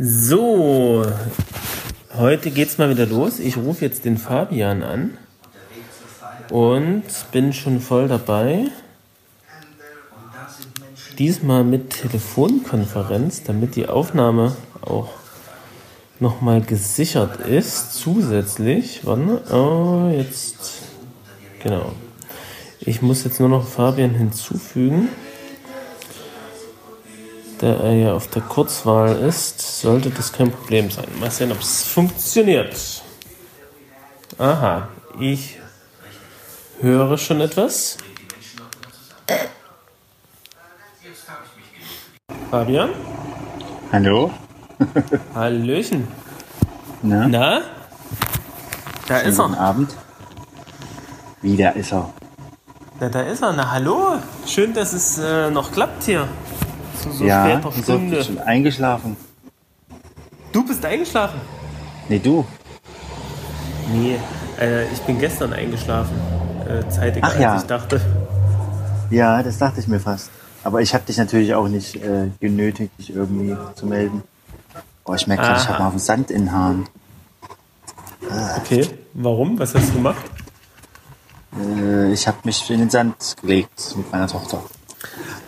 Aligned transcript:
So, 0.00 1.04
heute 2.14 2.52
geht's 2.52 2.78
mal 2.78 2.88
wieder 2.88 3.04
los. 3.04 3.40
Ich 3.40 3.56
rufe 3.56 3.84
jetzt 3.84 4.04
den 4.04 4.16
Fabian 4.16 4.84
an 4.84 5.18
und 6.50 7.02
bin 7.32 7.52
schon 7.52 7.80
voll 7.80 8.06
dabei. 8.06 8.66
Diesmal 11.18 11.64
mit 11.64 11.90
Telefonkonferenz, 11.90 13.42
damit 13.42 13.74
die 13.74 13.88
Aufnahme 13.88 14.54
auch 14.82 15.08
nochmal 16.20 16.60
gesichert 16.60 17.40
ist. 17.40 17.94
Zusätzlich, 17.94 19.00
wann? 19.02 19.40
Oh, 19.50 20.12
jetzt, 20.16 20.82
genau. 21.60 21.90
Ich 22.78 23.02
muss 23.02 23.24
jetzt 23.24 23.40
nur 23.40 23.48
noch 23.48 23.66
Fabian 23.66 24.14
hinzufügen. 24.14 25.08
Da 27.58 27.66
er 27.66 27.92
ja 27.92 28.12
auf 28.14 28.28
der 28.28 28.42
Kurzwahl 28.42 29.16
ist, 29.16 29.80
sollte 29.80 30.10
das 30.10 30.32
kein 30.32 30.50
Problem 30.52 30.90
sein. 30.90 31.06
Mal 31.18 31.30
sehen, 31.30 31.50
ob 31.50 31.60
es 31.60 31.82
funktioniert. 31.82 32.76
Aha, 34.38 34.88
ich 35.18 35.58
höre 36.80 37.18
schon 37.18 37.40
etwas. 37.40 37.96
Fabian? 42.50 42.90
Hallo? 43.92 44.30
Hallöchen. 45.34 46.06
Na? 47.02 47.26
Na? 47.28 47.60
Da 49.08 49.18
Schönen 49.18 49.30
ist 49.30 49.38
er. 49.38 49.44
guten 49.48 49.58
Abend. 49.58 49.96
Wie, 51.42 51.56
da 51.56 51.70
ist 51.70 51.92
er. 51.92 52.10
Na, 53.00 53.08
da 53.08 53.22
ist 53.22 53.42
er. 53.42 53.52
Na, 53.52 53.70
hallo. 53.70 54.18
Schön, 54.46 54.72
dass 54.74 54.92
es 54.92 55.18
äh, 55.18 55.50
noch 55.50 55.72
klappt 55.72 56.04
hier. 56.04 56.28
Zu 57.10 57.18
so 57.18 57.24
ja, 57.24 57.44
später? 57.44 57.72
Stunde. 57.82 58.16
Bist 58.16 58.28
schon 58.28 58.38
eingeschlafen? 58.38 59.16
Du 60.52 60.66
bist 60.66 60.84
eingeschlafen? 60.84 61.40
Nee, 62.08 62.18
du. 62.18 62.44
Nee, 63.92 64.18
äh, 64.60 64.90
ich 64.92 65.00
bin 65.00 65.18
gestern 65.18 65.52
eingeschlafen. 65.52 66.16
Äh, 66.66 66.88
zeitiger, 66.90 67.26
Ach 67.26 67.38
ja. 67.38 67.52
als 67.52 67.62
ich 67.62 67.68
dachte. 67.68 68.00
Ja, 69.10 69.42
das 69.42 69.58
dachte 69.58 69.80
ich 69.80 69.88
mir 69.88 70.00
fast. 70.00 70.30
Aber 70.64 70.82
ich 70.82 70.92
habe 70.92 71.04
dich 71.04 71.16
natürlich 71.16 71.54
auch 71.54 71.68
nicht 71.68 71.96
äh, 71.96 72.30
genötigt, 72.40 72.92
dich 72.98 73.14
irgendwie 73.14 73.56
zu 73.74 73.86
melden. 73.86 74.22
Oh, 75.04 75.14
ich 75.14 75.26
merke 75.26 75.44
gerade, 75.44 75.60
ich 75.60 75.68
habe 75.68 75.78
mal 75.78 75.86
auf 75.86 75.94
den 75.94 76.00
Sand 76.00 76.30
in 76.30 76.42
den 76.42 76.52
Haaren. 76.52 76.88
Okay, 78.58 78.86
warum? 79.14 79.58
Was 79.58 79.74
hast 79.74 79.88
du 79.88 79.94
gemacht? 79.94 80.22
Äh, 81.58 82.12
ich 82.12 82.26
habe 82.28 82.36
mich 82.44 82.68
in 82.70 82.80
den 82.80 82.90
Sand 82.90 83.36
gelegt 83.40 83.94
mit 83.96 84.12
meiner 84.12 84.28
Tochter. 84.28 84.62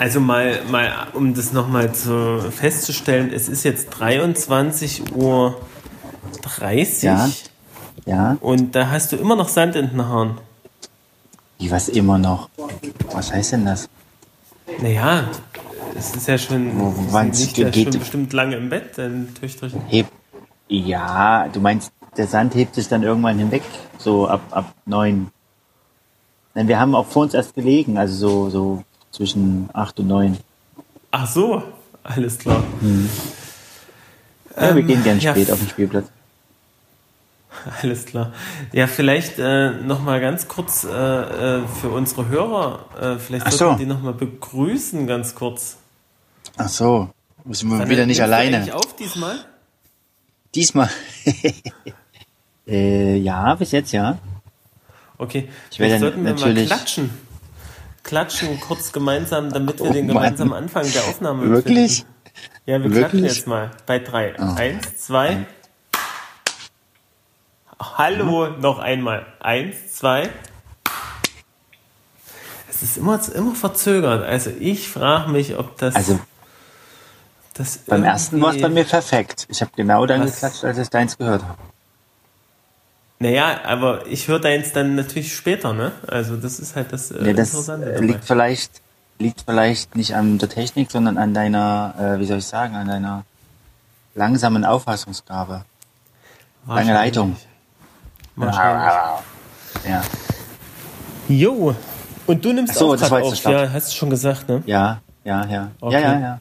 Also 0.00 0.18
mal, 0.18 0.60
mal 0.70 0.90
um 1.12 1.34
das 1.34 1.52
nochmal 1.52 1.92
zu 1.94 2.40
festzustellen, 2.50 3.30
es 3.34 3.48
ist 3.50 3.64
jetzt 3.64 3.92
23.30 3.94 5.12
Uhr 5.14 5.60
Ja. 7.02 7.28
Ja? 8.06 8.36
und 8.40 8.74
da 8.74 8.88
hast 8.90 9.12
du 9.12 9.16
immer 9.16 9.36
noch 9.36 9.48
Sand 9.48 9.76
in 9.76 9.90
den 9.90 10.06
Haaren. 10.08 10.38
Wie, 11.58 11.70
was 11.70 11.90
immer 11.90 12.16
noch? 12.16 12.48
Was 13.12 13.30
heißt 13.30 13.52
denn 13.52 13.66
das? 13.66 13.90
Naja, 14.80 15.24
es 15.94 16.16
ist 16.16 16.26
ja 16.28 16.38
schon, 16.38 16.80
Wo- 16.80 16.94
wann 17.10 17.32
liegt 17.32 17.58
ja 17.58 17.68
geht- 17.68 17.92
schon 17.92 18.00
bestimmt 18.00 18.32
lange 18.32 18.56
im 18.56 18.70
Bett, 18.70 18.96
dein 18.96 19.34
Töchterchen. 19.38 19.82
Heb. 19.86 20.06
Ja, 20.68 21.46
du 21.48 21.60
meinst, 21.60 21.92
der 22.16 22.26
Sand 22.26 22.54
hebt 22.54 22.74
sich 22.74 22.88
dann 22.88 23.02
irgendwann 23.02 23.38
hinweg, 23.38 23.62
so 23.98 24.26
ab, 24.26 24.40
ab 24.50 24.72
neun. 24.86 25.28
Denn 26.54 26.68
wir 26.68 26.80
haben 26.80 26.94
auch 26.94 27.06
vor 27.06 27.24
uns 27.24 27.34
erst 27.34 27.54
gelegen, 27.54 27.98
also 27.98 28.14
so, 28.16 28.48
so 28.50 28.84
zwischen 29.10 29.68
acht 29.72 29.98
und 30.00 30.06
neun. 30.08 30.38
Ach 31.10 31.28
so, 31.30 31.62
alles 32.04 32.38
klar. 32.38 32.62
Ja, 34.56 34.74
wir 34.74 34.82
Ähm, 34.82 34.86
gehen 34.86 35.02
gern 35.04 35.18
ja, 35.20 35.32
spät 35.32 35.50
auf 35.50 35.58
den 35.58 35.68
Spielplatz. 35.68 36.06
Alles 37.82 38.06
klar. 38.06 38.32
Ja, 38.72 38.86
vielleicht 38.86 39.38
äh, 39.38 39.70
noch 39.82 40.00
mal 40.02 40.20
ganz 40.20 40.48
kurz 40.48 40.84
äh, 40.84 40.88
äh, 40.88 41.66
für 41.80 41.90
unsere 41.90 42.28
Hörer, 42.28 42.86
äh, 43.00 43.18
vielleicht 43.18 43.46
Ach 43.46 43.52
sollten 43.52 43.74
so. 43.74 43.78
wir 43.80 43.84
die 43.84 43.86
noch 43.92 44.00
mal 44.02 44.14
begrüßen, 44.14 45.06
ganz 45.06 45.34
kurz. 45.34 45.76
Ach 46.56 46.68
so, 46.68 47.10
müssen 47.44 47.68
wir 47.70 47.88
wieder 47.88 48.06
nicht 48.06 48.22
alleine. 48.22 48.58
eigentlich 48.58 48.72
auf 48.72 48.96
diesmal? 48.96 49.36
Diesmal. 50.54 50.88
äh, 52.66 53.16
ja, 53.16 53.54
bis 53.56 53.72
jetzt 53.72 53.92
ja. 53.92 54.18
Okay, 55.18 55.48
Ich 55.70 55.78
werde 55.78 55.90
vielleicht 55.90 56.00
sollten 56.00 56.24
wir 56.24 56.32
natürlich- 56.32 56.68
mal 56.70 56.76
klatschen. 56.76 57.10
Klatschen 58.02 58.58
kurz 58.60 58.92
gemeinsam, 58.92 59.52
damit 59.52 59.78
wir 59.78 59.90
Oh 59.90 59.92
den 59.92 60.06
Mann. 60.06 60.16
gemeinsamen 60.16 60.52
Anfang 60.54 60.90
der 60.90 61.04
Aufnahme 61.04 61.48
Wirklich? 61.50 61.98
finden. 61.98 62.14
Ja, 62.66 62.78
wir 62.82 62.84
Wirklich? 62.84 62.98
klatschen 63.00 63.24
jetzt 63.24 63.46
mal 63.46 63.70
bei 63.86 63.98
drei. 63.98 64.34
Oh. 64.38 64.54
Eins, 64.56 64.98
zwei. 64.98 65.46
Hallo, 67.78 68.48
noch 68.48 68.78
einmal. 68.78 69.26
Eins, 69.40 69.94
zwei. 69.94 70.28
Es 72.68 72.82
ist 72.82 72.96
immer, 72.96 73.20
immer 73.34 73.54
verzögert. 73.54 74.24
Also 74.24 74.50
ich 74.58 74.88
frage 74.88 75.30
mich, 75.30 75.56
ob 75.58 75.76
das. 75.78 75.94
Also 75.94 76.18
das 77.54 77.78
beim 77.78 78.04
ersten 78.04 78.40
war 78.40 78.54
es 78.54 78.62
bei 78.62 78.68
mir 78.70 78.84
perfekt. 78.84 79.46
Ich 79.50 79.60
habe 79.60 79.72
genau 79.76 80.06
dann 80.06 80.24
geklatscht, 80.24 80.64
als 80.64 80.78
ich 80.78 80.88
deins 80.88 81.18
gehört 81.18 81.42
habe. 81.42 81.58
Naja, 83.22 83.60
aber 83.66 84.06
ich 84.06 84.28
höre 84.28 84.40
deins 84.40 84.72
dann 84.72 84.94
natürlich 84.94 85.36
später, 85.36 85.74
ne? 85.74 85.92
Also 86.08 86.36
das 86.36 86.58
ist 86.58 86.74
halt 86.74 86.90
das 86.92 87.10
äh, 87.10 87.22
Nee, 87.22 87.34
das 87.34 87.50
Interessante 87.50 87.90
äh, 87.90 87.94
dabei. 87.94 88.06
liegt 88.06 88.24
vielleicht, 88.24 88.80
liegt 89.18 89.42
vielleicht 89.46 89.94
nicht 89.94 90.14
an 90.16 90.38
der 90.38 90.48
Technik, 90.48 90.90
sondern 90.90 91.18
an 91.18 91.34
deiner, 91.34 91.94
äh, 91.98 92.18
wie 92.18 92.24
soll 92.24 92.38
ich 92.38 92.46
sagen, 92.46 92.74
an 92.76 92.88
deiner 92.88 93.24
langsamen 94.14 94.64
Auffassungsgabe. 94.64 95.64
Lange 96.66 96.94
Leitung. 96.94 97.36
Wahrscheinlich. 98.36 98.92
Ja, 99.86 100.02
Jo, 101.28 101.76
und 102.26 102.44
du 102.44 102.52
nimmst 102.52 102.72
Ach 102.74 102.78
so, 102.78 102.92
auch 102.92 102.96
das 102.96 103.10
war 103.10 103.22
auf, 103.22 103.36
Start. 103.36 103.54
ja, 103.54 103.72
hast 103.72 103.92
du 103.92 103.96
schon 103.96 104.10
gesagt, 104.10 104.48
ne? 104.48 104.62
ja, 104.66 105.00
ja, 105.24 105.44
ja. 105.46 105.70
Okay. 105.80 105.94
Ja, 106.02 106.12
ja, 106.14 106.20
ja. 106.20 106.40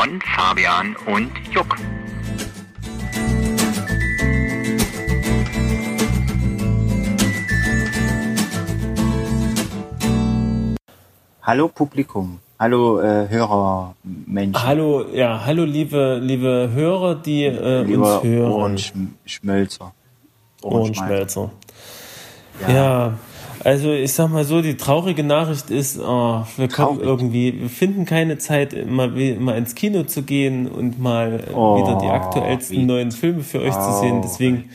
Von 0.00 0.18
Fabian 0.22 0.96
und 1.04 1.30
Juck. 1.52 1.76
Hallo 11.42 11.68
Publikum. 11.68 12.38
Hallo 12.58 13.00
äh, 13.00 13.28
Hörermenschen. 13.28 14.62
Hallo, 14.62 15.04
ja, 15.12 15.44
hallo 15.44 15.64
liebe, 15.64 16.18
liebe 16.22 16.70
Hörer, 16.72 17.16
die 17.16 17.44
äh, 17.44 17.82
Lieber 17.82 18.22
uns 18.22 18.24
hören. 18.24 18.52
Ohrenschmölzer. 18.52 19.92
Ohrenschmelzer. 20.62 21.50
Ja. 22.62 22.72
Ja. 22.72 23.18
Also 23.64 23.92
ich 23.92 24.12
sag 24.12 24.30
mal 24.30 24.44
so, 24.44 24.62
die 24.62 24.76
traurige 24.76 25.22
Nachricht 25.22 25.70
ist, 25.70 25.98
oh, 25.98 26.44
wir 26.56 26.68
kommen 26.68 26.98
Traurig. 26.98 27.02
irgendwie, 27.02 27.60
wir 27.60 27.68
finden 27.68 28.04
keine 28.04 28.38
Zeit, 28.38 28.74
mal, 28.88 29.08
mal 29.08 29.56
ins 29.58 29.74
Kino 29.74 30.02
zu 30.04 30.22
gehen 30.22 30.66
und 30.66 30.98
mal 31.00 31.44
Oh, 31.54 31.76
wieder 31.78 31.98
die 31.98 32.08
aktuellsten 32.08 32.76
wie- 32.78 32.82
neuen 32.84 33.12
Filme 33.12 33.42
für 33.42 33.60
euch 33.60 33.74
zu 33.74 33.92
sehen. 34.00 34.18
Oh. 34.18 34.22
Deswegen 34.22 34.70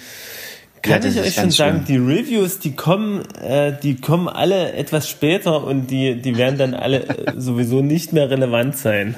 Ja, 0.86 0.92
kann 0.94 1.02
das 1.02 1.16
ich 1.16 1.22
euch 1.22 1.34
schon 1.34 1.52
sagen, 1.52 1.84
schlimm. 1.86 2.06
die 2.08 2.14
Reviews, 2.14 2.60
die 2.60 2.76
kommen, 2.76 3.22
äh, 3.42 3.74
die 3.82 3.96
kommen 3.96 4.28
alle 4.28 4.74
etwas 4.74 5.10
später 5.10 5.64
und 5.66 5.88
die, 5.90 6.22
die 6.22 6.38
werden 6.38 6.58
dann 6.60 6.74
alle 6.76 7.04
äh, 7.08 7.34
sowieso 7.38 7.82
nicht 7.82 8.14
mehr 8.14 8.30
relevant 8.30 8.78
sein. 8.78 9.16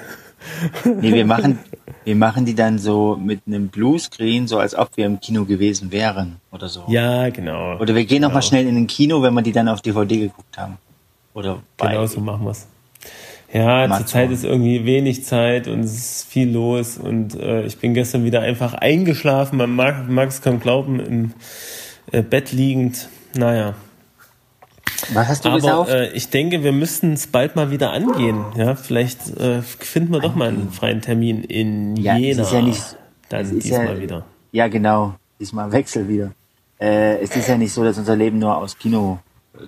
Nee, 0.86 1.13
wir 1.13 1.25
machen, 1.25 1.59
wir 2.07 2.15
machen 2.15 2.45
die 2.45 2.56
dann 2.56 2.80
so 2.80 3.18
mit 3.21 3.42
einem 3.48 3.68
Bluescreen, 3.68 4.48
so 4.48 4.59
als 4.59 4.74
ob 4.75 4.95
wir 4.95 5.06
im 5.06 5.19
Kino 5.19 5.44
gewesen 5.44 5.92
wären 5.92 6.38
oder 6.54 6.69
so. 6.69 6.86
Ja, 6.88 7.30
genau. 7.31 7.77
Oder 7.81 7.95
wir 7.95 8.06
gehen 8.06 8.21
Genau. 8.21 8.39
schnell 8.39 8.65
in 8.65 8.75
den 8.75 8.88
Kino, 8.88 9.21
wenn 9.21 9.33
wir 9.33 9.42
die 9.42 9.51
dann 9.51 9.68
auf 9.68 9.81
DVD 9.81 10.18
geguckt 10.18 10.57
haben. 10.57 10.77
Oder 11.33 11.59
bei. 11.75 11.89
Genau 11.89 12.06
so 12.06 12.21
machen 12.21 12.45
wir's. 12.45 12.65
Ja, 13.51 13.83
Amazon. 13.83 13.98
zurzeit 14.06 14.31
ist 14.31 14.45
irgendwie 14.45 14.86
wenig 14.86 15.25
Zeit 15.25 15.68
und 15.68 15.81
es 15.81 15.98
ist 15.98 16.30
viel 16.30 16.50
los 16.50 16.98
und 16.98 17.36
äh, 17.36 17.65
ich 17.65 17.77
bin 17.77 17.94
gestern 17.94 18.24
wieder 18.24 18.39
einfach 18.39 18.74
eingeschlafen. 18.74 19.57
Man 19.57 19.71
mag, 19.71 20.07
mag 20.07 20.30
es 20.30 20.42
kaum 20.42 20.62
glauben, 20.62 21.01
im 21.01 21.33
äh, 22.13 22.21
Bett 22.21 22.53
liegend. 22.53 23.10
Naja, 23.36 23.74
Was 25.13 25.27
hast 25.27 25.45
du 25.45 25.49
aber 25.49 25.57
gesauft? 25.59 25.91
äh, 25.91 26.11
ich 26.13 26.29
denke, 26.29 26.63
wir 26.63 26.71
müssten 26.71 27.13
es 27.13 27.27
bald 27.27 27.55
mal 27.55 27.69
wieder 27.71 27.91
angehen. 27.91 28.44
Ja, 28.55 28.75
vielleicht 28.75 29.38
äh, 29.39 29.61
finden 29.61 30.11
wir 30.11 30.19
doch 30.21 30.35
mal 30.35 30.49
einen 30.49 30.71
freien 30.71 31.01
Termin 31.01 31.44
in 31.44 31.95
Ja, 31.97 32.15
es 32.15 32.21
Jena. 32.21 32.44
ist 32.44 32.51
ja 32.53 32.61
nicht- 32.61 32.97
Dann 33.29 33.41
es 33.45 33.51
ist 33.51 33.63
diesmal 33.65 33.95
ja- 33.95 33.99
wieder. 34.01 34.25
ja, 34.51 34.67
genau. 34.67 35.13
Diesmal 35.39 35.71
Wechsel 35.71 36.07
wieder. 36.07 36.31
Äh, 36.79 37.19
es 37.19 37.35
ist 37.35 37.47
ja 37.47 37.57
nicht 37.57 37.71
so, 37.73 37.83
dass 37.83 37.97
unser 37.97 38.15
Leben 38.15 38.39
nur 38.39 38.57
aus 38.57 38.77
Kino 38.77 39.19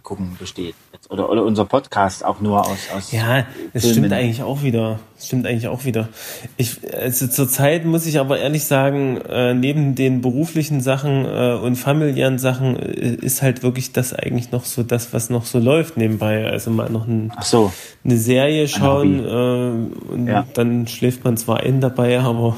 gucken 0.04 0.36
besteht. 0.40 0.76
Oder, 1.10 1.30
oder 1.30 1.44
unser 1.44 1.66
Podcast 1.66 2.24
auch 2.24 2.40
nur 2.42 2.66
aus, 2.66 2.78
aus 2.96 3.12
Ja, 3.12 3.46
es 3.74 3.82
Filmen. 3.84 3.98
stimmt 3.98 4.14
eigentlich 4.14 4.44
auch 4.44 4.62
wieder. 4.64 5.00
Es 5.18 5.26
stimmt 5.28 5.48
eigentlich 5.48 5.68
auch 5.68 5.86
wieder. 5.86 6.10
Ich, 6.58 6.78
also 6.94 7.28
zurzeit 7.28 7.86
muss 7.86 8.06
ich 8.06 8.20
aber 8.20 8.40
ehrlich 8.40 8.66
sagen, 8.66 9.18
äh, 9.28 9.54
neben 9.54 9.96
den 9.96 10.22
beruflichen 10.22 10.82
Sachen 10.82 11.26
äh, 11.26 11.54
und 11.62 11.76
familiären 11.78 12.38
Sachen 12.40 12.78
äh, 12.78 13.16
ist 13.16 13.42
halt 13.42 13.64
wirklich 13.64 13.92
das 13.92 14.14
eigentlich 14.14 14.52
noch 14.52 14.66
so 14.66 14.84
das, 14.84 15.14
was 15.14 15.30
noch 15.30 15.46
so 15.46 15.58
läuft 15.60 15.98
nebenbei. 15.98 16.46
Also 16.46 16.70
mal 16.72 16.90
noch 16.90 17.08
ein, 17.08 17.32
so, 17.42 17.72
eine 18.06 18.18
Serie 18.18 18.68
schauen 18.68 19.20
äh, 19.26 20.12
und 20.14 20.28
Ja. 20.28 20.46
dann 20.54 20.88
schläft 20.88 21.24
man 21.24 21.38
zwar 21.38 21.62
ein 21.62 21.82
dabei, 21.82 22.20
aber 22.20 22.56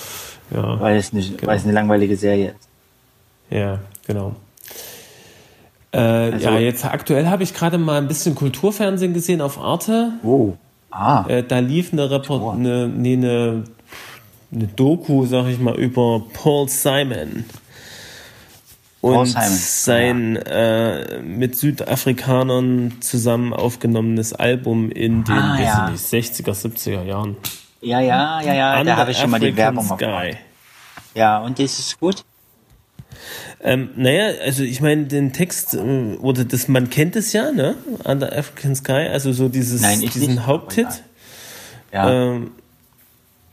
ja, 0.54 0.80
weil 0.80 0.96
es, 0.98 1.12
nicht, 1.12 1.44
weil 1.46 1.56
es 1.56 1.64
eine 1.64 1.72
langweilige 1.72 2.16
Serie 2.16 2.50
ist. 2.50 2.68
ja, 3.50 3.78
genau. 4.06 4.36
Äh, 5.92 5.98
Also- 5.98 6.48
ja, 6.50 6.58
jetzt 6.58 6.84
aktuell 6.84 7.26
habe 7.28 7.42
ich 7.42 7.54
gerade 7.54 7.78
mal 7.78 7.98
ein 7.98 8.08
bisschen 8.08 8.34
Kulturfernsehen 8.34 9.14
gesehen 9.14 9.40
auf 9.40 9.58
Arte. 9.58 10.12
Oh. 10.22 10.52
Ah, 10.90 11.24
Äh, 11.28 11.42
da 11.42 11.58
lief 11.58 11.92
eine, 11.92 12.10
Report 12.10 12.56
eine, 12.56 12.88
nee, 12.88 13.14
eine, 13.14 13.64
eine 14.52 14.66
Doku, 14.68 15.26
sag 15.26 15.46
ich 15.48 15.58
mal, 15.58 15.74
über 15.76 16.22
Paul 16.32 16.68
Simon. 16.68 17.44
Und 19.00 19.12
Paul 19.14 19.26
Simon, 19.26 19.46
sein 19.46 20.36
äh, 20.36 21.20
mit 21.20 21.56
Südafrikanern 21.56 22.96
zusammen 23.00 23.52
aufgenommenes 23.52 24.32
Album 24.32 24.90
in 24.90 25.24
den 25.24 25.34
Ah, 25.38 25.60
ja. 25.60 25.84
ich 25.94 26.10
nicht, 26.12 26.34
60er, 26.44 26.54
70er 26.54 27.04
Jahren. 27.04 27.36
ja, 27.80 28.00
ja, 28.00 28.40
ja, 28.42 28.54
ja, 28.54 28.74
da 28.74 28.80
Under 28.80 28.96
habe 28.96 29.10
ich 29.12 29.18
schon 29.18 29.30
mal 29.30 29.38
die 29.40 29.56
Werbung 29.56 29.84
Sky. 29.84 29.92
aufgemacht. 29.92 30.36
Ja, 31.14 31.38
und 31.38 31.58
das 31.58 31.78
ist 31.78 32.00
gut? 32.00 32.24
Ähm, 33.60 33.90
naja, 33.96 34.30
also 34.44 34.62
ich 34.62 34.80
meine, 34.80 35.06
den 35.06 35.32
Text, 35.32 35.74
äh, 35.74 36.16
oder 36.20 36.44
das, 36.44 36.68
man 36.68 36.90
kennt 36.90 37.16
es 37.16 37.32
ja, 37.32 37.50
ne? 37.50 37.74
Under 38.04 38.36
African 38.36 38.76
Sky, 38.76 39.08
also 39.10 39.32
so 39.32 39.48
dieses, 39.48 39.80
Nein, 39.82 40.00
diesen 40.00 40.34
nicht, 40.34 40.46
Haupthit. 40.46 40.86
Ja, 41.92 42.10
Ähm, 42.10 42.52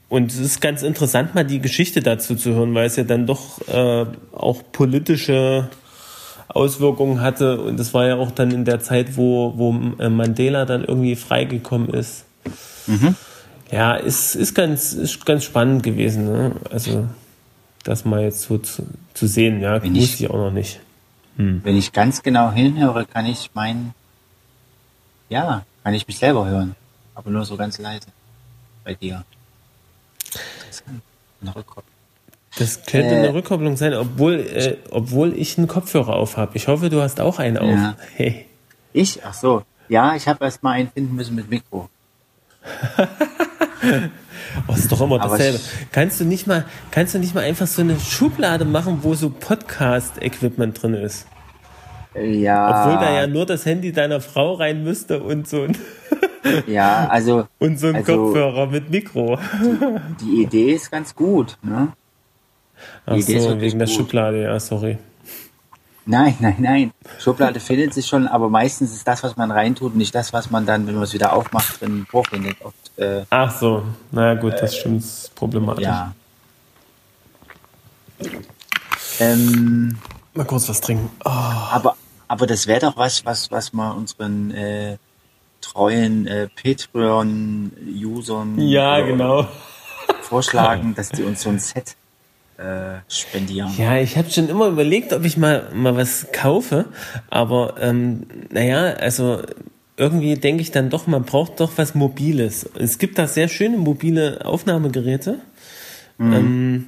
und 0.08 0.32
es 0.32 0.38
ist 0.38 0.62
ganz 0.62 0.84
interessant, 0.84 1.34
mal 1.34 1.44
die 1.44 1.60
Geschichte 1.60 2.02
dazu 2.02 2.36
zu 2.36 2.54
hören, 2.54 2.76
weil 2.76 2.86
es 2.86 2.96
ja 2.96 3.04
dann 3.04 3.26
doch 3.26 3.68
äh, 3.68 4.06
auch 4.34 4.62
politische 4.72 5.70
Auswirkungen 6.48 7.22
hatte. 7.22 7.60
Und 7.60 7.78
das 7.80 7.94
war 7.94 8.08
ja 8.08 8.16
auch 8.16 8.32
dann 8.32 8.52
in 8.52 8.66
der 8.66 8.80
Zeit, 8.80 9.18
wo, 9.18 9.54
wo 9.58 9.74
äh, 10.00 10.10
Mandela 10.10 10.66
dann 10.66 10.84
irgendwie 10.84 11.16
freigekommen 11.16 11.90
ist. 11.90 12.26
Ja, 13.72 13.96
ist, 13.96 14.36
ist, 14.36 14.54
ganz, 14.54 14.94
ist 14.94 15.26
ganz 15.26 15.44
spannend 15.44 15.82
gewesen. 15.82 16.26
Ne? 16.26 16.52
Also 16.70 17.08
das 17.86 18.04
mal 18.04 18.22
jetzt 18.22 18.42
so 18.42 18.58
zu, 18.58 18.86
zu 19.14 19.28
sehen, 19.28 19.62
ja, 19.62 19.82
Wenn 19.82 19.96
wusste 19.96 20.16
ich- 20.16 20.22
ich 20.24 20.30
auch 20.30 20.36
noch 20.36 20.52
nicht. 20.52 20.82
wenn 21.38 21.78
ich 21.78 21.92
ganz 21.94 22.22
genau 22.24 22.52
hinhöre, 22.52 23.06
kann 23.06 23.26
ich 23.26 23.52
mein, 23.54 23.94
ja, 25.30 25.66
kann 25.84 25.94
ich 25.94 26.06
mich 26.08 26.18
selber 26.18 26.46
hören. 26.48 26.76
Aber 27.14 27.30
nur 27.30 27.46
so 27.46 27.56
ganz 27.58 27.78
leise. 27.78 28.08
Bei 28.84 28.94
dir. 28.94 29.24
Interessant. 30.60 31.02
Eine 31.42 31.56
Rückkopplung. 31.56 31.94
Das 32.58 32.86
könnte 32.86 33.16
Äh, 33.16 33.20
eine 33.20 33.34
Rückkopplung 33.34 33.76
sein, 33.78 33.94
obwohl, 33.94 34.36
äh, 34.36 34.78
obwohl 34.92 35.34
ich 35.38 35.58
einen 35.58 35.68
Kopfhörer 35.68 36.16
auf 36.16 36.38
habe. 36.38 36.56
Ich 36.56 36.68
hoffe, 36.68 36.90
du 36.90 37.02
hast 37.02 37.20
auch 37.20 37.40
einen 37.40 37.58
auf. 37.58 37.70
Ja. 37.70 37.96
Hey. 38.16 38.46
Ich? 38.94 39.20
Ach 39.26 39.34
so. 39.34 39.64
Ja, 39.90 40.16
ich 40.16 40.28
habe 40.28 40.44
erst 40.46 40.64
mal 40.64 40.72
einen 40.72 40.90
finden 40.90 41.16
müssen 41.16 41.36
mit 41.36 41.50
Mikro. 41.50 41.90
Oh, 44.68 44.74
ist 44.74 44.92
doch 44.92 45.02
immer 45.02 45.20
dasselbe. 45.20 45.60
Kannst 45.92 46.20
du 46.20 46.26
nicht 46.26 46.48
mal, 46.48 46.66
kannst 46.92 47.14
du 47.14 47.20
nicht 47.20 47.36
mal 47.36 47.44
einfach 47.44 47.68
so 47.68 47.82
eine 47.82 48.00
Schublade 48.00 48.66
machen, 48.66 49.00
wo 49.02 49.14
so 49.14 49.30
Podcast-Equipment 49.30 50.82
drin 50.82 50.94
ist? 50.94 51.28
Ja. 52.16 52.86
Obwohl 52.86 53.00
da 53.06 53.14
ja 53.14 53.28
nur 53.28 53.46
das 53.46 53.66
Handy 53.66 53.92
deiner 53.92 54.22
Frau 54.22 54.54
rein 54.54 54.84
müsste 54.84 55.22
und 55.22 55.48
so 55.48 55.64
ein, 55.64 55.78
Ja, 56.68 57.08
also 57.10 57.48
und 57.60 57.80
so 57.80 57.88
ein 57.88 57.96
Also- 57.98 58.16
Kopfhörer 58.26 58.68
mit 58.68 58.90
Mikro. 58.90 59.38
die 60.22 60.44
Idee 60.44 60.74
ist 60.74 60.92
ganz 60.92 61.14
gut, 61.16 61.58
ne? 61.64 61.90
Ach 63.06 63.16
Idee 63.16 63.40
so, 63.40 63.60
wegen 63.60 63.80
der 63.80 63.88
gut. 63.88 63.96
Schublade, 63.96 64.44
ja, 64.44 64.60
sorry. 64.60 64.98
Nein, 66.06 66.36
nein, 66.40 66.56
nein. 66.60 66.92
Schublade 67.20 67.60
findet 67.60 67.94
sich 67.94 68.06
schon, 68.06 68.28
aber 68.28 68.48
meistens 68.50 68.94
ist 68.94 69.08
das, 69.08 69.24
was 69.24 69.36
man 69.38 69.50
reintut, 69.52 69.96
nicht 69.96 70.14
das, 70.14 70.34
was 70.34 70.52
man 70.52 70.66
dann, 70.66 70.86
wenn 70.86 70.94
man 70.94 71.04
es 71.04 71.14
wieder 71.14 71.34
aufmacht, 71.34 71.82
drin 71.82 72.06
vorfindet. 72.10 72.58
Oft, 72.64 72.98
äh, 72.98 73.26
Ach 73.30 73.52
so, 73.58 73.84
naja 74.12 74.36
gut, 74.40 74.54
das 74.62 74.78
stimmt, 74.78 75.02
das 75.02 75.24
ist 75.24 75.36
problematisch. 75.36 75.84
ja. 75.84 76.14
Ähm, 79.20 79.98
Mal 80.34 80.46
kurz 80.46 80.70
was 80.70 80.80
trinken. 80.82 81.10
Oh, 81.24 81.30
aber, 81.30 81.96
aber 82.28 82.46
das 82.46 82.68
wäre 82.68 82.82
doch 82.82 82.98
was, 82.98 83.26
was, 83.26 83.50
was 83.52 83.74
man 83.74 83.96
unseren 83.98 84.52
äh, 84.52 84.98
treuen 85.62 86.28
äh, 86.28 86.50
Patreon-Usern 86.62 88.60
ja, 88.60 89.00
äh, 89.00 89.08
genau. 89.08 89.48
vorschlagen, 90.22 90.94
dass 90.94 91.10
die 91.10 91.24
uns 91.24 91.42
so 91.42 91.50
ein 91.50 91.60
Set 91.60 91.96
äh, 92.58 93.00
spendieren. 93.08 93.72
Ja, 93.78 93.98
ich 93.98 94.18
habe 94.18 94.30
schon 94.30 94.50
immer 94.50 94.68
überlegt, 94.68 95.14
ob 95.14 95.26
ich 95.26 95.38
mal, 95.38 95.70
mal 95.74 95.96
was 95.96 96.28
kaufe, 96.32 96.86
aber 97.30 97.76
ähm, 97.80 98.28
naja, 98.50 98.94
also 98.94 99.42
irgendwie 99.98 100.36
denke 100.36 100.62
ich 100.62 100.72
dann 100.72 100.90
doch, 100.90 101.08
man 101.08 101.24
braucht 101.24 101.60
doch 101.60 101.74
was 101.78 101.96
Mobiles. 101.96 102.70
Es 102.78 102.98
gibt 102.98 103.18
da 103.18 103.28
sehr 103.28 103.48
schöne 103.48 103.78
mobile 103.78 104.46
Aufnahmegeräte. 104.46 105.40
Ähm, 106.20 106.88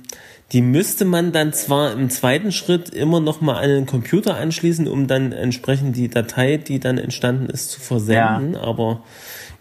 die 0.54 0.62
müsste 0.62 1.04
man 1.04 1.34
dann 1.34 1.52
zwar 1.52 1.92
im 1.92 2.10
zweiten 2.10 2.52
Schritt 2.52 2.90
immer 2.90 3.20
noch 3.20 3.42
mal 3.42 3.58
an 3.58 3.70
den 3.70 3.86
Computer 3.86 4.38
anschließen, 4.38 4.88
um 4.88 5.08
dann 5.08 5.34
entsprechend 5.34 5.98
die 5.98 6.08
Datei, 6.08 6.58
die 6.58 6.80
dann 6.80 6.98
entstanden 6.98 7.48
ist, 7.48 7.72
zu 7.72 7.82
versenden. 7.82 8.56
Aber 8.56 9.04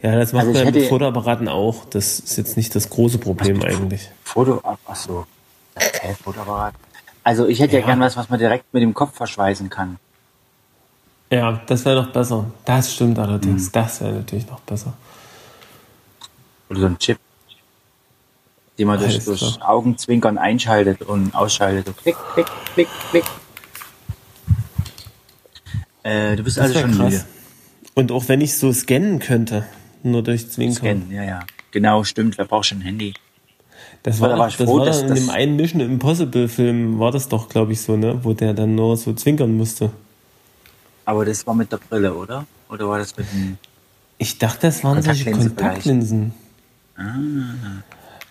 ja, 0.03 0.17
das 0.17 0.33
macht 0.33 0.47
Also 0.47 0.65
man 0.65 0.73
mit 0.73 0.85
Fotoapparaten 0.85 1.49
auch. 1.49 1.85
Das 1.87 2.21
ist 2.21 2.37
jetzt 2.37 2.57
nicht 2.57 2.75
das 2.75 2.91
große 2.91 3.19
Problem 3.19 3.63
eigentlich. 3.63 4.11
Foto, 4.23 4.61
ach 4.63 4.97
so. 4.97 5.27
Hä, 5.79 6.15
Fotoapparat. 6.23 6.75
Also 7.23 7.47
ich 7.47 7.61
hätte 7.61 7.75
ja. 7.75 7.81
Ja. 7.81 7.87
gern 7.87 8.01
was, 8.01 8.17
was 8.17 8.29
man 8.29 8.39
direkt 8.39 8.73
mit 8.73 8.83
dem 8.83 8.95
Kopf 8.95 9.17
verschweißen 9.17 9.69
kann. 9.69 9.99
Ja, 11.31 11.61
das 11.67 11.85
wäre 11.85 11.97
doch 12.05 12.13
besser. 12.13 12.47
Das 12.65 12.95
stimmt 12.95 13.19
allerdings. 13.19 13.73
Das 13.73 14.01
wäre 14.01 14.13
natürlich 14.13 14.47
noch 14.47 14.61
besser. 14.61 14.95
Oder 16.69 16.81
so 16.81 16.87
ein 16.87 16.99
Chip, 16.99 17.19
den 18.79 18.87
man 18.87 18.99
durch, 18.99 19.25
durch. 19.25 19.63
Augenzwinkern 19.63 20.39
einschaltet 20.39 21.03
und 21.03 21.35
ausschaltet. 21.35 21.87
So 21.87 21.93
klick, 21.93 22.17
klick, 22.35 22.47
klick, 22.75 22.89
klick. 23.11 23.25
Äh, 26.05 26.37
du 26.37 26.45
bist 26.45 26.57
Das 26.59 26.67
also 26.67 26.81
schon 26.81 26.93
krass. 26.97 27.13
müde. 27.13 27.25
Und 27.95 28.13
auch 28.13 28.29
wenn 28.29 28.41
ich 28.41 28.57
so 28.57 28.73
scannen 28.73 29.19
könnte, 29.19 29.67
nur 30.03 30.23
durch 30.23 30.49
Zwinkern. 30.51 30.77
Scannen, 30.77 31.11
ja, 31.11 31.25
ja. 31.25 31.41
Genau, 31.73 32.05
stimmt. 32.05 32.39
Wer 32.39 32.45
braucht 32.45 32.67
schon 32.67 32.79
ein 32.79 32.83
Handy? 32.83 33.15
Das 34.07 34.21
war, 34.21 34.29
da 34.29 34.39
war 34.39 34.47
ich 34.47 34.57
das 34.57 34.69
froh, 34.69 34.79
war 34.79 34.87
dass 34.87 35.03
in 35.03 35.13
dem 35.17 35.31
einen 35.31 35.57
Mission 35.57 35.81
Impossible 35.81 36.47
Film 36.49 37.01
war 37.01 37.11
das 37.11 37.29
doch, 37.29 37.49
glaube 37.49 37.73
ich, 37.73 37.81
so, 37.81 37.97
ne? 37.97 38.21
Wo 38.23 38.35
der 38.35 38.55
dann 38.55 38.77
nur 38.77 38.97
so 38.97 39.13
zwinkern 39.13 39.57
musste. 39.57 39.91
Aber 41.05 41.25
das 41.25 41.45
war 41.45 41.55
mit 41.55 41.73
der 41.73 41.79
Brille, 41.79 42.15
oder? 42.15 42.47
Oder 42.69 42.89
war 42.89 42.99
das 42.99 43.17
mit 43.17 43.27
dem... 43.33 43.59
Ich 44.19 44.39
dachte, 44.39 44.69
das 44.69 44.85
waren 44.85 45.03
solche 45.03 45.25
Kontaktlinse 45.25 45.55
Kontaktlinsen. 45.57 46.35
Ah, 46.97 47.03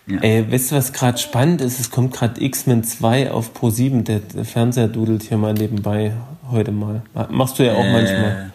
ja. 0.08 0.20
Ey, 0.22 0.50
weißt 0.50 0.72
du, 0.72 0.76
was 0.78 0.94
gerade 0.94 1.18
spannend 1.18 1.60
ist? 1.60 1.78
Es 1.82 1.92
kommt 1.92 2.14
gerade 2.14 2.42
X-Men 2.42 2.86
2 2.86 3.32
auf 3.32 3.54
Pro 3.54 3.70
7. 3.70 4.06
Der, 4.06 4.20
der 4.20 4.46
Fernseher 4.46 4.88
dudelt 4.88 5.24
hier 5.24 5.38
mal 5.38 5.54
nebenbei 5.54 6.14
heute 6.52 6.72
mal. 6.72 7.02
Machst 7.30 7.60
du 7.60 7.66
ja 7.66 7.74
auch 7.74 7.84
Äh, 7.84 7.92
manchmal. 7.92 8.52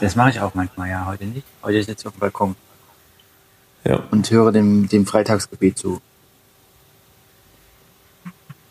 Das 0.00 0.16
mache 0.16 0.30
ich 0.30 0.40
auch 0.40 0.54
manchmal, 0.54 0.88
ja. 0.88 1.04
Heute 1.04 1.26
nicht. 1.26 1.46
Heute 1.62 1.82
sitze 1.82 2.00
ich 2.00 2.06
auf 2.06 2.14
dem 2.14 2.20
Balkon 2.20 2.56
Ja. 3.84 4.00
und 4.10 4.30
höre 4.30 4.52
dem, 4.52 4.88
dem 4.88 5.04
Freitagsgebet 5.04 5.76
zu. 5.76 6.00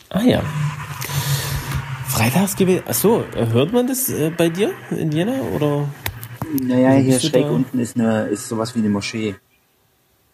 Ah 0.10 0.22
ja. 0.22 0.44
Freitagsgebet. 2.08 2.88
Achso, 2.88 3.24
hört 3.34 3.72
man 3.72 3.88
das 3.88 4.10
äh, 4.10 4.32
bei 4.36 4.50
dir 4.50 4.72
in 4.92 5.12
Jena? 5.12 5.40
Oder? 5.56 5.88
Naja, 6.62 6.94
hier 6.94 7.20
schräg 7.20 7.44
da? 7.44 7.52
unten 7.52 7.80
ist, 7.80 7.96
eine, 7.96 8.24
ist 8.28 8.48
sowas 8.50 8.74
wie 8.76 8.80
eine 8.80 8.90
Moschee. 8.90 9.36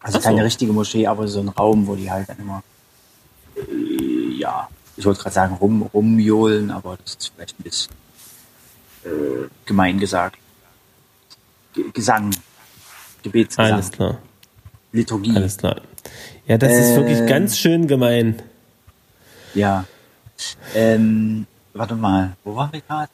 Also 0.00 0.18
Ach 0.18 0.22
so. 0.22 0.28
keine 0.28 0.44
richtige 0.44 0.72
Moschee, 0.72 1.06
aber 1.06 1.28
so 1.28 1.40
ein 1.40 1.48
Raum, 1.48 1.86
wo 1.86 1.94
die 1.94 2.10
halt 2.10 2.28
dann 2.28 2.38
immer, 2.38 2.62
äh, 3.56 4.38
ja, 4.38 4.68
ich 4.96 5.04
wollte 5.04 5.20
gerade 5.20 5.34
sagen 5.34 5.54
rum, 5.56 5.82
rumjohlen, 5.82 6.70
aber 6.70 6.96
das 7.04 7.16
ist 7.16 7.32
vielleicht 7.34 7.58
ein 7.60 7.62
bisschen 7.62 7.92
äh, 9.04 9.48
gemein 9.66 9.98
gesagt. 9.98 10.38
G 11.74 11.84
Gesang, 11.92 12.30
Gebetsgesang, 13.22 13.72
Alles 13.74 13.90
klar. 13.90 14.18
Liturgie, 14.92 15.36
Alles 15.36 15.58
klar. 15.58 15.82
Ja, 16.46 16.56
das 16.56 16.72
ist 16.72 16.96
wirklich 16.96 17.26
ganz 17.26 17.58
schön 17.58 17.86
gemein. 17.86 18.40
Ja. 19.56 19.84
Ähm, 20.74 21.46
warte 21.74 21.94
mal, 21.94 22.36
wo 22.44 22.54
waren 22.54 22.72
wir 22.72 22.80
gerade? 22.82 23.10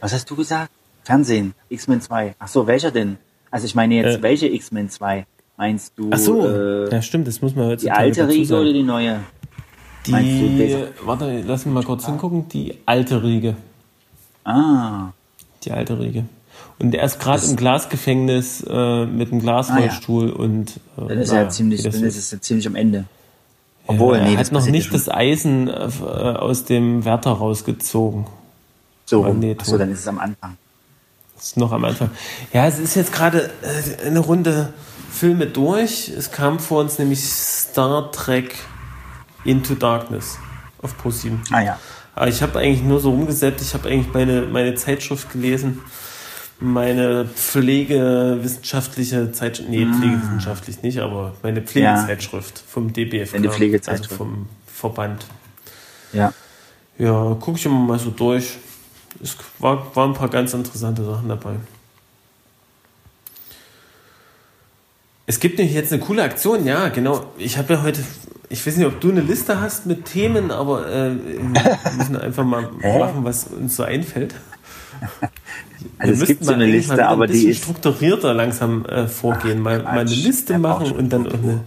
Was 0.00 0.12
hast 0.12 0.28
du 0.30 0.36
gesagt? 0.36 0.70
Fernsehen, 1.04 1.54
X-Men 1.70 2.00
2. 2.00 2.34
Ach 2.38 2.48
so, 2.48 2.66
welcher 2.66 2.90
denn? 2.90 3.16
Also 3.50 3.64
ich 3.66 3.74
meine 3.74 3.94
jetzt, 3.94 4.18
Äh. 4.18 4.22
welche 4.22 4.46
X-Men 4.48 4.90
2? 4.90 5.24
Meinst 5.56 5.92
du 5.96 6.10
Ach 6.12 6.18
so, 6.18 6.46
äh, 6.46 6.90
ja 6.92 7.00
stimmt, 7.02 7.26
das 7.26 7.40
muss 7.40 7.54
man 7.56 7.64
die 7.68 7.72
heutzutage 7.72 7.98
alte 7.98 8.28
Riege 8.28 8.54
oder 8.60 8.72
die 8.72 8.82
neue? 8.82 9.20
meinst 10.08 10.30
du 10.42 10.48
Die, 10.48 10.56
besser? 10.58 10.88
warte, 11.04 11.42
lass 11.46 11.64
mich 11.64 11.74
mal 11.74 11.82
kurz 11.84 12.06
hingucken. 12.06 12.48
Die 12.48 12.74
alte 12.86 13.22
Riege. 13.22 13.56
Ah, 14.44 15.08
Die 15.64 15.72
alte 15.72 15.98
Riege. 15.98 16.24
Und 16.78 16.94
er 16.94 17.04
ist 17.04 17.18
gerade 17.18 17.44
im 17.44 17.56
Glasgefängnis 17.56 18.64
äh, 18.68 19.06
mit 19.06 19.32
einem 19.32 19.40
Glasrollstuhl 19.40 20.32
Ah, 20.36 20.40
und 20.42 20.76
äh, 20.96 21.08
Dann 21.08 21.18
ist 21.18 21.32
er 21.32 21.48
ziemlich, 21.48 21.80
wie 21.80 21.84
das 21.84 21.94
dann 21.96 22.04
ist 22.04 22.16
es 22.16 22.30
ja 22.30 22.40
ziemlich 22.40 22.66
am 22.66 22.76
Ende. 22.76 23.04
Ja, 23.88 23.94
Obwohl, 23.94 24.18
er 24.18 24.24
nee, 24.24 24.36
hat 24.36 24.52
noch 24.52 24.66
nicht 24.66 24.86
ja 24.86 24.92
das 24.92 25.08
Eisen 25.08 25.68
äh, 25.68 25.72
aus 25.72 26.64
dem 26.64 27.04
Wärter 27.04 27.30
rausgezogen. 27.30 28.26
So. 29.06 29.24
Achso, 29.24 29.78
dann 29.78 29.90
ist 29.90 30.00
es 30.00 30.08
am 30.08 30.18
Anfang. 30.18 30.58
Das 31.34 31.46
ist 31.46 31.56
noch 31.56 31.72
am 31.72 31.84
Anfang. 31.84 32.10
Ja, 32.52 32.66
es 32.66 32.78
ist 32.78 32.94
jetzt 32.94 33.12
gerade 33.12 33.50
äh, 33.62 34.06
eine 34.06 34.18
Runde 34.18 34.72
Filme 35.10 35.46
durch. 35.46 36.08
Es 36.08 36.30
kam 36.30 36.58
vor 36.58 36.80
uns 36.80 36.98
nämlich 36.98 37.24
Star 37.24 38.12
Trek 38.12 38.54
Into 39.44 39.74
Darkness 39.74 40.38
auf 40.82 40.96
ProSieben. 40.98 41.40
Ah 41.50 41.60
ja. 41.60 41.78
Aber 42.14 42.28
ich 42.28 42.42
habe 42.42 42.58
eigentlich 42.58 42.82
nur 42.82 43.00
so 43.00 43.10
rumgesetzt. 43.10 43.62
Ich 43.62 43.74
habe 43.74 43.88
eigentlich 43.88 44.12
meine, 44.12 44.42
meine 44.42 44.74
Zeitschrift 44.74 45.32
gelesen. 45.32 45.80
Meine 46.60 47.24
pflegewissenschaftliche 47.24 49.30
Zeitschrift. 49.30 49.70
Nee, 49.70 49.86
pflegewissenschaftlich 49.86 50.82
nicht, 50.82 50.98
aber 50.98 51.34
meine 51.42 51.62
Pflegezeitschrift 51.62 52.64
vom 52.66 52.92
DBF. 52.92 53.30
Deine 53.32 53.50
Pflegezeitschrift. 53.50 54.10
Also 54.10 54.24
vom 54.24 54.48
Verband. 54.66 55.26
Ja. 56.12 56.32
Ja, 56.98 57.36
gucke 57.38 57.58
ich 57.58 57.66
immer 57.66 57.78
mal 57.78 57.98
so 57.98 58.10
durch. 58.10 58.58
Es 59.22 59.36
war, 59.60 59.94
waren 59.94 60.10
ein 60.10 60.16
paar 60.16 60.30
ganz 60.30 60.52
interessante 60.52 61.04
Sachen 61.04 61.28
dabei. 61.28 61.54
Es 65.26 65.38
gibt 65.40 65.58
nämlich 65.58 65.76
jetzt 65.76 65.92
eine 65.92 66.02
coole 66.02 66.22
Aktion, 66.22 66.64
ja, 66.66 66.88
genau. 66.88 67.26
Ich 67.36 67.58
habe 67.58 67.74
ja 67.74 67.82
heute, 67.82 68.02
ich 68.48 68.66
weiß 68.66 68.78
nicht, 68.78 68.86
ob 68.86 68.98
du 69.00 69.10
eine 69.10 69.20
Liste 69.20 69.60
hast 69.60 69.84
mit 69.86 70.06
Themen, 70.06 70.50
aber 70.50 70.90
äh, 70.90 71.10
wir 71.12 71.92
müssen 71.98 72.16
einfach 72.16 72.44
mal 72.44 72.62
machen, 72.62 73.24
was 73.24 73.48
uns 73.48 73.76
so 73.76 73.82
einfällt. 73.82 74.34
Also 75.98 76.22
es 76.22 76.26
gibt 76.28 76.44
so 76.44 76.52
eine 76.52 76.66
Liste, 76.66 77.06
aber 77.06 77.24
ein 77.24 77.30
die 77.32 77.48
ist. 77.48 77.58
strukturierter 77.62 78.34
langsam 78.34 78.84
äh, 78.86 79.06
vorgehen. 79.08 79.60
Mal, 79.60 79.82
mal 79.82 79.98
eine. 80.00 80.10
Liste 80.10 80.58
machen 80.58 80.92
und 80.92 81.08
dann 81.10 81.26
eine, 81.26 81.60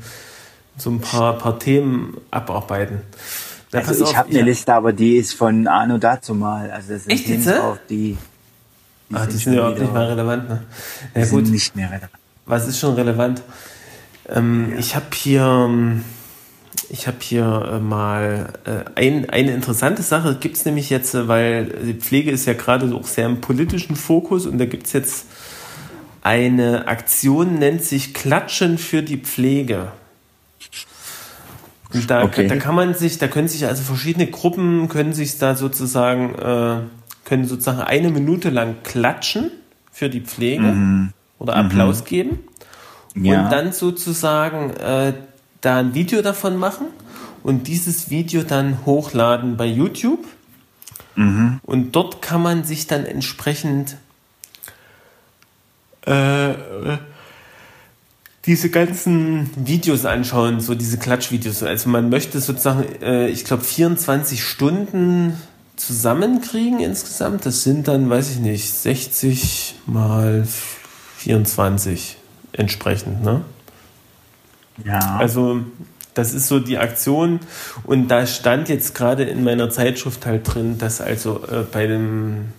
so 0.77 0.89
ein 0.89 0.99
paar, 0.99 1.37
paar 1.37 1.57
Themen 1.59 2.17
abarbeiten. 2.29 3.01
Pass 3.71 3.87
Also 3.87 4.05
ich 4.05 4.17
habe 4.17 4.29
eine 4.29 4.41
Liste, 4.41 4.73
aber 4.73 4.91
die 4.93 5.15
ist 5.17 5.33
von 5.33 5.65
Anno 5.67 5.97
dazu 5.97 6.33
mal. 6.35 6.69
Also 6.71 6.93
das 6.93 7.03
sind 7.03 7.11
Echt 7.11 7.27
jetzt, 7.27 7.49
die, 7.89 8.17
die 9.09 9.15
Ah, 9.15 9.25
die 9.25 9.37
sind 9.37 9.53
überhaupt 9.53 9.75
wieder- 9.75 9.85
nicht 9.85 9.93
mal 9.93 10.05
relevant, 10.07 10.49
ne? 10.49 10.61
Ja 11.15 11.25
sind 11.25 11.43
gut, 11.43 11.51
nicht 11.51 11.75
mehr 11.75 11.87
relevant. 11.89 12.11
was 12.45 12.67
ist 12.67 12.79
schon 12.79 12.95
relevant? 12.95 13.41
Ähm, 14.29 14.73
Ich 14.77 14.95
habe 14.95 15.05
hier, 15.13 15.41
ähm, 15.41 16.03
ich 16.93 17.07
habe 17.07 17.17
hier 17.21 17.69
äh, 17.73 17.79
mal 17.79 18.53
äh, 18.65 18.99
ein, 18.99 19.29
eine 19.29 19.51
interessante 19.53 20.01
Sache 20.01 20.35
gibt 20.35 20.57
es 20.57 20.65
nämlich 20.65 20.89
jetzt, 20.89 21.13
äh, 21.15 21.27
weil 21.27 21.65
die 21.65 21.93
Pflege 21.93 22.31
ist 22.31 22.45
ja 22.45 22.53
gerade 22.53 22.93
auch 22.93 23.07
sehr 23.07 23.27
im 23.27 23.39
politischen 23.39 23.95
Fokus 23.95 24.45
und 24.45 24.57
da 24.57 24.65
gibt 24.65 24.87
es 24.87 24.93
jetzt 24.93 25.25
eine 26.21 26.87
Aktion, 26.87 27.55
nennt 27.59 27.83
sich 27.83 28.13
Klatschen 28.13 28.77
für 28.77 29.01
die 29.03 29.17
Pflege. 29.17 29.93
Und 31.93 32.09
da, 32.09 32.23
Okay. 32.23 32.47
da 32.47 32.57
kann 32.57 32.75
man 32.75 32.93
sich, 32.93 33.17
da 33.17 33.27
können 33.27 33.47
sich 33.47 33.65
also 33.65 33.83
verschiedene 33.83 34.27
Gruppen 34.27 34.87
können 34.89 35.13
sich 35.13 35.37
da 35.37 35.55
sozusagen, 35.55 36.35
äh, 36.35 36.81
können 37.25 37.45
sozusagen 37.45 37.81
eine 37.81 38.09
Minute 38.11 38.49
lang 38.49 38.75
klatschen 38.83 39.49
für 39.91 40.09
die 40.09 40.21
Pflege 40.21 41.09
oder 41.39 41.55
Applaus 41.55 42.03
geben 42.03 42.39
Ja. 43.15 43.43
und 43.45 43.51
dann 43.51 43.71
sozusagen 43.71 44.71
äh, 44.71 45.13
da 45.61 45.77
ein 45.77 45.93
Video 45.93 46.21
davon 46.21 46.57
machen 46.57 46.87
und 47.43 47.67
dieses 47.67 48.09
Video 48.09 48.43
dann 48.43 48.85
hochladen 48.85 49.57
bei 49.57 49.65
YouTube. 49.65 50.25
Und 51.63 51.91
dort 51.93 52.21
kann 52.21 52.41
man 52.41 52.63
sich 52.63 52.87
dann 52.87 53.05
entsprechend 53.05 53.97
äh, 56.07 56.51
äh, 56.51 56.97
diese 58.45 58.69
ganzen 58.69 59.51
Videos 59.55 60.05
anschauen, 60.05 60.61
so 60.61 60.73
diese 60.73 60.97
Klatschvideos. 60.97 61.61
Also 61.61 61.89
man 61.89 62.09
möchte 62.09 62.39
sozusagen, 62.39 62.83
äh, 63.01 63.27
ich 63.27 63.45
glaube, 63.45 63.63
24 63.63 64.43
Stunden 64.43 65.37
zusammenkriegen 65.75 66.79
insgesamt. 66.79 67.45
Das 67.45 67.63
sind 67.63 67.87
dann, 67.87 68.09
weiß 68.09 68.31
ich 68.31 68.39
nicht, 68.39 68.73
60 68.73 69.75
mal 69.85 70.47
24 71.17 72.17
entsprechend, 72.53 73.23
ne? 73.23 73.41
Ja. 74.83 75.17
Also 75.17 75.61
das 76.13 76.33
ist 76.33 76.47
so 76.47 76.59
die 76.59 76.77
Aktion 76.77 77.39
und 77.83 78.09
da 78.09 78.27
stand 78.27 78.69
jetzt 78.69 78.95
gerade 78.95 79.23
in 79.23 79.43
meiner 79.43 79.69
Zeitschrift 79.69 80.25
halt 80.25 80.53
drin, 80.53 80.77
dass 80.77 80.99
also 80.99 81.43
äh, 81.47 81.63
bei 81.71 81.87
dem 81.87 82.49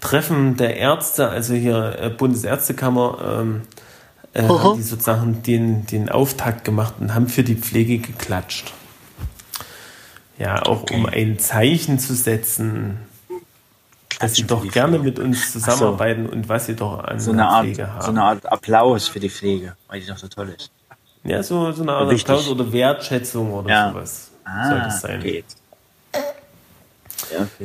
Treffen 0.00 0.56
der 0.56 0.76
Ärzte, 0.76 1.28
also 1.28 1.54
hier 1.54 1.96
äh, 2.00 2.10
Bundesärztekammer, 2.10 3.40
ähm, 3.40 3.62
äh, 4.32 4.42
haben 4.42 4.76
die 4.76 4.82
sozusagen 4.82 5.42
den, 5.42 5.86
den 5.86 6.08
Auftakt 6.08 6.64
gemacht 6.64 6.94
und 7.00 7.14
haben 7.14 7.28
für 7.28 7.42
die 7.42 7.56
Pflege 7.56 7.98
geklatscht. 7.98 8.72
Ja, 10.38 10.62
auch 10.62 10.84
um 10.92 11.06
ein 11.06 11.40
Zeichen 11.40 11.98
zu 11.98 12.14
setzen, 12.14 12.98
dass 14.20 14.34
sie 14.34 14.44
doch 14.44 14.70
gerne 14.70 15.00
mit 15.00 15.18
uns 15.18 15.52
zusammenarbeiten 15.52 16.26
und 16.26 16.48
was 16.48 16.66
sie 16.66 16.76
doch 16.76 17.02
an 17.02 17.18
so 17.18 17.32
eine 17.32 17.42
der 17.42 17.48
Art, 17.48 17.64
Pflege 17.64 17.92
haben. 17.92 18.02
so 18.02 18.10
eine 18.10 18.22
Art 18.22 18.46
Applaus 18.46 19.08
für 19.08 19.18
die 19.18 19.30
Pflege, 19.30 19.74
weil 19.88 20.00
die 20.00 20.06
doch 20.06 20.18
so 20.18 20.28
toll 20.28 20.54
ist. 20.56 20.70
Ja, 21.24 21.42
so, 21.42 21.72
so 21.72 21.82
eine 21.82 21.92
Art. 21.92 22.12
Applaus 22.12 22.48
oder 22.48 22.72
Wertschätzung 22.72 23.52
oder 23.52 23.68
Ja. 23.70 23.90
sowas. 23.92 24.30
Ah, 24.44 24.68
Sollte 24.70 24.88
es 24.88 25.00
sein. 25.00 25.20
okay. 25.20 25.44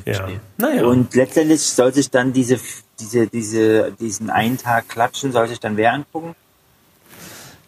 Ja, 0.05 0.11
Ja. 0.11 0.27
Naja. 0.57 0.83
Und 0.85 1.15
letztendlich 1.15 1.61
soll 1.61 1.93
sich 1.93 2.09
dann 2.09 2.33
diese, 2.33 2.59
diese, 2.99 3.27
diese, 3.27 3.91
diesen 3.93 4.29
einen 4.29 4.57
Tag 4.57 4.89
klatschen, 4.89 5.31
soll 5.31 5.47
sich 5.47 5.59
dann 5.59 5.77
wer 5.77 5.93
angucken? 5.93 6.35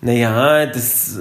Naja, 0.02 0.66
das, 0.66 1.20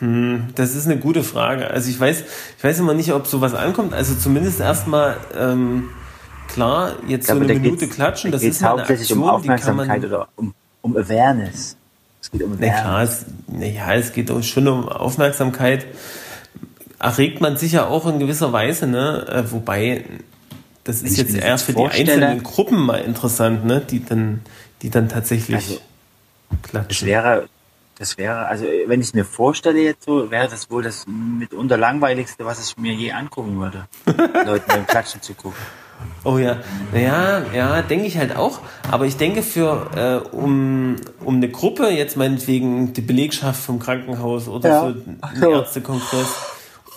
hm, 0.00 0.48
das 0.54 0.74
ist 0.74 0.86
eine 0.86 0.98
gute 0.98 1.22
Frage. 1.22 1.70
Also 1.70 1.88
ich 1.90 1.98
weiß, 1.98 2.24
ich 2.58 2.64
weiß 2.64 2.78
immer 2.80 2.94
nicht, 2.94 3.12
ob 3.12 3.26
sowas 3.26 3.54
ankommt. 3.54 3.94
Also 3.94 4.14
zumindest 4.14 4.60
erstmal, 4.60 5.16
ähm, 5.36 5.90
klar, 6.48 6.96
jetzt 7.06 7.26
so 7.28 7.32
Aber 7.34 7.42
eine 7.44 7.54
Minute 7.54 7.88
klatschen, 7.88 8.30
da 8.30 8.36
das 8.36 8.44
ist 8.44 8.62
eine 8.62 8.70
hauptsächlich 8.72 9.10
Aktion, 9.10 9.22
um 9.22 9.30
Aufmerksamkeit 9.30 10.02
die 10.02 10.08
kann 10.08 10.10
man, 10.10 10.20
oder 10.20 10.28
um, 10.36 10.54
um 10.82 10.96
Awareness. 10.96 11.76
Es 12.20 12.30
geht 12.30 12.42
um 12.42 12.58
klar, 12.58 12.72
Awareness. 12.84 13.24
es, 13.60 13.74
ja, 13.74 13.94
es 13.94 14.12
geht 14.12 14.30
auch 14.30 14.42
schon 14.42 14.68
um 14.68 14.88
Aufmerksamkeit. 14.88 15.86
Erregt 16.98 17.40
man 17.40 17.56
sich 17.56 17.72
ja 17.72 17.86
auch 17.86 18.06
in 18.06 18.18
gewisser 18.18 18.52
Weise, 18.52 18.86
ne? 18.86 19.26
Äh, 19.28 19.50
wobei, 19.52 20.04
das 20.84 21.02
ist 21.02 21.12
ich 21.12 21.18
jetzt 21.18 21.34
das 21.34 21.42
eher 21.42 21.50
jetzt 21.52 21.62
für 21.62 21.72
die 21.72 21.86
einzelnen 21.86 22.42
Gruppen 22.42 22.78
mal 22.78 22.98
interessant, 23.00 23.64
ne? 23.64 23.80
Die 23.80 24.04
dann, 24.04 24.42
die 24.82 24.90
dann 24.90 25.08
tatsächlich 25.08 25.56
Also, 25.56 25.80
Das 26.50 26.70
klatschen. 26.70 27.08
wäre, 27.08 27.48
das 27.96 28.18
wäre, 28.18 28.46
also 28.46 28.66
wenn 28.86 29.00
ich 29.00 29.08
es 29.08 29.14
mir 29.14 29.24
vorstelle 29.24 29.80
jetzt 29.80 30.04
so, 30.04 30.30
wäre 30.30 30.48
das 30.48 30.70
wohl 30.70 30.82
das 30.82 31.06
mitunter 31.06 31.78
langweiligste, 31.78 32.44
was 32.44 32.62
ich 32.66 32.76
mir 32.76 32.92
je 32.92 33.12
angucken 33.12 33.58
würde. 33.58 33.86
Leuten 34.46 34.64
beim 34.68 34.86
Klatschen 34.86 35.22
zu 35.22 35.32
gucken. 35.34 35.58
Oh 36.22 36.36
ja, 36.38 36.58
naja, 36.92 37.42
ja, 37.54 37.80
denke 37.82 38.06
ich 38.06 38.18
halt 38.18 38.36
auch. 38.36 38.60
Aber 38.90 39.06
ich 39.06 39.16
denke, 39.16 39.42
für 39.42 39.86
äh, 39.96 40.28
um, 40.36 40.96
um 41.24 41.36
eine 41.36 41.48
Gruppe, 41.48 41.88
jetzt 41.88 42.16
meinetwegen 42.16 42.92
die 42.92 43.00
Belegschaft 43.00 43.62
vom 43.62 43.78
Krankenhaus 43.78 44.46
oder 44.48 44.68
Ja. 44.68 44.80
so 44.80 44.86
ein. 44.88 45.42
Ärztekongress, 45.42 46.28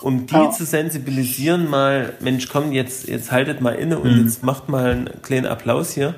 um 0.02 0.26
die 0.26 0.34
Ja. 0.34 0.50
zu 0.50 0.66
sensibilisieren, 0.66 1.70
mal, 1.70 2.12
Mensch, 2.20 2.48
komm, 2.50 2.72
jetzt, 2.72 3.08
jetzt 3.08 3.32
haltet 3.32 3.62
mal 3.62 3.74
inne 3.74 3.98
und 3.98 4.12
Mhm. 4.14 4.24
jetzt 4.26 4.42
macht 4.42 4.68
mal 4.68 4.90
einen 4.90 5.22
kleinen 5.22 5.46
Applaus 5.46 5.92
hier. 5.92 6.16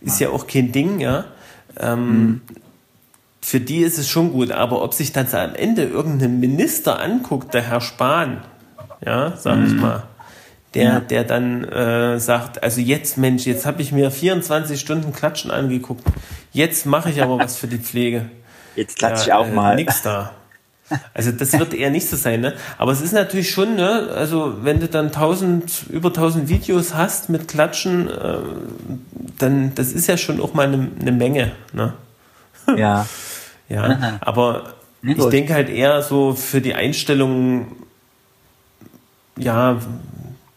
Ist 0.00 0.18
ja 0.20 0.30
auch 0.30 0.46
kein 0.46 0.72
Ding, 0.72 1.00
ja. 1.00 1.24
Ähm, 1.78 2.40
Für 3.42 3.58
die 3.60 3.78
ist 3.78 3.98
es 3.98 4.06
schon 4.08 4.32
gut, 4.32 4.50
aber 4.52 4.82
ob 4.82 4.92
sich 4.94 5.12
dann 5.12 5.26
am 5.32 5.54
Ende 5.54 5.84
irgendein 5.84 6.40
Minister 6.40 7.00
anguckt, 7.00 7.54
der 7.54 7.62
Herr 7.62 7.80
Spahn, 7.80 8.42
ja, 9.04 9.34
sag 9.36 9.66
ich 9.66 9.74
mal, 9.74 10.02
der, 10.74 10.82
Ja. 10.82 11.00
der 11.00 11.24
dann 11.24 11.64
äh, 11.64 12.18
sagt, 12.20 12.62
also 12.62 12.80
jetzt 12.80 13.18
Mensch, 13.18 13.46
jetzt 13.46 13.66
habe 13.66 13.82
ich 13.82 13.92
mir 13.92 14.10
24 14.10 14.80
Stunden 14.80 15.12
Klatschen 15.12 15.50
angeguckt, 15.50 16.04
jetzt 16.52 16.86
mache 16.86 17.10
ich 17.10 17.22
aber 17.22 17.38
was 17.38 17.56
für 17.56 17.66
die 17.66 17.78
Pflege. 17.78 18.26
Jetzt 18.76 18.98
klatsche 18.98 19.24
ich 19.26 19.32
auch 19.32 19.48
äh, 19.48 19.52
mal. 19.52 19.74
Nix 19.74 20.00
da. 20.02 20.30
Also 21.12 21.32
das 21.32 21.52
wird 21.58 21.74
eher 21.74 21.90
nicht 21.90 22.08
so 22.08 22.16
sein, 22.16 22.40
ne? 22.40 22.54
Aber 22.78 22.92
es 22.92 23.00
ist 23.00 23.12
natürlich 23.12 23.50
schon, 23.50 23.74
ne? 23.74 24.08
Also 24.14 24.64
wenn 24.64 24.80
du 24.80 24.86
dann 24.88 25.06
1000, 25.06 25.86
über 25.90 26.08
1000 26.08 26.48
Videos 26.48 26.94
hast 26.94 27.28
mit 27.30 27.48
Klatschen, 27.48 28.08
äh, 28.08 28.38
dann 29.38 29.74
das 29.74 29.92
ist 29.92 30.06
ja 30.06 30.16
schon 30.16 30.40
auch 30.40 30.54
mal 30.54 30.66
eine, 30.68 30.88
eine 31.00 31.12
Menge, 31.12 31.52
ne? 31.72 31.94
Ja. 32.76 33.06
Ja, 33.68 34.18
aber 34.22 34.74
ich 35.00 35.24
denke 35.26 35.54
halt 35.54 35.68
eher 35.68 36.02
so 36.02 36.34
für 36.34 36.60
die 36.60 36.74
Einstellung, 36.74 37.68
ja, 39.38 39.78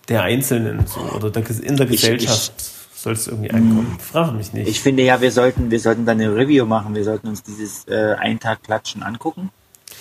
der 0.10 0.24
Einzelnen 0.24 0.86
so, 0.88 1.00
oder 1.16 1.30
der, 1.30 1.44
in 1.62 1.78
der 1.78 1.86
Gesellschaft 1.86 2.54
soll 2.96 3.14
es 3.14 3.28
irgendwie 3.28 3.52
ankommen. 3.52 3.98
Frage 4.00 4.32
mich 4.34 4.54
nicht. 4.54 4.68
Ich 4.68 4.82
finde 4.82 5.04
ja, 5.04 5.20
wir 5.22 5.32
sollten, 5.32 5.72
wir 5.72 5.80
sollten 5.80 6.06
dann 6.06 6.20
eine 6.22 6.36
Review 6.36 6.66
machen. 6.66 6.96
Wir 6.96 7.04
sollten 7.04 7.28
uns 7.28 7.44
dieses 7.44 7.86
äh, 7.88 8.16
Eintag-Klatschen 8.18 9.04
angucken 9.04 9.50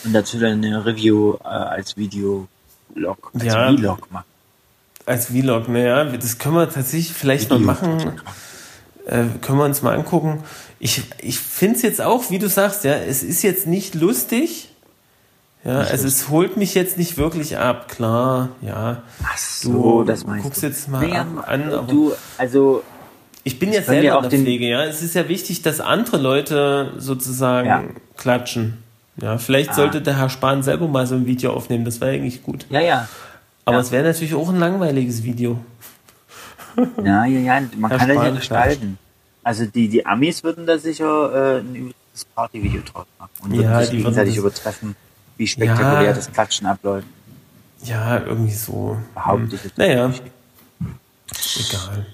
und 0.05 0.13
dazu 0.13 0.39
dann 0.39 0.65
eine 0.65 0.85
Review 0.85 1.35
äh, 1.43 1.49
als 1.49 1.97
Video-Log, 1.97 3.31
als 3.35 3.45
Ja. 3.45 3.75
Vlog 3.77 4.11
machen. 4.13 4.27
Als 5.05 5.27
Vlog, 5.27 5.69
naja, 5.69 6.05
das 6.05 6.39
können 6.39 6.55
wir 6.55 6.69
tatsächlich 6.71 7.13
vielleicht 7.13 7.51
mal 7.51 7.57
Video- 7.59 7.67
machen. 7.67 8.21
Äh, 9.05 9.25
können 9.41 9.59
wir 9.59 9.65
uns 9.65 9.83
mal 9.83 9.97
angucken. 9.97 10.45
Ich, 10.79 11.03
ich 11.21 11.39
finde 11.41 11.75
es 11.77 11.83
jetzt 11.83 12.01
auch, 12.01 12.31
wie 12.31 12.39
du 12.39 12.49
sagst, 12.49 12.85
ja, 12.85 12.95
es 12.95 13.25
ist 13.25 13.43
jetzt 13.43 13.67
nicht 13.67 13.97
lustig. 13.97 14.69
Ja, 15.65 15.79
also 15.79 16.09
es 16.09 16.29
holt 16.29 16.57
mich 16.57 16.75
jetzt 16.75 16.99
nicht 16.99 17.17
wirklich 17.19 17.57
ab, 17.57 17.89
klar, 17.89 18.49
ja. 18.63 19.03
Ach 19.25 19.37
so, 19.39 20.03
das 20.03 20.27
meinst 20.27 20.43
guckst 20.45 20.63
du. 20.63 20.67
jetzt 20.67 20.89
mal 20.89 21.13
ab, 21.13 21.27
an, 21.47 21.73
aber 21.73 21.87
du, 21.87 22.13
also, 22.37 22.83
ich 23.45 23.59
bin 23.61 23.71
können 23.71 23.85
selber 23.85 24.03
ja 24.03 24.17
in 24.19 24.29
der 24.29 24.41
Pflege, 24.41 24.67
ja. 24.69 24.85
Es 24.85 25.03
ist 25.03 25.15
ja 25.15 25.29
wichtig, 25.29 25.63
dass 25.63 25.81
andere 25.81 26.17
Leute 26.17 26.93
sozusagen 26.99 27.69
Ja. 27.69 27.83
klatschen. 28.17 28.83
Ja, 29.19 29.39
vielleicht 29.39 29.71
Ah. 29.71 29.75
sollte 29.75 30.01
der 30.03 30.19
Herr 30.19 30.31
Spahn 30.31 30.63
selber 30.65 30.89
mal 30.89 31.07
so 31.07 31.15
ein 31.15 31.27
Video 31.27 31.53
aufnehmen, 31.53 31.85
das 31.85 32.01
wäre 32.01 32.13
eigentlich 32.13 32.43
gut. 32.43 32.67
ja, 32.71 32.81
ja. 32.81 33.09
Aber 33.65 33.77
Ja. 33.77 33.83
es 33.83 33.93
wäre 33.93 34.03
natürlich 34.03 34.35
auch 34.35 34.49
ein 34.49 34.59
langweiliges 34.59 35.23
Video. 35.23 35.61
Ja, 37.05 37.25
ja, 37.27 37.39
ja, 37.39 37.61
man 37.77 37.91
Herr 37.91 37.99
kann 37.99 38.09
das 38.09 38.17
ja 38.17 38.23
Spahn 38.23 38.35
gestalten. 38.37 38.99
Also 39.45 39.67
die, 39.67 39.89
die 39.89 40.07
Amis 40.07 40.43
würden 40.43 40.67
da 40.67 40.79
sicher 40.79 41.57
äh, 41.57 41.61
ein 41.61 41.75
übliches 41.75 42.25
Partyvideo 42.35 42.81
draus 42.93 43.07
machen 43.19 43.31
und 43.43 43.53
würden 43.53 43.63
Ja, 43.63 43.81
sich 43.81 43.91
die 43.91 43.97
würden 43.97 44.03
gegenseitig 44.05 44.35
das- 44.35 44.41
übertreffen, 44.41 44.97
wie 45.43 45.47
spektakulär 45.49 46.03
Ja. 46.11 46.13
das 46.13 46.31
Klatschen 46.33 46.67
abläuft. 46.69 47.07
Ja, 47.83 48.19
irgendwie 48.21 48.53
so. 48.55 48.97
Behaupte 49.15 49.57
ich 49.57 49.65
jetzt 49.65 49.77
Naja, 49.77 50.07
nicht. 50.09 50.23
egal. 51.57 52.07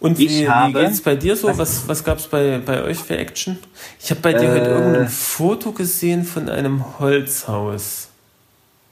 Und 0.00 0.18
Ich 0.18 0.28
wie, 0.30 0.40
wie 0.42 0.48
habe- 0.48 0.72
geht's 0.80 1.00
bei 1.00 1.14
dir 1.14 1.36
so? 1.36 1.56
Was, 1.56 1.86
was 1.88 2.02
gab's 2.02 2.26
bei, 2.26 2.58
bei 2.58 2.82
euch 2.82 2.98
für 2.98 3.16
Action? 3.16 3.56
Ich 4.02 4.10
habe 4.10 4.20
bei 4.20 4.32
dir 4.32 4.50
heute 4.50 4.66
Äh. 4.68 4.70
irgendein 4.72 5.08
Foto 5.08 5.70
gesehen 5.72 6.24
von 6.24 6.48
einem 6.48 6.98
Holzhaus. 6.98 8.08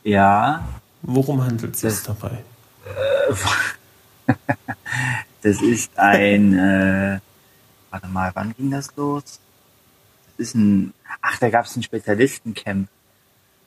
Ja, 0.04 0.64
Worum 1.06 1.44
handelt 1.44 1.74
es 1.74 1.80
sich 1.82 2.02
dabei? 2.06 2.38
das 5.42 5.60
ist 5.60 5.90
ein, 5.98 6.54
äh, 6.58 7.18
warte 7.90 8.06
mal, 8.08 8.30
wann 8.34 8.54
ging 8.56 8.70
das 8.70 8.88
los? 8.96 9.38
Das 10.38 10.46
ist 10.48 10.54
ein, 10.54 10.94
ach, 11.20 11.38
da 11.40 11.50
gab 11.50 11.66
es 11.66 11.76
ein 11.76 11.82
Spezialistencamp. 11.82 12.88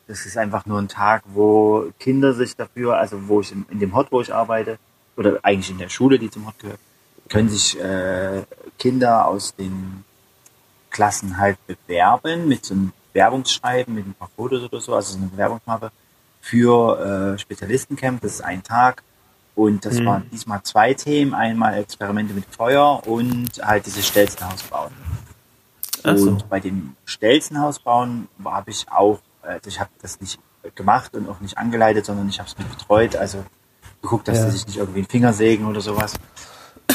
Das 0.08 0.26
ist 0.26 0.38
einfach 0.38 0.66
nur 0.66 0.80
ein 0.80 0.88
Tag, 0.88 1.24
wo 1.26 1.92
Kinder 2.00 2.34
sich 2.34 2.56
dafür, 2.56 2.98
also 2.98 3.28
wo 3.28 3.42
ich 3.42 3.52
in, 3.52 3.66
in 3.70 3.80
dem 3.80 3.94
Hot, 3.96 4.08
wo 4.12 4.22
ich 4.22 4.34
arbeite, 4.34 4.80
oder 5.18 5.40
eigentlich 5.44 5.70
in 5.70 5.78
der 5.80 5.90
Schule, 5.90 6.18
die 6.20 6.30
zum 6.32 6.48
Hot 6.48 6.58
gehört, 6.60 6.80
können 7.30 7.50
sich 7.50 7.80
äh, 7.80 8.44
Kinder 8.80 9.26
aus 9.28 9.54
den 9.56 10.04
Klassen 10.92 11.38
halt 11.38 11.58
bewerben 11.68 12.48
mit 12.48 12.66
so 12.66 12.74
einem 12.74 12.94
Bewerbungsschreiben, 13.14 13.94
mit 13.94 14.08
ein 14.08 14.14
paar 14.14 14.30
Fotos 14.36 14.64
oder 14.64 14.80
so, 14.80 14.96
also 14.96 15.14
so 15.14 15.18
eine 15.20 15.28
Bewerbungsmappe 15.28 15.92
für 16.40 17.34
äh, 17.36 17.38
Spezialistencamp. 17.38 18.22
Das 18.22 18.36
ist 18.36 18.42
ein 18.42 18.64
Tag. 18.64 19.04
Und 19.56 19.86
das 19.86 19.96
Mhm. 20.00 20.06
waren 20.06 20.30
diesmal 20.32 20.62
zwei 20.64 20.94
Themen. 20.94 21.34
Einmal 21.34 21.80
Experimente 21.80 22.34
mit 22.34 22.46
Feuer 22.46 23.02
und 23.08 23.50
halt 23.62 23.88
dieses 23.88 24.08
Stelzenhaus 24.08 24.62
bauen. 24.64 24.92
So. 26.04 26.30
Und 26.30 26.48
bei 26.48 26.60
dem 26.60 26.96
Stelzenhaus 27.06 27.80
bauen 27.80 28.28
habe 28.46 28.70
ich 28.70 28.86
auch, 28.90 29.20
also 29.48 29.68
ich 29.70 29.80
habe 29.80 29.90
das 30.02 30.20
nicht 30.22 30.40
gemacht 30.76 31.16
und 31.16 31.30
auch 31.30 31.40
nicht 31.40 31.58
angeleitet, 31.58 32.06
sondern 32.06 32.28
ich 32.30 32.40
habe 32.40 32.50
es 32.50 32.58
mit 32.58 32.70
betreut. 32.70 33.16
Also 33.16 33.44
geguckt, 34.02 34.28
dass 34.28 34.38
Ja. 34.38 34.46
sie 34.46 34.52
sich 34.58 34.68
nicht 34.68 34.78
irgendwie 34.78 35.02
den 35.02 35.10
Finger 35.10 35.34
sägen 35.34 35.66
oder 35.66 35.82
sowas. 35.82 36.14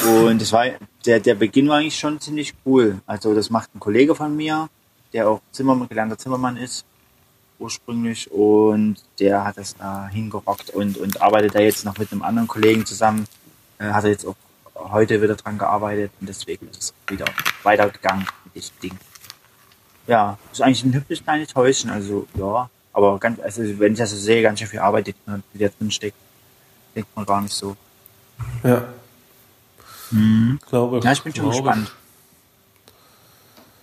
Und 0.06 0.40
es 0.42 0.52
war, 0.52 0.66
der, 1.06 1.20
der 1.20 1.34
Beginn 1.34 1.68
war 1.68 1.78
eigentlich 1.78 1.98
schon 1.98 2.20
ziemlich 2.20 2.54
cool. 2.64 3.00
Also 3.06 3.34
das 3.34 3.50
macht 3.50 3.74
ein 3.74 3.80
Kollege 3.80 4.14
von 4.14 4.36
mir, 4.36 4.68
der 5.12 5.28
auch 5.28 5.40
Zimmermann, 5.52 5.88
gelernter 5.88 6.16
Zimmermann 6.18 6.56
ist, 6.56 6.84
ursprünglich. 7.58 8.30
Und 8.30 8.96
der 9.18 9.44
hat 9.44 9.58
das 9.58 9.76
da 9.76 10.08
hingerockt 10.08 10.70
und, 10.70 10.96
und 10.98 11.20
arbeitet 11.22 11.54
da 11.54 11.60
jetzt 11.60 11.84
noch 11.84 11.98
mit 11.98 12.10
einem 12.12 12.22
anderen 12.22 12.48
Kollegen 12.48 12.86
zusammen. 12.86 13.26
Äh, 13.78 13.90
hat 13.90 14.04
er 14.04 14.10
jetzt 14.10 14.26
auch 14.26 14.36
heute 14.74 15.20
wieder 15.22 15.36
dran 15.36 15.58
gearbeitet 15.58 16.10
und 16.20 16.28
deswegen 16.28 16.68
ist 16.68 16.82
es 16.82 16.94
wieder 17.08 17.26
weitergegangen 17.62 18.26
mit 18.44 18.54
diesem 18.54 18.78
Ding. 18.82 18.98
Ja, 20.06 20.36
ist 20.50 20.60
eigentlich 20.62 20.84
ein 20.84 20.94
hübsches 20.94 21.22
kleines 21.22 21.54
Häuschen, 21.54 21.90
also 21.90 22.26
ja. 22.34 22.68
Aber 22.92 23.18
ganz, 23.18 23.40
also 23.40 23.62
wenn 23.78 23.92
ich 23.92 23.98
das 23.98 24.10
so 24.10 24.16
sehe, 24.16 24.42
ganz 24.42 24.58
schön 24.58 24.68
viel 24.68 24.80
Arbeit, 24.80 25.06
die, 25.06 25.14
die 25.54 25.58
da 25.58 25.68
drin 25.68 25.90
steckt, 25.90 26.16
denkt 26.94 27.08
man 27.16 27.24
gar 27.24 27.40
nicht 27.40 27.54
so. 27.54 27.76
Ja. 28.62 28.84
Glaube, 30.68 31.00
Ja, 31.02 31.12
ich 31.12 31.22
bin 31.22 31.34
schon 31.34 31.48
gespannt. 31.50 31.90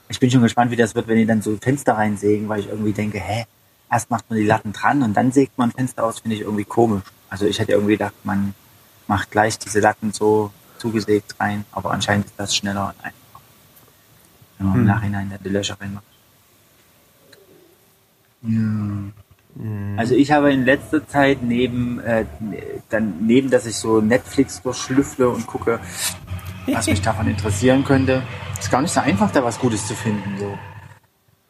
Ich 0.10 0.20
bin 0.20 0.30
schon 0.30 0.42
gespannt, 0.42 0.72
wie 0.72 0.76
das 0.76 0.94
wird, 0.96 1.08
wenn 1.08 1.18
die 1.18 1.26
dann 1.26 1.42
so 1.42 1.58
Fenster 1.58 1.94
reinsägen, 1.94 2.50
weil 2.50 2.60
ich 2.60 2.68
irgendwie 2.68 2.94
denke, 2.94 3.20
hä, 3.20 3.46
erst 3.92 4.10
macht 4.12 4.30
man 4.30 4.38
die 4.38 4.46
Latten 4.46 4.74
dran 4.74 5.02
und 5.02 5.14
dann 5.16 5.32
sägt 5.32 5.58
man 5.58 5.72
Fenster 5.72 6.04
aus, 6.04 6.20
finde 6.20 6.36
ich 6.36 6.42
irgendwie 6.42 6.66
komisch. 6.66 7.04
Also 7.30 7.46
ich 7.46 7.58
hätte 7.60 7.72
irgendwie 7.72 7.94
gedacht, 7.94 8.14
man 8.24 8.54
macht 9.08 9.32
gleich 9.32 9.58
diese 9.58 9.80
Latten 9.80 10.12
so 10.12 10.52
zugesägt 10.78 11.36
rein, 11.40 11.66
aber 11.72 11.92
anscheinend 11.92 12.28
ist 12.28 12.36
das 12.38 12.56
schneller 12.56 12.88
und 12.96 13.06
einfacher. 13.06 13.42
Wenn 14.58 14.68
man 14.68 14.76
im 14.76 14.82
Hm. 14.82 14.88
Nachhinein 14.88 15.30
dann 15.30 15.40
die 15.44 15.50
Löcher 15.50 15.78
reinmacht. 15.80 16.04
Ja. 18.42 19.12
Also 19.98 20.16
ich 20.16 20.32
habe 20.32 20.54
in 20.54 20.64
letzter 20.64 21.06
Zeit 21.08 21.42
neben, 21.44 22.00
äh, 22.00 22.26
dann 22.90 23.26
neben, 23.26 23.50
dass 23.50 23.66
ich 23.66 23.76
so 23.76 24.00
Netflix 24.00 24.62
durchschlüffle 24.62 25.28
und 25.30 25.48
gucke, 25.48 25.80
was 26.68 26.88
mich 26.88 27.02
davon 27.02 27.28
interessieren 27.28 27.84
könnte, 27.84 28.22
ist 28.60 28.72
gar 28.72 28.82
nicht 28.82 28.94
so 28.94 29.00
einfach, 29.02 29.32
da 29.32 29.44
was 29.44 29.60
Gutes 29.60 29.88
zu 29.88 29.96
finden. 29.96 30.38
So. 30.40 30.58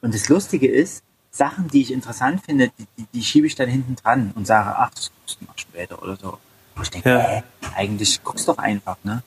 Und 0.02 0.14
das 0.16 0.28
Lustige 0.30 0.68
ist, 0.68 1.04
Sachen, 1.30 1.68
die 1.68 1.82
ich 1.82 1.92
interessant 1.94 2.42
finde, 2.44 2.72
die, 2.80 2.88
die, 2.98 3.06
die 3.14 3.22
schiebe 3.24 3.46
ich 3.46 3.54
dann 3.54 3.70
hinten 3.70 3.96
dran 3.96 4.32
und 4.36 4.48
sage, 4.48 4.76
ach, 4.78 4.90
das 4.92 5.12
guckst 5.20 5.42
du 5.42 5.46
mal 5.46 5.54
später 5.58 6.02
oder 6.02 6.16
so. 6.16 6.38
Und 6.76 6.82
ich 6.84 6.90
denke, 6.90 7.10
Ja. 7.10 7.20
hä, 7.20 7.44
eigentlich 7.76 8.24
guckst 8.24 8.48
doch 8.48 8.58
einfach, 8.58 8.98
ne? 9.04 9.22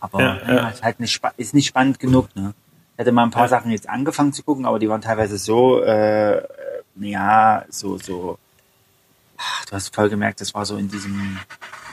Aber 0.00 0.20
Ja, 0.20 0.38
ja, 0.46 0.54
ja. 0.54 0.68
ist 0.70 0.82
halt 0.82 0.98
nicht, 0.98 1.20
ist 1.36 1.54
nicht 1.54 1.66
spannend 1.68 2.00
genug, 2.00 2.34
ne? 2.34 2.54
Ich 2.94 3.00
hatte 3.00 3.12
mal 3.12 3.22
ein 3.24 3.30
paar. 3.30 3.46
Sachen 3.46 3.70
jetzt 3.70 3.88
angefangen 3.88 4.32
zu 4.32 4.42
gucken, 4.42 4.66
aber 4.66 4.80
die 4.80 4.88
waren 4.88 5.00
teilweise 5.00 5.38
so, 5.38 5.80
äh, 5.82 6.42
ja, 7.00 7.64
so, 7.68 7.98
so, 7.98 8.38
ach, 9.36 9.64
du 9.66 9.72
hast 9.72 9.94
voll 9.94 10.08
gemerkt, 10.08 10.40
das 10.40 10.54
war 10.54 10.64
so 10.64 10.76
in 10.76 10.88
diesem 10.88 11.38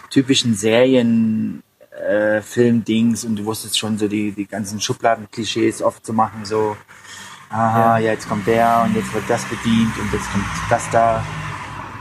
typischen 0.09 0.55
Serien, 0.55 1.63
äh, 1.91 2.41
Film-Dings 2.41 3.23
und 3.25 3.37
du 3.37 3.45
wusstest 3.45 3.77
schon 3.77 3.97
so 3.97 4.07
die, 4.07 4.31
die 4.31 4.45
ganzen 4.45 4.81
Schubladen-Klischees 4.81 5.81
oft 5.81 6.05
zu 6.05 6.13
machen, 6.13 6.45
so, 6.45 6.75
aha, 7.49 7.97
ja. 7.99 8.11
jetzt 8.11 8.27
kommt 8.27 8.47
der 8.47 8.83
und 8.85 8.95
jetzt 8.95 9.13
wird 9.13 9.29
das 9.29 9.43
bedient 9.45 9.97
und 9.97 10.11
jetzt 10.11 10.29
kommt 10.31 10.45
das 10.69 10.89
da. 10.91 11.23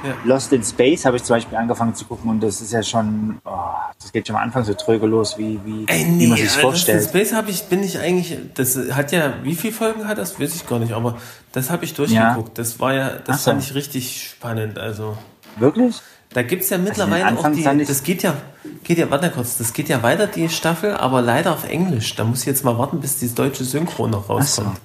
Ja. 0.05 0.14
Lost 0.25 0.53
in 0.53 0.62
Space 0.62 1.07
habe 1.07 1.17
ich 1.17 1.25
zum 1.25 1.37
Beispiel 1.37 1.57
angefangen 1.57 1.95
zu 1.95 2.05
gucken 2.05 2.31
und 2.31 2.40
das 2.43 2.61
ist 2.61 2.73
ja 2.73 2.83
schon, 2.83 3.38
oh, 3.45 3.51
das 3.99 4.12
geht 4.12 4.27
schon 4.27 4.37
am 4.37 4.43
Anfang 4.43 4.62
so 4.62 4.75
tröge 4.75 5.07
los, 5.07 5.38
wie, 5.38 5.59
wie, 5.64 5.87
Ey, 5.87 6.05
wie 6.05 6.11
nee, 6.11 6.27
man 6.27 6.37
sich 6.37 6.51
Alter, 6.51 6.61
vorstellt. 6.61 7.05
Space 7.05 7.33
habe 7.33 7.51
ich, 7.51 7.64
bin 7.64 7.83
ich 7.83 7.99
eigentlich, 7.99 8.37
das 8.53 8.77
hat 8.93 9.12
ja, 9.12 9.33
wie 9.43 9.55
viele 9.55 9.73
Folgen 9.73 10.07
hat 10.07 10.19
das? 10.19 10.38
Weiß 10.38 10.55
ich 10.55 10.67
gar 10.67 10.79
nicht, 10.79 10.93
aber 10.93 11.17
das 11.53 11.71
habe 11.71 11.87
ich 11.87 11.95
durchgeguckt. 11.95 12.59
Das 12.59 12.81
war 12.81 12.93
ja, 12.93 13.11
das 13.25 13.37
Ach 13.37 13.38
so. 13.38 13.51
fand 13.51 13.62
ich 13.62 13.75
richtig 13.75 14.29
spannend. 14.29 14.79
Also, 14.79 15.17
Wirklich? 15.57 15.97
da 16.35 16.43
gibt's 16.43 16.69
ja 16.69 16.77
mittlerweile 16.77 17.25
Also 17.25 17.38
auch 17.38 17.53
die, 17.53 17.85
das 17.87 18.03
geht 18.03 18.23
ja, 18.23 18.35
geht 18.83 18.99
ja, 18.99 19.11
warte 19.11 19.31
kurz, 19.31 19.57
das 19.57 19.73
geht 19.73 19.88
ja 19.88 20.03
weiter, 20.03 20.27
die 20.27 20.51
Staffel, 20.51 20.95
aber 20.97 21.23
leider 21.23 21.53
auf 21.53 21.67
Englisch. 21.67 22.14
Da 22.14 22.25
muss 22.25 22.40
ich 22.40 22.47
jetzt 22.47 22.62
mal 22.62 22.77
warten, 22.77 23.01
bis 23.01 23.21
die 23.21 23.35
deutsche 23.35 23.64
Synchro 23.64 24.07
noch 24.07 24.29
rauskommt. 24.29 24.79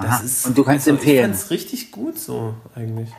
Das 0.00 0.24
ist, 0.24 0.46
und 0.46 0.58
du 0.58 0.64
kannst 0.64 0.88
also, 0.88 0.98
empfehlen. 0.98 1.30
Ich 1.30 1.38
fand's 1.38 1.50
richtig 1.50 1.92
gut 1.92 2.18
so, 2.18 2.54
eigentlich. 2.74 3.10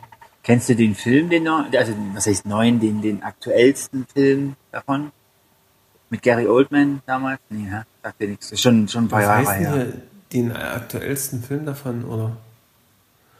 Kennst 0.46 0.68
du 0.68 0.76
den 0.76 0.94
Film, 0.94 1.28
den 1.28 1.42
neuen, 1.42 1.74
also 1.74 1.92
was 2.14 2.28
heißt 2.28 2.46
neuen, 2.46 2.78
den, 2.78 3.02
den 3.02 3.20
aktuellsten 3.20 4.06
Film 4.06 4.54
davon? 4.70 5.10
Mit 6.08 6.22
Gary 6.22 6.46
Oldman 6.46 7.02
damals? 7.04 7.40
Nee, 7.50 7.68
hä? 7.68 7.82
sagt 8.00 8.20
dir 8.20 8.28
nichts. 8.28 8.60
Schon, 8.60 8.86
schon 8.86 9.06
ein 9.06 9.08
paar 9.08 9.22
Was 9.22 9.26
Jahre 9.26 9.38
heißt 9.38 9.60
denn 9.60 9.66
her. 9.66 9.74
hier 9.74 10.02
den 10.32 10.52
aktuellsten 10.52 11.42
Film 11.42 11.66
davon, 11.66 12.04
oder? 12.04 12.36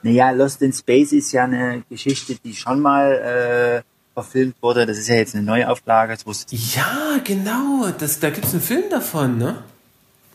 Naja, 0.03 0.33
Lost 0.33 0.63
in 0.63 0.73
Space 0.73 1.13
ist 1.13 1.31
ja 1.31 1.45
eine 1.45 1.85
Geschichte, 1.89 2.35
die 2.45 2.57
schon 2.57 2.81
mal 2.81 3.13
äh, 3.13 3.83
verfilmt 4.13 4.57
wurde. 4.61 4.85
Das 4.85 4.99
ist 4.99 5.07
ja 5.07 5.15
jetzt 5.15 5.37
eine 5.37 5.45
Neuauflage. 5.45 6.13
Das 6.13 6.27
wusste 6.27 6.57
ich. 6.57 6.75
Ja, 6.75 7.21
genau, 7.23 7.87
das, 7.97 8.19
da 8.19 8.31
gibt's 8.31 8.51
einen 8.51 8.63
Film 8.63 8.91
davon, 8.91 9.39
ne? 9.39 9.63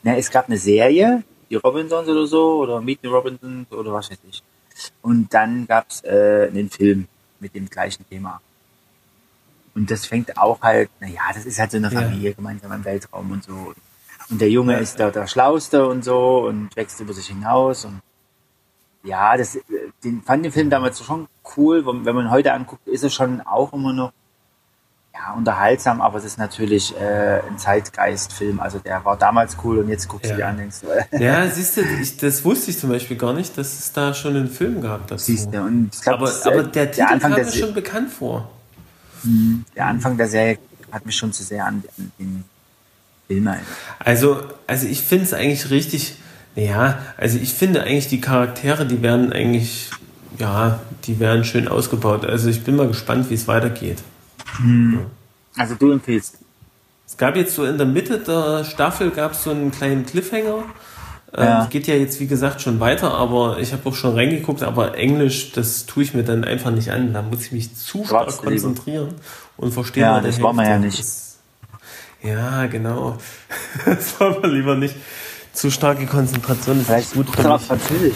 Na, 0.04 0.16
es 0.16 0.32
gab 0.32 0.48
eine 0.48 0.58
Serie, 0.58 1.24
die 1.50 1.56
Robinsons 1.56 2.08
oder 2.08 2.26
so, 2.28 2.62
oder 2.62 2.80
Meet 2.80 3.00
the 3.02 3.10
Robinsons 3.10 3.70
oder 3.74 3.92
was 3.92 4.10
weiß 4.10 4.20
ich. 4.30 4.42
Und 5.02 5.34
dann 5.34 5.68
gab's 5.68 6.04
äh, 6.04 6.48
einen 6.50 6.70
Film 6.70 7.08
mit 7.40 7.56
dem 7.56 7.70
gleichen 7.70 8.08
Thema. 8.10 8.42
Und 9.74 9.90
das 9.90 10.06
fängt 10.06 10.38
auch 10.38 10.62
halt, 10.62 10.90
naja, 11.00 11.22
das 11.34 11.46
ist 11.46 11.60
halt 11.60 11.72
so 11.72 11.78
eine 11.78 11.92
Ja. 11.92 12.02
Familie 12.02 12.34
gemeinsam 12.34 12.72
im 12.72 12.84
Weltraum 12.84 13.32
und 13.32 13.44
so. 13.44 13.74
Und 14.30 14.42
der 14.42 14.50
Junge 14.50 14.78
ist 14.80 15.00
da 15.00 15.12
der 15.12 15.28
Schlauste 15.28 15.88
und 15.88 16.04
so 16.04 16.48
und 16.48 16.76
wächst 16.76 17.00
über 17.00 17.14
sich 17.14 17.28
hinaus 17.28 17.86
und 17.86 18.02
ja, 19.04 19.36
das, 19.36 19.56
äh, 19.56 19.62
den 20.04 20.22
fand 20.22 20.46
den 20.46 20.52
Film 20.52 20.70
damals 20.70 21.04
schon 21.04 21.28
cool. 21.58 21.86
Wenn 21.86 22.06
wenn 22.06 22.16
man 22.16 22.30
heute 22.32 22.54
anguckt, 22.54 22.88
ist 22.88 23.04
es 23.04 23.14
schon 23.14 23.42
auch 23.42 23.74
immer 23.74 23.94
noch 23.94 24.14
ja, 25.14 25.34
unterhaltsam, 25.34 26.02
aber 26.02 26.18
es 26.20 26.24
ist 26.26 26.38
natürlich 26.38 26.96
äh, 26.98 27.42
ein 27.48 27.58
Zeitgeistfilm. 27.58 28.60
Also 28.60 28.80
der 28.80 29.04
war 29.04 29.18
damals 29.18 29.58
cool 29.64 29.80
und 29.80 29.90
jetzt 29.90 30.08
guckst 30.08 30.26
du 30.26 30.30
Ja. 30.32 30.36
dir 30.38 30.48
an 30.48 30.58
denkst, 30.58 30.78
äh, 31.12 31.24
Ja, 31.24 31.48
siehst 31.50 31.78
du, 31.78 31.82
ich, 31.82 32.18
das 32.18 32.44
wusste 32.46 32.72
ich 32.72 32.80
zum 32.80 32.90
Beispiel 32.90 33.18
gar 33.18 33.34
nicht, 33.34 33.58
dass 33.58 33.78
es 33.80 33.92
da 33.92 34.14
schon 34.14 34.36
einen 34.36 34.50
Film 34.50 34.82
gab 34.82 35.08
dazu. 35.08 35.26
siehst 35.26 35.54
du. 35.54 35.62
Und 35.62 35.90
ich 35.94 36.02
glaub, 36.02 36.16
aber, 36.16 36.26
das, 36.28 36.46
äh, 36.46 36.50
aber 36.50 36.64
der 36.64 36.92
Titel 36.92 37.02
Anfang 37.04 37.20
kam 37.32 37.36
der, 37.36 37.46
mir 37.46 37.52
schon 37.52 37.74
bekannt 37.74 38.12
vor. 38.12 38.50
der 39.76 39.86
Anfang 39.86 40.18
der 40.18 40.28
Serie 40.28 40.58
hat 40.92 41.06
mich 41.06 41.16
schon 41.16 41.32
zu 41.34 41.44
sehr 41.44 41.66
an, 41.66 41.84
an 41.98 42.12
den 42.18 42.44
Filme 43.28 43.52
einfach. 43.52 43.76
Also, 44.00 44.42
also 44.68 44.88
ich 44.88 45.02
finde 45.02 45.26
es 45.26 45.34
eigentlich 45.34 45.70
richtig, 45.70 46.16
ja, 46.56 47.00
also 47.18 47.38
ich 47.38 47.54
finde 47.54 47.84
eigentlich 47.84 48.08
die 48.08 48.22
Charaktere, 48.22 48.86
die 48.86 49.02
werden 49.02 49.32
eigentlich, 49.34 49.90
ja, 50.38 50.80
die 51.06 51.20
werden 51.20 51.44
schön 51.44 51.68
ausgebaut. 51.68 52.26
Also 52.26 52.50
ich 52.50 52.64
bin 52.64 52.76
mal 52.78 52.88
gespannt, 52.88 53.30
wie 53.30 53.36
es 53.36 53.48
weitergeht. 53.48 54.00
Also 55.58 55.76
du 55.76 55.92
empfiehlst. 55.92 56.38
Es 57.08 57.18
gab 57.18 57.36
jetzt 57.36 57.56
so 57.56 57.66
in 57.66 57.78
der 57.78 57.88
Mitte 57.88 58.20
der 58.20 58.64
Staffel 58.64 59.12
gab 59.12 59.34
es 59.34 59.44
so 59.44 59.52
einen 59.52 59.72
kleinen 59.72 60.06
Cliffhanger. 60.06 60.64
Ähm, 61.34 61.44
Ja. 61.44 61.66
Geht 61.70 61.88
ja 61.88 61.96
jetzt 61.96 62.20
wie 62.20 62.28
gesagt 62.28 62.62
schon 62.62 62.80
weiter, 62.80 63.14
aber 63.14 63.60
ich 63.60 63.74
habe 63.74 63.88
auch 63.90 63.96
schon 63.96 64.16
reingeguckt, 64.16 64.64
aber 64.64 64.96
Englisch, 64.98 65.52
das 65.52 65.86
tue 65.86 66.04
ich 66.04 66.14
mir 66.14 66.24
dann 66.24 66.44
einfach 66.44 66.72
nicht 66.72 66.92
an. 66.92 67.14
Da 67.14 67.22
muss 67.22 67.42
ich 67.42 67.52
mich 67.52 67.76
zu 67.76 68.04
stark 68.06 68.36
konzentrieren 68.38 69.16
und 69.58 69.74
verstehe 69.74 70.04
Ja, 70.04 70.22
das 70.22 70.42
war 70.42 70.54
man 70.54 70.66
ja 70.66 70.78
nicht. 70.78 71.00
Das, 71.00 71.38
ja, 72.22 72.68
genau. 72.68 73.18
Das 73.86 74.20
war 74.20 74.40
man 74.40 74.52
lieber 74.52 74.76
nicht. 74.76 74.96
Zu 75.54 75.70
starke 75.72 76.06
Konzentration 76.06 76.80
ist 76.80 76.88
Vielleicht 76.88 77.14
gut 77.14 77.30
für 77.30 77.48
mich. 77.48 77.62
Französisch. 77.62 78.16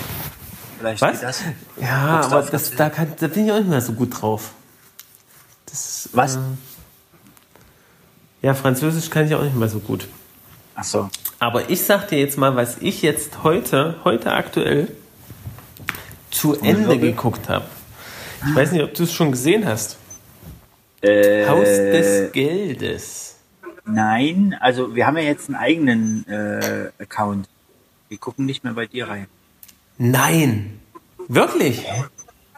Vielleicht 0.79 1.01
Was? 1.01 1.21
das. 1.21 1.41
Ja, 1.81 2.21
aber 2.21 2.41
das, 2.43 2.71
da, 2.71 2.89
kann, 2.89 3.13
da 3.19 3.27
bin 3.27 3.45
ich 3.45 3.51
auch 3.51 3.57
nicht 3.57 3.69
mehr 3.69 3.81
so 3.81 3.93
gut 3.93 4.21
drauf. 4.21 4.51
Das, 5.65 6.09
Was? 6.13 6.35
Äh, 6.35 6.39
ja, 8.41 8.53
Französisch 8.53 9.09
kann 9.09 9.25
ich 9.25 9.35
auch 9.35 9.43
nicht 9.43 9.55
mehr 9.55 9.69
so 9.69 9.79
gut. 9.79 10.07
Ach 10.75 10.83
so. 10.83 11.09
Aber 11.39 11.69
ich 11.69 11.81
sag 11.81 12.07
dir 12.09 12.19
jetzt 12.19 12.37
mal, 12.37 12.55
was 12.55 12.77
ich 12.79 13.01
jetzt 13.01 13.43
heute, 13.43 13.95
heute 14.03 14.33
aktuell 14.33 14.89
zu 16.31 16.53
Ende 16.59 16.97
geguckt 16.99 17.49
habe. 17.49 17.65
Ich 18.47 18.55
weiß 18.55 18.71
nicht, 18.71 18.83
ob 18.83 18.93
du 18.93 19.03
es 19.03 19.13
schon 19.13 19.31
gesehen 19.31 19.65
hast. 19.65 19.97
Äh, 21.01 21.47
Haus 21.47 21.65
des 21.65 22.31
Geldes. 22.31 23.37
Nein, 23.85 24.55
also 24.59 24.95
wir 24.95 25.05
haben 25.05 25.17
ja 25.17 25.23
jetzt 25.23 25.47
einen 25.49 25.55
eigenen 25.55 26.27
äh, 26.27 26.91
Account. 26.99 27.47
Wir 28.09 28.17
gucken 28.17 28.45
nicht 28.45 28.63
mehr 28.63 28.73
bei 28.73 28.85
dir 28.85 29.07
rein. 29.07 29.27
Nein. 29.97 30.79
Wirklich? 31.27 31.85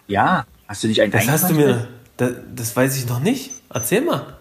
Ja, 0.07 0.45
hast 0.67 0.83
du 0.83 0.87
nicht 0.87 1.01
einen 1.01 1.11
Das 1.11 1.27
hast 1.27 1.49
du 1.49 1.53
mir. 1.53 1.87
Das, 2.17 2.31
das 2.55 2.75
weiß 2.75 2.97
ich 2.97 3.07
noch 3.07 3.19
nicht. 3.19 3.51
Erzähl 3.69 4.01
mal. 4.01 4.37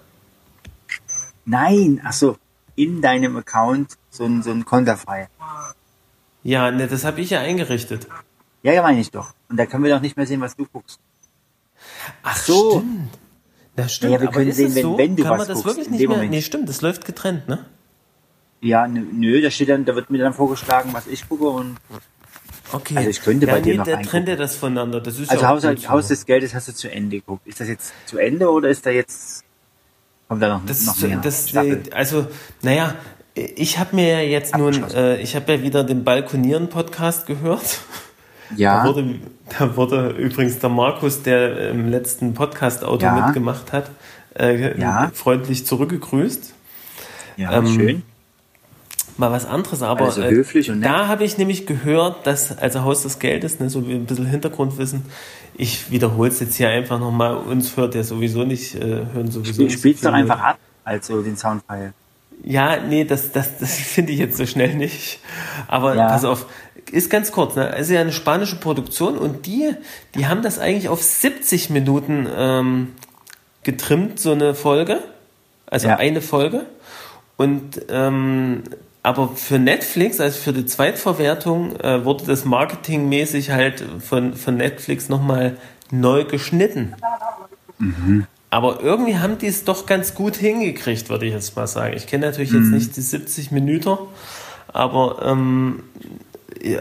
Nein, 1.44 2.00
ach 2.04 2.12
so, 2.12 2.36
in 2.74 3.00
deinem 3.02 3.36
Account 3.36 3.96
so 4.10 4.24
ein, 4.24 4.42
so 4.42 4.50
ein 4.50 4.64
Konterfei. 4.64 5.28
Ja, 6.42 6.70
ne, 6.70 6.86
das 6.88 7.04
habe 7.04 7.20
ich 7.20 7.30
ja 7.30 7.40
eingerichtet. 7.40 8.06
Ja, 8.62 8.72
ja, 8.72 8.82
meine 8.82 9.00
ich 9.00 9.10
doch. 9.10 9.32
Und 9.48 9.56
da 9.58 9.66
können 9.66 9.84
wir 9.84 9.94
doch 9.94 10.00
nicht 10.00 10.16
mehr 10.16 10.26
sehen, 10.26 10.40
was 10.40 10.56
du 10.56 10.66
guckst. 10.66 10.98
Ach 12.22 12.36
so. 12.36 12.78
Stimmt. 12.80 13.18
Na 13.76 13.88
stimmt, 13.88 14.12
Ja, 14.14 14.20
wir 14.20 14.28
können 14.28 14.52
sehen, 14.52 14.74
wenn- 14.74 14.82
so? 14.82 14.98
wenn 14.98 15.16
du 15.16 15.22
Kann 15.22 15.32
was 15.32 15.38
man 15.40 15.48
das 15.48 15.56
guckst, 15.58 15.66
wirklich 15.66 15.86
in 15.86 15.92
nicht 15.92 16.02
dem 16.02 16.08
mehr? 16.08 16.16
Moment. 16.18 16.32
Nee, 16.32 16.42
stimmt, 16.42 16.68
das 16.68 16.80
läuft 16.80 17.04
getrennt, 17.04 17.46
ne? 17.48 17.66
Ja, 18.62 18.88
nö, 18.88 19.04
nö, 19.12 19.42
da 19.42 19.50
steht 19.50 19.68
dann, 19.68 19.84
da 19.84 19.94
wird 19.94 20.08
mir 20.10 20.18
dann 20.18 20.32
vorgeschlagen, 20.32 20.90
was 20.94 21.06
ich 21.06 21.28
gucke 21.28 21.46
und 21.48 21.76
Okay. 22.72 22.96
Also 22.96 23.10
ich 23.10 23.22
könnte 23.22 23.46
ja, 23.46 23.52
bei 23.54 23.60
dir 23.60 23.72
nee, 23.72 23.76
noch 23.78 23.84
der 23.84 24.02
trennt 24.02 24.28
ja 24.28 24.36
das 24.36 24.56
voneinander. 24.56 25.00
Das 25.00 25.18
ist 25.18 25.30
also 25.30 25.42
ja 25.42 25.48
auch 25.48 25.54
Haus, 25.54 25.62
gut 25.62 25.80
so. 25.80 25.88
Haus 25.88 26.08
des 26.08 26.26
Geldes 26.26 26.54
hast 26.54 26.68
du 26.68 26.74
zu 26.74 26.90
Ende 26.90 27.16
geguckt. 27.16 27.46
Ist 27.46 27.60
das 27.60 27.68
jetzt 27.68 27.92
zu 28.06 28.18
Ende 28.18 28.50
oder 28.50 28.68
ist 28.68 28.84
da 28.86 28.90
jetzt 28.90 29.44
kommt 30.28 30.42
da 30.42 30.48
noch, 30.48 30.66
Das, 30.66 30.84
noch 30.84 30.98
mehr? 31.00 31.18
das, 31.18 31.48
Staffel? 31.50 31.82
also, 31.92 32.26
naja, 32.62 32.94
ich 33.34 33.78
habe 33.78 33.94
mir 33.94 34.14
ja 34.14 34.20
jetzt 34.20 34.56
nun, 34.56 34.82
äh, 34.94 35.20
ich 35.20 35.36
habe 35.36 35.52
ja 35.52 35.62
wieder 35.62 35.84
den 35.84 36.02
Balkonieren-Podcast 36.04 37.26
gehört. 37.26 37.78
ja, 38.56 38.82
Da, 38.82 38.88
wurde, 38.88 39.14
da 39.58 39.76
wurde 39.76 40.08
übrigens 40.10 40.58
der 40.58 40.70
Markus, 40.70 41.22
der 41.22 41.70
im 41.70 41.88
letzten 41.88 42.34
Podcast-Auto 42.34 43.04
Ja. 43.04 43.26
mitgemacht 43.26 43.72
hat, 43.72 43.90
äh, 44.38 44.78
Ja. 44.80 45.10
freundlich 45.14 45.64
zurückgegrüßt. 45.66 46.52
ja, 47.36 47.52
ähm, 47.58 47.66
schön. 47.68 48.02
Mal 49.18 49.30
was 49.32 49.46
anderes, 49.46 49.82
aber 49.82 50.04
Also 50.06 50.22
äh, 50.22 50.30
höflich 50.30 50.70
und 50.70 50.80
nett. 50.80 50.88
da 50.90 51.08
habe 51.08 51.24
ich 51.24 51.38
nämlich 51.38 51.66
gehört, 51.66 52.26
dass, 52.26 52.56
also 52.58 52.82
Haus 52.84 53.02
des 53.02 53.18
Geldes, 53.18 53.60
ne, 53.60 53.70
so 53.70 53.86
wie 53.88 53.94
ein 53.94 54.04
bisschen 54.04 54.26
Hintergrundwissen, 54.26 55.04
ich 55.56 55.90
wiederhole 55.90 56.28
es 56.28 56.40
jetzt 56.40 56.56
hier 56.56 56.68
einfach 56.68 57.00
nochmal, 57.00 57.34
uns 57.36 57.76
hört 57.78 57.94
ja 57.94 58.02
sowieso 58.02 58.44
nicht, 58.44 58.74
äh, 58.74 59.06
hören 59.14 59.30
sowieso 59.30 59.52
Spiel, 59.54 59.64
nicht. 59.66 59.78
spielst 59.78 60.02
so 60.02 60.08
doch 60.10 60.14
einfach 60.16 60.38
ab, 60.40 60.58
also 60.84 61.22
den 61.22 61.36
Soundfile. 61.36 61.94
Ja, 62.44 62.76
nee, 62.76 63.04
das, 63.04 63.32
das, 63.32 63.56
das 63.58 63.74
finde 63.78 64.12
ich 64.12 64.18
jetzt 64.18 64.36
so 64.36 64.44
schnell 64.44 64.74
nicht. 64.74 65.20
Aber 65.66 65.94
Ja. 65.96 66.08
pass 66.08 66.24
auf, 66.24 66.44
ist 66.92 67.08
ganz 67.08 67.32
kurz, 67.32 67.56
ne? 67.56 67.70
Es 67.74 67.88
ist 67.88 67.94
ja 67.94 68.00
eine 68.02 68.12
spanische 68.12 68.56
Produktion 68.56 69.16
und 69.16 69.46
die, 69.46 69.70
die 70.14 70.26
haben 70.26 70.42
das 70.42 70.58
eigentlich 70.58 70.90
auf 70.90 71.02
70 71.02 71.70
Minuten 71.70 72.28
ähm, 72.36 72.92
getrimmt, 73.64 74.20
so 74.20 74.32
eine 74.32 74.54
Folge. 74.54 74.98
Also 75.66 75.88
Ja. 75.88 75.96
eine 75.96 76.20
Folge. 76.20 76.66
Und 77.38 77.80
ähm, 77.88 78.62
aber 79.06 79.36
für 79.36 79.60
Netflix, 79.60 80.18
also 80.18 80.36
für 80.36 80.52
die 80.52 80.66
Zweitverwertung, 80.66 81.76
äh, 81.76 82.04
wurde 82.04 82.24
das 82.26 82.44
marketingmäßig 82.44 83.52
halt 83.52 83.84
von, 84.00 84.34
von 84.34 84.56
Netflix 84.56 85.08
nochmal 85.08 85.58
neu 85.92 86.24
geschnitten. 86.24 86.92
Aber 88.50 88.80
irgendwie 88.82 89.16
haben 89.16 89.38
die 89.38 89.46
es 89.46 89.62
doch 89.62 89.86
ganz 89.86 90.16
gut 90.16 90.34
hingekriegt, 90.34 91.08
würde 91.08 91.26
ich 91.26 91.32
jetzt 91.32 91.54
mal 91.54 91.68
sagen. 91.68 91.94
Ich 91.96 92.08
kenne 92.08 92.26
natürlich 92.26 92.50
jetzt 92.50 92.70
nicht 92.72 92.96
die 92.96 93.00
70 93.00 93.52
Minuten, 93.52 93.96
aber 94.72 95.22
ähm, 95.24 95.84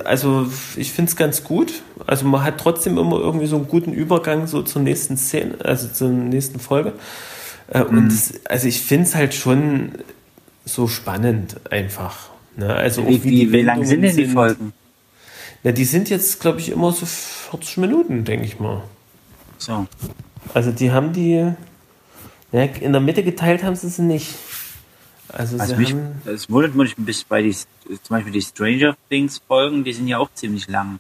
also 0.04 0.48
ich 0.78 0.94
finde 0.94 1.10
es 1.12 1.16
ganz 1.16 1.44
gut. 1.44 1.84
Also 2.08 2.26
man 2.26 2.44
hat 2.44 2.58
trotzdem 2.60 2.98
immer 2.98 3.20
irgendwie 3.20 3.46
so 3.46 3.58
einen 3.58 3.68
guten 3.68 3.94
Übergang 3.94 4.48
so 4.48 4.64
zur 4.64 4.82
nächsten 4.82 5.16
Szene, 5.18 5.58
also 5.64 5.90
zur 5.90 6.10
nächsten 6.10 6.60
Folge. 6.60 6.94
Äh, 7.68 7.84
Und 7.84 8.08
es, 8.08 8.44
also 8.46 8.68
ich 8.68 8.82
finde 8.82 9.06
es 9.06 9.14
halt 9.14 9.36
schon 9.36 9.92
so 10.66 10.88
spannend 10.88 11.60
einfach. 11.72 12.30
Ne? 12.58 12.74
Also 12.74 13.06
Wie, 13.08 13.24
wie, 13.24 13.52
wie 13.52 13.62
lang 13.62 13.86
sind 13.86 14.02
denn 14.02 14.16
die 14.16 14.26
Folgen? 14.28 14.74
Na, 15.64 15.72
die 15.72 15.86
sind 15.86 16.10
jetzt, 16.10 16.40
glaube 16.42 16.60
ich, 16.60 16.70
immer 16.70 16.92
so 16.92 17.06
40 17.06 17.78
Minuten, 17.78 18.24
denke 18.24 18.46
ich 18.46 18.60
mal. 18.60 18.84
So. 19.58 19.88
Also 20.54 20.72
die 20.72 20.92
haben 20.92 21.14
die 21.14 21.54
ja, 22.52 22.64
in 22.64 22.92
der 22.92 23.02
Mitte 23.02 23.24
geteilt 23.24 23.64
haben 23.64 23.76
sie 23.76 23.90
sie 23.90 24.04
nicht. 24.04 24.36
Also, 25.30 25.58
Also 25.58 25.74
sie 25.76 25.82
mich, 25.82 25.92
haben 25.92 26.22
es 26.26 26.50
wundert 26.50 26.76
mich 26.76 26.98
ein 26.98 27.06
bisschen 27.06 27.26
bei 27.28 27.42
die, 27.42 27.52
zum 27.54 27.68
Beispiel 28.10 28.32
die 28.32 28.42
Stranger 28.42 28.96
Things 29.10 29.42
Folgen, 29.48 29.84
die 29.84 29.92
sind 29.94 30.08
ja 30.08 30.20
auch 30.20 30.30
ziemlich 30.34 30.68
lang. 30.68 31.00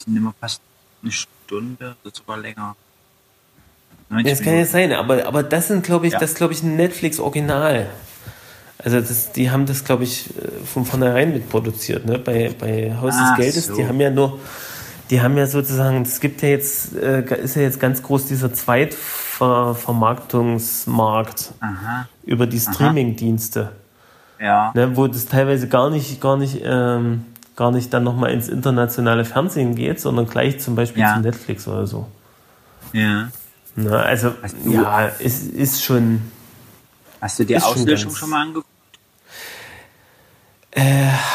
Die 0.00 0.04
sind 0.04 0.16
immer 0.16 0.34
fast 0.38 0.60
eine 1.02 1.10
Stunde 1.12 1.96
oder 2.04 2.14
sogar 2.14 2.36
länger. 2.38 2.76
90 4.10 4.30
das 4.30 4.38
kann 4.40 4.46
ja 4.48 4.52
Minuten. 4.58 4.70
sein, 4.72 4.92
aber, 4.92 5.26
aber 5.26 5.42
das 5.42 5.68
sind, 5.68 5.82
glaube 5.84 6.06
ich, 6.06 6.12
Ja. 6.12 6.18
das 6.20 6.34
glaube 6.34 6.52
ich 6.52 6.62
ein 6.62 6.76
Netflix 6.76 7.18
Original. 7.18 7.88
Also 8.82 9.00
das, 9.00 9.32
die 9.32 9.50
haben 9.50 9.64
das, 9.66 9.84
glaube 9.84 10.04
ich, 10.04 10.30
äh, 10.36 10.48
von 10.66 10.84
vornherein 10.84 11.32
mitproduziert, 11.32 12.04
ne? 12.06 12.18
Bei, 12.18 12.52
bei 12.58 12.94
Haus 13.00 13.14
Ach 13.16 13.36
des 13.36 13.44
Geldes, 13.44 13.66
so. 13.66 13.74
die 13.76 13.86
haben 13.86 14.00
ja 14.00 14.10
nur, 14.10 14.38
die 15.10 15.20
haben 15.22 15.36
ja 15.38 15.46
sozusagen, 15.46 16.02
es 16.02 16.20
gibt 16.20 16.42
ja 16.42 16.48
jetzt, 16.50 16.94
äh, 16.96 17.22
ist 17.42 17.56
ja 17.56 17.62
jetzt 17.62 17.80
ganz 17.80 18.02
groß 18.02 18.26
dieser 18.26 18.52
Zweitvermarktungsmarkt 18.52 21.52
Aha, 21.60 22.06
über 22.24 22.46
die 22.46 22.60
Streaming-Dienste. 22.60 23.72
ja. 24.40 24.72
ne, 24.74 24.96
wo 24.96 25.06
das 25.06 25.26
teilweise 25.26 25.68
gar 25.68 25.90
nicht, 25.90 26.20
gar 26.20 26.36
nicht, 26.36 26.60
ähm, 26.64 27.24
gar 27.56 27.70
nicht 27.72 27.92
dann 27.94 28.04
nochmal 28.04 28.32
ins 28.32 28.48
internationale 28.48 29.24
Fernsehen 29.24 29.74
geht, 29.74 30.00
sondern 30.00 30.26
gleich 30.26 30.60
zum 30.60 30.74
Beispiel 30.74 31.00
Ja. 31.02 31.14
zu 31.14 31.20
Netflix 31.20 31.66
oder 31.66 31.86
so. 31.86 32.06
ja. 32.92 33.28
Ne, 33.78 33.90
also, 33.94 34.30
du- 34.64 34.72
ja, 34.72 35.10
es 35.18 35.42
ist 35.42 35.84
schon, 35.84 36.22
Hast 37.20 37.38
du 37.38 37.44
dir 37.44 37.60
schon 37.60 37.70
Auslöschung 37.72 38.08
ganz- 38.08 38.18
schon 38.18 38.30
mal 38.30 38.42
angeguckt? 38.42 38.66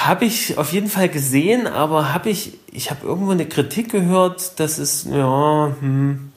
habe 0.06 0.26
ich 0.26 0.58
auf 0.60 0.72
jeden 0.72 0.88
Fall 0.88 1.10
gesehen, 1.10 1.66
aber 1.66 2.14
habe 2.14 2.30
ich, 2.30 2.60
ich 2.72 2.92
habe 2.92 3.08
irgendwo 3.08 3.32
eine 3.32 3.48
Kritik 3.48 3.90
gehört, 3.90 4.60
dass 4.60 4.78
es, 4.78 5.06
ja, 5.06 5.72
hm, 5.80 6.32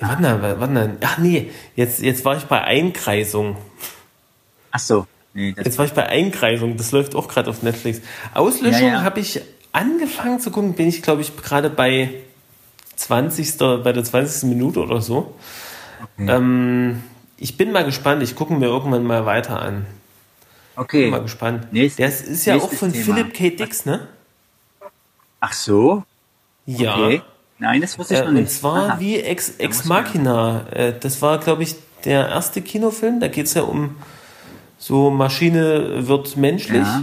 ja, 0.00 0.08
warte 0.08 0.22
mal, 0.22 0.42
warte 0.60 0.72
mal, 0.72 0.96
ach 1.02 1.18
nee, 1.18 1.50
jetzt, 1.76 2.00
jetzt 2.00 2.24
war 2.24 2.36
ich 2.38 2.44
bei 2.44 2.62
Einkreisung. 2.62 3.56
Ach 4.70 4.78
so. 4.78 5.06
Nee, 5.34 5.54
Jetzt 5.62 5.76
war 5.78 5.84
ich 5.84 5.92
bei 5.92 6.06
Einkreisung, 6.08 6.78
das 6.78 6.92
läuft 6.92 7.14
auch 7.14 7.28
gerade 7.28 7.50
auf 7.50 7.62
Netflix. 7.62 8.00
Auslöschung 8.32 8.88
Ja, 8.88 8.94
ja. 8.94 9.02
habe 9.02 9.20
ich 9.20 9.42
angefangen 9.72 10.40
zu 10.40 10.50
gucken, 10.50 10.72
bin 10.72 10.88
ich 10.88 11.02
glaube 11.02 11.20
ich 11.20 11.36
gerade 11.36 11.68
bei 11.68 12.10
20. 12.96 13.58
bei 13.84 13.92
der 13.92 14.02
20. 14.02 14.48
Minute 14.48 14.80
oder 14.80 15.02
so. 15.02 15.34
Ähm, 16.18 17.02
ich 17.40 17.56
bin 17.56 17.72
mal 17.72 17.84
gespannt, 17.84 18.22
ich 18.22 18.36
gucke 18.36 18.52
mir 18.52 18.66
irgendwann 18.66 19.04
mal 19.04 19.26
weiter 19.26 19.60
an. 19.60 19.86
okay. 20.76 21.02
Bin 21.02 21.10
mal 21.10 21.22
gespannt. 21.22 21.72
Nächst- 21.72 21.98
das 21.98 22.20
ist 22.20 22.44
ja 22.44 22.56
auch 22.56 22.72
von 22.72 22.92
Thema. 22.92 23.04
Philip 23.04 23.34
K. 23.34 23.50
Dix, 23.50 23.84
ne? 23.86 24.06
Ach 25.40 25.52
so? 25.52 26.04
Ja. 26.66 26.94
Okay. 26.96 27.22
Nein, 27.58 27.80
das 27.80 27.98
wusste 27.98 28.14
ich 28.14 28.20
Äh, 28.20 28.24
noch 28.24 28.32
nicht. 28.32 28.40
und 28.42 28.50
zwar 28.50 28.90
Aha. 28.90 29.00
wie 29.00 29.16
Ex, 29.20 29.50
Ex 29.58 29.84
Machina. 29.84 30.66
Äh, 30.70 30.94
das 30.98 31.20
war, 31.22 31.38
glaube 31.38 31.62
ich, 31.62 31.76
der 32.04 32.28
erste 32.28 32.62
Kinofilm. 32.62 33.20
Da 33.20 33.28
geht 33.28 33.46
es 33.46 33.54
ja 33.54 33.62
um 33.62 33.96
so 34.78 35.10
Maschine 35.10 36.06
wird 36.08 36.36
menschlich. 36.36 36.86
Ja. 36.86 37.02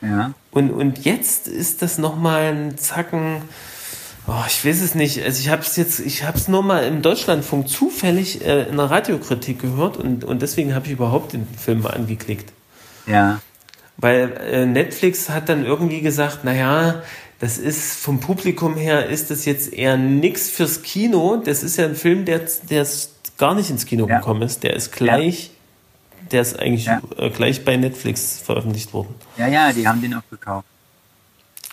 Ja. 0.00 0.32
Und, 0.50 0.70
und 0.70 1.04
jetzt 1.04 1.46
ist 1.48 1.82
das 1.82 1.98
nochmal 1.98 2.54
ein 2.54 2.78
Zacken. 2.78 3.42
Oh, 4.28 4.44
ich 4.46 4.64
weiß 4.64 4.80
es 4.82 4.94
nicht. 4.94 5.22
Also 5.22 5.40
ich 5.40 5.48
habe 5.48 5.62
es 5.62 5.76
jetzt, 5.76 5.98
ich 5.98 6.22
habe 6.24 6.38
es 6.38 6.46
nur 6.48 6.62
mal 6.62 6.84
im 6.84 7.02
Deutschlandfunk 7.02 7.68
zufällig 7.68 8.44
äh, 8.44 8.64
in 8.68 8.76
der 8.76 8.90
Radiokritik 8.90 9.60
gehört 9.60 9.96
und, 9.96 10.24
und 10.24 10.42
deswegen 10.42 10.74
habe 10.74 10.86
ich 10.86 10.92
überhaupt 10.92 11.32
den 11.32 11.46
Film 11.58 11.82
mal 11.82 11.90
angeklickt. 11.90 12.52
Ja. 13.06 13.40
Weil 13.96 14.32
äh, 14.40 14.64
Netflix 14.66 15.28
hat 15.28 15.48
dann 15.48 15.64
irgendwie 15.66 16.00
gesagt, 16.00 16.44
naja, 16.44 17.02
das 17.40 17.58
ist 17.58 17.94
vom 17.98 18.20
Publikum 18.20 18.76
her 18.76 19.06
ist 19.06 19.30
das 19.32 19.44
jetzt 19.44 19.72
eher 19.72 19.96
nix 19.96 20.48
fürs 20.48 20.82
Kino. 20.82 21.42
Das 21.44 21.64
ist 21.64 21.76
ja 21.76 21.86
ein 21.86 21.96
Film, 21.96 22.24
der, 22.24 22.42
der 22.70 22.86
gar 23.38 23.56
nicht 23.56 23.70
ins 23.70 23.86
Kino 23.86 24.06
Ja. 24.08 24.18
gekommen 24.18 24.42
ist. 24.42 24.62
Der 24.62 24.74
ist 24.76 24.92
gleich, 24.92 25.50
der 26.30 26.42
ist 26.42 26.56
eigentlich 26.60 26.84
Ja. 26.86 27.02
äh, 27.18 27.30
gleich 27.30 27.64
bei 27.64 27.76
Netflix 27.76 28.38
veröffentlicht 28.38 28.92
worden. 28.92 29.16
Ja, 29.36 29.48
ja, 29.48 29.72
die 29.72 29.86
haben 29.88 30.00
den 30.00 30.14
auch 30.14 30.22
gekauft. 30.30 30.66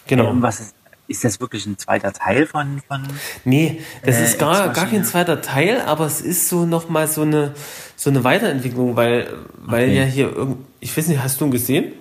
Genau. 0.07 0.31
Und 0.31 0.41
was 0.41 0.59
ist, 0.59 0.73
ist 1.09 1.23
das 1.25 1.39
wirklich 1.41 1.65
ein 1.65 1.77
zweiter 1.77 2.13
Teil 2.13 2.45
von, 2.47 2.81
von 2.87 3.03
Nee, 3.43 3.81
das 4.05 4.17
Äh, 4.19 4.23
ist 4.25 4.39
gar, 4.39 4.69
gar 4.73 4.85
kein 4.87 5.03
zweiter 5.03 5.41
Teil, 5.41 5.81
aber 5.81 6.05
es 6.05 6.21
ist 6.21 6.47
so 6.49 6.65
nochmal 6.65 7.07
so 7.07 7.23
eine, 7.23 7.53
so 7.95 8.09
eine 8.09 8.23
Weiterentwicklung, 8.23 8.95
weil, 8.95 9.27
weil 9.57 9.89
Okay. 9.89 9.97
ja 9.97 10.03
hier 10.05 10.35
irgend, 10.35 10.57
ich 10.79 10.95
weiß 10.95 11.07
nicht, 11.07 11.21
hast 11.21 11.41
du 11.41 11.45
ihn 11.45 11.51
gesehen? 11.51 11.93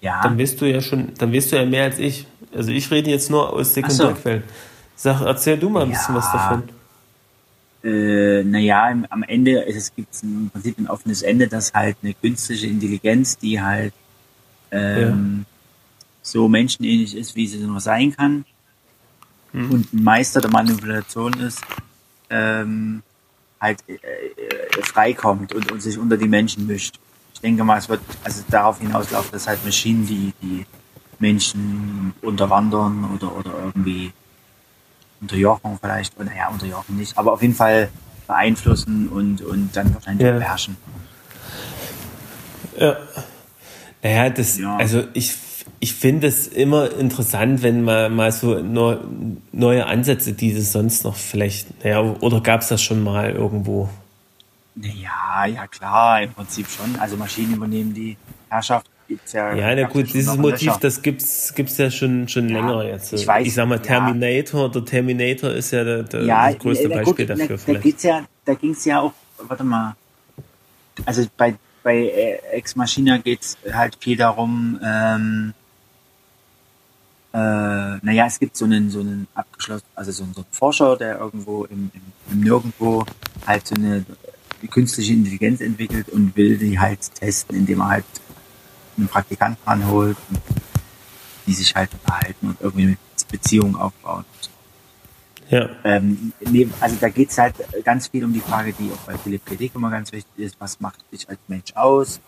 ja, 0.00 0.22
Dann 0.22 0.38
weißt 0.38 0.60
du 0.60 0.64
ja 0.66 0.80
schon, 0.80 1.12
dann 1.18 1.32
weißt 1.34 1.52
du 1.52 1.56
ja 1.56 1.66
mehr 1.66 1.84
als 1.84 1.98
ich. 1.98 2.26
Also 2.54 2.70
ich 2.70 2.90
rede 2.90 3.10
jetzt 3.10 3.30
nur 3.30 3.52
aus 3.52 3.74
Sekundärquellen. 3.74 4.44
Sag, 4.96 5.20
erzähl 5.20 5.58
du 5.58 5.68
mal 5.68 5.82
ein 5.82 5.90
bisschen 5.90 6.14
Ja. 6.14 6.20
was 6.22 6.32
davon. 6.32 6.62
äh, 7.84 8.42
naja, 8.44 8.94
am 9.10 9.22
Ende 9.22 9.60
ist 9.62 9.76
es 9.76 9.94
gibt 9.94 10.08
im 10.22 10.50
Prinzip 10.52 10.78
ein 10.78 10.88
offenes 10.88 11.22
Ende, 11.22 11.46
dass 11.48 11.72
halt 11.74 11.96
eine 12.02 12.14
künstliche 12.14 12.66
Intelligenz, 12.66 13.36
die 13.38 13.60
halt 13.60 13.92
ähm, 14.70 15.44
so 16.30 16.48
menschenähnlich 16.48 17.16
ist, 17.16 17.34
wie 17.36 17.46
sie 17.46 17.58
nur 17.58 17.80
sein 17.80 18.14
kann 18.16 18.44
Mhm. 19.52 19.70
und 19.70 19.92
ein 19.94 20.02
Meister 20.04 20.40
der 20.42 20.50
Manipulation 20.50 21.32
ist, 21.40 21.62
ähm, 22.28 23.02
halt 23.60 23.82
äh, 23.88 23.94
äh, 23.94 24.82
freikommt 24.82 25.54
und, 25.54 25.72
und 25.72 25.80
sich 25.80 25.96
unter 25.98 26.18
die 26.18 26.28
Menschen 26.28 26.66
mischt. 26.66 26.98
Ich 27.32 27.40
denke 27.40 27.64
mal, 27.64 27.78
es 27.78 27.88
wird 27.88 28.00
also 28.24 28.42
darauf 28.50 28.78
hinauslaufen, 28.78 29.30
dass 29.32 29.48
halt 29.48 29.64
Maschinen 29.64 30.06
die, 30.06 30.32
die 30.42 30.66
Menschen 31.18 32.12
unterwandern 32.20 33.06
oder, 33.14 33.34
oder 33.34 33.52
irgendwie 33.64 34.12
unterjochen 35.20 35.78
vielleicht, 35.80 36.18
oder 36.18 36.34
ja, 36.36 36.48
unterjochen 36.48 36.96
nicht, 36.96 37.16
aber 37.16 37.32
auf 37.32 37.40
jeden 37.40 37.54
Fall 37.54 37.88
beeinflussen 38.26 39.08
und, 39.08 39.40
und 39.40 39.74
dann 39.74 39.94
wahrscheinlich 39.94 40.26
Ja. 40.26 40.38
beherrschen. 40.38 40.76
Ja. 42.78 42.96
Naja, 44.02 44.30
das, 44.30 44.58
Ja. 44.58 44.76
also 44.76 45.04
ich, 45.14 45.34
ich 45.80 45.94
finde 45.94 46.26
es 46.26 46.46
immer 46.48 46.90
interessant, 46.98 47.62
wenn 47.62 47.82
man 47.82 48.14
mal 48.14 48.32
so 48.32 48.60
neu, 48.60 48.96
neue 49.52 49.86
Ansätze, 49.86 50.32
die 50.32 50.52
es 50.52 50.72
sonst 50.72 51.04
noch 51.04 51.14
vielleicht, 51.16 51.84
naja, 51.84 52.00
oder 52.20 52.40
gab 52.40 52.62
es 52.62 52.68
das 52.68 52.82
schon 52.82 53.02
mal 53.04 53.30
irgendwo? 53.30 53.88
Ja, 54.76 55.46
ja 55.46 55.66
klar, 55.66 56.22
im 56.22 56.32
Prinzip 56.32 56.68
schon. 56.68 56.96
Also 56.98 57.16
Maschinen 57.16 57.54
übernehmen 57.54 57.94
die 57.94 58.16
Herrschaft. 58.48 58.86
Gibt's 59.08 59.32
ja, 59.32 59.54
Ja, 59.54 59.74
na 59.74 59.86
gut, 59.88 60.12
dieses 60.12 60.36
Motiv, 60.36 60.76
das 60.78 61.00
gibt's, 61.00 61.54
gibt's 61.54 61.78
ja 61.78 61.90
schon, 61.90 62.28
schon 62.28 62.48
Ja, 62.48 62.56
länger 62.56 62.84
jetzt. 62.84 63.12
ich 63.14 63.26
weiß, 63.26 63.46
ich 63.46 63.54
sag 63.54 63.66
mal, 63.66 63.76
ja. 63.76 63.82
Terminator, 63.82 64.70
der 64.70 64.84
Terminator 64.84 65.50
ist 65.50 65.70
ja 65.70 65.82
der, 65.82 66.02
der, 66.02 66.24
ja, 66.24 66.50
das 66.50 66.58
größte 66.58 66.88
na, 66.88 66.96
Beispiel 66.96 67.26
gut, 67.26 67.30
dafür 67.30 67.46
na, 67.48 67.56
Da 67.56 67.58
vielleicht. 67.58 67.82
geht's 67.84 68.02
ja, 68.02 68.24
da 68.44 68.54
ging's 68.54 68.84
ja 68.84 69.00
auch, 69.00 69.12
warte 69.46 69.64
mal. 69.64 69.96
Also 71.06 71.24
bei, 71.36 71.54
bei 71.82 71.96
äh, 71.96 72.38
Ex 72.52 72.76
Machina 72.76 73.16
geht's 73.16 73.56
halt 73.72 73.96
viel 74.00 74.16
darum, 74.18 74.78
ähm, 74.84 75.54
äh, 77.32 77.36
naja, 77.36 78.26
es 78.26 78.38
gibt 78.38 78.56
so 78.56 78.64
einen, 78.64 78.90
so 78.90 79.00
einen 79.00 79.28
abgeschlossen, 79.34 79.84
also 79.94 80.12
so 80.12 80.24
einen, 80.24 80.34
so 80.34 80.40
einen 80.40 80.52
Forscher, 80.52 80.96
der 80.96 81.18
irgendwo 81.18 81.64
im, 81.64 81.90
im, 81.92 82.00
im 82.32 82.40
Nirgendwo 82.40 83.04
halt 83.46 83.66
so 83.66 83.74
eine 83.74 84.04
äh, 84.62 84.66
künstliche 84.68 85.12
Intelligenz 85.12 85.60
entwickelt 85.60 86.08
und 86.08 86.36
will 86.36 86.56
die 86.56 86.78
halt 86.78 87.14
testen, 87.14 87.56
indem 87.56 87.80
er 87.80 87.88
halt 87.88 88.04
einen 88.96 89.08
Praktikanten 89.08 89.62
ranholt 89.66 90.16
und 90.30 90.40
die 91.46 91.54
sich 91.54 91.74
halt 91.74 91.90
unterhalten 91.92 92.48
und 92.48 92.60
irgendwie 92.60 92.82
eine 92.82 92.98
Beziehung 93.30 93.76
aufbauen. 93.76 94.24
Ja, 95.50 95.68
Ähm, 95.84 96.32
nee, 96.40 96.68
also 96.80 96.96
da 97.00 97.08
geht's 97.08 97.38
halt 97.38 97.54
ganz 97.82 98.08
viel 98.08 98.24
um 98.24 98.32
die 98.32 98.40
Frage, 98.40 98.74
die 98.74 98.90
auch 98.92 99.06
bei 99.06 99.16
Philipp 99.16 99.46
K. 99.46 99.70
Immer 99.74 99.90
ganz 99.90 100.12
wichtig 100.12 100.30
ist, 100.36 100.56
was 100.58 100.78
macht 100.78 101.00
dich 101.10 101.28
als 101.28 101.38
Mensch 101.48 101.72
aus? 101.74 102.20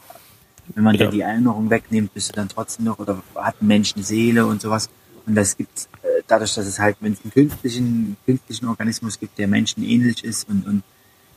Wenn 0.75 0.85
man 0.85 0.95
Ja. 0.95 1.07
dir 1.07 1.11
die 1.11 1.21
Erinnerung 1.21 1.69
wegnimmt, 1.71 2.15
bist 2.15 2.31
du 2.31 2.33
dann 2.35 2.49
trotzdem 2.49 2.85
noch, 2.87 2.99
oder 2.99 3.23
hat 3.35 3.61
ein 3.61 3.67
Mensch 3.67 3.95
eine 3.95 4.05
Seele 4.05 4.47
und 4.47 4.61
sowas. 4.63 4.89
Und 5.27 5.35
das 5.35 5.57
gibt 5.57 5.89
äh, 6.03 6.23
dadurch, 6.27 6.55
dass 6.55 6.67
es 6.67 6.79
halt, 6.79 6.97
wenn 7.01 7.13
es 7.13 7.21
einen 7.23 7.33
künstlichen, 7.33 8.17
künstlichen 8.27 8.67
Organismus 8.69 9.19
gibt, 9.19 9.39
der 9.39 9.49
Menschen 9.49 9.83
ähnlich 9.85 10.25
ist 10.25 10.49
und, 10.49 10.67
und 10.67 10.83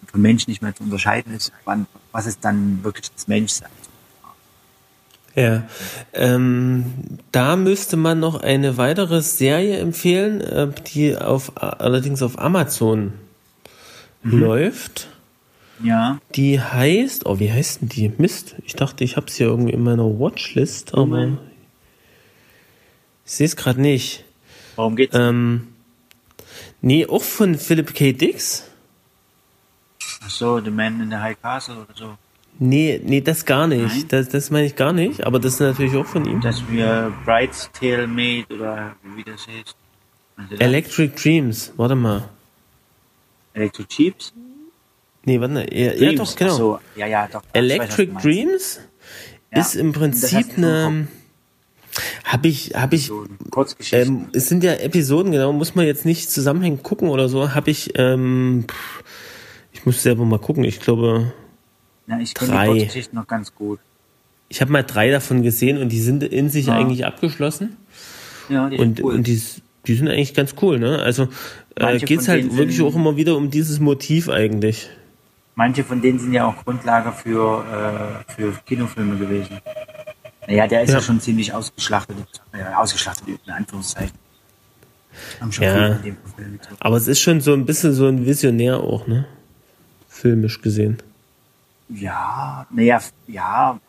von 0.07 0.21
Menschen 0.21 0.49
nicht 0.51 0.61
mehr 0.61 0.75
zu 0.75 0.83
unterscheiden 0.83 1.33
ist, 1.33 1.51
wann, 1.65 1.85
was 2.11 2.25
ist 2.27 2.39
dann 2.41 2.83
wirklich 2.83 3.11
das 3.11 3.27
Menschsein? 3.27 3.69
ja. 5.35 5.63
Ähm, 6.13 6.85
da 7.31 7.55
müsste 7.55 7.97
man 7.97 8.19
noch 8.19 8.41
eine 8.41 8.77
weitere 8.77 9.21
Serie 9.21 9.77
empfehlen, 9.79 10.41
äh, 10.41 10.67
die 10.93 11.17
auf, 11.17 11.51
allerdings 11.55 12.21
auf 12.21 12.37
Amazon 12.39 13.13
Mhm. 14.21 14.39
läuft. 14.39 15.09
Ja, 15.81 16.19
Die 16.35 16.61
heißt, 16.61 17.25
oh, 17.25 17.39
wie 17.39 17.51
heißt 17.51 17.81
denn 17.81 17.89
die? 17.89 18.11
Mist, 18.17 18.55
ich 18.65 18.75
dachte, 18.75 19.03
ich 19.03 19.17
habe 19.17 19.25
es 19.27 19.35
hier 19.35 19.47
irgendwie 19.47 19.73
in 19.73 19.83
meiner 19.83 20.05
Watchlist, 20.19 20.93
aber 20.93 21.27
Mhm. 21.27 21.37
ich 23.25 23.31
sehe 23.31 23.45
es 23.47 23.55
gerade 23.55 23.81
nicht. 23.81 24.23
worum 24.75 24.95
geht's? 24.95 25.15
Ähm, 25.15 25.67
nee, 26.81 27.05
auch 27.05 27.21
von 27.23 27.55
Philip 27.57 27.93
K. 27.93 28.13
Dix. 28.13 28.63
Ach 30.25 30.29
so, 30.29 30.59
The 30.61 30.69
Man 30.71 31.01
in 31.01 31.09
the 31.09 31.17
High 31.17 31.41
Castle 31.41 31.75
oder 31.75 31.93
so. 31.95 32.17
Nee, 32.59 33.01
nee, 33.03 33.19
das 33.19 33.45
gar 33.45 33.67
Nein? 33.67 33.83
nicht. 33.83 34.13
Das, 34.13 34.29
das 34.29 34.51
meine 34.51 34.67
ich 34.67 34.75
gar 34.75 34.93
nicht, 34.93 35.25
aber 35.25 35.39
das 35.39 35.55
ist 35.55 35.59
natürlich 35.59 35.95
auch 35.95 36.05
von 36.05 36.23
ihm. 36.25 36.39
Dass 36.39 36.65
wir 36.69 37.11
Bride's 37.25 37.69
Tale 37.73 38.05
Made 38.07 38.45
oder 38.53 38.95
wie 39.15 39.23
das 39.23 39.47
heißt. 39.47 39.75
Also 40.37 40.55
Electric 40.57 41.15
Dreams, 41.21 41.73
warte 41.77 41.95
mal. 41.95 42.29
Electric 43.53 43.87
Chips? 43.89 44.33
Nee, 45.25 45.39
warte 45.39 45.53
mal. 45.53 45.73
Ja, 45.73 45.93
ja 45.93 46.13
doch, 46.13 46.35
genau. 46.35 46.53
So, 46.55 46.79
ja, 46.95 47.07
ja, 47.07 47.27
doch. 47.31 47.43
Electric 47.53 48.13
weiß. 48.13 48.23
Dreams 48.23 48.79
Ja, 49.53 49.61
ist 49.61 49.75
im 49.75 49.91
das 49.93 49.99
Prinzip 49.99 50.45
schon 50.55 50.63
eine. 50.63 51.07
Habe 52.23 52.47
ich, 52.47 52.73
habe 52.73 52.95
ich, 52.95 53.11
ähm, 53.91 54.27
es 54.33 54.49
sind 54.49 54.63
ja 54.63 54.73
Episoden, 54.73 55.31
genau, 55.31 55.53
muss 55.53 55.75
man 55.75 55.85
jetzt 55.85 56.05
nicht 56.05 56.31
zusammenhängend 56.31 56.81
gucken 56.81 57.09
oder 57.09 57.29
so. 57.29 57.53
Habe 57.53 57.69
ich, 57.69 57.91
ähm, 57.99 58.65
ich 59.71 59.85
muss 59.85 60.01
selber 60.01 60.25
mal 60.25 60.39
gucken. 60.39 60.63
Ich 60.63 60.79
glaube, 60.79 61.33
ja, 62.07 62.17
ich 62.19 62.33
drei. 62.33 62.89
noch 63.11 63.27
ganz 63.27 63.53
gut. 63.53 63.79
ich 64.49 64.59
habe 64.61 64.71
mal 64.71 64.83
drei 64.83 65.11
davon 65.11 65.43
gesehen 65.43 65.77
und 65.77 65.89
die 65.89 65.99
sind 66.01 66.23
in 66.23 66.49
sich 66.49 66.65
Ja. 66.65 66.77
eigentlich 66.77 67.05
abgeschlossen. 67.05 67.77
Ja, 68.49 68.69
die 68.69 68.77
Und, 68.77 68.97
sind 68.97 69.05
cool. 69.05 69.13
und 69.13 69.27
die, 69.27 69.41
die 69.85 69.93
sind 69.93 70.07
eigentlich 70.07 70.33
ganz 70.33 70.55
cool, 70.61 70.79
ne? 70.79 70.99
Also 70.99 71.27
äh, 71.75 71.99
geht's 71.99 72.25
von 72.25 72.33
halt 72.33 72.57
wirklich 72.57 72.81
auch 72.81 72.95
immer 72.95 73.17
wieder 73.17 73.37
um 73.37 73.51
dieses 73.51 73.79
Motiv 73.79 74.29
eigentlich. 74.29 74.89
Manche 75.55 75.83
von 75.83 76.01
denen 76.01 76.19
sind 76.19 76.33
ja 76.33 76.45
auch 76.45 76.63
Grundlage 76.63 77.11
für, 77.11 78.23
äh, 78.27 78.31
für 78.33 78.53
Kinofilme 78.65 79.17
gewesen. 79.17 79.59
Naja, 80.47 80.67
der 80.67 80.81
ist 80.83 80.89
ja, 80.89 80.95
Ja. 80.95 81.01
schon 81.01 81.19
ziemlich 81.21 81.53
ausgeschlachtet. 81.53 82.17
Äh, 82.51 82.63
ausgeschlachtet, 82.73 83.27
in 83.45 83.51
Anführungszeichen. 83.53 84.17
Haben 85.39 85.51
schon 85.51 85.63
Ja. 85.65 85.95
viel. 85.99 86.15
Aber 86.79 86.97
es 86.97 87.07
ist 87.07 87.19
schon 87.21 87.39
so 87.39 87.53
ein 87.53 87.65
bisschen 87.65 87.93
so 87.93 88.07
ein 88.07 88.25
Visionär 88.25 88.79
auch, 88.79 89.05
ne? 89.07 89.25
Filmisch 90.09 90.61
gesehen. 90.61 90.97
Ja, 91.89 92.65
naja, 92.71 92.99
ja, 93.27 93.79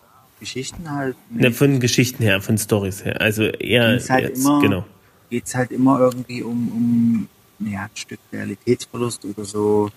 Geschichten 0.41 0.91
halt. 0.91 1.17
Ne, 1.31 1.51
von 1.53 1.81
Geschichten 1.81 2.23
her, 2.23 2.43
von 2.43 2.59
Stories 2.59 3.05
her. 3.05 3.21
Also 3.21 3.45
eher 3.45 3.93
Geht's 3.95 4.11
halt 4.11 4.29
jetzt, 4.29 4.45
immer- 4.45 4.61
genau. 4.61 4.85
geht's 5.31 5.55
halt 5.55 5.71
immer 5.71 5.99
irgendwie 5.99 6.43
um, 6.43 7.29
um 7.61 7.67
ja, 7.71 7.85
ein 7.85 7.91
Stück 7.95 8.19
Realitätsverlust 8.33 9.25
oder 9.25 9.45
so. 9.45 9.91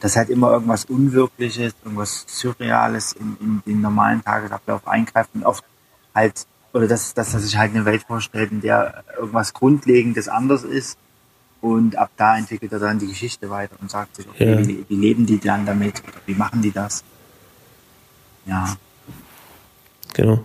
Dass 0.00 0.16
halt 0.16 0.28
immer 0.28 0.50
irgendwas 0.52 0.84
Unwirkliches, 0.86 1.74
irgendwas 1.84 2.24
Surreales 2.28 3.12
in, 3.14 3.36
in 3.40 3.62
den 3.66 3.80
normalen 3.80 4.22
Tagesablauf 4.22 4.86
eingreift 4.86 5.30
und 5.34 5.44
oft 5.44 5.64
halt, 6.14 6.46
oder 6.72 6.86
dass, 6.88 7.14
dass 7.14 7.32
er 7.32 7.40
sich 7.40 7.56
halt 7.56 7.74
eine 7.74 7.84
Welt 7.84 8.02
vorstellt, 8.06 8.50
in 8.52 8.60
der 8.60 9.04
irgendwas 9.18 9.54
Grundlegendes 9.54 10.28
anders 10.28 10.62
ist. 10.64 10.98
Und 11.60 11.96
ab 11.96 12.10
da 12.18 12.36
entwickelt 12.36 12.72
er 12.72 12.78
dann 12.78 12.98
die 12.98 13.06
Geschichte 13.06 13.48
weiter 13.48 13.76
und 13.80 13.90
sagt 13.90 14.16
sich, 14.16 14.28
okay, 14.28 14.52
Ja. 14.60 14.66
wie, 14.68 14.84
wie 14.86 14.96
leben 14.96 15.24
die 15.24 15.38
dann 15.40 15.64
damit? 15.64 16.02
Oder 16.06 16.18
wie 16.26 16.34
machen 16.34 16.60
die 16.60 16.72
das? 16.72 17.02
Ja. 18.44 18.76
Genau. 20.12 20.44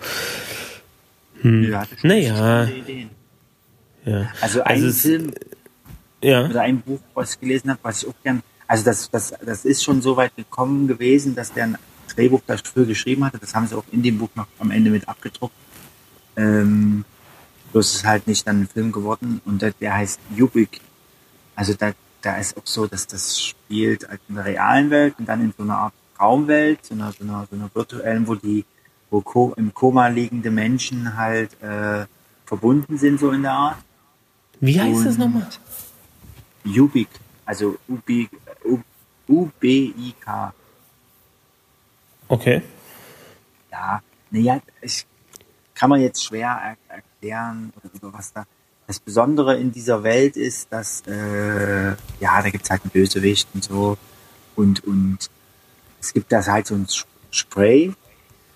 Hatte 1.43 1.97
schon 1.97 2.07
Naja. 2.09 2.67
Ja. 4.05 4.31
Also 4.39 4.63
ein 4.63 4.83
es- 4.85 5.01
Film, 5.01 5.33
Ja. 6.23 6.45
oder 6.45 6.61
ein 6.61 6.79
Buch, 6.81 6.99
was 7.13 7.33
ich 7.33 7.39
gelesen 7.41 7.69
habe, 7.71 7.79
was 7.83 8.03
ich 8.03 8.09
auch 8.09 8.13
gern, 8.23 8.41
also 8.69 8.83
das, 8.85 9.09
das, 9.09 9.33
das 9.43 9.65
ist 9.65 9.83
schon 9.83 10.01
so 10.01 10.15
weit 10.15 10.35
gekommen 10.35 10.87
gewesen, 10.87 11.35
dass 11.35 11.51
der 11.51 11.63
ein 11.65 11.77
Drehbuch 12.15 12.41
dafür 12.45 12.85
geschrieben 12.85 13.25
hatte. 13.25 13.39
Das 13.39 13.55
haben 13.55 13.67
sie 13.67 13.75
auch 13.75 13.83
in 13.91 14.03
dem 14.03 14.19
Buch 14.19 14.29
noch 14.35 14.47
am 14.59 14.69
Ende 14.71 14.91
mit 14.91 15.07
abgedruckt. 15.09 15.55
Ähm, 16.37 17.03
bloß 17.71 17.95
ist 17.95 18.05
halt 18.05 18.27
nicht 18.27 18.47
dann 18.47 18.61
ein 18.61 18.67
Film 18.67 18.91
geworden 18.91 19.41
und 19.45 19.61
der, 19.61 19.71
der 19.71 19.95
heißt 19.95 20.19
Ubik. 20.39 20.81
Also 21.55 21.73
da, 21.73 21.91
da 22.21 22.37
ist 22.37 22.55
auch 22.57 22.65
so, 22.65 22.85
dass 22.85 23.07
das 23.07 23.41
spielt 23.41 24.07
halt 24.07 24.21
in 24.29 24.35
der 24.35 24.45
realen 24.45 24.89
Welt 24.91 25.15
und 25.17 25.27
dann 25.27 25.41
in 25.41 25.53
so 25.57 25.63
einer 25.63 25.77
Art 25.77 25.93
Traumwelt, 26.15 26.85
so 26.85 26.93
einer, 26.93 27.11
so 27.11 27.23
einer, 27.23 27.47
so 27.49 27.55
einer 27.55 27.69
virtuellen, 27.73 28.27
wo 28.27 28.35
die 28.35 28.65
wo 29.09 29.21
ko 29.21 29.53
im 29.57 29.73
Koma 29.73 30.07
liegende 30.09 30.51
Menschen 30.51 31.17
halt 31.17 31.51
äh, 31.63 32.05
verbunden 32.45 32.97
sind, 32.99 33.19
so 33.19 33.31
in 33.31 33.41
der 33.41 33.53
Art. 33.53 33.77
Wie 34.59 34.79
heißt 34.79 35.05
das 35.05 35.13
Und 35.15 35.19
nochmal? 35.21 35.47
Ubik, 36.65 37.07
also 37.45 37.77
UB, 37.87 38.09
U- 38.09 38.27
U-B-I-K. 39.29 40.53
Okay. 42.27 42.61
Ja, 43.71 44.01
naja, 44.31 44.59
ich 44.81 45.05
kann 45.73 45.89
man 45.89 46.01
jetzt 46.01 46.23
schwer 46.23 46.77
er 46.89 46.95
erklären 46.95 47.71
oder, 48.01 48.13
was 48.13 48.33
da. 48.33 48.45
Das 48.87 48.99
Besondere 48.99 49.57
in 49.57 49.71
dieser 49.71 50.03
Welt 50.03 50.35
ist, 50.35 50.73
dass 50.73 51.03
äh, 51.07 51.89
ja, 52.19 52.41
da 52.41 52.49
gibt's 52.49 52.69
halt 52.69 52.81
einen 52.81 52.91
Bösewicht 52.91 53.47
und 53.53 53.63
so 53.63 53.97
und 54.55 54.83
und 54.83 55.29
es 56.01 56.11
gibt 56.11 56.31
da 56.31 56.43
halt 56.43 56.65
so 56.67 56.75
ein 56.75 56.87
Spray 57.29 57.93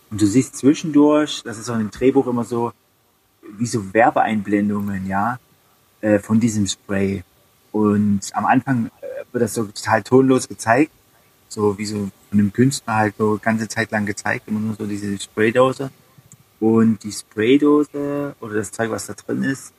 und 0.10 0.22
du 0.22 0.26
siehst 0.26 0.56
zwischendurch, 0.56 1.44
das 1.44 1.58
ist 1.58 1.70
auch 1.70 1.80
im 1.80 1.92
Drehbuch 1.92 2.28
immer 2.28 2.44
so 2.44 2.72
wie 3.58 3.66
so 3.66 3.94
Werbeeinblendungen, 3.94 5.08
ja, 5.08 5.40
äh, 6.02 6.20
von 6.20 6.40
diesem 6.40 6.68
Spray. 6.68 7.24
Und 7.74 8.22
am 8.34 8.46
Anfang 8.46 8.86
äh, 9.02 9.26
wird 9.34 9.42
das 9.44 9.54
so 9.56 9.66
total 9.66 10.02
tonlos 10.04 10.48
gezeigt, 10.48 10.92
so 11.50 11.78
wie 11.78 11.86
so 11.86 12.10
von 12.30 12.40
einem 12.40 12.54
Künstler 12.54 12.96
halt 12.96 13.16
so 13.18 13.38
ganze 13.42 13.68
Zeit 13.68 13.92
lang 13.92 14.06
gezeigt, 14.06 14.48
immer 14.48 14.60
nur 14.62 14.76
so 14.76 14.86
diese 14.86 15.20
Spraydose. 15.20 15.90
Und 16.62 17.04
die 17.04 17.12
Spraydose 17.12 18.36
oder 18.40 18.54
das 18.56 18.72
Zeug, 18.72 18.90
was 18.92 19.08
da 19.08 19.14
drin 19.14 19.44
ist, 19.44 19.74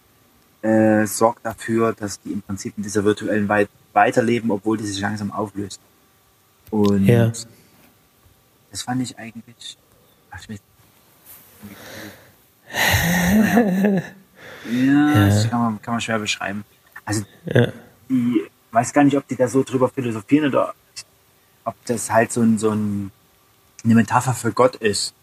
äh, 0.61 1.07
sorgt 1.07 1.46
dafür, 1.46 1.92
dass 1.94 2.20
die 2.20 2.33
im 2.33 2.42
Prinzip 2.42 2.74
in 2.76 2.83
dieser 2.83 3.04
virtuellen 3.04 3.48
Welt 3.48 3.70
weiterleben, 3.94 4.50
obwohl 4.50 4.76
die 4.76 4.85
sich 4.87 5.00
langsam 5.00 5.30
auflöst. 5.33 5.80
Und 6.70 7.04
Ja. 7.07 7.33
das 8.70 8.83
fand 8.83 9.00
ich 9.02 9.16
eigentlich. 9.18 9.78
Ach, 10.30 10.40
ich 10.40 10.57
weiß- 10.57 10.61
ja, 14.72 15.26
das 15.26 15.48
kann 15.48 15.61
man, 15.61 15.83
kann 15.83 15.94
man 15.94 16.00
schwer 16.00 16.18
beschreiben. 16.18 16.64
Also 17.04 17.22
Ja. 17.46 17.68
Die 18.09 18.45
weiß 18.73 18.93
gar 18.93 19.05
nicht, 19.05 19.17
ob 19.17 19.27
die 19.29 19.37
da 19.37 19.49
so 19.49 19.62
drüber 19.62 19.88
philosophieren 19.88 20.49
oder 20.49 20.75
ob 21.64 21.75
das 21.87 22.11
halt 22.11 22.33
so 22.33 22.40
ein, 22.40 22.59
so 22.59 22.71
ein 22.71 23.11
eine 23.85 23.95
Metapher 23.95 24.35
für 24.35 24.53
Gott 24.53 24.77
ist. 24.77 25.14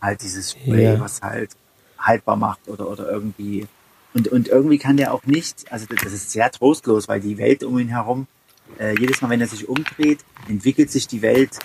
Halt 0.00 0.22
dieses 0.22 0.52
Spray, 0.52 0.84
Ja. 0.94 1.00
was 1.00 1.22
halt 1.22 1.50
haltbar 1.98 2.36
macht 2.36 2.66
oder, 2.68 2.88
oder 2.90 3.10
irgendwie. 3.10 3.66
Und, 4.14 4.28
und 4.28 4.48
irgendwie 4.48 4.78
kann 4.78 4.96
der 4.96 5.12
auch 5.12 5.24
nicht, 5.24 5.70
also 5.72 5.86
das 6.02 6.12
ist 6.12 6.30
sehr 6.30 6.50
trostlos, 6.50 7.08
weil 7.08 7.20
die 7.20 7.38
Welt 7.38 7.62
um 7.64 7.78
ihn 7.78 7.88
herum, 7.88 8.26
äh, 8.78 8.98
jedes 8.98 9.20
Mal, 9.20 9.30
wenn 9.30 9.40
er 9.40 9.48
sich 9.48 9.68
umdreht, 9.68 10.20
entwickelt 10.48 10.90
sich 10.90 11.06
die 11.06 11.22
Welt 11.22 11.58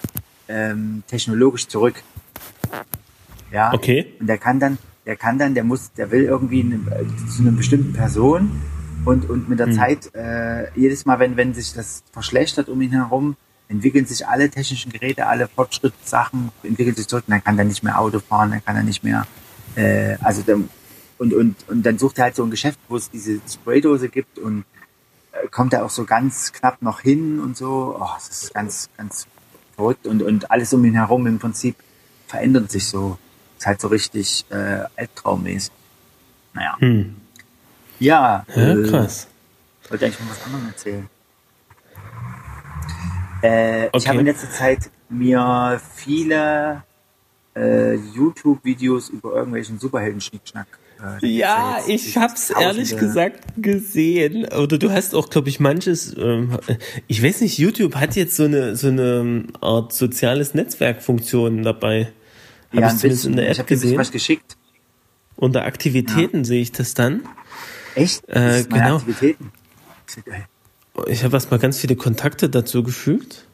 ähm, 0.47 1.03
technologisch 1.07 1.67
zurück. 1.67 2.01
Ja. 3.51 3.73
Okay. 3.73 4.13
Und 4.19 4.27
der 4.27 4.37
kann 4.37 4.59
dann, 4.59 4.77
der 5.05 5.15
kann 5.15 5.37
dann, 5.37 5.53
der 5.53 5.63
muss, 5.63 5.91
der 5.93 6.11
will 6.11 6.23
irgendwie 6.23 6.61
eine, 6.61 6.79
zu 7.27 7.41
einer 7.41 7.51
bestimmten 7.51 7.93
Person 7.93 8.61
und, 9.09 9.29
und 9.29 9.49
mit 9.49 9.59
der 9.59 9.67
Hm. 9.67 9.73
Zeit, 9.73 10.13
äh, 10.13 10.69
jedes 10.79 11.05
Mal, 11.05 11.19
wenn, 11.19 11.35
wenn 11.35 11.53
sich 11.53 11.73
das 11.73 12.03
verschlechtert 12.11 12.69
um 12.69 12.79
ihn 12.81 12.91
herum, 12.91 13.35
entwickeln 13.67 14.05
sich 14.05 14.27
alle 14.27 14.49
technischen 14.49 14.91
Geräte, 14.91 15.25
alle 15.25 15.47
Fortschrittssachen, 15.47 16.51
entwickeln 16.63 16.95
sich 16.95 17.07
zurück 17.07 17.23
und 17.27 17.31
dann 17.31 17.43
kann 17.43 17.57
er 17.57 17.65
nicht 17.65 17.83
mehr 17.83 17.99
Auto 17.99 18.19
fahren, 18.19 18.51
dann 18.51 18.63
kann 18.63 18.75
er 18.75 18.83
nicht 18.83 19.03
mehr, 19.03 19.25
äh, 19.75 20.15
also 20.21 20.43
dann, 20.45 20.69
und, 21.17 21.33
und, 21.33 21.55
und 21.67 21.83
dann 21.83 21.97
sucht 21.97 22.19
er 22.19 22.25
halt 22.25 22.35
so 22.35 22.43
ein 22.43 22.51
Geschäft, 22.51 22.79
wo 22.87 22.97
es 22.97 23.09
diese 23.09 23.41
Spraydose 23.51 24.09
gibt 24.09 24.37
und 24.37 24.63
äh, 25.31 25.47
kommt 25.47 25.73
er 25.73 25.85
auch 25.85 25.89
so 25.89 26.05
ganz 26.05 26.53
knapp 26.53 26.81
noch 26.81 27.01
hin 27.01 27.39
und 27.39 27.57
so. 27.57 27.97
Oh, 27.99 28.09
das 28.15 28.29
ist 28.29 28.53
ganz, 28.53 28.89
ganz 28.95 29.27
verrückt 29.75 30.05
und, 30.05 30.21
und 30.21 30.51
alles 30.51 30.71
um 30.73 30.85
ihn 30.85 30.93
herum 30.93 31.25
im 31.25 31.39
Prinzip 31.39 31.75
verändert 32.27 32.71
sich 32.71 32.87
so. 32.87 33.17
Ist 33.57 33.65
halt 33.65 33.81
so 33.81 33.87
richtig 33.87 34.45
äh, 34.51 34.83
albtraummäßig. 34.95 35.73
Naja. 36.53 36.77
Hm. 36.79 37.15
Ja, 37.99 38.45
Ja, 38.55 38.73
äh, 38.73 38.83
krass. 38.89 39.27
wollte 39.89 40.05
eigentlich 40.05 40.17
von 40.17 40.29
was 40.29 40.43
anderem 40.45 40.67
erzählen. 40.67 41.09
Äh, 43.43 43.87
Ich 43.87 43.93
Okay. 43.93 44.07
habe 44.09 44.19
in 44.19 44.25
letzter 44.25 44.49
Zeit 44.51 44.89
mir 45.09 45.79
viele 45.95 46.83
äh, 47.55 47.95
YouTube-Videos 47.95 49.09
über 49.09 49.33
irgendwelchen 49.35 49.79
Superhelden-Schnickschnack. 49.79 50.67
Äh, 51.21 51.25
Ja, 51.27 51.77
jetzt 51.87 52.07
ich 52.07 52.17
hab's 52.17 52.49
ehrlich 52.51 52.91
tausende- 52.91 53.05
gesagt 53.07 53.43
gesehen. 53.57 54.45
Oder 54.53 54.77
du 54.77 54.91
hast 54.91 55.15
auch, 55.15 55.29
glaube 55.29 55.49
ich, 55.49 55.59
manches. 55.59 56.15
Ähm, 56.17 56.57
ich 57.07 57.23
weiß 57.23 57.41
nicht, 57.41 57.57
YouTube 57.57 57.95
hat 57.95 58.15
jetzt 58.15 58.35
so 58.35 58.43
eine 58.43 58.75
so 58.75 58.87
eine 58.89 59.43
Art 59.61 59.93
soziales 59.93 60.53
Netzwerkfunktion 60.53 61.63
dabei. 61.63 62.11
Habe 62.71 62.81
Ja, 62.81 62.87
ich 62.87 62.97
zumindest 62.97 63.03
bisschen. 63.23 63.31
in 63.31 63.37
der 63.37 63.45
ich 63.51 63.57
App 63.59 63.65
habe 63.65 63.67
ein 63.67 63.67
bisschen 63.75 63.81
gesehen. 63.81 63.97
was 63.99 64.11
geschickt. 64.11 64.57
Unter 65.35 65.63
Aktivitäten 65.65 66.43
sehe 66.45 66.61
ich 66.61 66.71
das 66.73 66.93
dann. 66.93 67.23
Echt? 67.95 68.27
Äh, 68.29 68.63
genau. 68.63 68.97
Aktivitäten. 68.97 69.51
Ich 71.07 71.23
habe 71.23 71.35
erstmal 71.35 71.59
ganz 71.59 71.79
viele 71.79 71.95
Kontakte 71.95 72.49
dazu 72.49 72.83
gefügt. 72.83 73.45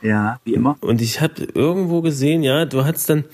Ja, 0.00 0.40
wie 0.44 0.54
immer. 0.54 0.76
Und 0.80 1.00
ich 1.00 1.20
habe 1.20 1.44
irgendwo 1.54 2.02
gesehen, 2.02 2.42
ja, 2.42 2.64
du 2.64 2.84
hast 2.84 3.08
dann 3.08 3.24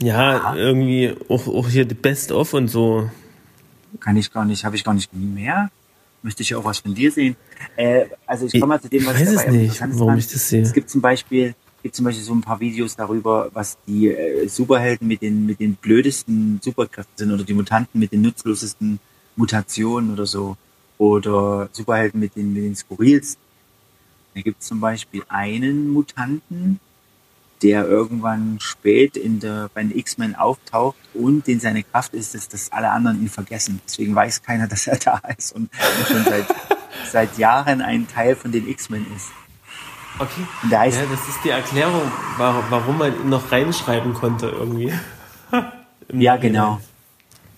ja 0.00 0.54
irgendwie 0.54 1.14
auch, 1.28 1.46
auch 1.48 1.68
hier 1.68 1.84
die 1.84 1.94
Best 1.94 2.32
of 2.32 2.54
und 2.54 2.68
so. 2.68 3.10
Kann 3.98 4.16
ich 4.16 4.32
gar 4.32 4.44
nicht, 4.44 4.64
habe 4.64 4.76
ich 4.76 4.84
gar 4.84 4.94
nicht 4.94 5.12
mehr. 5.12 5.70
Möchte 6.22 6.42
ich 6.42 6.50
ja 6.50 6.58
auch 6.58 6.64
was 6.64 6.78
von 6.78 6.94
dir 6.94 7.10
sehen. 7.10 7.34
Äh, 7.76 8.04
also 8.26 8.46
ich 8.46 8.54
Ich 8.54 8.60
komme 8.60 8.74
mal 8.74 8.80
zu 8.80 8.88
dem, 8.88 9.04
was 9.06 9.18
weiß 9.18 9.28
es 9.30 9.46
nicht, 9.48 9.80
warum 9.80 10.08
fand. 10.10 10.18
ich 10.20 10.28
das 10.28 10.48
sehe. 10.48 10.62
Es 10.62 10.72
gibt 10.72 10.90
zum 10.90 11.00
Beispiel, 11.00 11.54
gibt 11.82 11.94
zum 11.94 12.04
Beispiel 12.04 12.24
so 12.24 12.34
ein 12.34 12.40
paar 12.40 12.60
Videos 12.60 12.96
darüber, 12.96 13.50
was 13.52 13.78
die 13.86 14.08
äh, 14.08 14.48
Superhelden 14.48 15.06
mit 15.08 15.22
den, 15.22 15.46
mit 15.46 15.60
den 15.60 15.74
blödesten 15.74 16.60
Superkräften 16.62 17.16
sind 17.16 17.32
oder 17.32 17.44
die 17.44 17.54
Mutanten 17.54 18.00
mit 18.00 18.12
den 18.12 18.22
nutzlosesten 18.22 19.00
Mutationen 19.36 20.12
oder 20.12 20.26
so. 20.26 20.56
Oder 20.98 21.70
Superhelden 21.72 22.20
mit 22.20 22.36
den, 22.36 22.52
mit 22.52 22.62
den 22.62 22.76
skurrilsten. 22.76 23.42
Da 24.34 24.42
gibt 24.42 24.60
es 24.60 24.68
zum 24.68 24.80
Beispiel 24.80 25.22
einen 25.28 25.88
Mutanten, 25.88 26.78
der 27.62 27.86
irgendwann 27.86 28.58
spät 28.60 29.16
in 29.16 29.40
der, 29.40 29.70
bei 29.74 29.82
den 29.82 29.96
X-Men 29.96 30.34
auftaucht 30.34 30.96
und 31.14 31.46
den 31.46 31.60
seine 31.60 31.82
Kraft 31.82 32.14
ist, 32.14 32.34
ist, 32.34 32.52
dass 32.52 32.72
alle 32.72 32.90
anderen 32.90 33.20
ihn 33.20 33.28
vergessen. 33.28 33.80
Deswegen 33.86 34.14
weiß 34.14 34.42
keiner, 34.42 34.66
dass 34.68 34.86
er 34.86 34.98
da 34.98 35.20
ist 35.36 35.52
und 35.52 35.70
schon 36.06 36.24
seit, 36.24 36.46
seit 37.10 37.38
Jahren 37.38 37.80
ein 37.80 38.08
Teil 38.08 38.36
von 38.36 38.52
den 38.52 38.68
X-Men 38.68 39.06
ist. 39.14 39.30
Okay. 40.20 40.46
Der 40.70 40.80
heißt, 40.80 41.00
Ja, 41.00 41.06
das 41.10 41.28
ist 41.28 41.38
die 41.44 41.50
Erklärung, 41.50 42.02
wa- 42.36 42.62
warum 42.68 42.98
man 42.98 43.14
ihn 43.20 43.28
noch 43.30 43.50
reinschreiben 43.50 44.14
konnte 44.14 44.46
irgendwie. 44.48 44.92
Ja, 46.12 46.36
genau. 46.36 46.80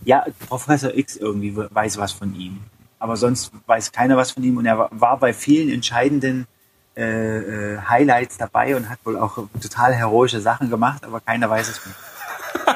Ja, 0.05 0.27
Professor 0.49 0.95
X 0.95 1.17
irgendwie 1.17 1.57
weiß 1.57 1.97
was 1.97 2.13
von 2.13 2.35
ihm. 2.35 2.59
Aber 2.99 3.17
sonst 3.17 3.51
weiß 3.67 3.93
keiner 3.93 4.17
was 4.19 4.31
von 4.33 4.43
ihm 4.43 4.59
und 4.59 4.67
er 4.67 4.89
war- 4.91 5.17
bei 5.19 5.33
vielen 5.33 5.71
entscheidenden 5.71 6.47
äh, 6.95 7.73
äh, 7.75 7.79
Highlights 7.89 8.37
dabei 8.37 8.77
und 8.77 8.91
hat 8.91 8.99
wohl 9.05 9.17
auch 9.19 9.39
total 9.61 9.95
heroische 9.95 10.41
Sachen 10.41 10.69
gemacht, 10.69 11.03
aber 11.05 11.21
keiner 11.21 11.49
weiß 11.49 11.69
es 11.71 11.79
von 11.79 11.93
ihm. 11.93 11.97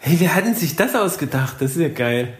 Hey, 0.00 0.20
wer 0.20 0.34
hat 0.34 0.44
denn 0.44 0.54
sich 0.54 0.76
das 0.76 0.94
ausgedacht? 0.94 1.56
Das 1.60 1.70
ist 1.70 1.78
ja 1.78 1.88
geil. 1.88 2.36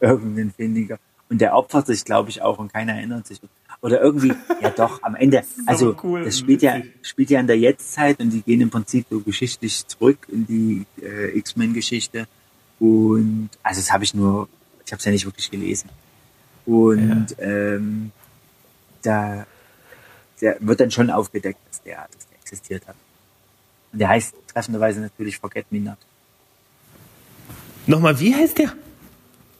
irgendein 0.00 0.50
Findiger. 0.50 0.96
Und 1.28 1.42
der 1.42 1.54
opfert 1.54 1.86
sich, 1.86 2.06
glaube 2.06 2.30
ich, 2.30 2.40
auch 2.40 2.58
und 2.58 2.72
keiner 2.72 2.94
erinnert 2.94 3.26
sich. 3.26 3.38
Oder 3.86 4.00
irgendwie, 4.00 4.32
ja 4.60 4.70
doch, 4.70 5.00
am 5.04 5.14
Ende, 5.14 5.44
also 5.66 5.94
cool 6.02 6.24
das 6.24 6.40
spielt 6.40 6.60
ja, 6.60 6.82
spielt 7.02 7.30
ja 7.30 7.38
in 7.38 7.46
der 7.46 7.56
Jetztzeit 7.56 8.18
und 8.18 8.30
die 8.30 8.42
gehen 8.42 8.60
im 8.60 8.68
Prinzip 8.68 9.06
so 9.08 9.20
geschichtlich 9.20 9.86
zurück 9.86 10.18
in 10.28 10.44
die 10.44 10.86
äh, 11.00 11.38
X-Men-Geschichte. 11.38 12.26
Und 12.80 13.50
also 13.62 13.80
das 13.80 13.92
habe 13.92 14.02
ich 14.02 14.12
nur, 14.12 14.48
ich 14.84 14.90
habe 14.90 14.98
es 14.98 15.04
ja 15.04 15.12
nicht 15.12 15.24
wirklich 15.24 15.48
gelesen. 15.52 15.88
Und 16.66 17.36
ähm, 17.38 18.10
da 19.02 19.46
der 20.40 20.56
wird 20.58 20.80
dann 20.80 20.90
schon 20.90 21.10
aufgedeckt, 21.10 21.60
dass 21.68 21.80
der, 21.82 22.08
dass 22.12 22.26
der 22.28 22.38
existiert 22.40 22.88
hat. 22.88 22.96
Und 23.92 24.00
der 24.00 24.08
heißt 24.08 24.34
treffenderweise 24.48 25.00
natürlich 25.00 25.38
Forget 25.38 25.70
Me 25.70 25.78
Not. 25.78 25.98
Nochmal, 27.86 28.18
wie 28.18 28.34
heißt 28.34 28.58
der? 28.58 28.74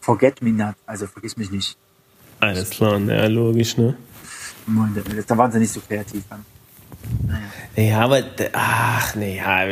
Forget 0.01 0.43
Me 0.43 0.51
Not, 0.51 0.75
also 0.85 1.07
vergiss 1.07 1.37
mich 1.37 1.53
nicht. 1.53 1.79
Alles 2.41 2.71
klar, 2.71 2.99
ja, 3.01 3.27
logisch, 3.27 3.77
ne? 3.77 3.97
Da 5.27 5.39
waren 5.39 5.53
sie 5.53 5.59
nicht 5.59 5.73
so 5.73 5.81
kreativ. 5.81 6.23
Dann. 6.29 6.45
Ja, 7.77 8.01
aber, 8.01 8.23
ach, 8.53 9.15
naja, 9.15 9.67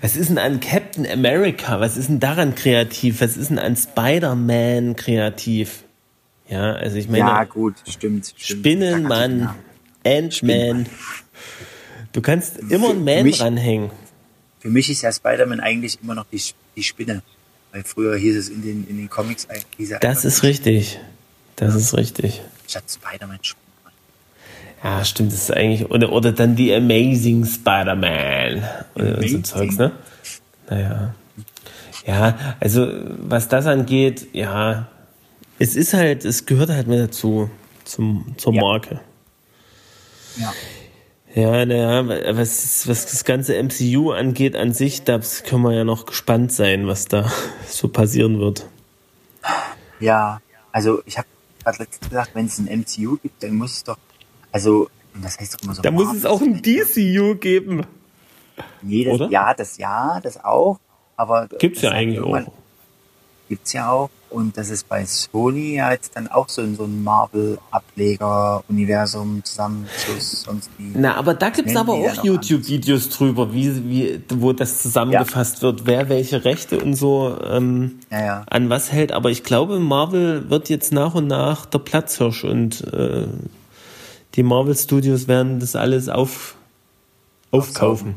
was 0.00 0.16
ist 0.16 0.28
denn 0.30 0.38
an 0.38 0.60
Captain 0.60 1.06
America? 1.06 1.78
Was 1.80 1.96
ist 1.96 2.08
denn 2.08 2.20
daran 2.20 2.54
kreativ? 2.54 3.20
Was 3.20 3.36
ist 3.36 3.50
denn 3.50 3.58
an 3.58 3.76
Spider-Man 3.76 4.96
kreativ? 4.96 5.84
Ja, 6.48 6.72
also 6.74 6.96
ich 6.96 7.08
meine, 7.08 7.20
Ja, 7.20 7.44
gut, 7.44 7.74
stimmt. 7.88 8.34
Spinnenmann. 8.36 9.50
Ant-Man. 10.06 10.86
Du 12.12 12.20
kannst 12.20 12.58
immer 12.58 12.90
einen 12.90 13.04
Man 13.04 13.22
mich- 13.22 13.38
dranhängen. 13.38 13.90
Für 14.60 14.68
mich 14.68 14.90
ist 14.90 15.02
ja 15.02 15.12
Spider-Man 15.12 15.60
eigentlich 15.60 15.98
immer 16.02 16.14
noch 16.14 16.26
die, 16.30 16.40
die 16.76 16.82
Spinne. 16.82 17.22
Weil 17.72 17.84
früher 17.84 18.16
hieß 18.16 18.36
es 18.36 18.48
in 18.48 18.62
den, 18.62 18.86
in 18.88 18.96
den 18.98 19.08
Comics, 19.10 19.46
hieß 19.76 19.92
er 19.92 19.98
Das 20.00 20.24
ist 20.24 20.42
richtig. 20.42 20.98
Das 21.56 21.74
ist 21.74 21.96
richtig. 21.96 22.42
Statt 22.66 22.84
Spider-Man 22.88 23.38
Spinne. 23.42 23.62
Ja, 24.82 25.04
stimmt, 25.04 25.32
das 25.32 25.42
ist 25.42 25.52
eigentlich. 25.52 25.90
Oder, 25.90 26.12
oder 26.12 26.32
dann 26.32 26.56
die 26.56 26.74
Amazing 26.74 27.44
Spider-Man. 27.44 28.64
Oder 28.94 29.28
so. 29.28 29.38
Zeugs, 29.40 29.78
ne? 29.78 29.92
Naja. 30.68 31.14
Ja, 32.06 32.56
also 32.60 32.86
was 33.18 33.48
das 33.48 33.66
angeht, 33.66 34.26
ja, 34.34 34.88
es 35.58 35.74
ist 35.74 35.94
halt, 35.94 36.24
es 36.24 36.44
gehört 36.44 36.68
halt 36.68 36.86
mit 36.86 37.00
dazu, 37.00 37.48
zum, 37.84 38.34
zur 38.36 38.52
Ja. 38.52 38.60
Marke. 38.60 39.00
Ja. 40.36 40.52
Ja, 41.34 41.66
naja, 41.66 42.06
was, 42.36 42.86
was 42.86 43.06
das 43.06 43.24
ganze 43.24 43.60
MCU 43.60 44.12
angeht 44.12 44.54
an 44.54 44.72
sich, 44.72 45.02
da 45.02 45.20
können 45.46 45.62
wir 45.62 45.72
ja 45.72 45.82
noch 45.84 46.06
gespannt 46.06 46.52
sein, 46.52 46.86
was 46.86 47.06
da 47.06 47.32
so 47.68 47.88
passieren 47.88 48.38
wird. 48.38 48.66
Ja, 49.98 50.40
also 50.70 51.02
ich 51.06 51.18
habe 51.18 51.26
gerade 51.64 51.78
letztens 51.78 52.08
gesagt, 52.08 52.30
wenn 52.34 52.46
es 52.46 52.58
ein 52.58 52.66
MCU 52.66 53.16
gibt, 53.16 53.42
dann 53.42 53.56
muss 53.56 53.72
es 53.72 53.84
doch, 53.84 53.98
also, 54.52 54.88
das 55.14 55.38
heißt 55.38 55.54
doch 55.54 55.62
immer 55.62 55.74
so. 55.74 55.82
Da 55.82 55.90
muss 55.90 56.14
es 56.14 56.24
auch 56.24 56.40
ein 56.40 56.62
DCU 56.62 57.34
geben. 57.36 57.86
Nee, 58.82 59.04
das, 59.04 59.14
oder? 59.14 59.28
Ja, 59.30 59.54
das 59.54 59.78
ja, 59.78 60.20
das 60.20 60.42
auch. 60.44 60.78
Aber 61.16 61.48
Gibt's 61.58 61.82
ja 61.82 61.90
eigentlich 61.90 62.20
auch. 62.20 62.52
Gibt's 63.48 63.72
ja 63.72 63.90
auch. 63.90 64.10
Und 64.30 64.56
das 64.56 64.68
ist 64.68 64.88
bei 64.88 65.06
Sony 65.06 65.76
ja 65.76 65.92
jetzt 65.92 66.16
dann 66.16 66.26
auch 66.26 66.48
so 66.48 66.60
in 66.60 66.74
so 66.74 66.84
ein 66.84 67.04
Marvel-Ableger, 67.04 68.64
Universum, 68.68 69.44
Zusammenschluss, 69.44 70.42
sonst 70.42 70.70
wie. 70.76 70.90
Na, 70.94 71.14
aber 71.14 71.34
da 71.34 71.50
gibt's 71.50 71.72
Nennen 71.72 71.88
aber 71.88 71.98
ja 71.98 72.12
auch 72.12 72.24
YouTube-Videos 72.24 73.10
drüber, 73.10 73.52
wie, 73.54 73.88
wie, 73.88 74.20
wo 74.34 74.52
das 74.52 74.82
zusammengefasst 74.82 75.62
wird, 75.62 75.86
wer 75.86 76.08
welche 76.08 76.44
Rechte 76.44 76.80
und 76.80 76.94
so 76.96 77.38
ähm, 77.44 78.00
Ja, 78.10 78.24
ja. 78.24 78.44
an 78.50 78.70
was 78.70 78.90
hält. 78.90 79.12
Aber 79.12 79.30
ich 79.30 79.44
glaube, 79.44 79.78
Marvel 79.78 80.50
wird 80.50 80.68
jetzt 80.68 80.92
nach 80.92 81.14
und 81.14 81.28
nach 81.28 81.64
der 81.66 81.78
Platzhirsch 81.78 82.42
und 82.42 82.82
äh, 82.92 83.28
die 84.34 84.42
Marvel 84.42 84.76
Studios 84.76 85.28
werden 85.28 85.60
das 85.60 85.76
alles 85.76 86.08
auf, 86.08 86.56
aufkaufen. 87.52 88.16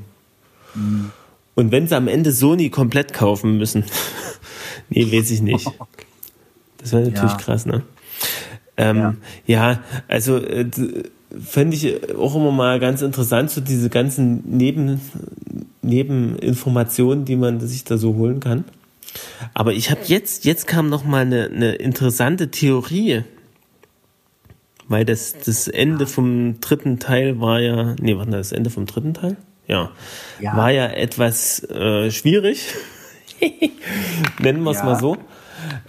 Und 1.55 1.71
wenn 1.71 1.87
sie 1.87 1.95
am 1.95 2.07
Ende 2.07 2.31
Sony 2.31 2.69
komplett 2.69 3.13
kaufen 3.13 3.57
müssen, 3.57 3.83
nee, 4.89 5.11
weiß 5.11 5.31
ich 5.31 5.41
nicht. 5.41 5.69
Das 6.79 6.91
wäre 6.93 7.03
natürlich 7.09 7.31
Ja. 7.31 7.37
krass, 7.37 7.65
ne? 7.65 7.81
Ähm, 8.77 9.17
ja. 9.47 9.81
also 10.07 10.37
äh, 10.37 10.69
fände 11.43 11.75
ich 11.75 12.15
auch 12.15 12.35
immer 12.35 12.51
mal 12.51 12.79
ganz 12.79 13.01
interessant, 13.01 13.49
so 13.49 13.61
diese 13.61 13.89
ganzen 13.89 14.43
Neben, 14.45 15.01
Nebeninformationen, 15.81 17.25
die 17.25 17.35
man 17.35 17.59
sich 17.59 17.83
da 17.83 17.97
so 17.97 18.15
holen 18.15 18.39
kann. 18.39 18.63
Aber 19.55 19.73
ich 19.73 19.89
habe 19.89 20.01
jetzt, 20.05 20.45
jetzt 20.45 20.67
kam 20.67 20.89
noch 20.89 21.03
mal 21.03 21.21
eine, 21.23 21.45
eine 21.45 21.73
interessante 21.75 22.49
Theorie, 22.51 23.23
weil 24.87 25.03
das, 25.03 25.33
das 25.43 25.67
Ende 25.67 26.05
vom 26.05 26.59
dritten 26.61 26.99
Teil 26.99 27.39
war 27.41 27.59
ja, 27.59 27.95
nee, 27.99 28.15
warte, 28.15 28.31
das 28.31 28.51
Ende 28.51 28.69
vom 28.69 28.85
dritten 28.85 29.13
Teil? 29.15 29.35
Ja, 29.67 29.91
Ja. 30.39 30.55
war 30.55 30.71
ja 30.71 30.85
etwas 30.87 31.63
äh, 31.63 32.11
schwierig, 32.11 32.65
nennen 34.39 34.63
wir 34.63 34.71
es 34.71 34.77
Ja. 34.77 34.85
mal 34.85 34.99
so. 34.99 35.17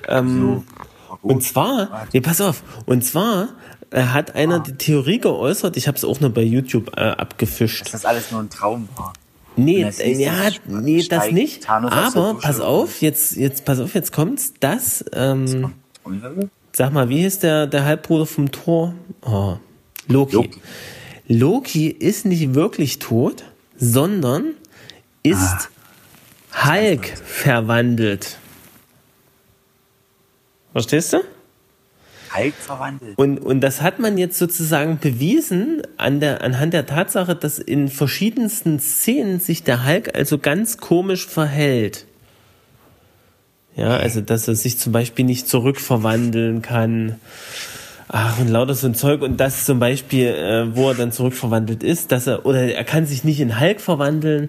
Ähm, 0.09 0.65
gut. 1.09 1.19
und 1.23 1.43
zwar, 1.43 2.07
nee, 2.13 2.21
pass 2.21 2.41
auf, 2.41 2.63
und 2.87 3.05
zwar 3.05 3.49
äh, 3.91 4.03
hat 4.03 4.35
einer 4.35 4.61
die 4.61 4.75
Theorie 4.75 5.19
geäußert, 5.19 5.77
ich 5.77 5.89
habe 5.89 5.97
es 5.97 6.05
auch 6.05 6.21
nur 6.21 6.31
bei 6.31 6.43
YouTube 6.43 6.97
äh, 6.97 7.01
abgefischt. 7.01 7.85
dass 7.87 7.93
das 7.93 8.05
alles 8.05 8.31
nur 8.31 8.41
ein 8.41 8.51
Traum 8.51 8.89
war. 8.97 9.13
Nee, 9.57 9.79
Und 9.85 9.89
das 9.89 9.99
äh, 9.99 10.13
ja, 10.13 10.45
das 10.45 10.61
nee, 10.67 10.99
das 10.99 11.05
steigt 11.07 11.33
nicht. 11.33 11.65
Thanos 11.65 11.93
Aber 11.93 12.35
pass 12.35 12.61
auf, 12.61 13.01
jetzt, 13.03 13.37
jetzt, 13.37 13.65
pass 13.65 13.81
auf, 13.81 13.95
jetzt 13.95 14.13
kommt's, 14.13 14.55
dass, 14.61 15.05
ähm, 15.13 15.73
sag 16.73 16.93
mal, 16.93 17.09
wie 17.09 17.23
hieß 17.23 17.41
der, 17.41 17.67
der 17.67 17.85
Halbbruder 17.85 18.25
vom 18.27 18.53
Thor? 18.53 18.95
Oh, 19.23 19.57
Loki. 20.07 20.37
Loki. 20.37 20.51
Loki 21.27 21.89
ist 21.89 22.25
nicht 22.25 22.55
wirklich 22.55 23.01
tot, 23.01 23.45
sondern 23.77 24.55
ist 25.23 25.71
Hulk 26.53 27.07
verwandelt. 27.07 28.39
Verstehst 30.73 31.13
du? 31.13 31.19
Hulk 32.35 32.55
verwandelt. 32.55 33.17
Und, 33.17 33.39
und 33.39 33.61
das 33.61 33.83
hat 33.83 33.99
man 33.99 34.19
jetzt 34.19 34.39
sozusagen 34.39 34.99
bewiesen 34.99 35.83
an 35.97 36.21
der, 36.21 36.43
anhand 36.43 36.75
der 36.75 36.87
Tatsache, 36.87 37.35
dass 37.35 37.59
in 37.59 37.89
verschiedensten 37.89 38.81
Szenen 38.81 39.41
sich 39.41 39.65
der 39.65 39.87
Hulk 39.87 40.15
also 40.15 40.39
ganz 40.39 40.79
komisch 40.79 41.27
verhält. 41.27 42.07
Ja, 43.77 43.97
also 43.97 44.21
dass 44.21 44.49
er 44.49 44.57
sich 44.57 44.79
zum 44.79 44.93
Beispiel 44.93 45.25
nicht 45.25 45.49
zurückverwandeln 45.49 46.63
kann. 46.63 47.17
Ach, 48.09 48.39
und 48.41 48.49
lauter 48.49 48.75
so 48.75 48.87
ein 48.87 48.95
Zeug. 48.95 49.23
Und 49.23 49.39
das 49.39 49.65
zum 49.65 49.79
Beispiel, 49.79 50.29
äh, 50.29 50.77
wo 50.77 50.89
er 50.89 50.95
dann 50.95 51.13
zurückverwandelt 51.13 51.83
ist, 51.83 52.11
dass 52.11 52.27
er, 52.27 52.45
oder 52.47 52.75
er 52.75 52.85
kann 52.85 53.07
sich 53.07 53.23
nicht 53.23 53.39
in 53.41 53.61
Hulk 53.61 53.81
verwandeln. 53.81 54.49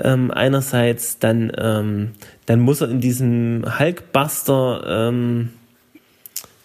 Ähm, 0.00 0.30
einerseits, 0.32 1.18
dann, 1.20 1.52
ähm, 1.56 2.12
dann 2.46 2.60
muss 2.60 2.80
er 2.80 2.90
in 2.90 3.00
diesem 3.00 3.64
Hulkbuster 3.78 5.08
ähm, 5.08 5.50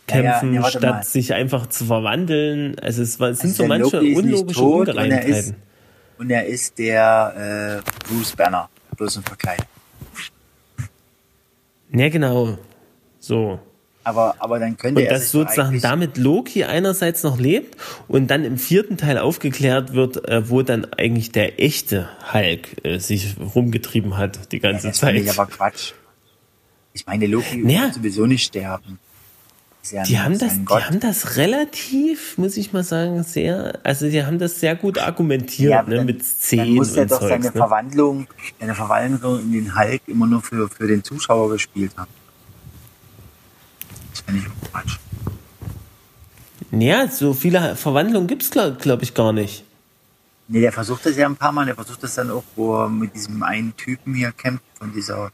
Ja, 0.10 0.16
ja, 0.16 0.22
kämpfen, 0.32 0.54
ja, 0.56 0.62
warte 0.64 0.78
statt 0.80 0.96
mal. 0.96 1.04
sich 1.04 1.34
einfach 1.34 1.68
zu 1.68 1.86
verwandeln. 1.86 2.78
Also 2.80 3.04
es, 3.04 3.20
war, 3.20 3.30
es 3.30 3.40
sind 3.40 3.52
Also 3.52 3.64
so 3.64 3.68
manche 3.68 3.98
Loki 3.98 4.16
unlogische 4.16 4.60
tot 4.60 4.90
und 4.90 4.98
er 4.98 5.04
ist- 5.06 5.08
Ungereimtheiten. 5.08 5.56
Und 6.18 6.30
er 6.32 6.46
ist 6.48 6.78
der 6.80 7.82
äh, 7.86 8.08
Bruce 8.10 8.36
Banner, 8.36 8.68
bloß 8.98 9.18
im 9.18 9.24
Verkleid. 9.24 9.62
Ja, 11.92 12.10
genau. 12.10 12.58
So. 13.20 13.60
Aber, 14.10 14.36
aber 14.40 14.60
dann 14.60 14.76
könnte 14.78 15.02
Und 15.02 15.06
er 15.08 15.14
dass 15.14 15.24
sich 15.24 15.32
doch 15.32 15.42
sozusagen 15.48 15.80
damit 15.82 16.18
Loki 16.18 16.64
einerseits 16.64 17.22
noch 17.24 17.38
lebt 17.40 17.78
und 18.08 18.28
dann 18.32 18.44
im 18.44 18.58
vierten 18.58 18.98
Teil 18.98 19.18
aufgeklärt 19.20 19.94
wird, 19.94 20.28
äh, 20.28 20.50
wo 20.50 20.62
dann 20.64 20.86
eigentlich 20.98 21.32
der 21.32 21.62
echte 21.62 22.10
Hulk 22.34 22.84
äh, 22.86 22.98
sich 23.00 23.36
rumgetrieben 23.56 24.18
hat 24.18 24.52
die 24.52 24.60
ganze 24.60 24.88
Das 24.88 25.00
finde 25.00 25.16
Zeit. 25.22 25.24
ich 25.26 25.40
aber 25.40 25.46
Quatsch. 25.50 25.92
Ich 26.94 27.06
meine, 27.06 27.28
Loki 27.28 27.58
Naja. 27.58 27.84
wird 27.84 27.94
sowieso 27.94 28.26
nicht 28.26 28.44
sterben. 28.46 28.98
Ja 29.92 30.04
Die 30.04 30.20
haben, 30.20 30.38
das, 30.38 30.54
die 30.60 30.68
haben 30.68 31.00
das 31.00 31.38
relativ, 31.38 32.38
muss 32.38 32.58
ich 32.58 32.74
mal 32.74 32.84
sagen, 32.84 33.24
sehr, 33.24 33.80
also 33.84 34.10
die 34.10 34.24
haben 34.26 34.38
das 34.38 34.60
sehr 34.60 34.76
gut 34.76 34.98
argumentiert, 35.00 35.72
Ja, 35.72 35.84
ne, 35.84 35.96
dann- 35.98 36.06
mit 36.06 36.20
Dann 36.20 36.26
Szenen 36.26 36.74
muss 36.76 36.96
er 36.96 37.04
und 37.04 37.12
doch 37.12 37.20
Zeugs. 37.20 37.30
seine 37.30 37.46
Ne? 37.46 37.52
Verwandlung, 37.54 38.28
seine 38.60 38.76
Verwandlung 38.76 39.40
in 39.40 39.52
den 39.54 39.76
Hulk 39.80 40.02
immer 40.08 40.28
nur 40.28 40.42
für, 40.42 40.68
für 40.68 40.86
den 40.88 41.04
Zuschauer 41.04 41.50
gespielt 41.52 41.92
haben. 41.96 42.12
Das 44.32 44.42
finde 44.42 44.48
ich 44.48 44.48
auch 44.48 44.72
Quatsch. 44.72 44.98
Ja, 46.72 47.08
so 47.08 47.34
viele 47.34 47.76
Verwandlungen 47.76 48.28
gibt's 48.28 48.52
glaube 48.52 48.78
glaub 48.80 49.02
ich, 49.02 49.14
gar 49.14 49.34
nicht. 49.34 49.64
Nee, 50.48 50.62
der 50.62 50.72
versucht 50.72 51.06
das 51.06 51.16
ja 51.16 51.26
ein 51.28 51.36
paar 51.36 51.52
Mal. 51.52 51.66
Der 51.66 51.76
versucht 51.76 52.02
das 52.04 52.16
dann 52.16 52.32
auch, 52.32 52.44
wo 52.56 52.76
er 52.82 52.90
mit 52.90 53.14
diesem 53.16 53.44
einen 53.44 53.76
Typen 53.76 54.14
hier 54.16 54.32
kämpft, 54.32 54.64
von 54.78 54.92
dieser 54.94 55.32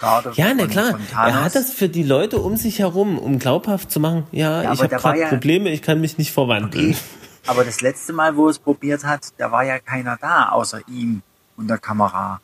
Garde. 0.00 0.32
Ja, 0.34 0.52
na 0.54 0.62
von, 0.62 0.70
klar. 0.70 0.90
Von. 0.90 1.00
Er 1.12 1.44
hat 1.44 1.54
das 1.54 1.70
für 1.72 1.88
die 1.88 2.02
Leute 2.02 2.38
um 2.38 2.56
sich 2.56 2.80
herum, 2.80 3.18
um 3.18 3.38
glaubhaft 3.38 3.90
zu 3.90 4.00
machen, 4.00 4.26
ja, 4.32 4.62
Ja, 4.62 4.72
ich 4.72 4.80
habe 4.82 4.96
gerade 4.96 5.20
ja- 5.20 5.28
Probleme, 5.28 5.70
ich 5.70 5.82
kann 5.82 6.00
mich 6.00 6.18
nicht 6.18 6.32
verwandeln. 6.32 6.90
Okay. 6.90 6.96
Aber 7.46 7.64
das 7.64 7.80
letzte 7.80 8.12
Mal, 8.12 8.36
wo 8.36 8.46
er 8.46 8.50
es 8.50 8.58
probiert 8.58 9.04
hat, 9.04 9.28
da 9.36 9.52
war 9.52 9.64
ja 9.64 9.78
keiner 9.78 10.16
da, 10.20 10.48
außer 10.48 10.80
ihm 10.88 11.22
und 11.56 11.68
der 11.68 11.78
Kamera. 11.78 12.40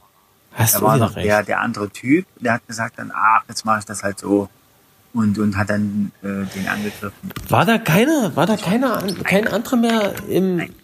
Hast 0.53 0.75
Da 0.75 0.79
du 0.81 0.85
war 0.85 0.97
noch 0.99 1.17
recht. 1.17 1.27
der, 1.27 1.43
der 1.43 1.61
andere 1.61 1.91
Typ, 1.91 2.27
der 2.39 2.55
hat 2.55 2.67
gesagt 2.69 2.99
dann, 2.99 3.11
ach, 3.15 3.43
jetzt 3.49 3.65
mache 3.65 3.79
ich 3.81 3.85
das 3.85 4.03
halt 4.03 4.19
so. 4.19 4.49
Und, 5.13 5.39
und 5.39 5.57
hat 5.57 5.71
dann 5.71 6.13
äh, 6.23 6.27
den 6.55 6.69
angegriffen. 6.69 7.31
War 7.49 7.65
da 7.67 7.79
keiner, 7.79 8.35
war 8.37 8.47
da 8.47 8.57
keiner, 8.57 9.03
kein 9.25 9.49
anderer 9.49 9.77
mehr 9.77 10.15
im. 10.29 10.57
Nein. 10.57 10.75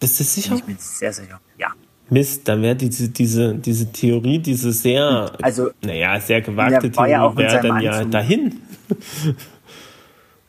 Bist 0.00 0.18
du 0.18 0.24
Bin 0.24 0.26
sicher? 0.26 0.54
ich 0.56 0.66
mir 0.66 0.76
sehr 0.78 1.12
sicher. 1.12 1.40
Ja. 1.58 1.68
Mist, 2.08 2.48
dann 2.48 2.62
wäre 2.62 2.74
diese, 2.74 3.10
diese, 3.10 3.54
diese 3.54 3.92
Theorie, 3.92 4.38
diese 4.38 4.72
sehr, 4.72 5.30
Also, 5.42 5.70
naja, 5.82 6.18
sehr 6.20 6.40
gewagte 6.40 6.72
ja 6.74 6.80
Theorie 6.80 6.92
in 7.32 7.36
wäre 7.36 7.60
dann 7.68 7.80
ja 7.82 7.90
Anzug. 7.92 8.10
dahin. 8.12 8.60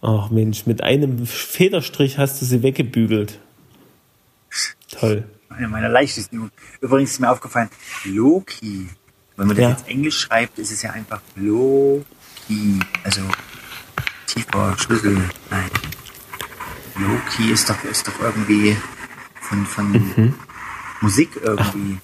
Ach 0.01 0.29
Mensch, 0.31 0.65
mit 0.65 0.81
einem 0.81 1.25
Federstrich 1.27 2.17
hast 2.17 2.41
du 2.41 2.45
sie 2.45 2.63
weggebügelt. 2.63 3.39
Toll. 4.89 5.25
eine 5.49 5.67
meiner 5.67 5.89
leichtesten. 5.89 6.49
Übrigens 6.79 7.11
ist 7.11 7.19
mir 7.19 7.29
aufgefallen, 7.29 7.69
Loki. 8.05 8.87
Wenn 9.37 9.47
man 9.47 9.55
das 9.55 9.63
Ja. 9.63 9.69
jetzt 9.71 9.87
Englisch 9.87 10.17
schreibt, 10.19 10.57
ist 10.59 10.71
es 10.71 10.81
ja 10.81 10.91
einfach 10.91 11.21
Loki. 11.35 12.05
Also 13.03 13.21
tiefer 14.27 14.75
Schlüssel. 14.77 15.21
Nein. 15.49 15.69
Loki 16.97 17.51
ist 17.51 17.69
doch, 17.69 17.83
ist 17.85 18.07
doch 18.07 18.19
irgendwie 18.21 18.75
von, 19.41 19.65
von 19.65 20.33
Musik 21.01 21.29
irgendwie. 21.41 21.97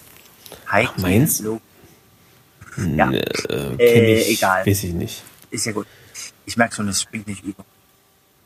Heike, 0.71 0.93
Mhm. 0.97 1.01
meinst? 1.01 1.41
Loki. 1.41 1.61
Ja, 2.95 3.11
Äh, 3.11 3.75
Äh, 3.79 4.21
ich, 4.21 4.37
egal. 4.37 4.65
Weiß 4.65 4.83
ich 4.83 4.93
nicht. 4.93 5.23
ist 5.51 5.65
ja 5.65 5.71
gut. 5.71 5.87
Ich 6.45 6.57
merke 6.57 6.75
schon, 6.75 6.87
es 6.87 7.01
springt 7.01 7.27
nicht 7.27 7.43
über. 7.43 7.65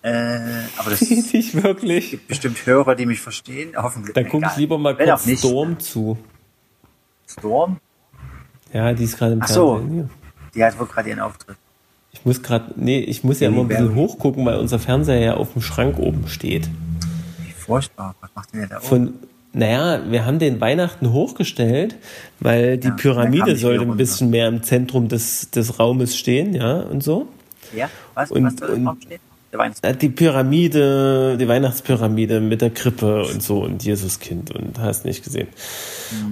Äh, 0.04 0.64
aber 0.78 0.90
das 0.90 1.02
nicht 1.34 1.62
wirklich. 1.64 2.12
gibt 2.12 2.28
bestimmt 2.28 2.66
Hörer, 2.66 2.96
die 2.96 3.06
mich 3.06 3.20
verstehen. 3.22 3.74
Hoffentlich. 3.76 4.14
Dann 4.16 4.28
gucke 4.30 4.48
ich 4.52 4.58
lieber 4.58 4.78
mal 4.78 4.98
Wenn 4.98 5.10
kurz 5.10 5.26
nicht. 5.26 5.40
Storm 5.40 5.80
zu. 5.80 6.18
Storm? 7.28 7.80
Ja, 8.74 8.94
die 8.94 9.04
ist 9.04 9.18
gerade 9.18 9.34
im 9.34 9.42
Ach 9.44 9.48
so. 9.48 9.78
Fernsehen. 9.78 10.10
Die 10.56 10.64
hat 10.64 10.78
wohl 10.80 10.88
gerade 10.88 11.10
ihren 11.10 11.20
Auftritt. 11.20 11.58
Ich 12.14 12.26
muss 12.26 12.44
gerade, 12.44 12.74
nee, 12.76 13.00
ich 13.00 13.24
muss 13.24 13.40
ja 13.40 13.48
immer 13.48 13.62
ein 13.62 13.68
bisschen 13.68 13.96
hochgucken, 13.96 14.46
weil 14.46 14.58
unser 14.58 14.80
Fernseher 14.80 15.20
ja 15.20 15.34
auf 15.36 15.54
dem 15.54 15.62
Schrank 15.62 15.98
oben 15.98 16.28
steht. 16.28 16.70
Wie 17.46 17.52
furchtbar. 17.52 18.16
Was 18.22 18.30
macht 18.36 18.54
denn 18.54 18.60
der 18.62 18.70
da 18.70 18.78
oben? 18.78 18.86
Von, 18.86 19.14
naja, 19.54 20.02
wir 20.10 20.26
haben 20.26 20.40
den 20.40 20.60
Weihnachten 20.62 21.12
hochgestellt, 21.14 21.96
weil 22.40 22.78
die 22.78 22.88
Ja, 22.90 22.94
Pyramide 22.96 23.56
sollte 23.56 23.84
ein 23.84 23.98
bisschen 23.98 24.30
mehr 24.30 24.48
im 24.48 24.62
Zentrum 24.64 25.08
des, 25.08 25.50
des 25.52 25.80
Raumes 25.80 26.16
stehen, 26.18 26.54
ja, 26.54 26.82
und 26.82 27.04
so. 27.04 27.28
Ja, 27.76 27.90
was? 28.14 28.32
Und- 28.32 28.44
was 28.46 28.56
soll 28.58 28.70
und- 28.70 28.86
drauf 28.86 28.98
stehen? 29.52 29.54
Der 29.54 29.60
Weihnachts 29.60 29.80
Äh, 29.82 29.96
Die 29.96 30.10
Pyramide, 30.10 31.38
die 31.38 31.48
Weihnachtspyramide 31.48 32.42
mit 32.42 32.62
der 32.62 32.70
Krippe 32.70 33.24
und 33.24 33.44
so 33.44 33.64
und 33.64 33.84
Jesuskind 33.84 34.52
und 34.52 34.80
hast 34.80 35.06
nicht 35.06 35.24
gesehen. 35.24 35.48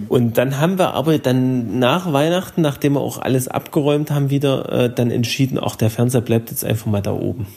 Und 0.08 0.38
dann 0.38 0.60
haben 0.60 0.78
wir 0.78 0.94
aber 0.94 1.18
dann 1.20 1.80
nach 1.80 2.12
Weihnachten, 2.12 2.62
nachdem 2.62 2.94
wir 2.94 3.02
auch 3.02 3.18
alles 3.20 3.48
abgeräumt 3.48 4.12
haben, 4.12 4.30
wieder 4.30 4.72
äh, 4.72 4.94
dann 4.94 5.12
entschieden, 5.12 5.58
auch 5.58 5.76
der 5.76 5.90
Fernseher 5.90 6.22
bleibt 6.22 6.50
jetzt 6.50 6.66
einfach 6.66 6.88
mal 6.88 7.02
da 7.02 7.12
oben. 7.12 7.48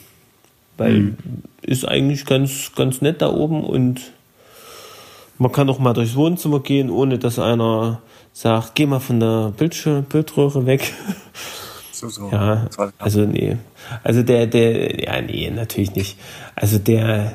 Weil 0.77 1.15
ist 1.61 1.87
eigentlich 1.87 2.25
ganz, 2.25 2.71
ganz 2.75 3.01
nett 3.01 3.21
da 3.21 3.29
oben 3.31 3.63
und 3.63 4.01
man 5.37 5.51
kann 5.51 5.69
auch 5.69 5.79
mal 5.79 5.93
durchs 5.93 6.15
Wohnzimmer 6.15 6.61
gehen, 6.61 6.89
ohne 6.89 7.19
dass 7.19 7.37
einer 7.39 8.01
sagt, 8.33 8.75
geh 8.75 8.85
mal 8.85 8.99
von 8.99 9.19
der 9.19 9.53
Bildschirm, 9.55 10.03
Bildröhre 10.03 10.65
weg. 10.65 10.93
So, 12.03 12.09
so. 12.09 12.29
Ja, 12.31 12.67
also 12.97 13.21
nee. 13.21 13.55
Also 14.03 14.23
der, 14.23 14.45
der, 14.45 14.99
ja, 15.01 15.21
nee, 15.21 15.49
natürlich 15.49 15.95
nicht. 15.95 16.17
Also 16.53 16.77
der, 16.79 17.33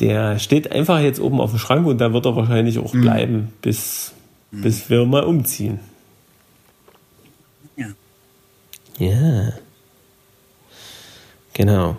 der 0.00 0.38
steht 0.38 0.72
einfach 0.72 1.00
jetzt 1.00 1.20
oben 1.20 1.38
auf 1.38 1.50
dem 1.50 1.58
Schrank 1.58 1.86
und 1.86 1.98
da 1.98 2.14
wird 2.14 2.24
er 2.24 2.34
wahrscheinlich 2.34 2.78
auch 2.78 2.92
bleiben, 2.92 3.52
bis, 3.60 4.12
bis 4.50 4.88
wir 4.88 5.04
mal 5.04 5.24
umziehen. 5.24 5.80
Ja. 7.76 7.88
Ja. 8.96 9.52
Genau. 11.52 11.98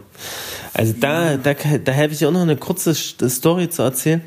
Also 0.73 0.95
da, 0.99 1.37
da, 1.37 1.53
da 1.53 1.93
habe 1.93 2.13
ich 2.13 2.25
auch 2.25 2.31
noch 2.31 2.41
eine 2.41 2.57
kurze 2.57 2.93
St- 2.93 3.29
Story 3.29 3.69
zu 3.69 3.83
erzählen. 3.83 4.23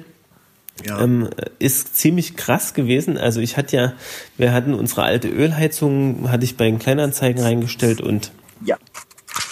Ja. 0.84 1.00
Ähm, 1.00 1.30
ist 1.58 1.96
ziemlich 1.96 2.36
krass 2.36 2.74
gewesen. 2.74 3.16
Also 3.16 3.40
ich 3.40 3.56
hatte 3.56 3.76
ja, 3.76 3.92
wir 4.36 4.52
hatten 4.52 4.74
unsere 4.74 5.04
alte 5.04 5.28
Ölheizung, 5.28 6.30
hatte 6.30 6.44
ich 6.44 6.56
bei 6.56 6.66
den 6.66 6.78
Kleinanzeigen 6.78 7.42
reingestellt 7.42 8.00
und 8.00 8.32
ja. 8.64 8.76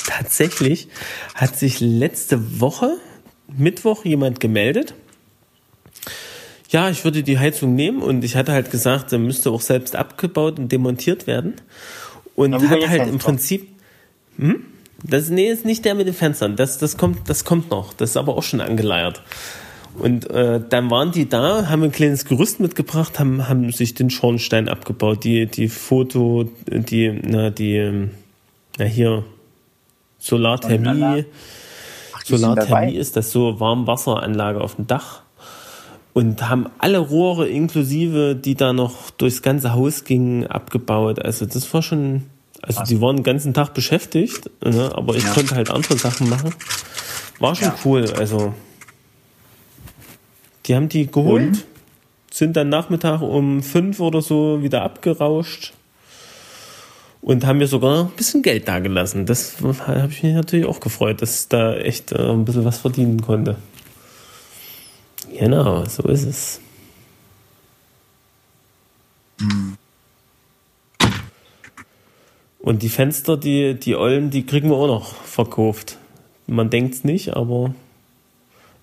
tatsächlich 0.06 0.88
hat 1.34 1.56
sich 1.58 1.80
letzte 1.80 2.60
Woche, 2.60 2.98
Mittwoch, 3.56 4.04
jemand 4.04 4.40
gemeldet. 4.40 4.94
Ja, 6.68 6.90
ich 6.90 7.04
würde 7.04 7.22
die 7.22 7.38
Heizung 7.38 7.74
nehmen 7.74 8.02
und 8.02 8.24
ich 8.24 8.36
hatte 8.36 8.52
halt 8.52 8.70
gesagt, 8.70 9.12
der 9.12 9.18
müsste 9.18 9.50
auch 9.50 9.60
selbst 9.60 9.96
abgebaut 9.96 10.58
und 10.58 10.72
demontiert 10.72 11.26
werden. 11.26 11.54
Und 12.34 12.68
hat 12.68 12.88
halt 12.88 13.08
im. 13.08 13.18
Prinzip, 13.18 13.68
hm? 14.36 14.64
Das, 15.06 15.28
nee, 15.28 15.50
ist 15.50 15.64
nicht 15.64 15.84
der 15.84 15.94
mit 15.94 16.06
den 16.06 16.14
Fenstern. 16.14 16.56
Das, 16.56 16.78
das, 16.78 16.96
kommt, 16.96 17.28
das 17.28 17.44
kommt 17.44 17.70
noch. 17.70 17.92
Das 17.92 18.10
ist 18.10 18.16
aber 18.16 18.36
auch 18.36 18.42
schon 18.42 18.60
angeleiert. 18.60 19.22
Und 19.98 20.28
äh, 20.30 20.60
dann 20.68 20.90
waren 20.90 21.12
die 21.12 21.28
da, 21.28 21.68
haben 21.68 21.82
ein 21.84 21.92
kleines 21.92 22.24
Gerüst 22.24 22.60
mitgebracht, 22.60 23.18
haben, 23.20 23.48
haben 23.48 23.70
sich 23.72 23.94
den 23.94 24.10
Schornstein 24.10 24.68
abgebaut. 24.68 25.24
Die, 25.24 25.46
die 25.46 25.68
Foto, 25.68 26.50
die, 26.66 27.10
na, 27.22 27.50
die, 27.50 27.76
ähm, 27.76 28.10
na 28.78 28.84
hier, 28.84 29.24
Solarthermie. 30.18 31.24
Ach? 32.14 32.24
Solarthermie 32.24 32.96
ist 32.96 33.16
das 33.16 33.30
so 33.30 33.60
Warmwasseranlage 33.60 34.60
auf 34.60 34.76
dem 34.76 34.86
Dach. 34.86 35.22
Und 36.12 36.48
haben 36.48 36.66
alle 36.78 36.98
Rohre 36.98 37.48
inklusive, 37.48 38.36
die 38.36 38.54
da 38.54 38.72
noch 38.72 39.10
durchs 39.10 39.42
ganze 39.42 39.74
Haus 39.74 40.04
gingen, 40.04 40.46
abgebaut. 40.46 41.24
Also 41.24 41.44
das 41.44 41.72
war 41.74 41.82
schon, 41.82 42.22
also 42.62 42.82
die 42.84 43.00
waren 43.00 43.16
den 43.16 43.24
ganzen 43.24 43.52
Tag 43.52 43.74
beschäftigt, 43.74 44.48
ne? 44.64 44.92
aber 44.94 45.16
ich 45.16 45.24
Ja. 45.24 45.32
konnte 45.32 45.56
halt 45.56 45.70
andere 45.70 45.98
Sachen 45.98 46.28
machen. 46.28 46.54
War 47.40 47.54
schon 47.56 47.68
Ja. 47.68 47.74
cool, 47.84 48.06
also 48.16 48.54
die 50.66 50.74
haben 50.74 50.88
die 50.88 51.06
geholt, 51.06 51.42
Und? 51.42 51.64
sind 52.30 52.56
dann 52.56 52.68
Nachmittag 52.68 53.20
um 53.20 53.62
fünf 53.62 54.00
oder 54.00 54.22
so 54.22 54.62
wieder 54.62 54.82
abgerauscht 54.82 55.72
und 57.24 57.46
haben 57.46 57.58
mir 57.58 57.68
sogar 57.68 58.04
ein 58.04 58.10
bisschen 58.10 58.42
Geld 58.42 58.68
dagelassen. 58.68 59.24
Das 59.24 59.56
habe 59.60 60.08
ich 60.10 60.22
mich 60.22 60.34
natürlich 60.34 60.66
auch 60.66 60.80
gefreut, 60.80 61.22
dass 61.22 61.42
ich 61.42 61.48
da 61.48 61.74
echt 61.74 62.12
äh, 62.12 62.18
ein 62.18 62.44
bisschen 62.44 62.64
was 62.64 62.78
verdienen 62.78 63.22
konnte. 63.22 63.56
Genau, 65.32 65.84
so 65.86 66.02
ist 66.04 66.24
es. 66.24 66.60
Und 72.58 72.82
die 72.82 72.88
Fenster, 72.88 73.36
die, 73.36 73.74
die 73.74 73.96
Ollen, 73.96 74.30
die 74.30 74.46
kriegen 74.46 74.70
wir 74.70 74.76
auch 74.76 74.86
noch 74.86 75.14
verkauft. 75.14 75.98
Man 76.46 76.70
denkt's 76.70 77.04
nicht, 77.04 77.34
aber 77.34 77.74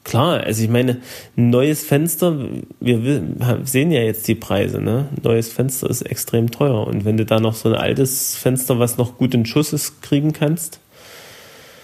klar, 0.03 0.41
also 0.41 0.63
ich 0.63 0.69
meine, 0.69 1.01
ein 1.37 1.49
neues 1.49 1.83
Fenster, 1.83 2.37
wir 2.79 3.03
wi- 3.03 3.65
sehen 3.65 3.91
ja 3.91 4.01
jetzt 4.01 4.27
die 4.27 4.35
Preise, 4.35 4.81
ne? 4.81 5.07
Ein 5.15 5.21
neues 5.23 5.49
Fenster 5.51 5.89
ist 5.89 6.01
extrem 6.01 6.51
teuer. 6.51 6.87
Und 6.87 7.05
wenn 7.05 7.17
du 7.17 7.25
da 7.25 7.39
noch 7.39 7.53
so 7.55 7.69
ein 7.69 7.75
altes 7.75 8.35
Fenster, 8.35 8.79
was 8.79 8.97
noch 8.97 9.17
gut 9.17 9.33
in 9.33 9.45
Schuss 9.45 9.73
ist, 9.73 10.01
kriegen 10.01 10.33
kannst, 10.33 10.79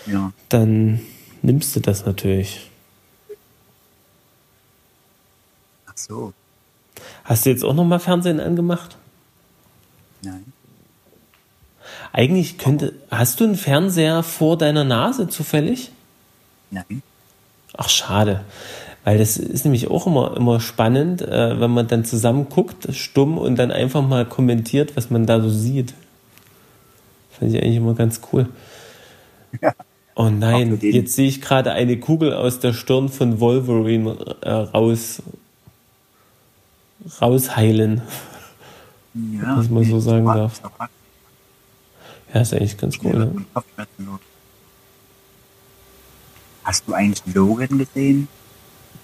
Ja. 0.05 0.31
dann 0.49 1.01
nimmst 1.41 1.75
du 1.75 1.79
das 1.79 2.05
natürlich. 2.05 2.69
Ach 5.87 5.93
so. 5.97 6.33
Hast 7.23 7.45
du 7.45 7.49
jetzt 7.49 7.63
auch 7.63 7.73
noch 7.73 7.85
mal 7.85 7.99
Fernsehen 7.99 8.39
angemacht? 8.39 8.97
Nein. 10.21 10.45
Eigentlich 12.13 12.57
könnte, 12.57 12.93
hast 13.11 13.39
du 13.39 13.43
einen 13.43 13.55
Fernseher 13.55 14.23
vor 14.23 14.57
deiner 14.57 14.83
Nase 14.83 15.27
zufällig? 15.27 15.91
Nein. 16.71 17.03
Ach, 17.75 17.89
schade. 17.89 18.41
Weil 19.03 19.17
das 19.17 19.37
ist 19.37 19.63
nämlich 19.63 19.89
auch 19.89 20.05
immer, 20.05 20.35
immer 20.35 20.59
spannend, 20.59 21.21
äh, 21.21 21.59
wenn 21.59 21.71
man 21.71 21.87
dann 21.87 22.03
zusammen 22.03 22.49
guckt, 22.49 22.87
stumm 22.93 23.37
und 23.37 23.55
dann 23.55 23.71
einfach 23.71 24.05
mal 24.05 24.25
kommentiert, 24.25 24.97
was 24.97 25.09
man 25.09 25.25
da 25.25 25.39
so 25.39 25.49
sieht. 25.49 25.93
Fand 27.31 27.53
ich 27.53 27.61
eigentlich 27.61 27.77
immer 27.77 27.93
ganz 27.93 28.21
cool. 28.31 28.49
Ja. 29.61 29.73
Oh 30.15 30.29
nein, 30.29 30.79
jetzt 30.81 31.13
sehe 31.13 31.27
ich 31.27 31.41
gerade 31.41 31.71
eine 31.73 31.99
Kugel 31.99 32.33
aus 32.33 32.59
der 32.59 32.73
Stirn 32.73 33.07
von 33.07 33.39
Wolverine 33.39 34.17
äh, 34.41 34.49
raus, 34.49 35.21
rausheilen. 37.21 38.01
Ja. 39.13 39.57
Was 39.57 39.69
man 39.69 39.83
so 39.83 39.99
sagen 39.99 40.25
darf. 40.25 40.59
Ja, 42.33 42.41
ist 42.41 42.53
eigentlich 42.53 42.77
ganz 42.77 42.97
cool. 43.03 43.13
Ne? 43.13 43.45
Hast 46.67 46.85
du 46.85 46.93
eigentlich 46.93 47.23
Logan 47.33 47.77
gesehen? 47.77 48.27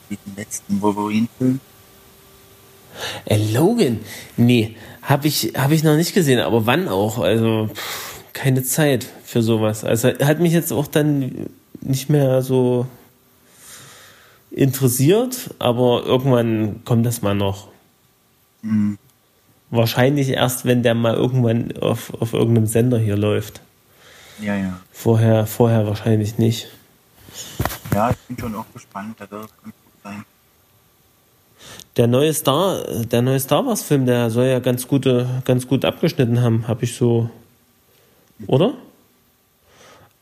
Diesen 0.10 0.36
letzten 0.36 0.82
Wolverine-Film? 0.82 1.62
Äh, 3.24 3.54
Logan? 3.54 4.02
Nee, 4.36 4.76
habe 5.02 5.30
ich, 5.30 5.54
hab 5.56 5.72
ich 5.72 5.82
noch 5.82 5.96
nicht 5.96 6.14
gesehen, 6.14 6.42
aber 6.42 6.66
wann 6.66 6.90
auch? 6.90 7.20
Also, 7.20 7.70
pff, 7.74 8.22
keine 8.34 8.64
Zeit 8.64 9.08
für 9.24 9.42
sowas. 9.42 9.86
Also, 9.86 10.10
hat 10.10 10.42
mich 10.42 10.52
jetzt 10.52 10.74
auch 10.74 10.88
dann 10.88 11.50
nicht 11.80 12.10
mehr 12.10 12.42
so 12.42 12.86
interessiert, 14.52 15.52
aber 15.58 16.04
irgendwann 16.06 16.84
kommt 16.84 17.06
das 17.06 17.22
mal 17.22 17.34
noch. 17.34 17.70
Hm. 18.64 18.98
Wahrscheinlich 19.70 20.28
erst, 20.32 20.66
wenn 20.66 20.84
der 20.84 20.96
mal 20.96 21.14
irgendwann 21.14 21.78
auf, 21.78 22.14
auf 22.20 22.34
irgendeinem 22.34 22.68
Sender 22.68 23.00
hier 23.00 23.16
läuft. 23.16 23.62
Ja, 24.42 24.54
ja. 24.58 24.82
Vorher, 24.92 25.46
vorher 25.46 25.88
wahrscheinlich 25.88 26.38
nicht. 26.38 26.68
Ja, 27.94 28.10
ich 28.12 28.18
bin 28.28 28.38
schon 28.38 28.56
auch 28.56 28.66
gespannt. 28.74 29.16
Da 29.20 29.30
wird 29.30 29.50
ganz 29.64 29.76
gut 29.84 29.94
sein. 30.04 30.26
Der 31.98 32.08
neue 32.08 32.34
Star, 32.34 32.84
der 33.06 33.22
neue 33.22 33.40
Star 33.40 33.66
Wars 33.66 33.84
Film, 33.84 34.06
der 34.06 34.30
soll 34.30 34.46
ja 34.46 34.60
ganz 34.60 34.88
gute, 34.88 35.44
ganz 35.46 35.68
gut 35.68 35.86
abgeschnitten 35.86 36.42
haben, 36.42 36.68
habe 36.68 36.84
ich 36.84 36.96
so, 36.96 37.30
oder? 38.48 38.74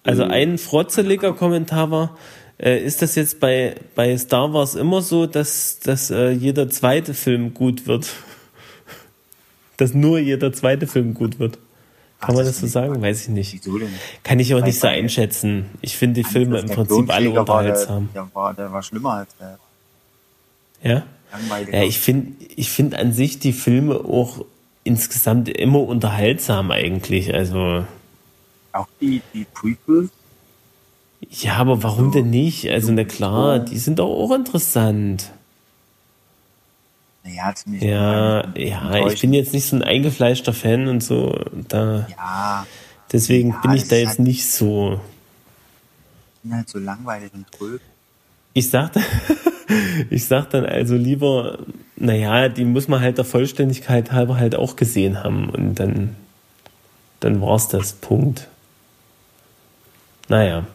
Also 0.04 0.24
ein 0.24 0.58
frotzeliger 0.58 1.34
Kommentar 1.34 1.92
war, 1.92 2.18
äh, 2.58 2.84
ist 2.84 3.02
das 3.02 3.16
jetzt 3.16 3.40
bei, 3.40 3.76
bei 3.96 4.18
Star 4.18 4.54
Wars 4.54 4.76
immer 4.76 5.02
so, 5.02 5.26
dass, 5.26 5.80
dass 5.80 6.12
äh, 6.12 6.32
jeder 6.32 6.70
zweite 6.70 7.14
Film 7.14 7.54
gut 7.54 7.88
wird? 7.88 8.10
dass 9.78 9.94
nur 9.94 10.20
jeder 10.20 10.52
zweite 10.54 10.88
Film 10.88 11.14
gut 11.14 11.40
wird? 11.40 11.58
Kann 12.22 12.36
man 12.36 12.46
das 12.46 12.60
so 12.60 12.68
sagen? 12.68 13.02
Weiß 13.02 13.24
ich 13.24 13.30
nicht. 13.30 13.60
Kann 14.24 14.40
ich 14.40 14.52
Bei- 14.52 14.62
nicht 14.62 14.80
so 14.80 14.88
einschätzen. 14.88 15.66
Ich 15.82 15.98
finde 15.98 16.22
die 16.22 16.30
Filme 16.30 16.60
im 16.60 16.68
Prinzip 16.70 17.10
alle 17.10 17.26
war 17.28 17.34
der, 17.34 17.40
unterhaltsam. 17.42 18.10
der, 18.14 18.28
war, 18.34 18.54
der 18.54 18.72
war 18.72 18.84
schlimmer 18.84 19.14
als 19.14 19.30
der 19.40 19.60
Ja? 20.84 21.04
Ja, 21.72 21.84
ich 21.84 22.00
finde 22.00 22.34
ich 22.56 22.70
find 22.70 22.94
an 22.94 23.14
sich 23.14 23.40
die 23.40 23.54
Filme 23.54 23.96
auch 23.96 24.46
insgesamt 24.84 25.50
immer 25.50 25.80
unterhaltsam 25.80 26.72
eigentlich. 26.72 27.34
Also, 27.34 27.86
auch 28.74 28.88
die, 29.00 29.22
die 29.34 29.46
Prequels. 29.46 30.10
ja, 31.30 31.56
aber 31.56 31.84
warum 31.84 32.12
denn 32.12 32.30
nicht? 32.30 32.70
Also, 32.70 32.92
na 32.92 33.04
klar, 33.06 33.60
die 33.60 33.78
sind 33.78 34.00
doch 34.00 34.10
auch 34.10 34.34
interessant. 34.36 35.32
Naja, 37.24 37.54
ziemlich. 37.54 37.84
Ja, 37.84 38.48
ja, 38.58 39.08
ich 39.08 39.22
bin 39.22 39.34
jetzt 39.34 39.54
nicht 39.54 39.68
so 39.68 39.76
ein 39.76 39.84
eingefleischter 39.84 40.54
Fan 40.54 40.88
und 40.88 41.04
so. 41.04 41.40
Da, 41.70 42.08
Ja, 42.18 42.66
deswegen 43.12 43.52
Ja, 43.52 43.60
bin 43.62 43.74
ich 43.74 43.88
da 43.88 43.96
jetzt 43.96 44.08
halt- 44.10 44.20
nicht 44.20 44.50
so. 44.50 45.00
sind 46.44 46.56
halt 46.56 46.68
so 46.70 46.80
langweilig 46.80 47.32
und 47.34 47.52
trög. 47.52 47.82
Ich 48.54 48.70
sagte, 48.70 49.02
Ich 50.10 50.26
sag 50.26 50.50
dann 50.50 50.66
also 50.66 50.96
lieber, 50.96 51.60
naja, 51.96 52.50
die 52.50 52.66
muss 52.66 52.90
man 52.90 53.00
halt 53.00 53.18
der 53.18 53.24
Vollständigkeit 53.24 54.12
halber 54.12 54.36
halt 54.38 54.54
auch 54.56 54.76
gesehen 54.76 55.24
haben 55.24 55.50
und 55.50 55.76
dann, 55.76 56.16
dann 57.22 57.40
war's 57.42 57.70
das. 57.70 57.94
Punkt. 57.94 58.48
Naja. 60.28 60.66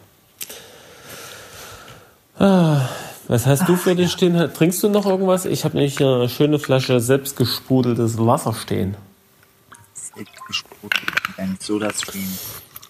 Ah, 2.39 2.87
was 3.27 3.45
hast 3.45 3.67
du 3.67 3.75
für 3.75 3.95
dich 3.95 4.11
stehen? 4.11 4.35
Trinkst 4.53 4.81
du 4.83 4.89
noch 4.89 5.05
irgendwas? 5.05 5.45
Ich 5.45 5.65
habe 5.65 5.75
nämlich 5.75 5.99
eine 5.99 6.29
schöne 6.29 6.59
Flasche 6.59 6.99
selbstgesprudeltes 6.99 8.17
Wasser 8.17 8.53
stehen. 8.53 8.95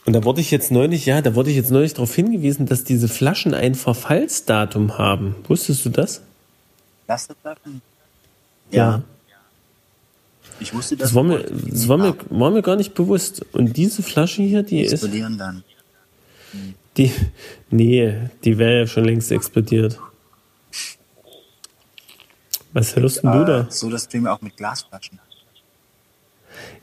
Und 0.05 0.13
da 0.13 0.23
wurde 0.23 0.39
ich 0.41 0.51
jetzt 0.51 0.71
neulich, 0.71 1.05
ja, 1.05 1.21
da 1.21 1.35
wurde 1.35 1.49
ich 1.49 1.55
jetzt 1.55 1.71
neulich 1.71 1.93
darauf 1.93 2.13
hingewiesen, 2.15 2.65
dass 2.65 2.83
diese 2.83 3.07
Flaschen 3.07 3.53
ein 3.53 3.75
Verfallsdatum 3.75 4.97
haben. 4.97 5.35
Wusstest 5.47 5.85
du 5.85 5.89
das? 5.89 6.21
Plastikflaschen? 7.05 7.81
Ja. 8.71 9.01
Ich 10.59 10.73
wusste 10.73 10.97
das. 10.97 11.09
Das 11.09 11.15
war 11.15 11.23
mir, 11.23 11.39
das 11.39 11.87
war 11.87 11.97
mir, 11.97 12.15
war 12.29 12.51
mir 12.51 12.61
gar 12.61 12.75
nicht 12.75 12.93
bewusst. 12.93 13.45
Und 13.53 13.75
diese 13.75 14.01
Flasche 14.03 14.43
hier, 14.43 14.63
die 14.63 14.81
ist, 14.81 14.93
explodieren 14.93 15.37
dann. 15.37 15.63
die, 16.97 17.11
nee, 17.69 18.15
die 18.43 18.57
wäre 18.57 18.79
ja 18.79 18.87
schon 18.87 19.05
längst 19.05 19.31
explodiert. 19.31 19.99
Was 22.77 22.95
hörst 22.95 23.23
denn 23.23 23.31
du 23.31 23.43
da? 23.43 23.65
Soda-Stream 23.71 24.27
auch 24.27 24.39
mit 24.39 24.55
Glasflaschen. 24.55 25.17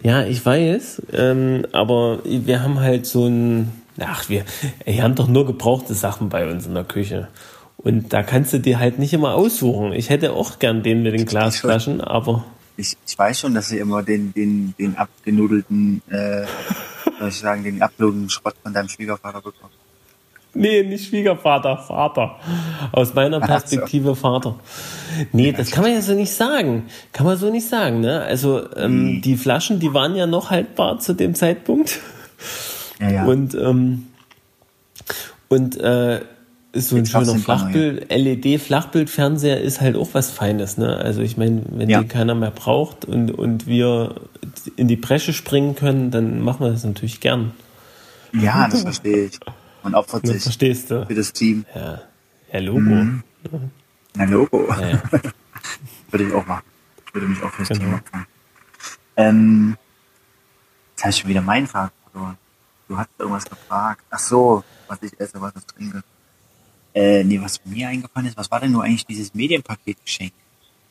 Ja, 0.03 0.25
ich 0.25 0.45
weiß, 0.45 1.03
ähm, 1.13 1.67
aber 1.71 2.19
wir 2.25 2.65
haben 2.65 2.81
halt 2.81 3.07
so 3.07 3.29
ein, 3.29 3.71
ach, 4.01 4.29
wir, 4.29 4.45
wir 4.85 5.03
haben 5.05 5.15
doch 5.15 5.29
nur 5.29 5.47
gebrauchte 5.47 5.95
Sachen 5.95 6.31
bei 6.31 6.51
uns 6.51 6.67
in 6.67 6.75
der 6.75 6.83
Küche. 6.83 7.29
Und 7.77 8.13
da 8.13 8.25
kannst 8.25 8.53
du 8.53 8.59
dir 8.59 8.81
halt 8.81 8.99
nicht 8.99 9.13
immer 9.13 9.35
aussuchen. 9.35 9.93
Ich 9.93 10.11
hätte 10.11 10.33
auch 10.33 10.59
gern 10.59 10.83
den 10.83 11.05
mit 11.05 11.15
den 11.15 11.27
Glasflaschen, 11.27 12.01
aber 12.01 12.45
Ich, 12.77 12.97
ich 13.07 13.17
weiß 13.17 13.39
schon, 13.39 13.55
dass 13.55 13.69
sie 13.69 13.79
immer 13.79 14.03
den, 14.03 14.35
den, 14.35 14.75
den 14.77 14.97
abgenudelten, 14.97 16.03
äh, 16.11 16.45
soll 17.21 17.29
ich 17.29 17.39
sagen, 17.39 17.63
den 17.63 17.81
abgenudelten 17.81 18.31
Schrott 18.31 18.57
von 18.61 18.75
deinem 18.75 18.89
Schwiegervater 18.89 19.41
bekommen. 19.41 19.84
Nee, 20.55 20.83
nicht 20.83 21.09
Schwiegervater, 21.09 21.77
Vater. 21.79 22.37
Aus 22.93 23.15
meiner 23.15 23.39
Ach 23.39 23.43
so. 23.43 23.47
Perspektive 23.47 24.17
Vater. 24.17 24.57
Nee, 25.33 25.53
das 25.53 25.71
kann 25.71 25.83
man 25.85 25.93
ja 25.93 26.01
so 26.03 26.15
nicht 26.15 26.33
sagen. 26.33 26.85
Kann 27.13 27.27
man 27.27 27.37
so 27.37 27.51
nicht 27.51 27.69
sagen, 27.69 28.01
ne? 28.01 28.23
Also, 28.23 28.63
ähm, 28.77 29.21
die 29.23 29.37
Flaschen, 29.37 29.81
die 29.81 29.93
waren 29.95 30.17
ja 30.17 30.27
noch 30.27 30.51
haltbar 30.51 30.99
zu 30.99 31.13
dem 31.15 31.35
Zeitpunkt. 31.35 32.01
Ja, 33.01 33.11
ja. 33.11 33.25
Und, 33.25 33.55
ähm, 33.55 34.07
und 35.49 35.77
äh, 35.81 36.21
so 36.77 36.97
ein 36.97 37.07
schöner 37.07 37.37
Flachbild, 37.37 38.11
LED-Flachbildfernseher 38.11 39.61
ist 39.61 39.81
halt 39.81 39.97
auch 39.97 40.09
was 40.13 40.31
Feines, 40.31 40.77
ne? 40.77 40.97
Also 40.97 41.23
ich 41.23 41.37
meine, 41.37 41.63
wenn 41.71 41.89
Ja. 41.89 42.01
den 42.01 42.09
keiner 42.09 42.35
mehr 42.35 42.51
braucht 42.51 43.05
und, 43.05 43.31
und 43.31 43.67
wir 43.69 44.17
in 44.77 44.89
die 44.89 44.97
Bresche 44.97 45.33
springen 45.33 45.77
können, 45.77 46.11
dann 46.11 46.41
machen 46.41 46.65
wir 46.67 46.73
das 46.73 46.83
natürlich 46.85 47.21
gern. 47.21 47.53
ja, 48.33 48.67
das 48.69 48.83
verstehe 48.83 49.27
ich. 49.27 49.39
Man 49.85 49.95
opfert 49.95 50.27
sich 50.27 50.43
verstehst 50.43 50.91
du? 50.91 51.07
für 51.07 51.15
das 51.15 51.33
Team. 51.33 51.65
Ja. 51.75 52.03
Ja, 52.53 52.61
Logo. 52.61 52.81
Mhm. 52.81 53.23
Na, 54.17 54.25
Logo. 54.25 54.67
Ja, 54.81 54.89
ja. 54.89 55.03
Würde 56.11 56.27
ich 56.27 56.33
auch 56.33 56.47
machen. 56.47 56.65
Ich 57.07 57.15
würde 57.15 57.29
mich 57.29 57.43
auch 57.43 57.53
fürs 57.53 57.69
Genau. 57.69 57.81
Team 57.85 57.95
opfern. 57.95 58.27
Ähm, 59.17 59.77
jetzt 60.93 61.03
habe 61.03 61.11
ich 61.11 61.19
schon 61.19 61.31
wieder 61.31 61.41
meinen 61.43 61.67
Frage 61.67 61.93
verloren. 62.11 62.37
Du 62.89 62.97
hast 62.99 63.09
irgendwas 63.19 63.45
gefragt. 63.45 64.03
Ach 64.11 64.19
so, 64.19 64.65
was 64.89 65.03
ich 65.03 65.19
esse, 65.21 65.41
was 65.41 65.53
ich 65.57 65.65
trinke. 65.67 66.03
Äh, 66.95 67.25
nee, 67.25 67.41
was 67.41 67.61
mir 67.65 67.89
eingefallen 67.89 68.29
ist, 68.29 68.37
was 68.37 68.51
war 68.51 68.61
denn 68.61 68.73
nur 68.73 68.85
eigentlich 68.85 69.07
dieses 69.07 69.35
Medienpaketgeschenk? 69.35 70.33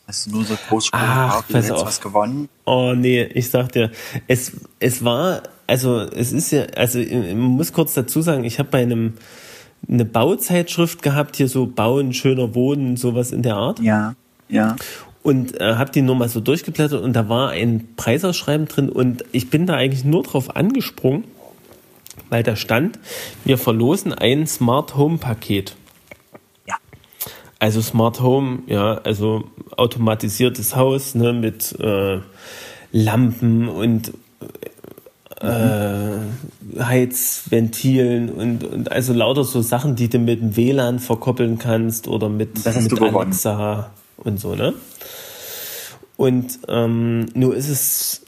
Hast 0.06 0.26
du 0.28 0.32
nur 0.32 0.44
so 0.44 0.56
Ach, 0.56 0.70
gekauft, 0.70 1.50
du 1.50 1.54
hättest 1.54 1.86
was 1.86 2.02
gewonnen? 2.02 2.50
Oh 2.66 2.94
nee, 2.94 3.24
ich 3.24 3.50
sag 3.50 3.72
dir, 3.72 3.89
es, 4.28 4.52
es 4.80 5.04
war, 5.04 5.44
also 5.74 6.02
es 6.02 6.32
ist 6.32 6.52
ja, 6.52 6.66
also 6.76 7.00
ich 7.00 7.34
muss 7.34 7.74
kurz 7.74 7.96
dazu 7.96 8.22
sagen, 8.22 8.44
ich 8.44 8.60
habe 8.60 8.70
bei 8.70 8.84
einem 8.84 9.14
eine 9.90 10.06
Bauzeitschrift 10.06 11.02
gehabt, 11.02 11.36
hier 11.36 11.48
so 11.48 11.66
Bauen, 11.66 12.14
schöner 12.14 12.54
Wohnen, 12.54 12.96
sowas 12.96 13.32
in 13.32 13.42
der 13.42 13.56
Art. 13.56 13.80
Ja, 13.80 14.14
ja. 14.50 14.76
Und 15.24 15.60
äh, 15.60 15.74
habe 15.74 15.92
die 15.92 16.04
nur 16.04 16.14
mal 16.14 16.30
so 16.30 16.42
durchgeblättert 16.42 17.02
und 17.02 17.14
da 17.14 17.28
war 17.28 17.50
ein 17.50 17.88
Preisausschreiben 17.96 18.68
drin 18.68 18.90
und 18.90 19.26
ich 19.32 19.50
bin 19.50 19.66
da 19.66 19.74
eigentlich 19.74 20.06
nur 20.06 20.22
drauf 20.22 20.56
angesprungen, 20.56 21.24
weil 22.30 22.44
da 22.44 22.56
stand, 22.56 23.00
wir 23.44 23.58
verlosen 23.58 24.14
ein 24.14 24.46
Smart 24.46 24.96
Home 24.96 25.18
Paket. 25.18 25.76
Ja. 26.68 26.76
Also 27.58 27.82
Smart 27.82 28.22
Home, 28.22 28.60
ja, 28.68 29.00
also 29.00 29.46
automatisiertes 29.76 30.76
Haus 30.76 31.16
ne, 31.16 31.34
mit 31.34 31.74
äh, 31.80 32.20
Lampen 32.92 33.68
und 33.68 34.14
äh, 35.42 36.80
Heizventilen 36.80 38.30
und, 38.30 38.64
und 38.64 38.92
also 38.92 39.14
lauter 39.14 39.44
so 39.44 39.62
Sachen, 39.62 39.96
die 39.96 40.10
du 40.10 40.20
mit 40.20 40.42
dem 40.42 40.56
WLAN 40.56 41.00
verkoppeln 41.00 41.58
kannst 41.58 42.08
oder 42.08 42.30
mit, 42.30 42.66
mit. 42.66 43.02
Alexa 43.02 43.92
und 44.18 44.40
so, 44.40 44.56
ne? 44.56 44.74
Und 46.16 46.60
ähm, 46.68 47.26
nur 47.34 47.56
ist 47.56 47.70
es 47.70 48.22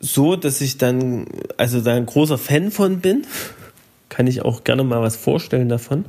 so, 0.00 0.36
dass 0.36 0.60
ich 0.60 0.78
dann, 0.78 1.26
also 1.56 1.80
da 1.80 1.94
ein 1.94 2.06
großer 2.06 2.38
Fan 2.38 2.70
von 2.70 3.00
bin, 3.00 3.26
kann 4.08 4.26
ich 4.26 4.42
auch 4.42 4.64
gerne 4.64 4.84
mal 4.84 5.00
was 5.02 5.16
vorstellen 5.16 5.68
davon, 5.68 6.04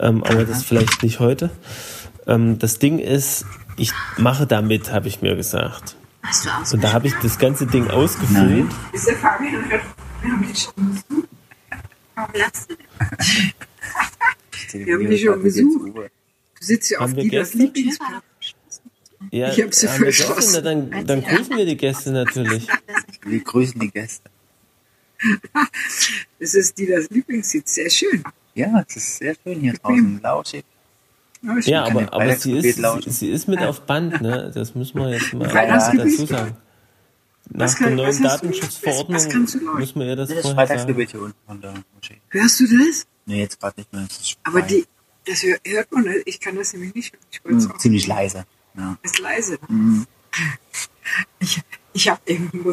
ähm, 0.00 0.22
aber 0.24 0.44
das 0.44 0.62
vielleicht 0.62 1.02
nicht 1.02 1.20
heute. 1.20 1.50
Ähm, 2.26 2.58
das 2.58 2.78
Ding 2.78 2.98
ist, 2.98 3.44
ich 3.76 3.92
mache 4.16 4.46
damit, 4.46 4.92
habe 4.92 5.08
ich 5.08 5.22
mir 5.22 5.36
gesagt. 5.36 5.96
Hast 6.22 6.44
du 6.44 6.50
aus? 6.50 6.74
Und 6.74 6.84
da 6.84 6.92
habe 6.92 7.06
ich 7.06 7.14
das 7.22 7.38
ganze 7.38 7.66
Ding 7.66 7.88
ausgefüllt. 7.88 8.66
Nein. 8.66 8.68
Ist 8.92 9.06
der 9.06 9.16
Fabian 9.16 9.64
wir 10.22 10.32
haben 10.32 10.46
dich 10.46 10.62
schon 10.62 10.92
besucht? 10.92 11.28
Warum 12.14 12.34
lachst 12.34 12.70
du 12.70 12.76
denn? 12.76 14.86
Wir 14.86 14.94
haben 14.94 15.08
dich 15.08 15.22
schon 15.22 15.42
besucht. 15.42 15.94
Du 15.94 16.64
sitzt 16.64 16.90
ja 16.90 16.98
auf 16.98 17.14
Gäste? 17.14 17.58
Lieblingsplatz. 17.58 18.22
Ja, 19.30 19.50
Ich 19.50 19.62
hab 19.62 19.74
sie 19.74 19.88
verschlossen. 19.88 20.64
Dann, 20.64 21.06
dann 21.06 21.22
grüßen 21.22 21.56
wir 21.56 21.64
die 21.64 21.76
Gäste 21.76 22.10
natürlich. 22.10 22.68
Wir 23.24 23.40
grüßen 23.40 23.80
die 23.80 23.90
Gäste. 23.90 24.28
Das 26.38 26.54
ist 26.54 26.78
Dieters 26.78 27.10
Lieblingssitz. 27.10 27.74
Sehr 27.74 27.90
schön. 27.90 28.24
Ja, 28.54 28.82
es 28.88 28.96
ist 28.96 29.18
sehr 29.18 29.36
schön 29.44 29.60
hier 29.60 29.74
draußen. 29.74 30.20
Lauschig. 30.22 30.64
Ja. 31.42 31.58
Ja, 31.64 31.84
aber, 31.84 32.12
aber 32.12 32.36
sie, 32.36 32.52
ist, 32.58 32.78
lauschen. 32.78 33.10
sie 33.10 33.30
ist 33.30 33.48
mit 33.48 33.60
auf 33.60 33.80
Band, 33.82 34.20
ne? 34.20 34.50
Das 34.54 34.74
müssen 34.74 34.98
wir 35.00 35.10
jetzt 35.10 35.32
mal 35.32 35.48
dazu 35.48 36.26
sagen. 36.26 36.56
Nach 37.52 37.74
kann- 37.76 37.96
der 37.96 37.96
neuen 37.96 38.22
Datenschutzverordnung 38.22 39.76
müssen 39.78 40.00
wir 40.00 40.06
ihr 40.06 40.16
das 40.16 40.28
Das 40.28 40.40
vorher 40.42 40.54
sagen. 40.54 40.68
Freitagsgebet 40.68 41.10
hier 41.10 41.22
unten 41.22 41.36
von 41.46 41.60
der 41.60 41.74
Moschee. 41.94 42.20
Hörst 42.28 42.60
du 42.60 42.64
das? 42.66 43.06
Nee, 43.26 43.40
jetzt 43.40 43.58
gerade 43.58 43.80
nicht 43.80 43.92
mehr. 43.92 44.06
Aber 44.44 44.62
die, 44.62 44.84
das 45.26 45.42
hör- 45.42 45.58
hört 45.66 45.90
man, 45.92 46.04
nicht. 46.04 46.22
ich 46.26 46.38
kann 46.40 46.56
das 46.56 46.72
nämlich 46.74 46.94
nicht 46.94 47.12
hören. 47.12 47.22
Ich 47.58 47.64
Hm, 47.64 47.70
auch. 47.72 47.78
ziemlich 47.78 48.06
leise. 48.06 48.44
Ja. 48.76 48.96
Ist 49.02 49.18
leise. 49.18 49.58
Mhm. 49.68 50.06
Ich, 51.40 51.60
ich 51.92 52.08
habe 52.08 52.20
irgendwo 52.26 52.72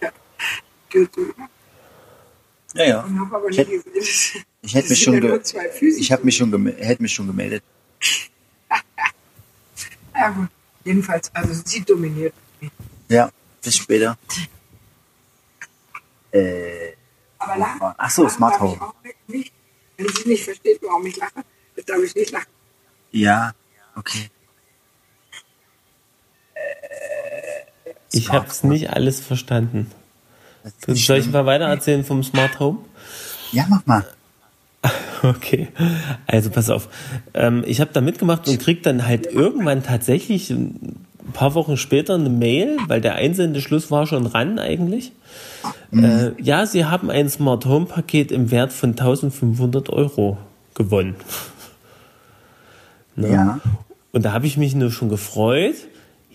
ja, 0.00 0.10
Tür 0.90 1.10
zu 1.12 1.20
Ja, 2.76 2.84
ja. 2.84 3.00
und 3.02 3.18
habe 3.20 3.36
aber 3.36 3.48
Ich 3.50 3.56
nicht 3.58 3.68
hätte- 3.68 3.90
gesehen. 3.90 4.44
Ich 4.62 4.74
hätte 4.74 4.88
mich 4.88 5.02
schon, 5.02 5.14
ja 5.14 5.20
ge 5.20 5.30
nur 5.30 5.42
zwei 5.42 5.68
Füße. 5.68 6.00
ich 6.00 6.12
habe 6.12 6.24
mich 6.24 6.36
schon, 6.36 6.66
hätte 6.76 7.02
mich 7.02 7.12
schon 7.14 7.26
gemeldet. 7.26 7.62
Ja, 10.18 10.30
gut. 10.30 10.48
Jedenfalls, 10.82 11.30
also 11.34 11.52
sie 11.64 11.82
dominiert. 11.82 12.32
mich. 12.60 12.70
Ja, 13.08 13.30
bis 13.62 13.76
später. 13.76 14.16
Äh, 16.32 16.92
Aber 17.38 17.56
lachen. 17.58 17.80
ach 17.98 18.10
so, 18.10 18.22
lachen 18.24 18.34
Smart 18.34 18.54
ich 18.54 18.60
Home. 18.60 18.92
Nicht. 19.26 19.52
Wenn 19.98 20.08
sie 20.08 20.28
nicht 20.28 20.44
versteht, 20.44 20.80
warum 20.82 21.04
ich 21.06 21.16
lache, 21.16 21.34
dann 21.76 21.84
darf 21.84 21.98
ich 22.02 22.14
nicht 22.14 22.30
lachen. 22.30 22.46
Ja, 23.12 23.52
okay. 23.94 24.30
Ich 28.12 28.24
Smart 28.24 28.42
habe 28.42 28.48
es 28.48 28.62
nicht 28.64 28.90
alles 28.90 29.20
verstanden. 29.20 29.90
Soll 30.86 30.94
ich 30.94 31.04
schlimm. 31.04 31.30
mal 31.32 31.46
weiter 31.46 31.64
erzählen 31.64 32.04
vom 32.04 32.22
Smart 32.22 32.58
Home? 32.60 32.78
Ja, 33.52 33.66
mach 33.68 33.84
mal. 33.86 34.04
Okay, 35.22 35.68
also 36.26 36.50
pass 36.50 36.68
auf. 36.70 36.88
Ähm, 37.34 37.64
ich 37.66 37.80
habe 37.80 37.90
da 37.92 38.00
mitgemacht 38.00 38.46
und 38.48 38.60
krieg 38.60 38.82
dann 38.82 39.06
halt 39.06 39.26
irgendwann 39.26 39.82
tatsächlich 39.82 40.50
ein 40.50 41.06
paar 41.32 41.54
Wochen 41.54 41.76
später 41.76 42.14
eine 42.14 42.28
Mail, 42.28 42.76
weil 42.86 43.00
der 43.00 43.14
Einsendeschluss 43.16 43.90
war 43.90 44.06
schon 44.06 44.26
ran 44.26 44.58
eigentlich. 44.58 45.12
Äh, 45.92 46.30
ja, 46.40 46.66
Sie 46.66 46.84
haben 46.84 47.10
ein 47.10 47.28
Smart 47.28 47.64
Home 47.64 47.86
Paket 47.86 48.30
im 48.30 48.50
Wert 48.50 48.72
von 48.72 48.90
1500 48.90 49.90
Euro 49.90 50.38
gewonnen. 50.74 51.16
Ne? 53.18 53.32
Ja. 53.32 53.60
Und 54.12 54.26
da 54.26 54.32
habe 54.34 54.46
ich 54.46 54.58
mich 54.58 54.74
nur 54.74 54.90
schon 54.90 55.08
gefreut. 55.08 55.76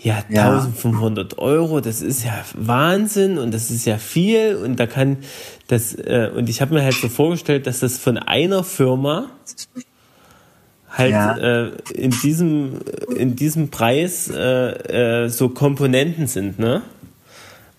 Ja, 0.03 0.23
Ja. 0.29 0.49
1500 0.49 1.37
Euro, 1.37 1.79
das 1.79 2.01
ist 2.01 2.23
ja 2.25 2.43
Wahnsinn 2.55 3.37
und 3.37 3.53
das 3.53 3.69
ist 3.69 3.85
ja 3.85 3.97
viel 3.97 4.55
und 4.55 4.79
da 4.79 4.87
kann 4.87 5.17
das, 5.67 5.93
äh, 5.93 6.29
und 6.35 6.49
ich 6.49 6.59
habe 6.61 6.73
mir 6.73 6.83
halt 6.83 6.95
so 6.95 7.07
vorgestellt, 7.07 7.67
dass 7.67 7.79
das 7.81 7.97
von 7.99 8.17
einer 8.17 8.63
Firma 8.63 9.29
halt 10.89 11.11
Ja. 11.11 11.37
äh, 11.37 11.71
in 11.93 12.11
diesem 12.11 12.79
in 13.15 13.35
diesem 13.35 13.69
Preis 13.69 14.29
äh, 14.29 15.23
äh, 15.25 15.29
so 15.29 15.49
Komponenten 15.49 16.27
sind, 16.27 16.59
ne? 16.59 16.81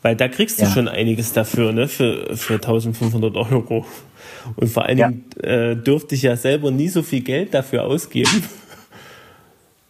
Weil 0.01 0.17
da 0.17 0.29
kriegst 0.29 0.59
du 0.59 0.65
Ja. 0.65 0.71
schon 0.71 0.89
einiges 0.89 1.33
dafür, 1.33 1.73
ne? 1.73 1.89
Für, 1.89 2.37
für 2.37 2.55
1500 2.55 3.37
Euro. 3.37 3.85
Und 4.57 4.69
vor 4.71 4.85
allen 4.85 4.99
Ja. 4.99 5.09
Dingen 5.09 5.25
äh, 5.43 5.77
dürfte 5.77 6.15
ich 6.15 6.23
ja 6.23 6.37
selber 6.37 6.71
nie 6.71 6.89
so 6.89 7.03
viel 7.03 7.21
Geld 7.21 7.53
dafür 7.55 7.85
ausgeben. 7.85 8.43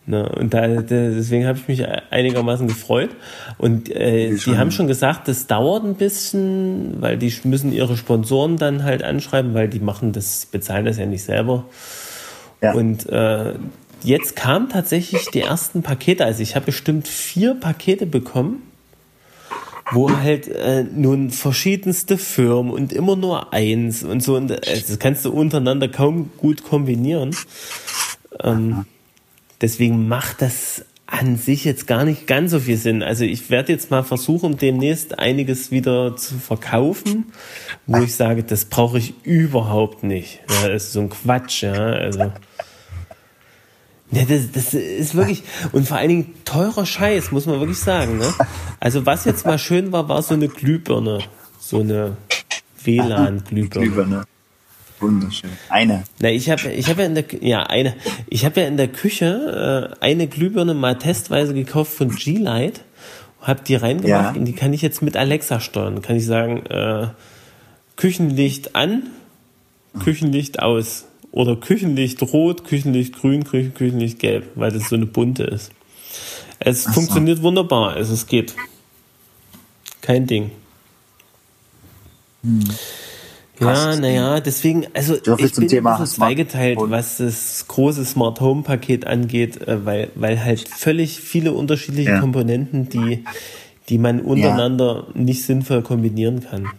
Ne, 0.05 0.29
und 0.29 0.53
da, 0.53 0.67
deswegen 0.67 1.47
habe 1.47 1.59
ich 1.59 1.69
mich 1.69 1.87
einigermaßen 2.11 2.67
gefreut. 2.67 3.11
Und 3.57 3.89
äh, 3.89 4.35
die 4.35 4.59
haben 4.59 4.73
schon 4.73 4.89
gesagt, 4.89 5.29
das 5.29 5.47
dauert 5.47 5.85
ein 5.85 5.95
bisschen, 5.95 7.01
weil 7.01 7.17
die 7.17 7.33
müssen 7.45 7.73
ihre 7.73 7.97
Sponsoren 7.97 8.57
dann 8.57 8.83
halt 8.83 9.05
anschreiben, 9.05 9.55
weil 9.55 9.69
die 9.69 9.79
machen 9.79 10.13
das, 10.13 10.47
bezahlen 10.47 10.87
das 10.87 10.99
ja 10.99 11.07
nicht 11.07 11.23
selber. 11.23 11.67
Ja. 12.61 12.73
Und 12.75 13.09
äh, 13.11 13.55
jetzt 14.03 14.35
kamen 14.35 14.69
tatsächlich 14.69 15.27
die 15.27 15.43
ersten 15.43 15.83
Pakete. 15.83 16.25
Also 16.25 16.43
ich 16.43 16.57
habe 16.57 16.67
bestimmt 16.67 17.07
vier 17.07 17.55
Pakete 17.55 18.05
bekommen, 18.05 18.63
wo 19.93 20.11
halt 20.11 20.49
äh, 20.49 20.83
nun 20.83 21.31
verschiedenste 21.31 22.19
Firmen 22.19 22.73
und 22.73 22.93
immer 22.93 23.15
nur 23.15 23.53
eins 23.53 24.03
und 24.03 24.21
so. 24.21 24.35
Und 24.35 24.51
äh, 24.51 24.59
das 24.61 24.99
kannst 24.99 25.25
du 25.25 25.31
untereinander 25.31 25.87
kaum 25.87 26.31
gut 26.39 26.65
kombinieren. 26.65 27.37
Ähm, 28.43 28.85
deswegen 29.63 30.09
macht 30.09 30.43
das 30.43 30.85
an 31.07 31.37
sich 31.37 31.65
jetzt 31.65 31.87
gar 31.87 32.05
nicht 32.05 32.27
ganz 32.27 32.53
so 32.53 32.61
viel 32.61 32.79
Sinn. 32.79 33.03
Also 33.03 33.25
ich 33.25 33.51
werde 33.51 33.73
jetzt 33.73 33.91
mal 33.91 34.03
versuchen, 34.03 34.57
demnächst 34.57 35.19
einiges 35.19 35.71
wieder 35.71 36.17
zu 36.17 36.39
verkaufen, 36.39 37.27
wo 37.87 37.99
ich 37.99 38.15
sage, 38.15 38.43
das 38.45 38.65
brauche 38.65 38.99
ich 38.99 39.15
überhaupt 39.23 40.05
nicht. 40.05 40.41
Ja, 40.49 40.69
das 40.69 40.85
ist 40.85 40.93
so 40.93 41.01
ein 41.01 41.11
Quatsch, 41.11 41.63
ja. 41.63 41.75
Also. 41.75 42.33
Ja, 44.11 44.25
das, 44.27 44.53
das 44.53 44.75
ist 44.75 45.15
wirklich, 45.15 45.43
und 45.73 45.87
vor 45.87 45.99
allen 45.99 46.09
Dingen 46.09 46.35
teurer 46.45 46.85
Scheiß, 46.85 47.31
muss 47.31 47.47
man 47.47 47.61
wirklich 47.61 47.79
sagen. 47.79 48.19
Ne? 48.19 48.33
Also 48.81 49.05
was 49.07 49.25
jetzt 49.25 49.45
mal 49.47 49.59
schön 49.59 49.93
war, 49.93 50.09
war 50.09 50.23
so 50.23 50.35
eine 50.35 50.49
Glühbirne. 50.49 51.21
So 51.59 51.81
eine 51.81 52.17
WLAN-Glühbirne. 52.85 54.25
Wunderschön. 55.03 55.51
Eine. 55.69 56.05
Na, 56.21 56.31
ich 56.31 56.49
habe 56.49 56.71
ich 56.73 56.89
hab 56.89 56.99
ja 56.99 57.05
in 57.05 57.15
der 57.15 57.29
Kü- 57.29 57.45
ja 57.45 57.65
eine 57.65 57.95
ich 58.29 58.45
habe 58.45 58.61
ja 58.63 58.67
in 58.69 58.77
der 58.77 58.89
Küche 58.89 59.93
äh, 60.01 60.05
eine 60.05 60.27
Glühbirne 60.29 60.75
mal 60.75 60.97
testweise 60.99 61.53
gekauft 61.55 61.93
von 61.93 62.11
G-Light, 62.11 62.81
habe 63.41 63.61
die 63.67 63.75
reingemacht 63.75 64.35
Ja. 64.35 64.39
und 64.41 64.45
die 64.47 64.55
kann 64.55 64.73
ich 64.73 64.81
jetzt 64.83 65.03
mit 65.03 65.17
Alexa 65.17 65.61
steuern. 65.61 66.01
Kann 66.03 66.17
ich 66.17 66.25
sagen, 66.27 66.65
äh, 66.67 67.09
Küchenlicht 67.97 68.75
an, 68.75 69.09
Küchenlicht 70.03 70.61
aus 70.63 71.07
oder 71.33 71.57
Küchenlicht 71.57 72.23
rot, 72.23 72.65
Küchenlicht 72.65 73.17
grün, 73.19 73.45
Kü 73.45 73.71
Küchenlicht 73.71 74.19
gelb, 74.19 74.51
weil 74.55 74.71
das 74.73 74.89
so 74.89 74.97
eine 74.97 75.07
bunte 75.07 75.45
ist. 75.45 75.73
Es 76.59 76.85
so. 76.85 76.93
funktioniert 76.93 77.43
wunderbar, 77.43 77.95
also 77.95 78.15
es 78.15 78.27
geht. 78.27 78.55
Kein 80.01 80.27
Ding. 80.27 80.51
Hm. 82.43 82.65
Ja, 83.63 83.97
naja, 83.97 84.41
deswegen, 84.41 84.87
also 84.95 85.17
So 85.23 85.39
ich 85.39 85.55
zum 85.55 85.63
bin 85.63 85.69
Thema 85.69 85.95
Smart 85.97 86.09
zweigeteilt, 86.09 86.79
Home. 86.79 86.91
was 86.91 87.19
das 87.19 87.65
große 87.69 88.05
Smart 88.05 88.41
Home 88.41 88.63
Paket 88.63 89.07
angeht, 89.07 89.61
äh, 89.67 89.85
weil, 89.85 90.11
weil 90.15 90.43
halt 90.43 90.69
völlig 90.69 91.21
viele 91.21 91.53
unterschiedliche 91.53 92.11
Ja. 92.11 92.21
Komponenten, 92.21 92.89
die, 92.89 93.25
die 93.89 93.99
man 93.99 94.21
untereinander 94.21 95.07
nicht 95.15 95.45
sinnvoll 95.45 95.83
kombinieren 95.83 96.45
kann. 96.49 96.71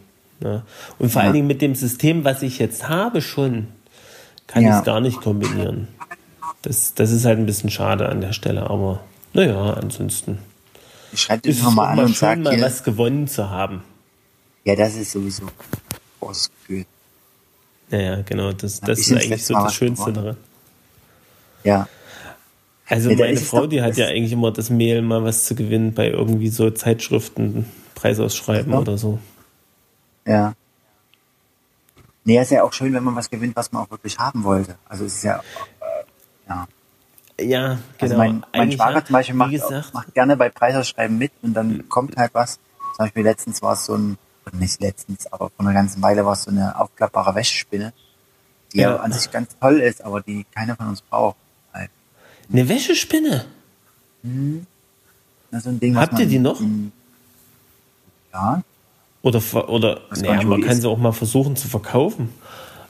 Ja. 0.43 0.63
Und 0.99 1.09
vor 1.11 1.21
Ja. 1.21 1.25
allen 1.27 1.33
Dingen 1.33 1.47
mit 1.47 1.61
dem 1.61 1.75
System, 1.75 2.23
was 2.25 2.41
ich 2.43 2.59
jetzt 2.59 2.89
habe 2.89 3.21
schon, 3.21 3.67
kann 4.47 4.63
Ja. 4.63 4.71
ich 4.71 4.75
es 4.79 4.83
gar 4.85 4.99
nicht 4.99 5.21
kombinieren. 5.21 5.87
Das, 6.63 6.93
das 6.93 7.11
ist 7.11 7.25
halt 7.25 7.39
ein 7.39 7.45
bisschen 7.45 7.69
schade 7.69 8.07
an 8.09 8.21
der 8.21 8.33
Stelle, 8.33 8.69
aber 8.69 8.99
naja, 9.33 9.73
ansonsten 9.73 10.37
Ich 11.11 11.21
schreibe 11.21 11.47
ist 11.47 11.55
dich 11.55 11.57
es 11.59 11.63
nochmal 11.63 11.89
an 11.89 11.95
mal 11.97 12.01
und 12.05 12.09
schön, 12.09 12.17
sag 12.17 12.39
mal 12.39 12.55
hier. 12.55 12.63
was 12.63 12.83
gewonnen 12.83 13.27
zu 13.27 13.49
haben. 13.49 13.83
Ja, 14.65 14.75
das 14.77 14.95
ist 14.95 15.11
sowieso 15.11 15.43
großes 16.23 16.51
Gefühl. 16.51 16.85
Naja, 17.89 18.21
genau, 18.21 18.51
das, 18.53 18.79
Ja, 18.81 18.87
das 18.87 18.99
ist 18.99 19.11
eigentlich 19.11 19.45
so 19.45 19.53
das 19.53 19.73
Schönste 19.73 20.13
daran. 20.13 20.37
Ja. 21.63 21.87
Also 22.87 23.09
Ja, 23.11 23.17
meine 23.17 23.37
Frau, 23.37 23.65
die 23.67 23.81
hat 23.81 23.95
ja 23.97 24.07
eigentlich 24.07 24.31
immer 24.33 24.51
das 24.51 24.69
Mail, 24.69 25.01
mal 25.01 25.23
was 25.23 25.45
zu 25.45 25.55
gewinnen 25.55 25.93
bei 25.93 26.09
irgendwie 26.09 26.49
so 26.49 26.69
Zeitschriften, 26.69 27.65
Preisausschreiben 27.95 28.73
Ja. 28.73 28.79
oder 28.79 28.97
so. 28.97 29.19
Ja. 30.25 30.53
Nee, 32.25 32.39
ist 32.39 32.51
ja 32.51 32.63
auch 32.63 32.73
schön, 32.73 32.93
wenn 32.93 33.03
man 33.03 33.15
was 33.15 33.29
gewinnt, 33.29 33.55
was 33.55 33.71
man 33.71 33.83
auch 33.83 33.91
wirklich 33.91 34.17
haben 34.17 34.43
wollte. 34.43 34.75
Also 34.87 35.05
es 35.05 35.15
ist 35.15 35.23
ja, 35.23 35.37
äh, 35.37 36.49
ja. 36.49 36.67
Ja, 37.39 37.67
genau. 37.67 37.79
Also 37.99 38.17
mein, 38.17 38.45
mein 38.53 38.71
Schwager 38.71 38.99
ja, 38.99 39.05
zum 39.05 39.13
Beispiel 39.13 39.35
macht, 39.35 39.51
gesagt, 39.51 39.93
macht 39.93 40.13
gerne 40.13 40.37
bei 40.37 40.49
Preisausschreiben 40.49 41.17
mit 41.17 41.31
und 41.41 41.53
dann 41.53 41.89
kommt 41.89 42.15
halt 42.15 42.33
was. 42.33 42.59
Zum 42.95 43.05
Beispiel 43.05 43.23
letztens 43.23 43.61
war 43.61 43.73
es 43.73 43.85
so 43.85 43.95
ein, 43.95 44.17
nicht 44.51 44.81
letztens, 44.81 45.31
aber 45.31 45.49
vor 45.49 45.65
einer 45.65 45.73
ganzen 45.73 46.01
Weile 46.01 46.25
war 46.25 46.33
es 46.33 46.43
so 46.43 46.51
eine 46.51 46.79
aufklappbare 46.79 47.33
Wäschespinne, 47.35 47.93
die 48.73 48.79
ja. 48.79 48.97
An 48.97 49.11
sich 49.11 49.31
ganz 49.31 49.55
toll 49.59 49.79
ist, 49.79 50.03
aber 50.03 50.21
die 50.21 50.45
keiner 50.53 50.75
von 50.75 50.89
uns 50.89 51.01
braucht. 51.01 51.37
Halt. 51.73 51.89
eine 52.51 52.67
Wäschespinne. 52.67 53.45
Das 54.23 55.59
ist 55.59 55.63
so 55.63 55.69
ein 55.69 55.79
Ding, 55.79 55.95
Habt 55.95 56.19
ihr 56.19 56.25
die 56.25 56.39
noch? 56.39 56.61
Ja, 58.33 58.63
Oder, 59.21 59.41
oder 59.69 60.01
naja, 60.15 60.43
man 60.43 60.61
kann 60.61 60.81
sie 60.81 60.89
auch 60.89 60.97
mal 60.97 61.11
versuchen 61.13 61.55
zu 61.55 61.67
verkaufen. 61.67 62.33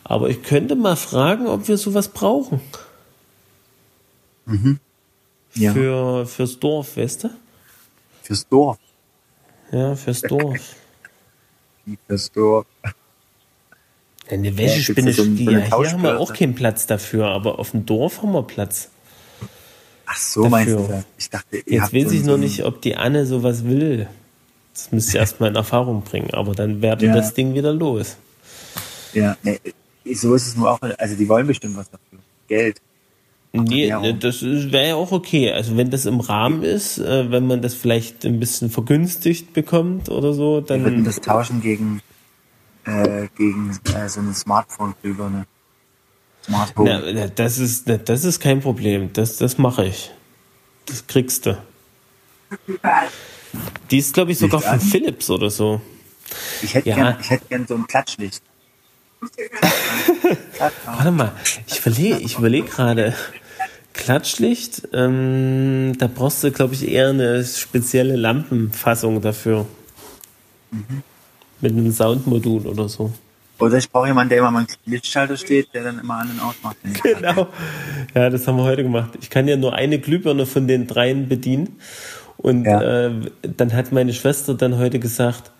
Aber 0.03 0.29
ich 0.29 0.43
könnte 0.43 0.75
mal 0.75 0.95
fragen, 0.95 1.47
ob 1.47 1.67
wir 1.67 1.77
sowas 1.77 2.07
brauchen. 2.09 2.61
ja. 5.53 5.73
Für, 5.73 6.25
fürs 6.25 6.59
Dorf, 6.59 6.97
weißt 6.97 7.25
du? 7.25 7.29
fürs 8.21 8.47
Dorf. 8.47 8.77
Ja, 9.71 9.95
fürs 9.95 10.21
Dorf. 10.29 10.75
Fürs 12.07 12.31
Dorf. 12.31 12.65
Ja, 12.83 12.91
eine 14.29 14.57
Wäschespinne, 14.57 15.11
da 15.11 15.17
so 15.17 15.23
ein- 15.23 15.35
die, 15.35 15.45
so 15.45 15.51
ja, 15.51 15.59
hier 15.77 15.91
haben 15.91 16.03
wir 16.03 16.19
auch 16.19 16.33
keinen 16.33 16.55
Platz 16.55 16.87
dafür, 16.87 17.27
aber 17.27 17.59
auf 17.59 17.71
dem 17.71 17.85
Dorf 17.85 18.21
haben 18.21 18.31
wir 18.33 18.43
Platz. 18.43 18.89
Ach 20.05 20.17
so, 20.17 20.47
meinst 20.49 20.73
du 20.73 20.77
Dafür. 20.79 20.95
das? 20.95 21.05
Ich 21.17 21.29
dachte, 21.29 21.57
Jetzt 21.65 21.93
weiß 21.93 22.09
so 22.09 22.15
ich 22.15 22.23
noch 22.23 22.37
nicht, 22.37 22.63
ob 22.63 22.81
die 22.81 22.95
Anne 22.95 23.25
sowas 23.25 23.65
will. 23.65 24.07
Das 24.73 24.91
müsst 24.91 25.13
ihr 25.13 25.19
erstmal 25.21 25.49
in 25.49 25.55
Erfahrung 25.55 26.03
bringen, 26.03 26.29
aber 26.33 26.53
dann 26.53 26.81
wäre 26.81 27.03
Ja. 27.05 27.13
das 27.13 27.33
Ding 27.33 27.53
wieder 27.53 27.73
los. 27.73 28.17
Ja, 29.13 29.37
nee, 29.43 29.59
so 30.13 30.33
ist 30.35 30.47
es 30.47 30.55
nur 30.55 30.71
auch. 30.71 30.79
Also 30.97 31.15
die 31.15 31.27
wollen 31.27 31.47
bestimmt 31.47 31.75
was 31.77 31.89
dafür. 31.89 32.19
Geld. 32.47 32.79
Nee, 33.55 33.87
ne, 33.91 34.15
das 34.15 34.41
wäre 34.41 34.87
ja 34.89 34.95
auch 34.95 35.11
okay. 35.11 35.51
Also 35.51 35.77
wenn 35.77 35.91
das 35.91 36.07
im 36.07 36.19
Rahmen 36.19 36.63
ist, 36.63 36.97
äh, 36.97 37.29
wenn 37.29 37.45
man 37.45 37.61
das 37.61 37.75
vielleicht 37.75 38.25
ein 38.25 38.39
bisschen 38.39 38.71
vergünstigt 38.71 39.53
bekommt 39.53 40.09
oder 40.09 40.33
so, 40.33 40.63
Wir 40.67 40.81
würden 40.83 40.95
dann 40.95 41.03
das 41.03 41.21
tauschen 41.21 41.61
gegen, 41.61 42.01
äh, 42.85 43.27
gegen 43.37 43.69
äh, 43.95 44.09
so 44.09 44.21
eine 44.21 44.33
Smartphone 44.33 44.95
drüber, 45.03 45.29
ne? 45.29 45.45
Smart 46.45 46.75
Home. 46.75 46.89
na, 47.05 47.11
na, 47.13 47.27
das 47.27 47.59
ist 47.59 47.87
na, 47.87 47.97
das 47.97 48.23
ist 48.25 48.39
kein 48.39 48.59
Problem. 48.59 49.13
Das 49.13 49.37
das 49.37 49.59
mache 49.59 49.85
ich. 49.85 50.11
Das 50.87 51.05
kriegst 51.05 51.45
du. 51.45 51.55
Die 53.91 53.99
ist 53.99 54.15
glaube 54.15 54.31
ich 54.31 54.39
sogar 54.39 54.61
von? 54.61 54.79
Philips 54.79 55.29
oder 55.29 55.51
so. 55.51 55.79
Ich 56.63 56.73
hätte 56.73 56.89
Ja. 56.89 56.95
gern, 56.95 57.17
ich 57.21 57.29
hätte 57.29 57.45
gern 57.49 57.67
so 57.67 57.75
ein 57.75 57.85
Klatschlicht. 57.85 58.41
Warte 60.85 61.11
mal, 61.11 61.31
ich 61.67 61.79
überlege 61.79 62.17
ich 62.17 62.37
überleg 62.39 62.69
gerade. 62.69 63.13
Klatschlicht, 63.93 64.87
ähm, 64.93 65.93
da 65.97 66.07
brauchst 66.13 66.43
du, 66.43 66.51
glaube 66.51 66.73
ich, 66.73 66.87
eher 66.87 67.09
eine 67.09 67.43
spezielle 67.43 68.15
Lampenfassung 68.15 69.21
dafür. 69.21 69.65
Mit 71.61 71.71
einem 71.71 71.91
Soundmodul 71.91 72.67
oder 72.67 72.89
so. 72.89 73.11
Oder 73.59 73.77
ich 73.77 73.89
brauche 73.89 74.07
jemanden, 74.07 74.29
der 74.29 74.39
immer 74.39 74.47
am 74.47 74.65
Lichtschalter 74.85 75.37
steht, 75.37 75.73
der 75.73 75.83
dann 75.83 75.99
immer 75.99 76.15
an 76.15 76.31
und 76.31 76.39
ausmacht. 76.41 76.75
Genau. 77.03 77.47
Ja, 78.13 78.29
das 78.29 78.47
haben 78.47 78.57
wir 78.57 78.63
heute 78.63 78.83
gemacht. 78.83 79.11
Ich 79.21 79.29
kann 79.29 79.47
ja 79.47 79.55
nur 79.55 79.73
eine 79.73 79.99
Glühbirne 79.99 80.45
von 80.45 80.67
den 80.67 80.87
dreien 80.87 81.29
bedienen. 81.29 81.77
Und 82.37 82.65
Ja. 82.65 82.81
äh, 83.07 83.11
dann 83.41 83.73
hat 83.73 83.91
meine 83.91 84.11
Schwester 84.13 84.55
dann 84.55 84.77
heute 84.77 84.99
gesagt, 84.99 85.51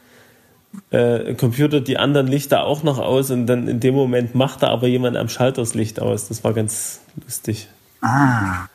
äh, 0.89 1.35
Computer 1.35 1.79
die 1.81 1.97
anderen 1.97 2.27
Lichter 2.27 2.65
auch 2.65 2.81
noch 2.83 2.97
aus 2.97 3.29
und 3.29 3.45
dann 3.45 3.67
in 3.67 3.79
dem 3.79 3.93
Moment 3.93 4.33
machte 4.33 4.67
aber 4.67 4.87
jemand 4.87 5.15
am 5.15 5.29
Schalter 5.29 5.61
das 5.61 5.75
Licht 5.75 6.01
aus. 6.01 6.27
Das 6.27 6.43
war 6.43 6.53
ganz 6.53 6.99
lustig. 7.23 7.67
Ah, 8.03 8.67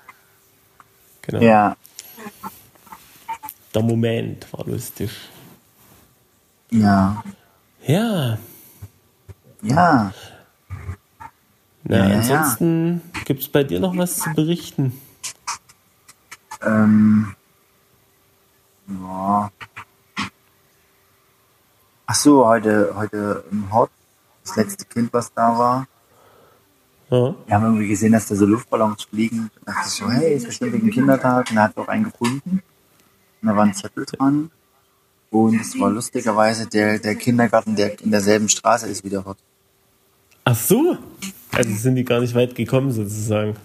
Genau. 1.22 1.43
ja, 1.43 1.76
Der 3.74 3.83
Moment 3.83 4.51
war 4.53 4.64
lustig. 4.66 5.11
ja, 6.70 7.22
Ja, 7.87 8.39
ja. 9.62 10.12
na, 11.85 11.99
Ja, 11.99 12.05
ja, 12.09 12.09
ja. 12.09 12.14
ansonsten 12.16 13.03
gibt 13.26 13.43
es 13.43 13.49
bei 13.51 13.64
dir 13.64 13.81
noch 13.81 13.97
was 13.97 14.16
zu 14.16 14.31
berichten. 14.33 14.99
Ähm, 16.62 17.35
ja. 18.89 19.51
Ach 22.07 22.14
so, 22.14 22.47
heute, 22.47 22.93
heute 22.97 23.45
im 23.51 23.70
Hort, 23.72 23.91
das 24.45 24.57
letzte 24.57 24.87
Kind, 24.87 25.12
was 25.12 25.33
da 25.35 25.59
war. 25.59 25.87
Ja. 27.11 27.34
Wir 27.46 27.54
haben 27.54 27.64
irgendwie 27.64 27.88
gesehen, 27.88 28.12
dass 28.12 28.26
da 28.28 28.34
so 28.34 28.44
Luftballons 28.46 29.04
fliegen. 29.04 29.50
Da 29.64 29.72
dachte 29.72 29.88
ich 29.88 29.94
so, 29.94 30.11
hey, 30.11 30.34
ist 30.34 30.46
bestimmt 30.46 30.72
wegen 30.74 30.90
Kindertag. 30.90 31.50
Und 31.50 31.56
da 31.56 31.62
hat 31.64 31.76
auch 31.76 31.88
einen 31.88 32.04
gefunden. 32.04 32.62
Und 33.40 33.48
da 33.48 33.56
war 33.56 33.64
ein 33.64 33.74
Zettel 33.74 34.04
dran. 34.04 34.50
Und 35.30 35.61
es 35.61 35.78
war 35.78 35.90
lustigerweise 35.90 36.66
der, 36.66 36.98
der 36.98 37.14
Kindergarten, 37.14 37.76
der 37.76 38.00
in 38.00 38.11
derselben 38.11 38.48
Straße 38.48 38.86
ist 38.88 39.04
wie 39.04 39.11
der 39.11 39.24
Hort. 39.24 39.38
Ach 40.44 40.56
so. 40.56 40.96
Also 41.52 41.70
sind 41.74 41.96
die 41.96 42.04
gar 42.04 42.20
nicht 42.20 42.34
weit 42.34 42.54
gekommen 42.54 42.92
sozusagen. 42.92 43.56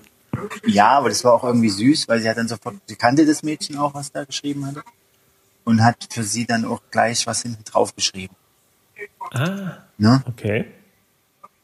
Ja, 0.65 0.89
aber 0.97 1.09
das 1.09 1.23
war 1.23 1.33
auch 1.33 1.43
irgendwie 1.43 1.69
süß, 1.69 2.07
weil 2.07 2.19
sie 2.21 2.29
hat 2.29 2.37
dann 2.37 2.47
sofort, 2.47 2.75
sie 2.87 2.95
kannte 2.95 3.25
das 3.25 3.43
Mädchen 3.43 3.77
auch, 3.77 3.93
was 3.93 4.11
da 4.11 4.23
geschrieben 4.23 4.65
hatte. 4.65 4.83
Und 5.63 5.83
hat 5.83 6.07
für 6.11 6.23
sie 6.23 6.45
dann 6.45 6.65
auch 6.65 6.81
gleich 6.91 7.25
was 7.27 7.41
hinten 7.43 7.63
drauf 7.63 7.95
geschrieben. 7.95 8.35
Ah, 9.31 9.77
Ne? 9.97 10.21
okay. 10.27 10.65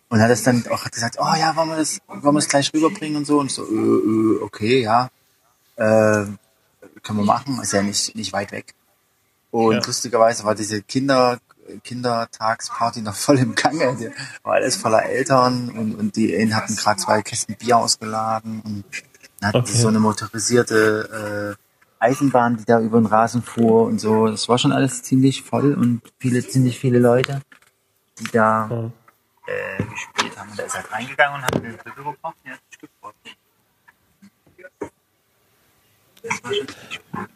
Und 0.09 0.21
hat 0.21 0.31
es 0.31 0.43
dann 0.43 0.65
auch 0.67 0.89
gesagt, 0.89 1.17
oh 1.19 1.35
ja, 1.39 1.55
wollen 1.55 1.69
wir 1.69 1.77
das, 1.77 1.99
wollen 2.07 2.23
wir 2.23 2.33
das 2.33 2.47
gleich 2.49 2.73
rüberbringen 2.73 3.17
und 3.17 3.25
so. 3.25 3.39
Und 3.39 3.47
ich 3.47 3.53
so, 3.53 3.63
äh, 3.63 3.75
äh, 3.75 4.41
okay, 4.41 4.81
ja. 4.81 5.09
Äh, 5.75 6.25
können 7.03 7.19
wir 7.19 7.25
machen, 7.25 7.59
ist 7.61 7.73
ja 7.73 7.81
nicht, 7.83 8.15
nicht 8.15 8.33
weit 8.33 8.51
weg. 8.51 8.73
Und 9.51 9.75
Ja. 9.75 9.81
lustigerweise 9.85 10.43
war 10.43 10.55
diese 10.55 10.81
Kinder, 10.81 11.37
Kindertagsparty 11.83 13.01
noch 13.01 13.15
voll 13.15 13.37
im 13.39 13.55
Gange. 13.55 13.95
Die 13.97 14.09
war 14.43 14.53
alles 14.55 14.75
voller 14.75 15.03
Eltern 15.05 15.69
und, 15.69 15.95
und 15.95 16.15
die 16.15 16.35
einen 16.35 16.55
hatten 16.55 16.75
gerade 16.75 16.99
zwei 16.99 17.21
Kästen 17.21 17.55
Bier 17.55 17.77
ausgeladen 17.77 18.61
und 18.61 18.83
dann 19.39 19.49
hatten 19.49 19.59
Okay. 19.59 19.77
so 19.77 19.87
eine 19.87 19.99
motorisierte 19.99 21.55
äh, 21.57 22.03
Eisenbahn, 22.03 22.57
die 22.57 22.65
da 22.65 22.79
über 22.79 22.99
den 22.99 23.05
Rasen 23.05 23.43
fuhr 23.43 23.83
und 23.85 23.99
so. 23.99 24.27
Das 24.27 24.49
war 24.49 24.57
schon 24.57 24.71
alles 24.71 25.03
ziemlich 25.03 25.43
voll 25.43 25.73
und 25.73 26.01
viele, 26.19 26.45
ziemlich 26.47 26.79
viele 26.79 26.99
Leute, 26.99 27.41
die 28.19 28.25
da 28.31 28.67
Ja. 28.69 28.91
Äh, 29.49 29.83
gespielt 29.83 30.37
haben. 30.37 30.49
Und 30.51 30.59
da 30.59 30.63
ist 30.63 30.75
halt 30.75 30.91
reingegangen 30.91 31.35
und 31.39 31.45
hat 31.45 31.55
eine 31.55 31.73
gebracht 31.73 32.15
und 32.23 32.35
er 32.45 32.53
hat 32.53 32.59
ein 32.59 32.73
Stück 32.73 32.89
gebracht. 32.95 33.15
Das 36.21 36.43
war 36.43 36.53
schon 36.53 36.67
ziemlich 36.67 36.99
cool. 37.13 37.27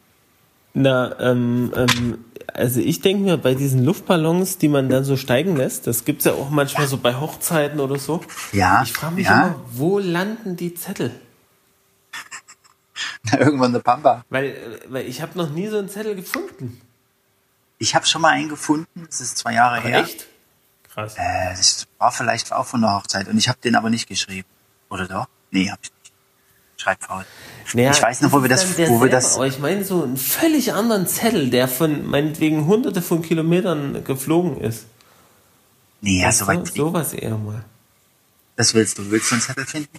Na, 0.75 1.19
ähm, 1.19 1.71
ähm, 1.75 2.25
also 2.53 2.79
ich 2.79 3.01
denke 3.01 3.23
mir, 3.23 3.37
bei 3.37 3.53
diesen 3.55 3.83
Luftballons, 3.85 4.57
die 4.57 4.67
man 4.67 4.89
dann 4.89 5.03
so 5.03 5.17
steigen 5.17 5.55
lässt, 5.55 5.87
das 5.87 6.03
gibt's 6.03 6.25
ja 6.25 6.33
auch 6.33 6.49
manchmal 6.49 6.87
so 6.87 6.97
bei 6.97 7.15
Hochzeiten 7.15 7.79
oder 7.79 7.97
so. 7.99 8.21
Ja, 8.51 8.81
Ich 8.83 8.91
frage 8.93 9.15
mich 9.15 9.25
ja. 9.25 9.47
immer, 9.47 9.55
wo 9.71 9.99
landen 9.99 10.55
die 10.57 10.73
Zettel? 10.73 11.11
Na, 13.23 13.39
irgendwann 13.39 13.69
eine 13.73 13.79
Pampa. 13.81 14.25
Weil, 14.29 14.45
äh, 14.45 14.79
weil 14.87 15.07
ich 15.07 15.21
habe 15.21 15.37
noch 15.37 15.49
nie 15.49 15.67
so 15.67 15.77
einen 15.77 15.89
Zettel 15.89 16.15
gefunden. 16.15 16.81
Ich 17.77 17.95
habe 17.95 18.05
schon 18.05 18.21
mal 18.21 18.29
einen 18.29 18.49
gefunden, 18.49 19.05
das 19.07 19.21
ist 19.21 19.37
zwei 19.37 19.53
Jahre 19.53 19.77
Aber 19.77 19.87
her. 19.89 19.99
echt? 19.99 20.27
Krass. 20.93 21.15
Äh, 21.17 21.49
das 21.51 21.87
war 21.97 22.11
vielleicht 22.11 22.51
auch 22.53 22.65
von 22.65 22.81
der 22.81 22.93
Hochzeit 22.95 23.27
und 23.27 23.37
ich 23.37 23.47
habe 23.49 23.57
den 23.63 23.75
aber 23.75 23.89
nicht 23.89 24.07
geschrieben. 24.07 24.47
Oder 24.89 25.07
doch? 25.07 25.27
Nee, 25.51 25.69
hab 25.71 25.79
ich 25.81 25.89
nicht. 25.91 26.13
Schreibfaul. 26.77 27.25
Naja, 27.73 27.91
ich 27.91 28.01
weiß 28.01 28.21
noch, 28.21 28.31
wo 28.31 28.41
wir 28.41 28.49
das, 28.49 28.77
wo 28.89 29.01
wir 29.01 29.09
das, 29.09 29.35
Aber 29.35 29.47
ich 29.47 29.57
meine 29.59 29.83
so 29.85 30.03
einen 30.03 30.17
völlig 30.17 30.73
anderen 30.73 31.07
Zettel, 31.07 31.49
der 31.49 31.67
von 31.67 32.05
meinetwegen 32.05 32.65
hunderte 32.67 33.01
von 33.01 33.21
Kilometern 33.21 34.03
geflogen 34.03 34.59
ist. 34.59 34.85
nee, 36.01 36.21
ja, 36.21 36.27
Weißt 36.27 36.39
so 36.75 36.85
Sowas 36.87 37.13
eher 37.13 37.37
mal. 37.37 37.63
das 38.55 38.73
willst 38.73 38.97
du. 38.97 39.09
Willst 39.09 39.31
du 39.31 39.35
einen 39.35 39.41
Zettel 39.41 39.65
finden? 39.65 39.97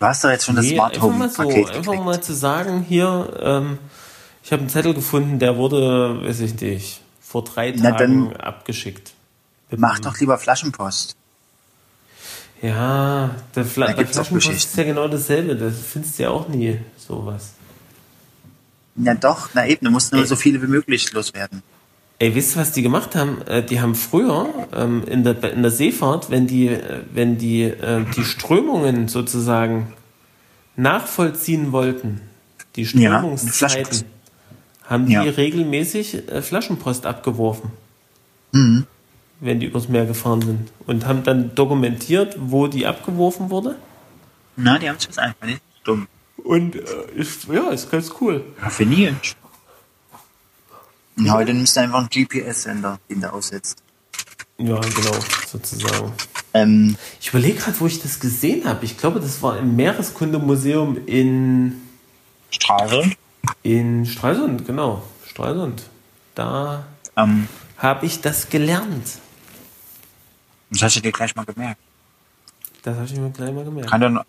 Du 0.00 0.06
hast 0.06 0.24
doch 0.24 0.30
jetzt 0.30 0.44
schon 0.44 0.56
das 0.56 0.64
Nee, 0.64 0.74
Smart 0.74 0.94
einfach 0.94 1.02
Home 1.06 1.18
mal 1.18 1.30
so, 1.30 1.42
Paket 1.44 1.70
einfach 1.70 1.94
mal 2.04 2.20
zu 2.20 2.34
sagen, 2.34 2.82
hier, 2.86 3.38
ähm, 3.40 3.78
ich 4.42 4.50
habe 4.50 4.60
einen 4.60 4.68
Zettel 4.70 4.94
gefunden, 4.94 5.38
der 5.38 5.56
wurde, 5.56 6.26
weiß 6.26 6.40
ich 6.40 6.60
nicht, 6.60 7.00
vor 7.20 7.44
drei 7.44 7.72
Na, 7.76 7.92
Tagen 7.92 8.30
dann- 8.30 8.36
abgeschickt. 8.40 9.12
Mach 9.76 9.98
doch 10.00 10.18
lieber 10.20 10.38
Flaschenpost. 10.38 11.16
Ja, 12.60 13.34
der 13.56 13.64
Fla 13.64 13.92
Da 13.92 14.02
auch 14.02 14.06
Flaschenpost 14.06 14.50
ist 14.50 14.76
ja 14.76 14.84
genau 14.84 15.08
dasselbe. 15.08 15.56
Das 15.56 15.74
findest 15.80 16.18
du 16.18 16.22
ja 16.24 16.30
auch 16.30 16.48
nie 16.48 16.78
sowas. 16.96 17.52
Na 18.94 19.14
doch, 19.14 19.48
na 19.54 19.66
eben, 19.66 19.84
du 19.86 19.90
musst 19.90 20.12
nur 20.12 20.20
Ey. 20.22 20.26
so 20.28 20.36
viele 20.36 20.60
wie 20.62 20.66
möglich 20.66 21.12
loswerden. 21.12 21.62
Ey, 22.18 22.34
wisst 22.34 22.54
ihr, 22.54 22.60
was 22.60 22.70
die 22.72 22.82
gemacht 22.82 23.16
haben? 23.16 23.42
Äh, 23.48 23.64
Die 23.64 23.80
haben 23.80 23.94
früher 23.96 24.48
ähm, 24.72 25.02
in, 25.08 25.24
der, 25.24 25.42
in 25.52 25.62
der 25.62 25.72
Seefahrt, 25.72 26.30
wenn 26.30 26.46
die, 26.46 26.68
äh, 26.68 27.00
wenn 27.12 27.36
die, 27.38 27.62
äh, 27.64 28.04
die 28.16 28.24
Strömungen 28.24 29.08
sozusagen 29.08 29.92
nachvollziehen 30.76 31.72
wollten, 31.72 32.20
die 32.76 32.82
Ja, 32.82 32.88
Strömungszeiten, 33.18 33.52
Flaschenpost. 33.52 34.04
haben 34.84 35.06
die 35.06 35.12
Ja. 35.14 35.22
regelmäßig 35.22 36.28
äh, 36.28 36.42
Flaschenpost 36.42 37.06
abgeworfen, 37.06 37.70
Mhm. 38.52 38.86
Wenn 39.42 39.60
die 39.60 39.66
übers 39.66 39.88
Meer 39.88 40.06
gefahren 40.06 40.40
sind. 40.40 40.72
Und 40.86 41.04
haben 41.06 41.22
dann 41.24 41.54
dokumentiert, 41.54 42.36
wo 42.38 42.66
die 42.68 42.86
abgeworfen 42.86 43.50
wurde. 43.50 43.76
Na, 44.56 44.78
die 44.78 44.88
haben 44.88 44.96
es 44.96 45.18
einfach 45.18 45.46
nicht. 45.46 45.60
Dumm. 45.84 46.06
Und 46.42 46.76
äh, 46.76 46.80
ist, 47.14 47.44
ja, 47.48 47.70
ist 47.70 47.90
ganz 47.90 48.10
cool. 48.20 48.44
Raffiniert. 48.60 49.36
Und 51.16 51.30
heute 51.30 51.52
nimmst 51.52 51.76
du 51.76 51.80
einfach 51.80 51.98
einen 51.98 52.08
GPS-Sender, 52.08 52.98
den 53.10 53.20
du 53.20 53.32
aussetzt. 53.32 53.82
Ja, 54.58 54.78
genau, 54.80 55.18
sozusagen. 55.46 56.12
Ähm, 56.54 56.96
Ich 57.20 57.28
überlege 57.28 57.58
gerade, 57.58 57.78
wo 57.80 57.86
ich 57.86 58.00
das 58.00 58.20
gesehen 58.20 58.66
habe. 58.66 58.84
Ich 58.84 58.96
glaube, 58.96 59.20
das 59.20 59.42
war 59.42 59.58
im 59.58 59.76
Meereskundemuseum 59.76 61.06
in, 61.06 61.82
Straße. 62.50 63.10
in 63.62 64.06
Stralsund, 64.06 64.66
genau. 64.66 65.02
Stralsund. 65.26 65.82
Da 66.34 66.84
Ähm, 67.16 67.48
habe 67.78 68.06
ich 68.06 68.20
das 68.20 68.48
gelernt. 68.48 69.06
Das 70.72 70.82
hast 70.82 70.96
du 70.96 71.00
dir 71.00 71.12
gleich 71.12 71.34
mal 71.36 71.44
gemerkt. 71.44 71.80
Das 72.82 72.96
habe 72.96 73.06
ich 73.06 73.16
mir 73.16 73.30
gleich 73.30 73.52
mal 73.52 73.64
gemerkt. 73.64 73.90
Kann 73.90 74.00
dann, 74.00 74.20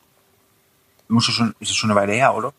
musst 1.07 1.29
du 1.29 1.31
schon, 1.31 1.55
ist 1.59 1.71
das 1.71 1.75
schon 1.75 1.89
eine 1.89 1.99
Weile 1.99 2.13
her, 2.13 2.35
oder? 2.35 2.53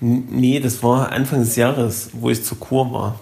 Nee, 0.00 0.60
das 0.60 0.82
war 0.82 1.10
Anfang 1.12 1.40
des 1.40 1.56
Jahres, 1.56 2.10
wo 2.12 2.30
ich 2.30 2.44
zur 2.44 2.58
Kur 2.58 2.92
war. 2.92 3.20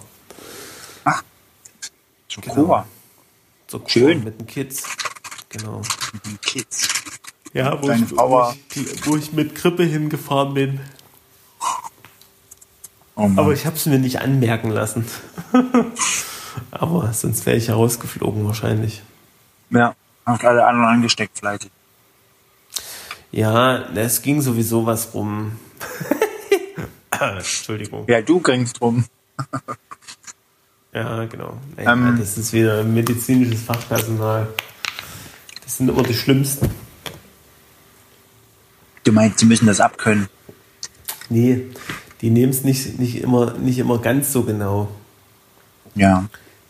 Schon 2.33 2.43
Genau. 2.43 2.55
Kura. 2.55 2.87
Zur 3.67 3.81
Kur 3.81 3.89
Schön. 3.89 4.23
mit 4.23 4.39
den 4.39 4.47
Kids. 4.47 4.83
Genau. 5.49 5.81
Mit 6.13 6.25
den 6.25 6.41
Kids. 6.41 6.89
Ja, 7.53 7.79
wo 7.79 7.91
ich, 7.91 8.05
Frau 8.05 8.29
wo, 8.29 8.53
ich, 8.73 9.05
wo 9.05 9.15
ich 9.15 9.33
mit 9.33 9.53
Krippe 9.53 9.83
hingefahren 9.83 10.55
bin. 10.55 10.79
Oh. 13.15 13.29
Aber 13.35 13.53
ich 13.53 13.67
habe 13.67 13.75
es 13.75 13.85
mir 13.85 13.99
nicht 13.99 14.21
anmerken 14.21 14.71
lassen. 14.71 15.05
Aber 16.71 17.13
sonst 17.13 17.45
wäre 17.45 17.57
ich 17.57 17.67
ja 17.67 17.75
rausgeflogen 17.75 18.47
wahrscheinlich. 18.47 19.03
Ja, 19.73 19.95
hast 20.25 20.45
alle 20.45 20.65
anderen 20.65 20.87
angesteckt, 20.87 21.37
fleißig. 21.37 21.71
Ja, 23.31 23.89
es 23.95 24.21
ging 24.21 24.41
sowieso 24.41 24.85
was 24.85 25.13
rum. 25.13 25.53
Entschuldigung. 27.19 28.05
Ja, 28.07 28.21
du 28.21 28.39
gringst 28.39 28.79
rum. 28.81 29.05
Ja, 30.93 31.25
genau. 31.25 31.57
Naja, 31.75 31.93
Ähm. 31.93 32.17
das 32.19 32.37
ist 32.37 32.53
wieder 32.53 32.83
medizinisches 32.83 33.63
Fachpersonal. 33.63 34.47
Das 35.63 35.77
sind 35.77 35.89
immer 35.89 36.03
die 36.03 36.13
Schlimmsten. 36.13 36.69
Du 39.03 39.11
meinst, 39.11 39.39
sie 39.39 39.45
müssen 39.45 39.65
das 39.65 39.81
abkönnen. 39.81 40.29
Nee, 41.29 41.71
die 42.21 42.29
nehmen 42.29 42.51
es 42.51 42.63
nicht, 42.63 42.99
nicht, 42.99 43.21
immer, 43.21 43.53
nicht 43.53 43.79
immer 43.79 43.97
ganz 43.97 44.31
so 44.31 44.43
genau. 44.43 44.89
Ja. 45.95 46.25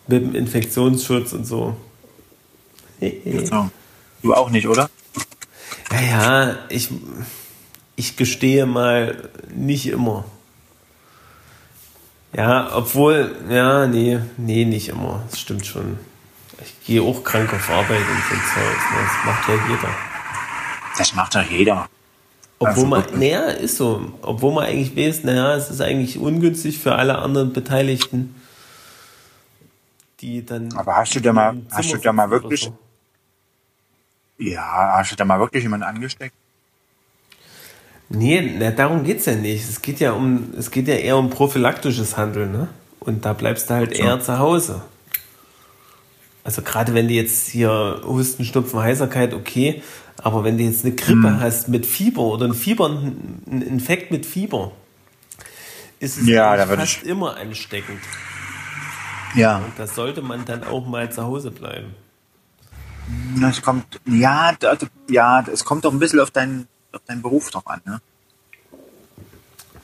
Mit 0.07 0.23
dem 0.23 0.35
Infektionsschutz 0.35 1.33
und 1.33 1.45
so. 1.45 1.75
Du 4.21 4.33
auch 4.33 4.49
nicht, 4.49 4.67
oder? 4.67 4.89
Naja, 5.91 6.55
ich, 6.69 6.89
ich 7.95 8.15
gestehe 8.15 8.65
mal, 8.65 9.29
nicht 9.53 9.85
immer. 9.87 10.25
Ja, 12.35 12.75
obwohl, 12.75 13.35
ja, 13.49 13.85
nee, 13.85 14.19
nee, 14.37 14.65
nicht 14.65 14.89
immer. 14.89 15.23
Das 15.29 15.39
stimmt 15.39 15.65
schon. 15.65 15.99
Ich 16.61 16.85
gehe 16.85 17.01
auch 17.01 17.23
krank 17.23 17.53
auf 17.53 17.69
Arbeit 17.69 17.99
und 17.99 18.23
so 18.29 18.35
Zeug. 18.35 18.77
Das 18.95 19.25
macht 19.25 19.47
ja 19.49 19.55
jeder. 19.69 19.89
Das 20.97 21.13
macht 21.13 21.35
doch 21.35 21.43
jeder. 21.51 21.89
Obwohl 22.59 22.69
Also 22.73 22.85
man, 22.87 23.19
naja, 23.19 23.41
ist 23.47 23.77
so. 23.77 24.13
Obwohl 24.21 24.53
man 24.53 24.65
eigentlich 24.65 24.95
weiß, 24.95 25.23
naja, 25.25 25.55
es 25.55 25.69
ist 25.69 25.81
eigentlich 25.81 26.17
ungünstig 26.17 26.79
für 26.79 26.95
alle 26.95 27.17
anderen 27.17 27.51
Beteiligten, 27.51 28.35
die 30.21 30.45
dann. 30.45 30.71
Aber 30.73 30.95
hast 30.95 31.13
du 31.15 31.19
da 31.19 31.33
mal- 31.33 31.57
hast 31.71 31.91
du 31.91 31.97
da 31.97 32.13
mal 32.13 32.29
wirklich- 32.29 32.61
so. 32.61 32.77
Ja, 34.37 34.93
hast 34.97 35.11
du 35.11 35.15
da 35.15 35.25
mal 35.25 35.39
wirklich 35.39 35.63
jemanden 35.63 35.85
angesteckt? 35.85 36.35
Nee, 38.09 38.55
na, 38.59 38.71
darum 38.71 39.03
geht's 39.03 39.25
ja 39.25 39.35
nicht. 39.35 39.67
Es 39.67 39.81
geht 39.81 39.99
ja 39.99 40.11
um, 40.11 40.53
es 40.57 40.69
geht 40.71 40.87
ja 40.87 40.95
eher 40.95 41.17
um 41.17 41.29
prophylaktisches 41.29 42.17
Handeln, 42.17 42.51
ne? 42.51 42.67
Und 42.99 43.25
da 43.25 43.33
bleibst 43.33 43.69
du 43.69 43.73
halt 43.73 43.95
So. 43.95 44.03
eher 44.03 44.19
zu 44.19 44.37
Hause. 44.39 44.81
Also 46.43 46.61
gerade 46.61 46.93
wenn 46.93 47.07
du 47.07 47.13
jetzt 47.13 47.47
hier 47.49 48.01
Husten, 48.05 48.43
Schnupfen, 48.45 48.79
Heiserkeit, 48.81 49.33
okay, 49.33 49.81
aber 50.17 50.43
wenn 50.43 50.57
du 50.57 50.63
jetzt 50.63 50.85
eine 50.85 50.93
Grippe 50.93 51.27
Hm. 51.29 51.39
hast 51.39 51.69
mit 51.69 51.85
Fieber 51.85 52.21
oder 52.23 52.45
ein 52.45 52.53
Fieber, 52.53 52.89
ein 52.89 53.61
Infekt 53.67 54.11
mit 54.11 54.25
Fieber, 54.25 54.71
ist 55.99 56.17
es 56.17 56.27
Ja, 56.27 56.55
da 56.57 56.65
fast 56.67 57.03
immer 57.03 57.37
ansteckend. 57.37 57.99
Ja. 59.35 59.57
Und 59.59 59.71
da 59.77 59.87
sollte 59.87 60.21
man 60.21 60.45
dann 60.45 60.63
auch 60.63 60.85
mal 60.85 61.11
zu 61.11 61.23
Hause 61.23 61.49
bleiben. 61.49 61.95
Na, 63.35 63.49
Es 63.49 63.61
kommt, 63.61 63.99
ja, 64.05 64.53
da- 64.59 64.77
ja, 65.09 65.45
es 65.51 65.65
kommt 65.65 65.85
doch 65.85 65.91
ein 65.91 65.99
bisschen 65.99 66.19
auf 66.19 66.31
deinen, 66.31 66.67
auf 66.91 67.01
deinen 67.05 67.21
Beruf 67.21 67.49
drauf 67.51 67.67
an, 67.67 67.81
ne? 67.85 68.01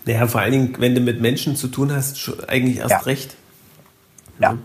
Naja, 0.06 0.28
vor 0.28 0.42
allen 0.42 0.52
Dingen, 0.52 0.76
wenn 0.80 0.96
du 0.96 1.02
mit 1.02 1.20
Menschen 1.22 1.56
zu 1.56 1.68
tun 1.68 1.92
hast, 1.92 2.18
eigentlich 2.50 2.78
erst 2.78 2.92
Ja. 2.92 2.98
recht. 3.00 3.36
Ja. 4.40 4.58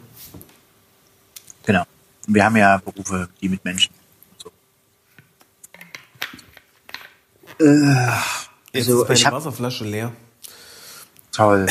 Genau. 1.67 1.83
Und 2.27 2.35
wir 2.35 2.45
haben 2.45 2.57
ja 2.57 2.79
Berufe, 2.79 3.29
die 3.41 3.49
mit 3.49 3.65
Menschen. 3.65 3.93
und 4.33 4.53
So. 7.59 7.65
Äh, 7.65 8.07
Jetzt 8.73 8.89
also 8.89 9.03
ist 9.03 9.09
meine 9.09 9.15
ich 9.19 9.27
habe 9.27 9.37
Wasserflasche 9.37 9.85
leer. 9.85 10.13
toll. 11.33 11.67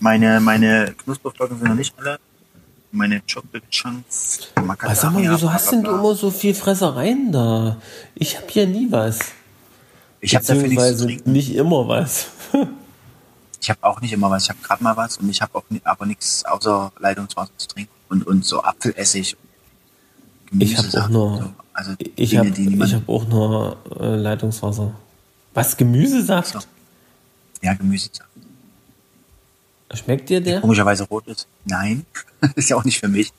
Meine 0.00 0.40
meine 0.40 0.94
Knusperflocken 1.04 1.58
sind 1.58 1.68
noch 1.68 1.74
nicht 1.74 1.94
alle. 1.98 2.18
Meine 2.92 3.22
Chocolate 3.22 3.62
Chunks. 3.70 4.40
Aber 4.56 4.94
sag 4.94 5.12
mal, 5.12 5.22
wieso 5.22 5.52
hast 5.52 5.70
denn 5.70 5.84
du 5.84 5.90
immer 5.92 6.14
so 6.14 6.30
viel 6.30 6.54
Fressereien 6.54 7.30
da? 7.30 7.76
Ich 8.14 8.36
hab 8.36 8.50
hier 8.50 8.66
nie 8.66 8.90
was. 8.90 9.18
Ich 10.20 10.34
habe 10.34 10.44
dafür 10.44 10.68
nichts 10.68 10.98
zu 10.98 11.04
trinken. 11.06 11.32
nicht 11.32 11.54
immer 11.54 11.86
was. 11.88 12.26
Ich 13.62 13.70
habe 13.70 13.78
auch 13.82 14.00
nicht 14.00 14.12
immer 14.12 14.30
was. 14.30 14.44
Ich 14.44 14.48
habe 14.50 14.58
gerade 14.62 14.82
mal 14.82 14.96
was 14.96 15.18
und 15.18 15.28
ich 15.28 15.40
habe 15.40 15.54
auch 15.54 15.64
ni- 15.68 15.80
aber 15.84 16.06
nichts 16.06 16.44
außer 16.44 16.92
Leitungswasser 16.98 17.52
zu 17.56 17.68
trinken 17.68 17.92
und 18.08 18.26
und 18.26 18.44
so 18.44 18.62
Apfelessig. 18.62 19.36
Ich 20.58 20.76
habe 20.76 20.88
auch 21.04 21.08
nur, 21.08 21.38
so. 21.38 21.50
also 21.72 21.92
ich 22.16 22.36
habe 22.36 22.50
hab 22.50 23.08
auch 23.08 23.28
nur 23.28 23.76
äh, 24.00 24.16
Leitungswasser. 24.16 24.92
Was, 25.54 25.76
Gemüsesaft? 25.76 26.54
So. 26.54 26.58
ja 27.62 27.74
Gemüsesachen. 27.74 28.30
Schmeckt 29.94 30.28
dir 30.28 30.40
der? 30.40 30.60
Komischerweise 30.60 31.04
rot 31.04 31.26
ist. 31.26 31.48
Nein, 31.64 32.06
ist 32.54 32.70
ja 32.70 32.76
auch 32.76 32.84
nicht 32.84 33.00
für 33.00 33.08
mich. 33.08 33.32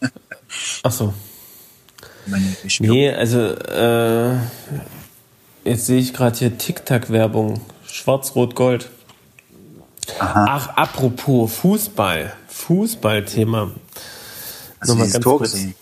Ach 0.84 0.92
so. 0.92 1.14
Meine. 2.26 2.56
Nee, 2.80 3.10
also 3.12 3.40
äh, 3.40 4.36
jetzt 5.64 5.86
sehe 5.86 6.00
ich 6.00 6.14
gerade 6.14 6.38
hier 6.38 6.58
Tic-Tac-Werbung. 6.58 7.62
Schwarz-Rot-Gold. 7.88 8.90
Ach, 10.20 10.70
apropos 10.76 11.54
Fußball. 11.56 12.34
Fußballthema. 12.48 13.72
Hast 14.80 14.90
du 14.90 14.94
Nochmal 14.94 15.06
dieses 15.08 15.14
ganz 15.14 15.24
Tor 15.24 15.38
kurz. 15.38 15.52
gesehen? 15.54 15.76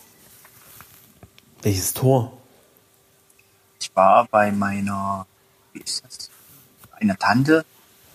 Welches 1.62 1.94
Tor? 1.94 2.34
Ich 3.82 3.90
war 3.96 4.28
bei 4.30 4.52
meiner, 4.52 5.26
wie 5.74 5.80
ist 5.82 6.04
das? 6.06 6.30
Einer 6.92 7.18
Tante, 7.18 7.66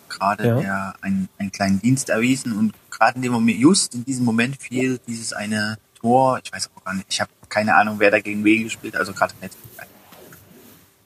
gerade 0.09 0.47
Ja. 0.47 0.61
der 0.61 0.95
einen, 1.01 1.29
einen 1.39 1.53
kleinen 1.53 1.81
Dienst 1.81 2.09
erwiesen 2.11 2.57
und 2.59 2.73
gerade 2.91 3.17
in 3.17 3.23
dem 3.23 3.33
Moment, 3.33 3.59
just 3.59 3.95
in 3.95 4.05
diesem 4.05 4.25
Moment 4.25 4.61
fiel 4.61 5.01
dieses 5.07 5.33
eine 5.33 5.79
Tor, 6.01 6.41
ich 6.45 6.53
weiß 6.53 6.71
auch 6.77 6.85
gar 6.85 6.95
nicht, 6.95 7.07
ich 7.09 7.21
habe 7.21 7.31
keine 7.49 7.75
Ahnung, 7.75 7.97
wer 7.99 8.11
da 8.11 8.21
gegen 8.21 8.45
wen 8.45 8.65
gespielt, 8.65 8.97
also 8.97 9.13
gerade 9.13 9.35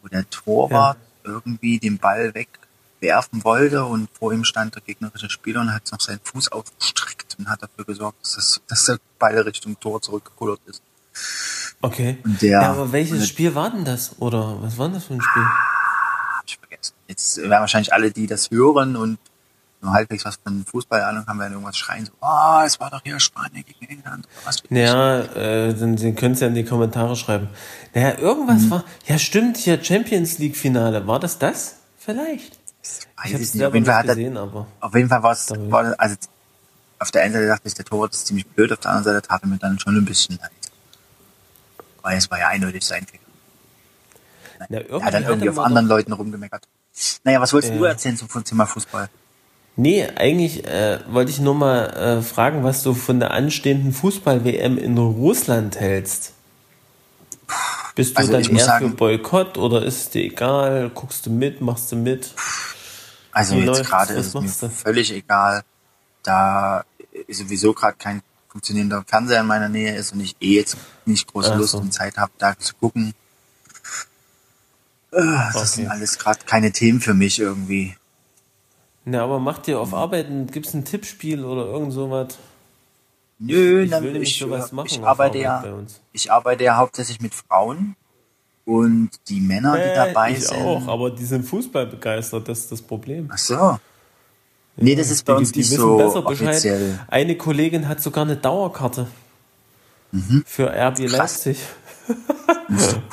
wo 0.02 0.08
der 0.08 0.28
Torwart 0.30 0.98
irgendwie 1.24 1.78
den 1.78 1.98
Ball 1.98 2.32
wegwerfen 2.34 3.44
wollte 3.44 3.84
und 3.84 4.08
vor 4.18 4.32
ihm 4.32 4.44
stand 4.44 4.74
der 4.74 4.82
gegnerische 4.82 5.28
Spieler 5.30 5.60
und 5.60 5.72
hat 5.74 5.82
noch 5.92 6.00
seinen 6.00 6.20
Fuß 6.22 6.52
ausgestreckt 6.52 7.36
und 7.38 7.48
hat 7.48 7.62
dafür 7.62 7.84
gesorgt, 7.84 8.22
dass, 8.22 8.34
das, 8.34 8.60
dass 8.68 8.84
der 8.86 8.98
Ball 9.18 9.38
Richtung 9.40 9.78
Tor 9.80 10.00
zurückgekullert 10.00 10.60
ist. 10.66 10.82
Okay. 11.80 12.18
Der- 12.40 12.62
ja, 12.62 12.70
aber 12.72 12.92
welches 12.92 13.28
Spiel 13.28 13.54
war 13.54 13.70
denn 13.70 13.84
das? 13.84 14.16
Oder 14.20 14.60
was 14.62 14.78
war 14.78 14.86
denn 14.86 14.94
das 14.94 15.04
für 15.04 15.14
ein 15.14 15.22
Spiel? 15.22 15.46
Jetzt 17.08 17.38
werden 17.38 17.50
wahrscheinlich 17.50 17.92
alle, 17.92 18.10
die 18.12 18.26
das 18.26 18.50
hören 18.50 18.94
und 18.96 19.18
nur 19.80 19.92
halbwegs 19.92 20.24
was 20.24 20.36
von 20.42 20.64
Fußballahnung 20.66 21.26
haben, 21.26 21.38
werden 21.38 21.52
irgendwas 21.52 21.76
schreien, 21.78 22.04
so, 22.04 22.12
ah, 22.20 22.64
es 22.66 22.80
war 22.80 22.90
doch 22.90 23.00
hier 23.04 23.18
Spanien 23.20 23.64
gegen 23.64 23.86
England. 23.92 24.26
Was. 24.44 24.62
Ja, 24.70 25.20
äh, 25.20 25.72
dann, 25.74 25.96
dann 25.96 26.14
könnt 26.16 26.36
ihr 26.36 26.42
ja 26.42 26.46
in 26.48 26.54
die 26.54 26.64
Kommentare 26.64 27.14
schreiben. 27.16 27.48
Naja, 27.94 28.18
irgendwas 28.18 28.62
Mhm. 28.62 28.70
war. 28.70 28.84
Ja, 29.06 29.18
stimmt, 29.18 29.56
hier 29.56 29.82
Champions 29.82 30.38
League 30.38 30.56
Finale. 30.56 31.06
War 31.06 31.20
das 31.20 31.38
das? 31.38 31.76
Vielleicht. 31.96 32.58
Ich 33.24 33.32
habe 33.34 33.42
es 33.42 33.48
es 33.50 33.54
nicht. 33.54 33.64
Auf 33.64 33.74
jeden 33.74 33.86
Fall 33.86 34.04
er, 34.04 34.14
gesehen, 34.14 34.36
aber. 34.36 34.66
auf 34.80 34.94
jeden 34.94 35.08
Fall 35.08 35.22
war 35.22 35.32
es, 35.32 35.50
also, 35.50 36.16
auf 36.98 37.10
der 37.12 37.22
einen 37.22 37.32
Seite 37.34 37.46
dachte 37.46 37.68
ich, 37.68 37.74
der 37.74 37.84
Torwart 37.84 38.12
ist 38.12 38.26
ziemlich 38.26 38.46
blöd, 38.48 38.72
auf 38.72 38.80
der 38.80 38.90
anderen 38.90 39.14
Seite 39.14 39.28
tat 39.28 39.42
er 39.42 39.48
mir 39.48 39.58
dann 39.58 39.78
schon 39.78 39.96
ein 39.96 40.04
bisschen 40.04 40.38
leid. 40.38 40.50
Weil 42.02 42.16
es 42.18 42.28
war 42.30 42.38
ja 42.38 42.48
eindeutig 42.48 42.84
sein 42.84 43.06
Fehler. 43.06 43.22
Na, 44.68 44.78
Er 44.78 45.02
hat 45.04 45.14
dann 45.14 45.22
irgendwie 45.24 45.50
auf 45.50 45.58
anderen 45.60 45.86
Leuten 45.86 46.12
rumgemeckert. 46.12 46.66
Naja, 47.24 47.40
was 47.40 47.52
wolltest 47.52 47.74
du 47.74 47.84
Äh. 47.84 47.88
erzählen 47.88 48.16
zum 48.16 48.28
Thema 48.44 48.66
Fußball? 48.66 49.08
Nee, 49.76 50.06
eigentlich 50.16 50.64
äh, 50.66 50.98
wollte 51.08 51.30
ich 51.30 51.38
nur 51.38 51.54
mal 51.54 51.84
äh, 52.18 52.22
fragen, 52.22 52.64
was 52.64 52.82
du 52.82 52.94
von 52.94 53.20
der 53.20 53.30
anstehenden 53.30 53.92
Fußball-WM 53.92 54.76
in 54.76 54.98
Russland 54.98 55.78
hältst. 55.78 56.32
Bist 57.94 58.14
du 58.14 58.18
Also 58.18 58.32
dann 58.32 58.42
eher 58.44 58.64
sagen- 58.64 58.90
für 58.90 58.96
Boykott 58.96 59.56
oder 59.58 59.84
ist 59.84 59.96
es 59.98 60.10
dir 60.10 60.22
egal? 60.24 60.90
Guckst 60.94 61.26
du 61.26 61.30
mit, 61.30 61.60
machst 61.60 61.90
du 61.92 61.96
mit? 61.96 62.32
Also 63.32 63.54
Wie 63.56 63.60
jetzt 63.60 63.84
gerade 63.84 64.14
ist 64.14 64.34
es 64.34 64.34
mir 64.34 64.68
du? 64.68 64.74
völlig 64.74 65.12
egal, 65.12 65.62
da 66.24 66.84
sowieso 67.28 67.72
gerade 67.72 67.96
kein 67.98 68.22
funktionierender 68.48 69.04
Fernseher 69.06 69.40
in 69.40 69.46
meiner 69.46 69.68
Nähe 69.68 69.94
ist 69.94 70.12
und 70.12 70.20
ich 70.20 70.34
eh 70.40 70.56
jetzt 70.56 70.76
nicht 71.04 71.30
große 71.32 71.52
Ach 71.52 71.56
Lust 71.58 71.74
und 71.74 71.92
Zeit 71.92 72.16
habe, 72.16 72.32
da 72.38 72.58
zu 72.58 72.74
gucken. 72.74 73.14
Äh, 75.12 75.16
Das 75.52 75.56
Okay. 75.56 75.66
sind 75.82 75.88
alles 75.88 76.18
gerade 76.18 76.40
keine 76.44 76.72
Themen 76.72 77.00
für 77.00 77.14
mich 77.14 77.38
irgendwie. 77.38 77.96
Na, 79.04 79.22
aber 79.24 79.38
macht 79.40 79.66
dir 79.66 79.80
auf 79.80 79.94
Arbeiten, 79.94 80.48
gibt's 80.48 80.74
ein 80.74 80.84
Tippspiel 80.84 81.44
oder 81.44 81.64
irgend 81.66 81.92
sowas? 81.92 82.36
Nö, 83.38 83.82
ich 83.84 83.90
dann, 83.90 84.02
will 84.02 84.16
ich, 84.22 84.38
sowas 84.38 84.72
machen 84.72 84.88
ich 84.88 85.02
arbeite 85.02 85.38
Arbeit 85.38 85.64
ja, 85.64 85.64
ich 86.12 86.32
arbeite 86.32 86.64
ja 86.64 86.76
hauptsächlich 86.76 87.20
mit 87.20 87.34
Frauen 87.34 87.96
und 88.64 89.10
die 89.28 89.40
Männer, 89.40 89.78
die 89.78 89.88
Äh, 89.88 89.94
dabei 89.94 90.32
ich 90.32 90.40
sind. 90.40 90.58
auch, 90.58 90.88
aber 90.88 91.10
die 91.10 91.24
sind 91.24 91.44
Fußball 91.46 91.86
begeistert, 91.86 92.48
das 92.48 92.58
ist 92.60 92.72
das 92.72 92.82
Problem. 92.82 93.30
Ach 93.32 93.38
so. 93.38 93.78
Nee, 94.76 94.94
das 94.94 95.10
ist 95.10 95.24
bei 95.24 95.32
die, 95.32 95.38
uns 95.38 95.52
die 95.52 95.60
nicht 95.60 95.70
wissen 95.70 95.80
so 95.82 95.96
besser 95.96 96.22
Bescheid. 96.22 96.54
offiziell. 96.54 96.98
Eine 97.08 97.36
Kollegin 97.36 97.88
hat 97.88 98.00
sogar 98.02 98.24
eine 98.24 98.36
Dauerkarte 98.36 99.06
für 100.44 100.68
RB 100.70 100.98
Mhm. 100.98 101.06
Krass. 101.06 101.44
Leipzig. 101.44 101.58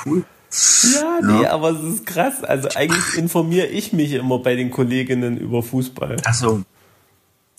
Cool. 0.04 0.24
Ja, 0.50 1.20
nee, 1.22 1.46
aber 1.46 1.70
es 1.70 1.82
ist 1.82 2.06
krass. 2.06 2.42
Also 2.42 2.68
eigentlich 2.74 3.16
informiere 3.16 3.66
ich 3.66 3.92
mich 3.92 4.12
immer 4.12 4.38
bei 4.38 4.54
den 4.54 4.70
Kolleginnen 4.70 5.36
über 5.36 5.62
Fußball. 5.62 6.16
Ach 6.24 6.34
so. 6.34 6.62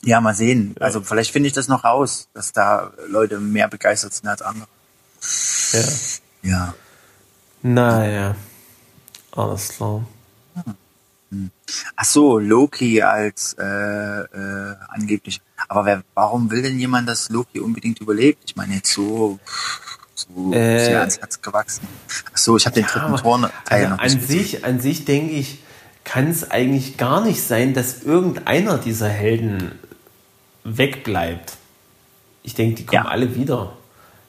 Ja, 0.03 0.21
mal 0.21 0.33
sehen. 0.33 0.75
Also 0.79 1.01
vielleicht 1.01 1.31
finde 1.31 1.47
ich 1.47 1.53
das 1.53 1.67
noch 1.67 1.83
raus, 1.83 2.29
dass 2.33 2.53
da 2.53 2.93
Leute 3.07 3.39
mehr 3.39 3.67
begeistert 3.67 4.13
sind 4.13 4.27
als 4.27 4.41
andere. 4.41 4.67
Ja. 5.73 5.83
Ja. 6.43 6.73
Naja, 7.63 8.35
alles 9.31 9.69
klar. 9.69 10.05
Ach 11.95 12.05
so, 12.05 12.39
Loki 12.39 13.01
als 13.01 13.55
äh, 13.59 13.63
äh, 13.63 14.75
angeblich. 14.88 15.41
Aber 15.67 15.85
wer, 15.85 16.03
warum 16.13 16.49
will 16.49 16.61
denn 16.61 16.79
jemand, 16.79 17.09
dass 17.09 17.29
Loki 17.29 17.59
unbedingt 17.59 17.99
überlebt? 17.99 18.43
Ich 18.45 18.55
meine 18.55 18.75
jetzt 18.75 18.93
so, 18.93 19.39
so 20.36 20.53
Äh, 20.53 20.80
sehr 20.86 20.99
ans 21.01 21.19
Herz 21.19 21.41
gewachsen. 21.41 21.88
Ach 22.34 22.38
so, 22.38 22.57
ich 22.57 22.65
habe 22.65 22.75
den 22.75 22.86
dritten 22.86 23.05
Aber, 23.05 23.21
Tor 23.21 23.49
Teil 23.65 23.89
noch 23.89 24.01
nicht 24.01 24.13
an 24.15 24.19
gesehen. 24.21 24.39
sich, 24.39 24.65
an 24.65 24.80
sich 24.80 25.05
denke 25.05 25.34
ich, 25.34 25.59
kann 26.03 26.30
es 26.30 26.49
eigentlich 26.51 26.97
gar 26.97 27.21
nicht 27.23 27.41
sein, 27.43 27.73
dass 27.73 28.03
irgendeiner 28.03 28.78
dieser 28.78 29.09
Helden 29.09 29.73
wegbleibt. 30.63 31.53
Ich 32.43 32.55
denke, 32.55 32.75
die 32.75 32.86
kommen 32.86 33.03
Ja. 33.05 33.09
alle 33.09 33.36
wieder. 33.36 33.73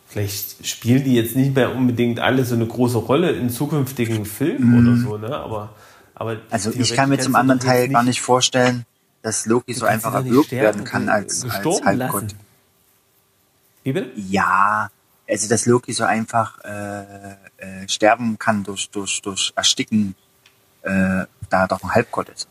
Vielleicht 0.09 0.67
spielen 0.67 1.05
die 1.05 1.15
jetzt 1.15 1.37
nicht 1.37 1.55
mehr 1.55 1.75
unbedingt 1.75 2.19
alle 2.21 2.45
so 2.45 2.55
eine 2.55 2.67
große 2.67 2.99
Rolle 2.99 3.31
in 3.33 3.51
zukünftigen 3.51 4.25
Filmen 4.25 4.79
oder 4.89 4.97
so, 4.97 5.19
ne? 5.19 5.37
Aber, 5.37 5.71
aber. 6.15 6.37
Also 6.51 6.71
ich 6.73 6.95
kann 6.95 7.11
mir 7.11 7.19
zum 7.19 7.37
anderen 7.37 7.61
Teil 7.61 7.89
gar 7.89 8.03
nicht 8.03 8.23
vorstellen, 8.23 8.87
dass 9.23 9.45
Loki 9.47 9.75
so 9.75 9.85
einfach 9.85 10.23
nicht 10.23 10.31
erwürgt 10.31 10.53
werden 10.53 10.85
kann 10.85 11.09
als, 11.09 11.45
als 11.45 11.85
Halbgott. 11.85 12.35
Wie 13.85 13.93
bitte? 13.93 14.11
Ja, 14.17 14.91
also 15.29 15.49
dass 15.49 15.67
Loki 15.67 15.93
so 15.93 16.05
einfach 16.05 16.59
äh, 16.65 17.03
äh, 17.59 17.89
sterben 17.89 18.39
kann 18.39 18.65
durch, 18.65 18.91
durch, 18.91 19.21
durch 19.23 19.53
Ersticken, 19.57 20.15
äh, 20.83 20.91
da 20.91 21.27
er 21.63 21.69
doch 21.69 21.83
ein 21.83 21.95
Halbgott 21.95 22.29
ist. 22.31 22.49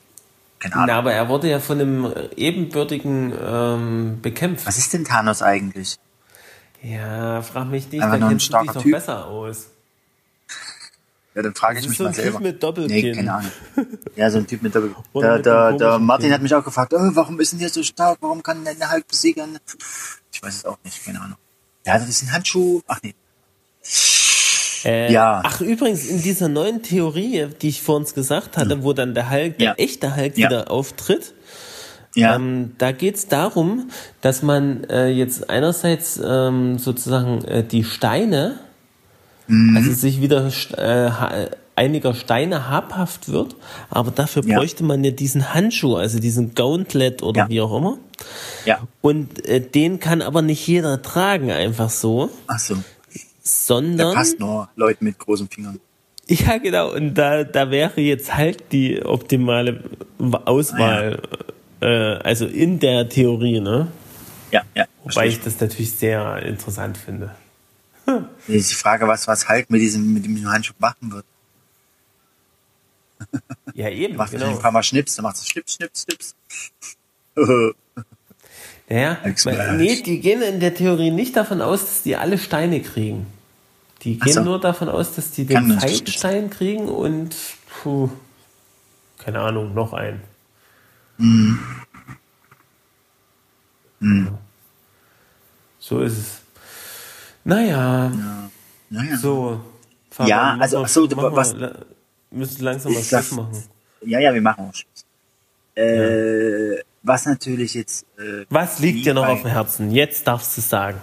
Keine 0.59 0.75
Ahnung. 0.75 0.87
Na, 0.87 0.97
aber 0.97 1.13
er 1.13 1.29
wurde 1.29 1.49
ja 1.49 1.59
von 1.59 1.79
einem 1.79 2.11
ebenbürtigen 2.35 3.33
ähm, 3.39 4.19
bekämpft. 4.21 4.65
Was 4.65 4.77
ist 4.77 4.93
denn 4.93 5.05
Thanos 5.05 5.41
eigentlich? 5.41 5.97
Ja, 6.81 7.41
frag 7.41 7.67
mich 7.69 7.91
nicht, 7.91 8.01
Einfach 8.01 8.15
da 8.15 8.19
nur 8.19 8.29
ein 8.29 8.37
kennst 8.37 8.53
du 8.53 8.57
dich 8.59 8.71
doch 8.71 8.81
Typ. 8.83 8.91
besser 8.91 9.25
aus. 9.25 9.67
Ja, 11.35 11.43
dann 11.43 11.53
frage 11.53 11.75
Das 11.75 11.83
ich 11.83 11.89
mich 11.89 11.97
so 11.99 12.03
mal 12.05 12.09
ein 12.09 12.15
Typ 12.15 12.23
selber. 12.23 12.39
mit 12.39 12.63
Doppelkinn. 12.63 12.95
Nee, 12.95 13.11
keine 13.13 13.33
Ahnung. 13.33 13.51
Ja, 14.15 14.31
so 14.31 14.39
ein 14.39 14.47
Typ 14.47 14.63
mit 14.63 14.73
Doppel. 14.73 14.95
Oder 15.13 15.39
Der, 15.39 15.69
der, 15.69 15.77
der 15.77 15.99
Martin 15.99 16.25
Kinn. 16.25 16.33
hat 16.33 16.41
mich 16.41 16.55
auch 16.55 16.63
gefragt, 16.63 16.91
oh, 16.95 16.99
warum 17.13 17.39
ist 17.39 17.51
denn 17.51 17.59
der 17.59 17.69
so 17.69 17.83
stark? 17.83 18.17
Warum 18.21 18.41
kann 18.41 18.65
denn 18.65 18.79
der 18.79 18.91
Hulk 18.91 19.07
besiegen? 19.07 19.59
Ich 20.31 20.41
weiß 20.41 20.55
es 20.55 20.65
auch 20.65 20.79
nicht, 20.83 21.05
keine 21.05 21.21
Ahnung. 21.21 21.37
Der 21.87 21.93
hat 21.93 22.01
ein 22.01 22.07
bisschen 22.07 22.31
Handschuh. 22.33 22.81
Ach 22.85 22.99
nee. 23.01 23.15
Äh, 24.85 25.11
Ja. 25.11 25.41
Ach, 25.43 25.61
übrigens, 25.61 26.05
in 26.05 26.21
dieser 26.21 26.49
neuen 26.49 26.83
Theorie, 26.83 27.47
die 27.61 27.69
ich 27.69 27.81
vor 27.81 27.95
uns 27.95 28.13
gesagt 28.13 28.57
hatte, 28.57 28.83
wo 28.83 28.93
dann 28.93 29.13
der 29.15 29.31
Hulk, 29.31 29.57
der 29.57 29.67
Ja. 29.69 29.73
echte 29.75 30.15
Hulk 30.15 30.37
Ja. 30.37 30.49
wieder 30.49 30.69
auftritt, 30.69 31.33
Ja. 32.13 32.35
ähm, 32.35 32.73
da 32.77 32.91
geht's 32.91 33.27
darum, 33.27 33.89
dass 34.21 34.41
man 34.43 34.83
äh, 34.85 35.07
jetzt 35.07 35.49
einerseits 35.49 36.19
ähm, 36.23 36.77
sozusagen 36.77 37.43
äh, 37.45 37.63
die 37.63 37.83
Steine 37.83 38.59
Also 39.77 39.93
sich 39.93 40.19
wieder 40.21 40.45
äh, 40.77 41.49
einiger 41.77 42.13
Steine 42.13 42.69
habhaft 42.69 43.29
wird, 43.29 43.55
aber 43.89 44.11
dafür 44.11 44.43
Ja. 44.45 44.57
bräuchte 44.57 44.83
man 44.83 45.03
ja 45.03 45.11
diesen 45.11 45.53
Handschuh, 45.53 45.95
also 45.95 46.19
diesen 46.19 46.55
Gauntlet 46.55 47.23
oder 47.23 47.41
Ja. 47.43 47.49
wie 47.49 47.61
auch 47.61 47.77
immer. 47.77 47.97
Ja. 48.65 48.79
Und 49.01 49.45
äh, 49.47 49.61
den 49.61 49.99
kann 49.99 50.21
aber 50.21 50.41
nicht 50.41 50.65
jeder 50.67 51.01
tragen, 51.01 51.51
einfach 51.51 51.89
so, 51.89 52.29
Ach 52.47 52.59
so. 52.59 52.75
Der 52.75 52.83
sondern. 53.43 54.13
passt 54.13 54.39
nur 54.39 54.69
Leuten 54.75 55.05
mit 55.05 55.17
großen 55.19 55.47
Fingern. 55.49 55.79
Ja, 56.29 56.57
genau. 56.57 56.91
Und 56.93 57.13
da, 57.13 57.45
da 57.45 57.71
wäre 57.71 58.01
jetzt 58.01 58.35
halt 58.35 58.73
die 58.73 59.01
optimale 59.05 59.81
Auswahl, 60.43 61.21
äh, 61.79 61.87
also 61.87 62.45
in 62.45 62.79
der 62.79 63.07
Theorie, 63.07 63.61
ne? 63.61 63.87
Ja, 64.51 64.63
ja. 64.75 64.85
Wobei 65.05 65.27
ich 65.27 65.39
das 65.39 65.57
natürlich 65.61 65.91
sehr 65.93 66.43
interessant 66.43 66.97
finde. 66.97 67.31
Ist 68.47 68.71
die 68.71 68.75
Frage, 68.75 69.07
was, 69.07 69.25
was 69.29 69.47
Hulk 69.47 69.69
mit 69.69 69.79
diesem, 69.79 70.13
mit 70.13 70.25
diesem 70.25 70.49
Handschuh 70.51 70.73
machen 70.79 71.13
wird. 71.13 71.23
Ja, 73.73 73.89
eben, 73.89 74.15
Macht 74.17 74.31
genau. 74.31 74.47
ein 74.49 74.59
paar 74.59 74.71
Mal 74.71 74.83
Schnips, 74.83 75.15
dann 75.15 75.23
macht 75.23 75.35
es 75.37 75.47
Schnips, 75.47 75.75
Schnips, 75.75 76.03
Schnips. 76.03 76.35
Ja, 78.89 79.17
weil, 79.43 79.75
nee, 79.75 80.01
die 80.01 80.21
gehen 80.21 80.41
in 80.41 80.61
der 80.61 80.73
Theorie 80.73 81.11
nicht 81.11 81.35
davon 81.35 81.61
aus, 81.61 81.81
dass 81.81 82.03
die 82.03 82.15
alle 82.15 82.37
Steine 82.37 82.81
kriegen. 82.81 83.27
Die 84.03 84.17
gehen 84.17 84.31
so. 84.31 84.43
nur 84.43 84.61
davon 84.61 84.87
aus, 84.87 85.13
dass 85.13 85.31
die 85.31 85.45
Kann 85.45 85.67
den 85.67 85.77
Zeitstein 85.77 86.49
kriegen 86.49 86.87
und, 86.87 87.35
puh, 87.83 88.09
keine 89.17 89.41
Ahnung, 89.41 89.73
noch 89.73 89.91
einen. 89.91 90.21
Mhm. 91.17 91.59
Ja. 93.99 94.37
So 95.79 95.99
ist 95.99 96.17
es. 96.17 96.41
Naja, 97.43 98.11
Naja. 98.89 99.17
so. 99.17 99.59
Ja, 100.25 100.55
also, 100.59 100.77
mal- 100.77 100.85
ach 100.85 100.89
so, 100.89 101.07
mach 101.07 101.15
mal- 101.23 101.35
was- 101.35 101.55
müssen 102.31 102.63
langsam 102.63 102.93
mal 102.93 103.03
Schluss 103.03 103.31
machen. 103.31 103.63
Ja, 104.01 104.19
ja, 104.19 104.33
wir 104.33 104.41
machen 104.41 104.69
auch 104.69 104.73
Schluss. 104.73 105.05
Äh, 105.75 106.81
Was 107.03 107.25
natürlich 107.25 107.73
jetzt. 107.73 108.05
Äh, 108.17 108.45
Was 108.49 108.79
liegt 108.79 109.05
dir 109.05 109.13
noch 109.13 109.27
auf 109.27 109.41
dem 109.41 109.51
Herzen? 109.51 109.91
Jetzt 109.91 110.27
darfst 110.27 110.57
du 110.57 110.61
es 110.61 110.69
sagen. 110.69 110.99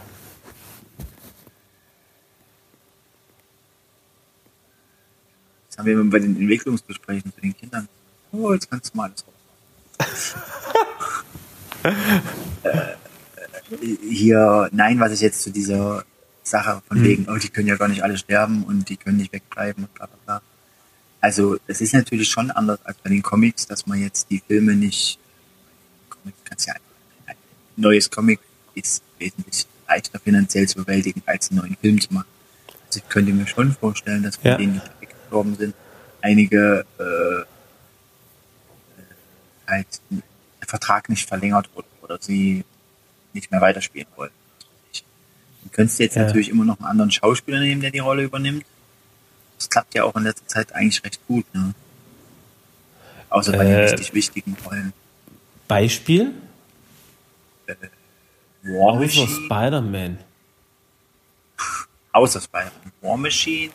Das 5.68 5.79
haben 5.79 5.87
wir 5.87 5.95
immer 5.95 6.11
bei 6.11 6.20
den 6.20 6.37
Entwicklungsgesprächen 6.37 7.33
zu 7.33 7.41
den 7.41 7.57
Kindern. 7.57 7.89
Oh, 8.33 8.53
jetzt 8.53 8.70
kannst 8.70 8.93
du 8.93 8.97
mal 8.97 9.11
alles 9.11 9.25
raus. 9.27 10.35
äh, 12.62 12.95
hier, 14.09 14.68
nein, 14.72 15.01
was 15.01 15.12
ich 15.12 15.20
jetzt 15.20 15.43
zu 15.43 15.51
dieser 15.51 16.05
Sache 16.43 16.83
von 16.87 17.03
wegen, 17.03 17.27
oh, 17.29 17.37
die 17.37 17.49
können 17.49 17.68
ja 17.68 17.77
gar 17.77 17.89
nicht 17.89 18.03
alle 18.03 18.18
sterben 18.18 18.64
und 18.64 18.89
die 18.89 18.97
können 18.97 19.16
nicht 19.16 19.33
wegbleiben 19.33 19.85
und 19.85 19.95
bla 19.95 20.07
bla 20.07 20.16
bla. 20.25 20.43
Also, 21.25 21.57
es 21.66 21.81
ist 21.81 21.95
natürlich 21.95 22.29
schon 22.29 22.51
anders 22.51 22.79
als 22.85 22.99
bei 22.99 23.09
den 23.09 23.22
Comics, 23.22 23.66
dass 23.66 23.87
man 23.87 23.99
jetzt 23.99 24.31
die 24.31 24.43
Filme 24.47 24.75
nicht. 24.75 25.18
Comics 26.11 26.37
kannst 26.45 26.66
ja 26.66 26.75
ein 27.25 27.35
neues 27.77 28.11
Comic 28.11 28.41
ist 28.75 29.03
wesentlich 29.18 29.64
leichter 29.89 30.18
finanziell 30.20 30.68
zu 30.68 30.85
bewältigen, 30.85 31.22
als 31.25 31.51
einen 31.51 31.61
neuen 31.61 31.77
Film 31.81 31.99
zu 31.99 32.12
machen. 32.12 32.27
Also 32.89 32.99
ich 33.03 33.09
könnte 33.09 33.33
mir 33.33 33.47
schon 33.47 33.72
vorstellen, 33.72 34.22
dass 34.22 34.37
von 34.37 34.51
Ja. 34.51 34.57
denen, 34.59 34.83
die 34.85 35.01
weggestorben 35.07 35.57
sind, 35.57 35.75
einige 36.20 36.85
äh, 36.99 37.45
halt 39.66 39.87
der 40.61 40.68
Vertrag 40.68 41.09
nicht 41.09 41.27
verlängert 41.27 41.70
wurde 41.75 41.89
oder 42.03 42.18
sie 42.20 42.66
nicht 43.33 43.51
mehr 43.51 43.62
weiterspielen 43.62 44.09
wollen. 44.16 44.33
Du 45.62 45.70
könntest 45.72 46.01
jetzt 46.01 46.16
Ja. 46.16 46.25
natürlich 46.25 46.51
immer 46.51 46.66
noch 46.66 46.79
einen 46.81 46.87
anderen 46.89 47.11
Schauspieler 47.11 47.61
nehmen, 47.61 47.81
der 47.81 47.93
die 47.93 48.01
Rolle 48.01 48.25
übernimmt. 48.25 48.66
Das 49.64 49.70
klappt 49.70 49.94
ja 49.94 50.04
auch 50.04 50.14
in 50.16 50.24
letzter 50.24 50.46
Zeit 50.46 50.74
eigentlich 50.74 51.02
recht 51.04 51.26
gut, 51.26 51.46
ne? 51.54 51.72
Außer 53.30 53.52
bei 53.52 53.64
den 53.64 53.72
Äh. 53.72 53.84
richtig 53.84 54.12
wichtigen 54.12 54.54
Rollen. 54.66 54.92
Beispiel? 55.66 56.34
War 58.62 58.92
Außer 58.92 59.00
Machine. 59.00 59.26
Spider-Man. 59.46 60.18
Außer 62.12 62.40
Spider-Man. 62.42 62.92
War 63.00 63.16
Machine. 63.16 63.72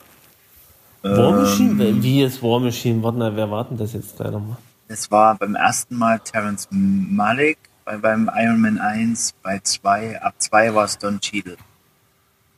War 1.02 1.30
Ähm, 1.30 1.36
Machine? 1.42 2.04
Wie 2.04 2.22
ist 2.22 2.44
War 2.44 2.60
Machine? 2.60 3.02
Warte 3.02 3.18
mal, 3.18 3.36
wer 3.36 3.50
warten 3.50 3.76
das 3.76 3.94
jetzt 3.94 4.20
leider 4.20 4.38
mal? 4.38 4.58
Das 4.90 5.10
war 5.10 5.36
beim 5.40 5.56
ersten 5.56 5.96
Mal 5.96 6.20
Terrence 6.20 6.68
Malick, 6.70 7.58
bei, 7.84 7.98
beim 7.98 8.30
Iron 8.36 8.62
Man 8.62 8.78
1, 8.78 9.34
bei 9.42 9.60
2, 9.60 10.22
ab 10.22 10.36
2 10.38 10.76
war 10.76 10.86
es 10.86 11.00
Don 11.00 11.20
Cheadle. 11.20 11.58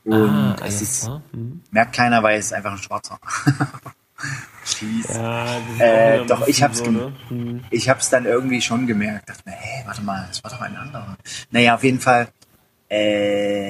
Und 0.03 0.29
ah, 0.29 0.55
es 0.65 0.81
ist, 0.81 1.03
klar. 1.03 1.21
Hm. 1.31 1.61
merkt 1.71 1.95
keiner, 1.95 2.23
weil 2.23 2.39
es 2.39 2.47
ist 2.47 2.53
einfach 2.53 2.71
ein 2.71 2.77
Schwarzer. 2.79 3.19
Jeez. 4.65 5.13
Ja, 5.15 5.57
Äh, 5.79 6.25
doch, 6.25 6.47
ich 6.47 6.61
hab's 6.63 6.79
so, 6.79 6.89
ne? 6.91 7.13
Hm. 7.29 7.63
Ich 7.71 7.89
hab's 7.89 8.09
dann 8.09 8.25
irgendwie 8.25 8.61
schon 8.61 8.87
gemerkt. 8.87 9.29
Dachte 9.29 9.41
mir, 9.45 9.53
hä, 9.55 9.83
warte 9.85 10.01
mal, 10.01 10.25
das 10.27 10.43
war 10.43 10.51
doch 10.51 10.61
ein 10.61 10.75
anderer. 10.75 11.17
Naja, 11.51 11.75
auf 11.75 11.83
jeden 11.83 11.99
Fall. 11.99 12.27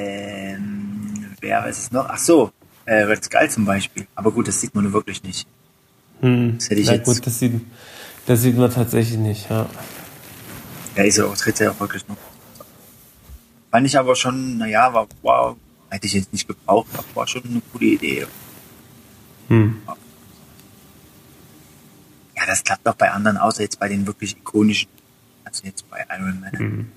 Ähm, 0.01 1.35
wer 1.39 1.65
ist 1.67 1.79
es 1.79 1.91
noch? 1.91 2.05
Ach 2.09 2.17
so, 2.17 2.51
äh, 2.85 3.03
Red 3.03 3.23
Skull 3.23 3.49
zum 3.49 3.65
Beispiel. 3.65 4.07
Aber 4.15 4.31
gut, 4.31 4.47
das 4.47 4.59
sieht 4.61 4.73
man 4.75 4.83
nur 4.85 4.93
wirklich 4.93 5.23
nicht. 5.23 5.47
Hm. 6.21 6.55
Das 6.57 6.69
hätte 6.69 6.81
ich 6.81 6.87
Na 6.87 6.93
jetzt- 6.93 7.05
gut, 7.05 7.25
das 7.25 7.39
sieht, 7.39 7.61
das 8.25 8.41
sieht 8.41 8.57
man 8.57 8.71
tatsächlich 8.71 9.17
nicht, 9.17 9.49
ja. 9.49 9.65
Ja, 10.95 11.03
ist 11.03 11.17
ja 11.17 11.25
auch, 11.25 11.35
tritt 11.37 11.59
ja 11.59 11.71
auch 11.71 11.79
wirklich 11.79 12.07
noch. 12.07 12.17
Fand 13.71 13.87
ich 13.87 13.97
aber 13.97 14.15
schon, 14.15 14.57
naja, 14.57 14.93
war, 14.93 15.07
war, 15.21 15.55
hätte 15.91 16.07
ich 16.07 16.13
jetzt 16.13 16.33
nicht 16.33 16.47
gebraucht, 16.47 16.87
aber 16.93 17.05
war 17.13 17.27
schon 17.27 17.43
eine 17.45 17.61
coole 17.71 17.85
Idee. 17.85 18.25
Hm. 19.49 19.81
Ja, 22.35 22.45
das 22.45 22.63
klappt 22.63 22.87
auch 22.87 22.95
bei 22.95 23.11
anderen, 23.11 23.37
außer 23.37 23.61
jetzt 23.61 23.79
bei 23.79 23.87
den 23.87 24.07
wirklich 24.07 24.35
ikonischen. 24.37 24.89
Also 25.43 25.65
jetzt 25.65 25.87
bei 25.89 26.05
Iron 26.09 26.39
Man, 26.39 26.51
Hm. 26.51 26.91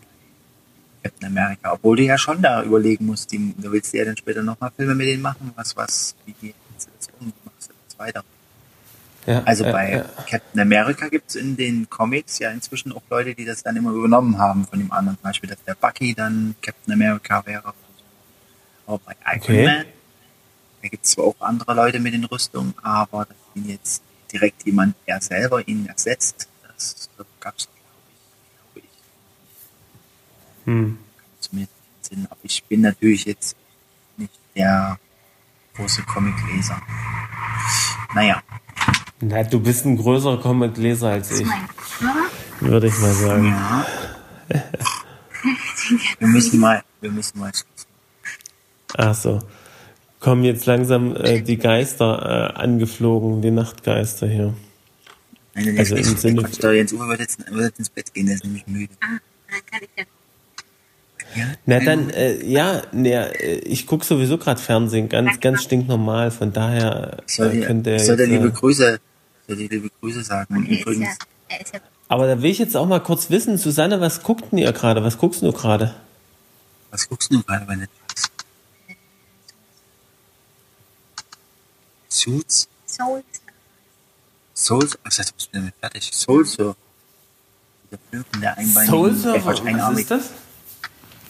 Captain 1.02 1.26
America. 1.28 1.72
Obwohl 1.72 1.96
du 1.96 2.04
ja 2.04 2.16
schon 2.16 2.40
da 2.40 2.62
überlegen 2.62 3.04
musst, 3.06 3.30
die, 3.30 3.54
du 3.58 3.72
willst 3.72 3.92
ja 3.92 4.04
dann 4.06 4.16
später 4.16 4.42
nochmal 4.42 4.70
Filme 4.74 4.94
mit 4.94 5.06
denen 5.06 5.22
machen, 5.22 5.52
was, 5.54 5.76
was, 5.76 6.14
wie 6.24 6.34
die 6.40 6.54
Installation 6.72 7.32
machst 7.44 7.68
du 7.68 7.74
das 7.86 7.98
weiter. 7.98 8.24
Ja, 9.26 9.42
Also 9.44 9.64
ja, 9.64 9.72
bei 9.72 9.92
ja. 9.96 10.04
Captain 10.28 10.60
America 10.60 11.08
gibt's 11.08 11.34
in 11.34 11.56
den 11.56 11.90
Comics 11.90 12.38
ja 12.38 12.50
inzwischen 12.50 12.92
auch 12.92 13.02
Leute, 13.10 13.34
die 13.34 13.44
das 13.44 13.62
dann 13.62 13.76
immer 13.76 13.90
übernommen 13.90 14.38
haben 14.38 14.66
von 14.66 14.78
dem 14.78 14.92
anderen. 14.92 15.18
Zum 15.18 15.24
Beispiel, 15.24 15.50
dass 15.50 15.62
der 15.64 15.74
Bucky 15.74 16.14
dann 16.14 16.54
Captain 16.62 16.92
America 16.94 17.44
wäre. 17.44 17.74
Aber 18.86 18.98
bei 18.98 19.14
Iron 19.26 19.40
Okay. 19.42 19.64
Man, 19.66 19.84
da 20.82 20.88
gibt's 20.88 21.10
zwar 21.12 21.24
auch 21.26 21.36
andere 21.40 21.74
Leute 21.74 21.98
mit 22.00 22.12
den 22.14 22.24
Rüstungen, 22.24 22.74
aber 22.82 23.24
dass 23.26 23.36
ihn 23.54 23.68
jetzt 23.68 24.02
direkt 24.32 24.64
jemand, 24.66 24.94
er 25.06 25.20
selber 25.20 25.66
ihn 25.66 25.86
ersetzt, 25.86 26.48
das 26.76 27.08
gab's 27.40 27.68
glaube 27.74 28.08
ich, 28.76 28.82
glaub 28.82 28.84
ich, 28.84 30.66
Hm. 30.66 30.98
Sinn. 32.00 32.26
Aber 32.28 32.40
ich 32.42 32.62
bin 32.64 32.82
natürlich 32.82 33.24
jetzt 33.24 33.56
nicht 34.18 34.32
der 34.54 34.98
große 35.74 36.02
Comicleser. 36.02 36.80
Naja, 38.14 38.42
Na, 39.20 39.42
du 39.42 39.58
bist 39.58 39.86
ein 39.86 39.96
größerer 39.96 40.40
Comic-Leser 40.42 41.08
als 41.08 41.30
ich, 41.40 41.48
würde 42.60 42.88
ich 42.88 42.98
mal 42.98 43.12
sagen. 43.14 43.46
ja. 43.46 43.86
Wir 46.18 46.28
müssen 46.28 46.60
mal, 46.60 46.82
wir 47.00 47.10
müssen 47.10 47.38
mal 47.38 47.52
Ach 48.96 49.14
so. 49.14 49.40
Kommen 50.20 50.44
jetzt 50.44 50.64
langsam 50.66 51.14
äh, 51.16 51.42
die 51.42 51.58
Geister 51.58 52.52
äh, 52.56 52.58
angeflogen, 52.60 53.42
die 53.42 53.50
Nachtgeister 53.50 54.26
hier. 54.26 54.54
Nein, 55.54 55.64
der 55.66 55.78
Also 55.78 55.96
im 55.96 56.02
der 56.04 56.16
Sinne- 56.16 56.42
Quatsch, 56.42 56.62
der 56.62 56.72
Jens 56.72 56.92
Uwe 56.92 57.08
wird 57.08 57.20
jetzt, 57.20 57.38
wird 57.50 57.64
jetzt 57.64 57.78
ins 57.78 57.90
Bett 57.90 58.12
gehen, 58.14 58.26
der 58.26 58.36
ist 58.36 58.44
nämlich 58.44 58.66
müde. 58.66 58.92
Ah, 59.00 59.06
dann 59.50 59.60
kann 59.70 59.80
ich 59.82 59.90
ja. 59.96 60.04
Ja? 61.36 61.46
Na 61.66 61.80
dann, 61.80 62.10
äh, 62.10 62.44
ja, 62.44 62.82
ne, 62.92 63.32
ich 63.64 63.86
gucke 63.86 64.04
sowieso 64.04 64.38
gerade 64.38 64.60
Fernsehen, 64.60 65.08
ganz, 65.08 65.40
ganz 65.40 65.64
stinknormal, 65.64 66.30
von 66.30 66.52
daher 66.52 67.18
Ich 67.26 67.34
soll 67.34 67.48
äh, 67.48 67.52
dir, 67.52 67.66
könnt 67.66 67.86
ihr 67.86 67.96
ich 67.96 68.04
soll 68.04 68.18
jetzt, 68.18 68.28
liebe 68.28 68.48
äh, 68.48 68.50
Grüße, 68.50 68.94
ich 68.94 69.46
soll 69.48 69.56
dir 69.56 69.68
liebe 69.68 69.90
Grüße 70.00 70.22
sagen. 70.22 70.56
Und 70.56 70.66
übrigens, 70.66 71.18
er 71.48 71.80
Aber 72.08 72.26
da 72.28 72.40
will 72.40 72.50
ich 72.50 72.58
jetzt 72.58 72.76
auch 72.76 72.86
mal 72.86 73.00
kurz 73.00 73.30
wissen, 73.30 73.58
Susanne, 73.58 74.00
was 74.00 74.22
guckt 74.22 74.52
denn 74.52 74.58
ihr 74.58 74.72
gerade? 74.72 75.02
Was 75.02 75.18
guckst 75.18 75.42
du 75.42 75.52
gerade? 75.52 75.94
was 76.90 77.08
guckst 77.08 77.32
du 77.32 77.42
gerade 77.42 77.66
bei 77.66 77.74
Netflix? 77.74 78.03
Suits? 82.14 82.68
Soul. 82.86 83.24
Souls? 84.54 84.98
Ach, 85.02 85.12
jetzt 85.12 85.34
bist 85.36 85.48
du 85.52 85.58
damit 85.58 85.74
fertig. 85.80 86.10
Soul 86.12 86.44
Surfer. 86.46 86.76
Dieser 87.90 87.98
Film 88.10 88.24
von 88.30 88.40
der 88.40 88.56
einbeinigen, 88.58 88.86
Soul 88.86 89.10
äh, 89.10 89.14
Surfer, 89.14 89.40
Quatsch, 89.40 89.62
was 89.64 89.98
ist 89.98 90.10
das? 90.10 90.30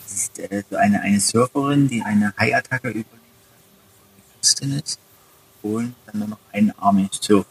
Das 0.02 0.12
ist 0.14 0.38
äh, 0.38 0.62
so 0.70 0.76
eine, 0.76 1.00
eine 1.00 1.20
Surferin, 1.20 1.88
die 1.88 2.02
eine 2.02 2.34
Haiattacke 2.38 2.88
überlebt 2.88 3.12
hat, 3.12 3.20
die 4.18 4.22
Christin 4.40 4.78
ist 4.78 4.98
und 5.62 5.94
dann 6.06 6.18
nur 6.18 6.28
noch 6.28 6.38
einarmig 6.52 7.10
surft. 7.20 7.48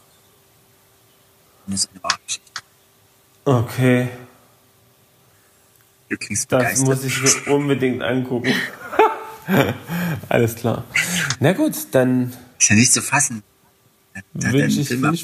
Und 1.66 1.72
das 1.74 1.84
ist 1.84 1.90
eine 1.92 2.02
wahre 2.04 2.18
Geschichte. 2.24 2.62
Okay, 3.44 4.08
Du 6.08 6.16
klingst 6.18 6.52
das 6.52 6.58
begeistert. 6.62 6.86
muss 6.86 7.04
ich 7.04 7.46
mir 7.46 7.52
unbedingt 7.54 8.02
angucken. 8.02 8.52
Alles 10.28 10.54
klar. 10.54 10.84
Na 11.40 11.52
gut, 11.52 11.74
dann 11.92 12.32
Ist 12.58 12.68
ja 12.70 12.76
nicht 12.76 12.92
zu 12.92 13.02
fassen. 13.02 13.42
Da 14.34 14.48
hat 14.48 14.54
er 14.54 14.64
einen 14.64 14.84
Film 14.84 15.04
ab- 15.04 15.14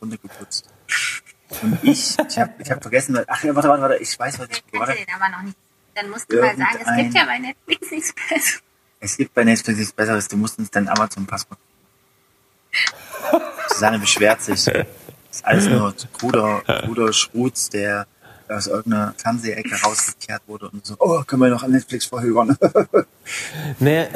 runtergeputzt. 0.00 0.64
Und 1.62 1.78
ich, 1.82 2.16
ich 2.28 2.38
habe 2.38 2.52
ich 2.58 2.70
hab 2.70 2.82
vergessen, 2.82 3.14
weil- 3.14 3.24
ach 3.28 3.42
ja, 3.44 3.54
warte, 3.54 3.68
warte, 3.68 3.82
warte, 3.82 3.96
ich 3.96 4.18
weiß, 4.18 4.38
was 4.38 4.48
ich, 4.50 4.62
du 4.62 4.78
den 4.78 4.82
aber 5.14 5.28
noch 5.30 5.42
nicht. 5.42 5.56
Dann 5.94 6.10
musst 6.10 6.30
du 6.30 6.36
mal 6.40 6.56
sagen, 6.56 6.78
es 6.84 6.96
gibt 6.96 7.14
ja 7.14 7.24
bei 7.24 7.38
Netflix 7.38 7.90
nichts 7.90 8.12
Besseres. 8.12 8.62
Es 9.00 9.16
gibt 9.16 9.34
bei 9.34 9.44
Netflix 9.44 9.78
nichts 9.78 9.92
Besseres, 9.92 10.28
du 10.28 10.36
musst 10.36 10.58
uns 10.58 10.70
dein 10.70 10.88
Amazon-Passwort. 10.88 11.58
Susanne 13.68 13.98
beschwert 13.98 14.42
sich. 14.42 14.64
Das 14.64 14.86
ist 15.30 15.44
alles 15.44 15.66
nur 15.68 15.94
kruder, 16.12 16.62
kruder 16.84 17.12
Schrutz, 17.12 17.68
der 17.70 18.06
aus 18.50 18.66
irgendeiner 18.66 19.14
Fernsehecke 19.16 19.74
rausgekehrt 19.84 20.42
wurde 20.46 20.68
und 20.70 20.84
so, 20.86 20.94
oh, 20.98 21.22
können 21.26 21.42
wir 21.42 21.48
noch 21.50 21.62
an 21.62 21.70
Netflix 21.72 22.06
verhören. 22.06 22.56
Naja, 23.78 24.06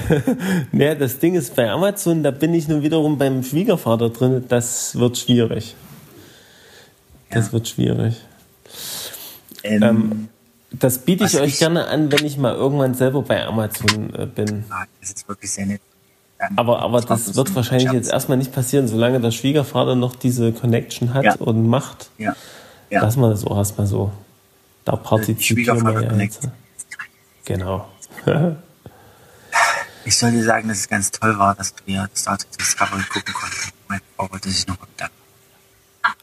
naja, 0.72 0.94
das 0.94 1.18
Ding 1.18 1.34
ist 1.34 1.54
bei 1.56 1.70
Amazon, 1.70 2.22
da 2.22 2.30
bin 2.30 2.52
ich 2.54 2.68
nun 2.68 2.82
wiederum 2.82 3.18
beim 3.18 3.42
Schwiegervater 3.42 4.10
drin. 4.10 4.44
Das 4.48 4.96
wird 4.98 5.16
schwierig. 5.18 5.74
Das 7.30 7.46
Ja. 7.46 7.52
wird 7.54 7.68
schwierig. 7.68 8.16
ähm, 9.62 10.28
Das 10.70 10.98
biete 10.98 11.24
ich 11.24 11.38
euch 11.38 11.54
ich- 11.54 11.58
gerne 11.58 11.86
an, 11.88 12.10
wenn 12.12 12.24
ich 12.24 12.36
mal 12.38 12.54
irgendwann 12.54 12.94
selber 12.94 13.22
bei 13.22 13.44
Amazon 13.46 14.12
äh, 14.14 14.26
bin. 14.26 14.64
ah, 14.70 14.84
das 15.00 15.10
ist 15.10 15.28
wirklich 15.28 15.50
sehr 15.50 15.66
nett. 15.66 15.80
Ähm, 16.40 16.48
Aber, 16.56 16.80
aber 16.80 17.00
das 17.00 17.34
wird 17.36 17.48
ein 17.50 17.54
wahrscheinlich 17.54 17.84
Scherz. 17.88 17.94
jetzt 18.06 18.12
erstmal 18.12 18.38
nicht 18.38 18.52
passieren, 18.52 18.88
solange 18.88 19.20
der 19.20 19.30
Schwiegervater 19.30 19.94
noch 19.94 20.16
diese 20.16 20.52
Connection 20.52 21.14
hat 21.14 21.24
Ja. 21.24 21.34
und 21.36 21.68
macht. 21.68 22.10
Ja. 22.18 22.34
Ja. 22.92 23.02
Lassen 23.02 23.20
wir 23.20 23.30
das 23.30 23.44
auch 23.44 23.56
erstmal 23.56 23.86
so. 23.86 24.12
Da 24.84 24.96
partizipieren 24.96 25.82
wir 25.84 26.02
ja 26.02 26.12
jetzt. 26.16 26.48
Genau. 27.44 27.88
Ich 30.04 30.16
soll 30.16 30.32
dir 30.32 30.42
sagen, 30.42 30.66
dass 30.66 30.78
es 30.78 30.88
ganz 30.88 31.12
toll 31.12 31.38
war, 31.38 31.54
dass 31.54 31.74
wir 31.86 32.08
das 32.10 32.22
Star 32.22 32.36
Trek 32.36 32.58
Discovery 32.58 33.04
gucken 33.04 33.34
konnten. 33.34 33.72
Meine 33.86 34.02
Frau 34.16 34.32
wollte 34.32 34.50
sich 34.50 34.66
nochmal 34.66 34.88
bedanken. 34.96 35.14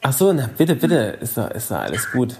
Ach 0.02 0.12
so, 0.12 0.34
na 0.34 0.50
bitte, 0.54 0.76
bitte, 0.76 0.96
ist 1.22 1.38
da, 1.38 1.46
ist 1.46 1.70
da 1.70 1.80
alles 1.80 2.10
gut. 2.12 2.38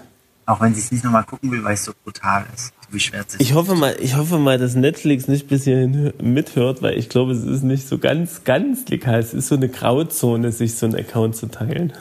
Auch 0.51 0.59
wenn 0.59 0.75
sie 0.75 0.81
es 0.81 0.91
nicht 0.91 1.05
nochmal 1.05 1.23
gucken 1.23 1.49
will, 1.49 1.63
weil 1.63 1.75
es 1.75 1.85
so 1.85 1.93
brutal 2.03 2.45
ist. 2.53 2.73
Sie 2.85 2.91
beschwert 2.91 3.31
sich. 3.31 3.39
Ich 3.39 3.53
hoffe 3.53 3.73
mal, 3.73 3.95
ich 4.01 4.17
hoffe 4.17 4.37
mal, 4.37 4.57
dass 4.57 4.75
Netflix 4.75 5.29
nicht 5.29 5.47
bis 5.47 5.63
hierhin 5.63 6.11
mithört, 6.21 6.81
weil 6.81 6.97
ich 6.97 7.07
glaube, 7.07 7.31
es 7.31 7.45
ist 7.45 7.63
nicht 7.63 7.87
so 7.87 7.97
ganz, 7.97 8.43
ganz 8.43 8.85
legal. 8.89 9.19
Es 9.19 9.33
ist 9.33 9.47
so 9.47 9.55
eine 9.55 9.69
Grauzone, 9.69 10.51
sich 10.51 10.75
so 10.75 10.87
einen 10.87 10.95
Account 10.95 11.37
zu 11.37 11.47
teilen. 11.47 11.93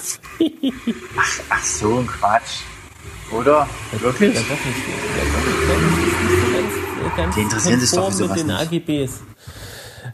Ach 1.48 1.64
so, 1.64 1.98
ein 1.98 2.09
Quatsch. 2.09 2.62
Oder? 3.31 3.68
Wirklich? 4.01 4.35
Ja, 4.35 4.40
doch 4.40 4.64
nicht. 4.66 4.78
Ja, 5.16 5.24
doch 5.32 6.60
nicht. 7.06 7.16
Ganz, 7.16 7.35
Die 7.36 7.40
interessieren 7.43 7.81
sich 7.81 7.90
doch 7.93 8.06
für 8.06 8.12
sowas 8.12 8.44
mit 8.44 8.48
den. 8.48 8.51
AGBs. 8.51 9.20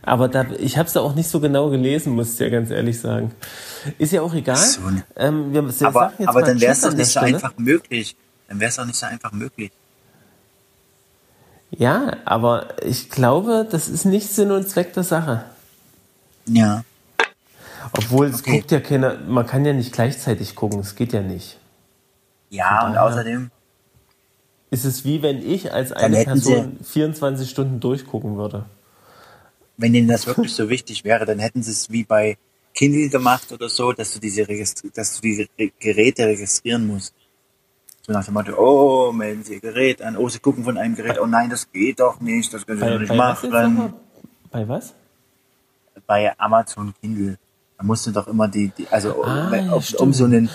Aber 0.02 0.28
da, 0.28 0.44
ich 0.58 0.76
habe 0.76 0.88
es 0.90 0.96
auch 0.98 1.14
nicht 1.14 1.30
so 1.30 1.40
genau 1.40 1.70
gelesen, 1.70 2.12
muss 2.12 2.34
ich 2.34 2.38
ja 2.38 2.50
ganz 2.50 2.70
ehrlich 2.70 3.00
sagen. 3.00 3.32
Ist 3.96 4.12
ja 4.12 4.20
auch 4.20 4.34
egal. 4.34 4.56
So, 4.56 4.80
ähm, 5.16 5.54
wir, 5.54 5.66
wir 5.66 5.88
Aber, 5.88 6.12
aber 6.26 6.42
dann 6.42 6.60
wäre 6.60 6.72
es 6.72 6.82
doch 6.82 6.92
nicht 6.92 7.06
so 7.06 7.20
einfach 7.20 7.56
möglich. 7.56 8.14
Dann 8.48 8.60
wäre 8.60 8.68
es 8.70 8.76
doch 8.76 8.84
nicht 8.84 8.96
so 8.98 9.06
einfach 9.06 9.32
möglich. 9.32 9.72
Ja, 11.70 12.16
aber 12.24 12.80
ich 12.84 13.10
glaube, 13.10 13.66
das 13.70 13.88
ist 13.88 14.04
nicht 14.04 14.28
Sinn 14.28 14.50
und 14.52 14.68
Zweck 14.68 14.92
der 14.94 15.02
Sache. 15.02 15.44
Ja. 16.46 16.84
Obwohl 17.92 18.26
es 18.26 18.40
Okay. 18.40 18.58
guckt 18.58 18.70
ja 18.70 18.80
keiner, 18.80 19.18
man 19.18 19.46
kann 19.46 19.64
ja 19.64 19.72
nicht 19.72 19.92
gleichzeitig 19.92 20.54
gucken, 20.54 20.80
es 20.80 20.94
geht 20.94 21.12
ja 21.12 21.22
nicht. 21.22 21.58
Ja, 22.50 22.86
und 22.86 22.94
daher- 22.94 23.04
außerdem, 23.04 23.50
Ist 24.70 24.84
es 24.84 25.04
wie 25.04 25.22
wenn 25.22 25.48
ich 25.48 25.72
als 25.72 25.92
eine 25.92 26.16
hätten 26.16 26.40
sie- 26.40 26.52
Person 26.52 26.78
24 26.82 27.48
Stunden 27.50 27.80
durchgucken 27.80 28.36
würde. 28.36 28.64
wenn 29.78 29.92
denen 29.92 30.08
das 30.08 30.26
wirklich 30.26 30.54
so 30.54 30.68
wichtig 30.70 31.04
wäre, 31.04 31.26
dann 31.26 31.38
hätten 31.38 31.62
sie 31.62 31.70
es 31.70 31.90
wie 31.90 32.02
bei 32.04 32.38
Kindle 32.74 33.10
gemacht 33.10 33.52
oder 33.52 33.68
so, 33.68 33.92
dass 33.92 34.12
du 34.14 34.18
diese 34.20 34.46
dass 34.46 35.16
du 35.16 35.20
diese 35.22 35.46
Geräte 35.78 36.24
registrieren 36.26 36.86
musst. 36.86 37.12
So 38.06 38.12
nach 38.12 38.24
dem 38.24 38.34
Motto, 38.34 38.52
oh, 38.56 39.12
melden 39.12 39.42
Sie 39.42 39.54
Ihr 39.54 39.60
Gerät 39.60 40.00
an, 40.00 40.16
oh, 40.16 40.28
Sie 40.28 40.38
gucken 40.38 40.62
von 40.64 40.78
einem 40.78 40.94
Gerät, 40.94 41.18
oh 41.20 41.26
nein, 41.26 41.50
das 41.50 41.70
geht 41.72 41.98
doch 41.98 42.20
nicht, 42.20 42.52
das 42.54 42.64
können 42.64 42.78
Sie 42.78 42.84
Bei, 42.84 42.92
doch 42.92 43.00
nicht 43.00 43.08
bei 43.08 43.18
was 43.18 43.42
machen. 43.42 43.92
Bei 44.52 44.68
was? 44.68 44.94
Bei 46.06 46.32
Amazon 46.38 46.94
Kindle, 47.00 47.36
da 47.76 47.84
musst 47.84 48.06
du 48.06 48.12
doch 48.12 48.28
immer 48.28 48.46
die, 48.46 48.68
die 48.78 48.86
also 48.88 49.24
Ah, 49.24 49.48
um, 49.72 49.82
um 49.98 50.12
so 50.12 50.24
einen 50.24 50.48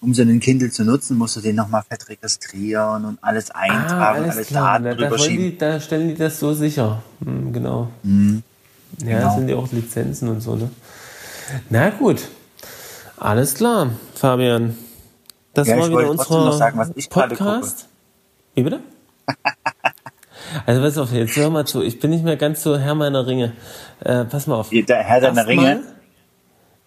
um 0.00 0.14
so 0.14 0.22
einen 0.22 0.40
Kindle 0.40 0.70
zu 0.70 0.84
nutzen, 0.84 1.16
musst 1.16 1.36
du 1.36 1.40
den 1.40 1.54
nochmal 1.56 1.82
fett 1.88 2.08
registrieren 2.08 3.04
und 3.04 3.18
alles 3.22 3.50
eintragen, 3.52 4.30
alles, 4.30 4.48
Daten 4.48 4.84
Na, 4.84 4.90
da, 4.90 4.94
drüber 4.96 5.10
wollen 5.10 5.20
schieben. 5.20 5.44
die, 5.52 5.58
da 5.58 5.80
stellen 5.80 6.08
die 6.08 6.14
das 6.16 6.38
so 6.40 6.54
sicher. 6.54 7.02
Hm, 7.24 7.52
genau. 7.52 7.88
Mhm. 8.02 8.42
Ja, 8.98 9.06
Genau. 9.06 9.24
das 9.24 9.34
sind 9.36 9.48
ja 9.48 9.56
auch 9.56 9.72
Lizenzen 9.72 10.28
und 10.28 10.40
so, 10.40 10.56
ne? 10.56 10.70
Na 11.70 11.90
gut. 11.90 12.28
Alles 13.16 13.54
klar, 13.54 13.90
Fabian. 14.14 14.76
Das 15.54 15.68
Ja, 15.68 15.76
war 15.78 15.88
wieder 15.90 16.10
unser 16.10 16.52
sagen, 16.52 16.78
was 16.78 16.90
ich 16.94 17.08
gerade 17.10 17.34
Podcast. 17.36 17.88
Wie 18.54 18.62
bitte? 18.62 18.80
Also 20.66 20.82
pass 20.82 20.98
auf, 20.98 21.12
jetzt 21.12 21.36
hör 21.36 21.48
mal 21.50 21.64
zu. 21.66 21.82
Ich 21.82 21.98
bin 21.98 22.10
nicht 22.10 22.24
mehr 22.24 22.36
ganz 22.36 22.62
so 22.62 22.76
Herr 22.76 22.94
meiner 22.94 23.26
Ringe. 23.26 23.52
Äh, 24.00 24.24
pass 24.24 24.46
mal 24.46 24.56
auf. 24.56 24.68
Der 24.70 24.98
Herr 24.98 25.20
deiner 25.20 25.46
Ringe? 25.46 25.82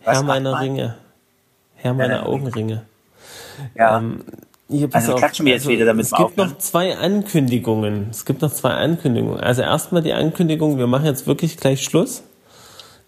Herr 0.02 0.24
meiner? 0.24 0.60
Ringe. 0.60 0.96
Herr 1.76 1.94
meiner. 1.94 2.28
Augenringe. 2.28 2.84
Ja. 3.74 3.98
Ähm, 3.98 4.24
hier, 4.70 4.88
pass 4.88 5.04
Also 5.04 5.14
auf. 5.14 5.20
klatschen 5.20 5.46
wir 5.46 5.54
jetzt 5.54 5.68
wieder, 5.68 5.86
damit 5.86 6.06
es 6.06 6.12
gibt 6.12 6.22
aufhören. 6.22 6.50
noch 6.50 6.58
zwei 6.60 6.96
Ankündigungen. 6.98 8.08
Es 8.12 8.26
gibt 8.26 8.42
noch 8.42 8.52
zwei 8.54 8.72
Ankündigungen. 8.72 9.40
Also 9.40 9.62
erstmal 9.64 10.02
die 10.04 10.14
Ankündigung, 10.14 10.78
wir 10.78 10.88
machen 10.88 11.06
jetzt 11.06 11.26
wirklich 11.26 11.58
gleich 11.58 11.82
Schluss, 11.84 12.24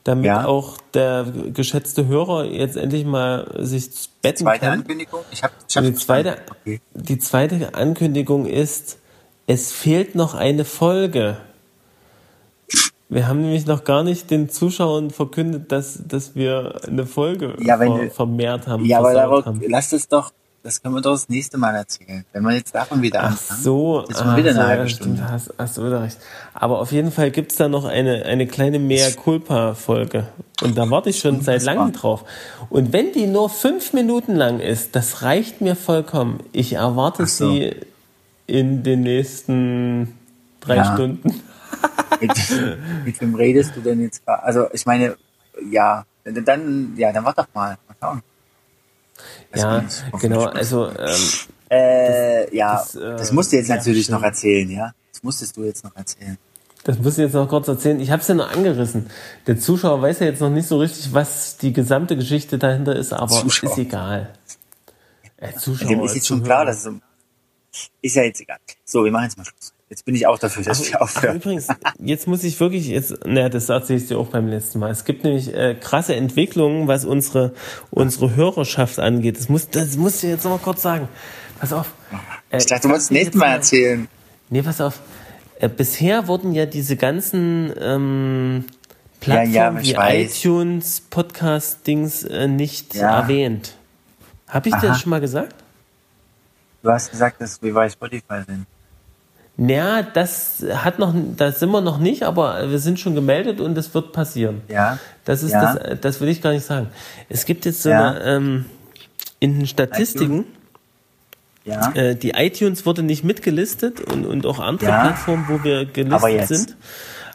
damit 0.07 0.25
Ja. 0.25 0.45
auch 0.45 0.77
der 0.93 1.25
geschätzte 1.53 2.07
Hörer 2.07 2.45
jetzt 2.45 2.77
endlich 2.77 3.05
mal 3.05 3.47
sich 3.59 3.89
betten 4.21 4.45
Zweite 4.45 4.65
kann. 4.65 4.79
Ankündigung? 4.79 5.21
Ich 5.31 5.43
habe 5.43 5.53
ich 5.67 5.77
hab 5.77 5.83
die 5.83 5.93
zweite, 5.93 6.37
Okay. 6.61 6.81
die 6.93 7.19
zweite 7.19 7.73
Ankündigung 7.75 8.45
ist, 8.45 8.97
es 9.47 9.71
fehlt 9.71 10.15
noch 10.15 10.33
eine 10.33 10.65
Folge. 10.65 11.37
Wir 13.09 13.27
haben 13.27 13.41
nämlich 13.41 13.65
noch 13.65 13.85
gar 13.85 14.03
nicht 14.03 14.29
den 14.31 14.49
Zuschauern 14.49 15.11
verkündet, 15.11 15.71
dass, 15.71 16.01
dass 16.05 16.35
wir 16.35 16.81
eine 16.85 17.05
Folge 17.05 17.55
Ja, 17.61 17.77
ver, 17.77 18.11
vermehrt 18.11 18.67
haben. 18.67 18.83
Ja, 18.83 18.99
aber 18.99 19.13
darauf, 19.13 19.45
haben. 19.45 19.61
lass 19.67 19.93
es 19.93 20.09
doch, 20.09 20.31
das 20.63 20.81
können 20.81 20.95
wir 20.95 21.01
doch 21.01 21.13
das 21.13 21.29
nächste 21.29 21.57
Mal 21.57 21.75
erzählen. 21.75 22.25
Wenn 22.33 22.43
wir 22.43 22.51
jetzt 22.53 22.75
davon 22.75 23.01
wieder 23.01 23.21
Ach 23.23 23.31
anfangen. 23.31 23.61
so, 23.61 24.05
Jetzt 24.07 24.25
mal 24.25 24.37
wieder 24.37 24.51
ach 24.51 24.55
eine 24.55 24.63
so, 24.63 24.67
halbe 24.69 24.89
Stunde. 24.89 25.15
Stimmt, 25.17 25.31
hast, 25.31 25.53
hast 25.57 25.77
du 25.77 25.85
wieder 25.85 26.01
recht. 26.03 26.17
Aber 26.53 26.79
auf 26.79 26.91
jeden 26.91 27.11
Fall 27.11 27.31
gibt's 27.31 27.55
da 27.55 27.67
noch 27.69 27.85
eine, 27.85 28.25
eine 28.25 28.47
kleine 28.47 28.79
Mea 28.79 29.09
Culpa-Folge. 29.11 30.27
Und 30.63 30.77
da 30.77 30.89
warte 30.89 31.09
ich 31.09 31.19
schon 31.19 31.41
seit 31.41 31.63
langem 31.63 31.93
drauf. 31.93 32.25
Und 32.69 32.91
wenn 32.91 33.13
die 33.13 33.27
nur 33.27 33.49
fünf 33.49 33.93
Minuten 33.93 34.35
lang 34.35 34.59
ist, 34.59 34.95
das 34.95 35.21
reicht 35.21 35.61
mir 35.61 35.75
vollkommen. 35.75 36.41
Ich 36.51 36.73
erwarte 36.73 37.25
so. 37.27 37.51
sie 37.51 37.75
in 38.47 38.83
den 38.83 39.01
nächsten 39.01 40.17
drei 40.59 40.77
Ja. 40.77 40.93
Stunden. 40.93 41.41
Mit, 42.19 42.31
mit 43.05 43.21
wem 43.21 43.35
redest 43.35 43.75
du 43.75 43.81
denn 43.81 44.01
jetzt? 44.01 44.27
Also, 44.27 44.67
ich 44.73 44.87
meine, 44.87 45.15
ja, 45.69 46.03
dann, 46.23 46.93
ja, 46.97 47.11
dann 47.13 47.23
warte 47.25 47.41
doch 47.43 47.47
mal. 47.53 47.77
Mal 47.87 47.95
schauen. 48.01 48.21
Das 49.51 49.61
Ja, 49.61 49.83
genau. 50.19 50.45
Also, 50.45 50.89
ähm, 50.89 51.21
Äh, 51.69 52.55
ja, 52.55 52.77
das, 52.77 52.93
das, 52.93 53.31
äh, 53.31 53.33
musst 53.33 53.51
du 53.51 53.57
jetzt 53.57 53.67
ja, 53.67 53.75
natürlich 53.75 54.05
stimmt. 54.05 54.19
noch 54.19 54.25
erzählen, 54.25 54.69
ja? 54.69 54.93
Das 55.11 55.21
musstest 55.23 55.57
du 55.57 55.63
jetzt 55.65 55.83
noch 55.83 55.95
erzählen. 55.95 56.37
das 56.83 56.97
muss 56.99 57.13
ich 57.17 57.25
jetzt 57.25 57.33
noch 57.33 57.49
kurz 57.49 57.67
erzählen. 57.67 57.99
Ich 57.99 58.09
habe 58.11 58.21
es 58.21 58.27
ja 58.29 58.35
noch 58.35 58.49
angerissen. 58.49 59.09
Der 59.47 59.59
Zuschauer 59.59 60.01
weiß 60.01 60.19
ja 60.19 60.27
jetzt 60.27 60.39
noch 60.39 60.49
nicht 60.49 60.67
so 60.67 60.77
richtig, 60.79 61.13
was 61.13 61.57
die 61.57 61.73
gesamte 61.73 62.15
Geschichte 62.15 62.57
dahinter 62.57 62.95
ist, 62.95 63.11
aber 63.11 63.27
Zuschauer. 63.41 63.71
ist 63.71 63.77
egal. 63.77 64.33
Äh, 65.35 65.53
Zuschauer, 65.55 65.89
Dem 65.89 66.03
ist 66.03 66.15
jetzt 66.15 66.27
schon 66.27 66.41
klar, 66.41 66.65
dass 66.65 66.77
es 66.79 66.87
um, 66.87 67.01
ist 68.01 68.15
ja 68.15 68.23
jetzt 68.23 68.39
egal. 68.39 68.57
So, 68.85 69.03
wir 69.03 69.11
machen 69.11 69.25
jetzt 69.25 69.37
mal 69.37 69.43
Schluss. 69.43 69.73
Jetzt 69.89 70.03
bin 70.03 70.15
ich 70.15 70.27
auch 70.27 70.37
dafür, 70.37 70.63
dass 70.63 70.91
Ach, 70.95 71.01
aufhören. 71.01 71.37
übrigens, 71.37 71.67
jetzt 71.99 72.27
muss 72.27 72.43
ich 72.43 72.59
wirklich, 72.59 72.87
jetzt, 72.87 73.25
naja, 73.25 73.47
das 73.47 73.69
erzähle 73.69 73.99
ich 73.99 74.07
dir 74.07 74.17
auch 74.17 74.27
beim 74.27 74.47
letzten 74.47 74.79
Mal. 74.79 74.91
Es 74.91 75.05
gibt 75.05 75.23
nämlich 75.23 75.53
äh, 75.53 75.75
krasse 75.79 76.13
Entwicklungen, 76.15 76.87
was 76.89 77.05
unsere, 77.05 77.53
unsere 77.89 78.35
Hörerschaft 78.35 78.99
angeht. 78.99 79.37
Das 79.39 79.47
muss, 79.47 79.69
das 79.69 79.95
musst 79.95 80.23
du 80.23 80.27
jetzt 80.27 80.43
noch 80.43 80.51
mal 80.51 80.57
kurz 80.59 80.81
sagen. 80.81 81.07
Pass 81.59 81.71
auf. 81.71 81.93
Äh, 82.49 82.57
Ich 82.57 82.65
dachte, 82.65 82.81
du 82.83 82.89
wolltest 82.89 83.11
das 83.11 83.11
nächste 83.11 83.37
Mal 83.37 83.47
erzählen. 83.53 84.07
Nee, 84.49 84.61
pass 84.61 84.81
auf. 84.81 84.99
Äh, 85.59 85.69
bisher 85.69 86.27
wurden 86.27 86.51
ja 86.53 86.65
diese 86.65 86.97
ganzen 86.97 87.71
ähm, 87.79 88.65
Ja, 89.25 89.41
ja, 89.43 89.71
Plattformen 89.71 89.81
ich 89.83 89.93
wie 89.93 89.97
weiß. 89.97 90.37
iTunes, 90.37 91.01
Podcast-Dings 91.09 92.25
äh, 92.25 92.47
nicht 92.49 92.93
Ja. 92.95 93.21
erwähnt. 93.21 93.75
Habe 94.49 94.67
ich 94.67 94.75
dir 94.75 94.79
Aha. 94.79 94.87
das 94.87 94.99
schon 95.01 95.11
mal 95.11 95.21
gesagt? 95.21 95.55
Du 96.83 96.91
hast 96.91 97.09
gesagt, 97.09 97.39
dass 97.41 97.61
wir 97.61 97.73
bei 97.73 97.89
Spotify 97.89 98.41
sind. 98.45 98.65
Naja, 99.59 100.03
das 100.03 100.63
hat 100.71 100.99
noch, 100.99 101.15
da 101.35 101.51
sind 101.51 101.71
wir 101.71 101.81
noch 101.81 101.97
nicht, 101.97 102.23
aber 102.23 102.69
wir 102.69 102.77
sind 102.77 102.99
schon 102.99 103.15
gemeldet 103.15 103.59
und 103.59 103.73
das 103.75 103.91
wird 103.95 104.11
passieren. 104.13 104.61
Ja. 104.67 104.99
Das 105.25 105.41
ist 105.41 105.51
Ja. 105.51 105.73
das, 105.75 105.99
das 105.99 106.21
will 106.21 106.29
ich 106.29 106.41
gar 106.43 106.51
nicht 106.51 106.65
sagen. 106.65 106.87
Es 107.27 107.45
gibt 107.45 107.65
jetzt 107.65 107.81
so 107.81 107.89
Ja. 107.89 108.11
eine, 108.11 108.19
ähm, 108.23 108.65
in 109.39 109.57
den 109.57 109.67
Statistiken, 109.67 110.45
Ja. 111.65 111.91
äh, 111.93 112.15
die 112.15 112.31
iTunes 112.31 112.85
wurde 112.85 113.01
nicht 113.01 113.23
mitgelistet 113.23 113.99
und, 113.99 114.25
und 114.27 114.45
auch 114.45 114.59
andere 114.59 114.89
Ja. 114.91 115.01
Plattformen, 115.01 115.45
wo 115.47 115.63
wir 115.63 115.79
Aber 115.81 115.85
gelistet 115.91 116.31
jetzt. 116.31 116.47
sind. 116.49 116.75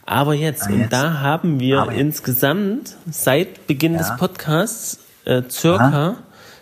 Aber 0.06 0.34
jetzt, 0.34 0.62
Ah, 0.62 0.66
und 0.70 0.78
jetzt. 0.80 0.92
da 0.92 1.20
haben 1.20 1.58
wir 1.60 1.80
Aber 1.80 1.92
insgesamt 1.92 2.96
seit 3.10 3.66
Beginn 3.66 3.98
des 3.98 4.08
Ja. 4.10 4.16
Podcasts 4.16 5.00
äh, 5.24 5.42
circa 5.50 6.16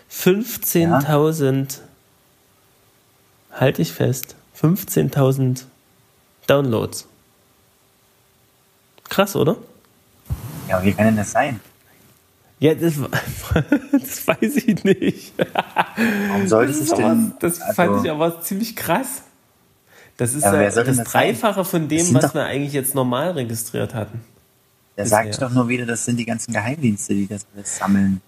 15.000, 0.09 1.79
halte 3.51 3.81
ich 3.81 3.91
fest, 3.91 4.35
15.000 4.61 5.63
Downloads. 6.47 7.07
Krass, 9.09 9.35
oder? 9.35 9.57
Ja, 10.69 10.77
aber 10.77 10.85
wie 10.85 10.93
kann 10.93 11.05
denn 11.07 11.17
das 11.17 11.31
sein? 11.31 11.59
Ja, 12.59 12.75
das, 12.75 12.93
das 13.91 14.27
weiß 14.27 14.57
ich 14.57 14.83
nicht. 14.83 15.33
Warum 16.27 16.47
sollte 16.47 16.71
Das, 16.73 16.81
es 16.81 16.89
denn? 16.93 17.33
das 17.39 17.59
also, 17.61 17.73
fand 17.73 18.05
ich 18.05 18.11
aber 18.11 18.41
ziemlich 18.41 18.75
krass. 18.75 19.23
Das 20.17 20.33
ist 20.35 20.43
Ja, 20.43 20.51
das 20.69 20.75
das? 20.75 20.97
Dreifache 21.03 21.65
von 21.65 21.87
dem, 21.87 22.13
was 22.13 22.25
doch- 22.27 22.33
wir 22.35 22.43
eigentlich 22.45 22.73
jetzt 22.73 22.93
normal 22.93 23.31
registriert 23.31 23.95
hatten. 23.95 24.21
Da 24.95 25.03
bisher. 25.03 25.17
sag 25.17 25.29
ich 25.29 25.37
doch 25.37 25.49
nur 25.49 25.67
wieder, 25.69 25.85
das 25.85 26.05
sind 26.05 26.17
die 26.17 26.25
ganzen 26.25 26.53
Geheimdienste, 26.53 27.13
die 27.15 27.27
das 27.27 27.45
alles 27.55 27.77
sammeln. 27.77 28.21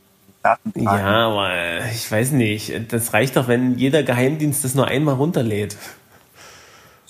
Ja, 0.76 1.28
aber 1.28 1.86
ich 1.94 2.12
weiß 2.12 2.32
nicht. 2.32 2.92
Das 2.92 3.14
reicht 3.14 3.36
doch, 3.38 3.48
wenn 3.48 3.78
jeder 3.78 4.04
Geheimdienst 4.04 4.64
das 4.66 4.74
nur 4.76 4.88
einmal 4.88 5.16
runterlädt. 5.16 5.78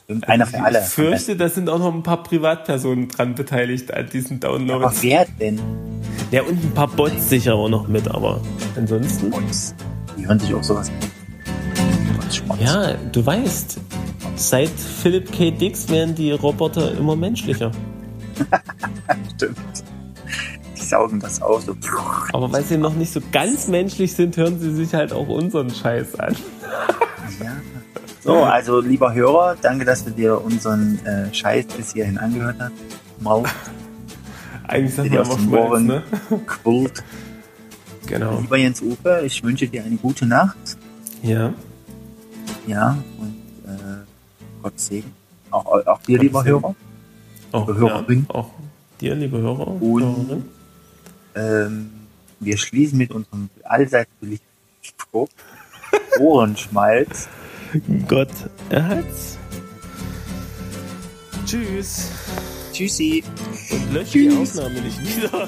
Stimmt, 0.05 0.27
einer 0.27 0.45
für 0.45 0.61
alle. 0.61 0.80
Ich 0.80 0.85
fürchte, 0.85 1.35
da 1.35 1.47
sind 1.49 1.69
auch 1.69 1.80
noch 1.80 1.93
ein 1.93 2.03
paar 2.03 2.23
Privatpersonen 2.23 3.07
dran 3.07 3.35
beteiligt 3.35 3.93
an 3.93 4.09
diesen 4.11 4.43
Aber 4.43 4.57
Downloads. 4.59 5.01
wer 5.03 5.25
denn? 5.39 5.59
Ja, 6.31 6.41
und 6.43 6.63
ein 6.63 6.71
paar 6.73 6.88
Bots 6.88 7.30
sicher 7.30 7.55
auch 7.55 7.69
noch 7.69 7.88
mit, 7.88 8.07
aber 8.07 8.41
ansonsten. 8.75 9.31
Uns. 9.31 9.73
Die 10.17 10.27
hören 10.27 10.39
sich 10.39 10.53
auch 10.53 10.63
sowas 10.63 10.89
an. 10.89 12.31
Schmutz. 12.31 12.59
Ja, 12.59 12.95
du 13.11 13.25
weißt, 13.25 13.80
seit 14.35 14.69
Philip 14.69 15.31
K. 15.31 15.51
Dix 15.51 15.89
werden 15.89 16.15
die 16.15 16.31
Roboter 16.31 16.97
immer 16.97 17.15
menschlicher. 17.15 17.71
Stimmt. 19.35 19.57
Die 20.75 20.81
saugen 20.81 21.19
das 21.19 21.41
aus. 21.41 21.65
So. 21.65 21.75
Aber 22.34 22.51
weil 22.51 22.63
sie 22.63 22.77
noch 22.77 22.95
nicht 22.95 23.13
so 23.13 23.21
ganz 23.31 23.67
menschlich 23.67 24.13
sind, 24.13 24.35
hören 24.35 24.59
sie 24.59 24.73
sich 24.73 24.93
halt 24.93 25.13
auch 25.13 25.27
unseren 25.27 25.69
Scheiß 25.69 26.19
an. 26.19 26.35
Ja. 27.39 27.51
So, 28.23 28.43
also 28.43 28.79
lieber 28.79 29.13
Hörer, 29.13 29.57
danke, 29.61 29.83
dass 29.85 30.05
du 30.05 30.11
dir 30.11 30.41
unseren 30.41 30.97
äh, 31.05 31.33
Scheiß 31.33 31.65
bis 31.75 31.91
hierhin 31.93 32.17
angehört 32.17 32.55
hast. 32.59 32.71
Maul, 33.19 33.43
Eigentlich 34.67 34.95
sagt 34.95 35.09
man 35.11 35.23
den 35.23 35.39
Schmalz, 35.39 35.69
Ohren 35.69 35.87
ne? 35.87 36.03
quillt. 36.47 37.03
Genau. 38.07 38.39
Lieber 38.39 38.57
Jens 38.57 38.81
Uwe, 38.81 39.23
ich 39.25 39.43
wünsche 39.43 39.67
dir 39.67 39.83
eine 39.83 39.97
gute 39.97 40.25
Nacht. 40.25 40.57
Ja. 41.21 41.53
Ja, 42.65 42.97
und 43.19 43.35
äh, 43.65 44.03
Gott 44.61 44.79
Segen. 44.79 45.11
Auch, 45.51 45.65
auch 45.85 46.01
dir, 46.03 46.19
lieber 46.19 46.43
Segen. 46.43 46.61
Hörer. 46.61 46.75
Auch, 47.51 47.67
Liebe 47.67 47.79
Hörerin. 47.79 48.25
Ja, 48.29 48.35
auch 48.35 48.49
dir, 49.01 49.15
liebe 49.15 49.37
Hörer 49.39 49.67
und 49.67 49.81
Und- 49.81 50.01
Hörerin. 50.01 50.49
Ähm, 51.35 51.89
wir 52.39 52.57
schließen 52.57 52.97
mit 52.97 53.11
unserem 53.11 53.49
allseits 53.63 54.09
beliebten 54.19 54.45
Spruch. 54.81 55.27
Ohrenschmalz. 56.19 57.27
Gott 58.07 58.29
erhalt's. 58.69 59.37
Tschüss. 61.45 62.09
Tschüssi. 62.71 63.23
Und 63.71 63.93
lösch 63.93 64.11
die 64.11 64.29
Aufnahme 64.31 64.81
nicht 64.81 64.99
wieder. 65.01 65.47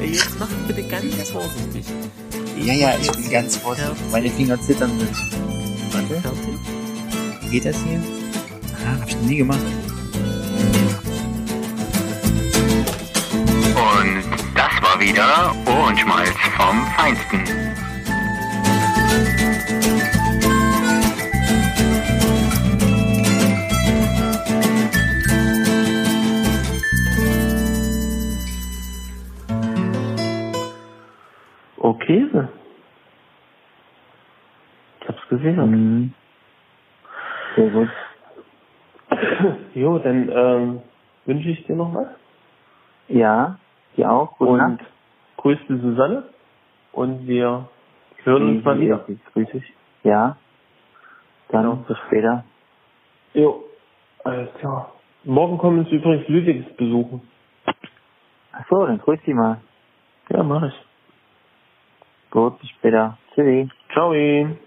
Ey, 0.00 0.12
Jetzt 0.12 0.38
mach 0.38 0.48
bitte 0.66 0.82
ganz 0.84 1.30
vorsichtig. 1.30 1.84
Ja, 2.58 2.74
ja, 2.74 2.94
ich 3.00 3.10
bin 3.10 3.30
ganz 3.30 3.56
vorsichtig. 3.56 3.96
Meine 4.10 4.30
Finger 4.30 4.60
zittern 4.60 4.90
sind. 4.98 5.10
Warte, 5.92 6.22
geht 7.50 7.64
das 7.64 7.76
hier? 7.82 8.00
Ah, 8.86 9.00
hab 9.00 9.08
ich 9.08 9.16
noch 9.16 9.22
nie 9.22 9.36
gemacht. 9.36 9.60
Und 13.74 14.22
das 14.54 14.82
war 14.82 15.00
wieder 15.00 15.54
Ohrenschmalz 15.66 16.30
vom 16.56 16.86
Feinsten. 16.96 17.71
Okay. 31.92 32.26
Ich 35.00 35.08
hab's 35.08 35.28
gesehen. 35.28 35.56
Mhm. 35.56 36.14
Sehr 37.56 37.70
gut. 37.70 37.88
Jo, 39.74 39.98
dann 39.98 40.30
ähm, 40.30 40.82
wünsche 41.26 41.50
ich 41.50 41.66
dir 41.66 41.76
noch 41.76 41.94
was. 41.94 42.08
Ja, 43.08 43.58
dir 43.96 44.10
auch. 44.10 44.38
Gute 44.38 44.52
und 44.52 44.58
Nacht. 44.58 44.80
grüß 45.36 45.58
die 45.68 45.78
Susanne. 45.78 46.24
Und 46.92 47.26
wir 47.26 47.68
hören 48.24 48.56
uns 48.56 48.64
mal 48.64 48.80
wieder. 48.80 49.06
Grüß 49.34 49.48
dich. 49.50 49.74
Ja. 50.02 50.36
Dann 51.48 51.62
Genau. 51.62 51.76
bis 51.86 51.98
später. 52.06 52.44
Jo, 53.34 53.64
alles 54.24 54.48
klar. 54.54 54.94
Morgen 55.24 55.58
kommen 55.58 55.80
uns 55.80 55.90
übrigens 55.90 56.26
Lüdings 56.28 56.74
besuchen. 56.76 57.28
Ach 58.52 58.64
so, 58.70 58.86
dann 58.86 58.98
grüß 58.98 59.20
dich 59.22 59.34
mal. 59.34 59.60
Ja, 60.30 60.42
mach 60.42 60.62
ich. 60.62 60.74
Gut, 62.32 62.60
bis 62.60 62.70
später. 62.72 63.18
Tschüssi. 63.34 63.70
Ciao. 63.94 64.12
Hm. 64.12 64.58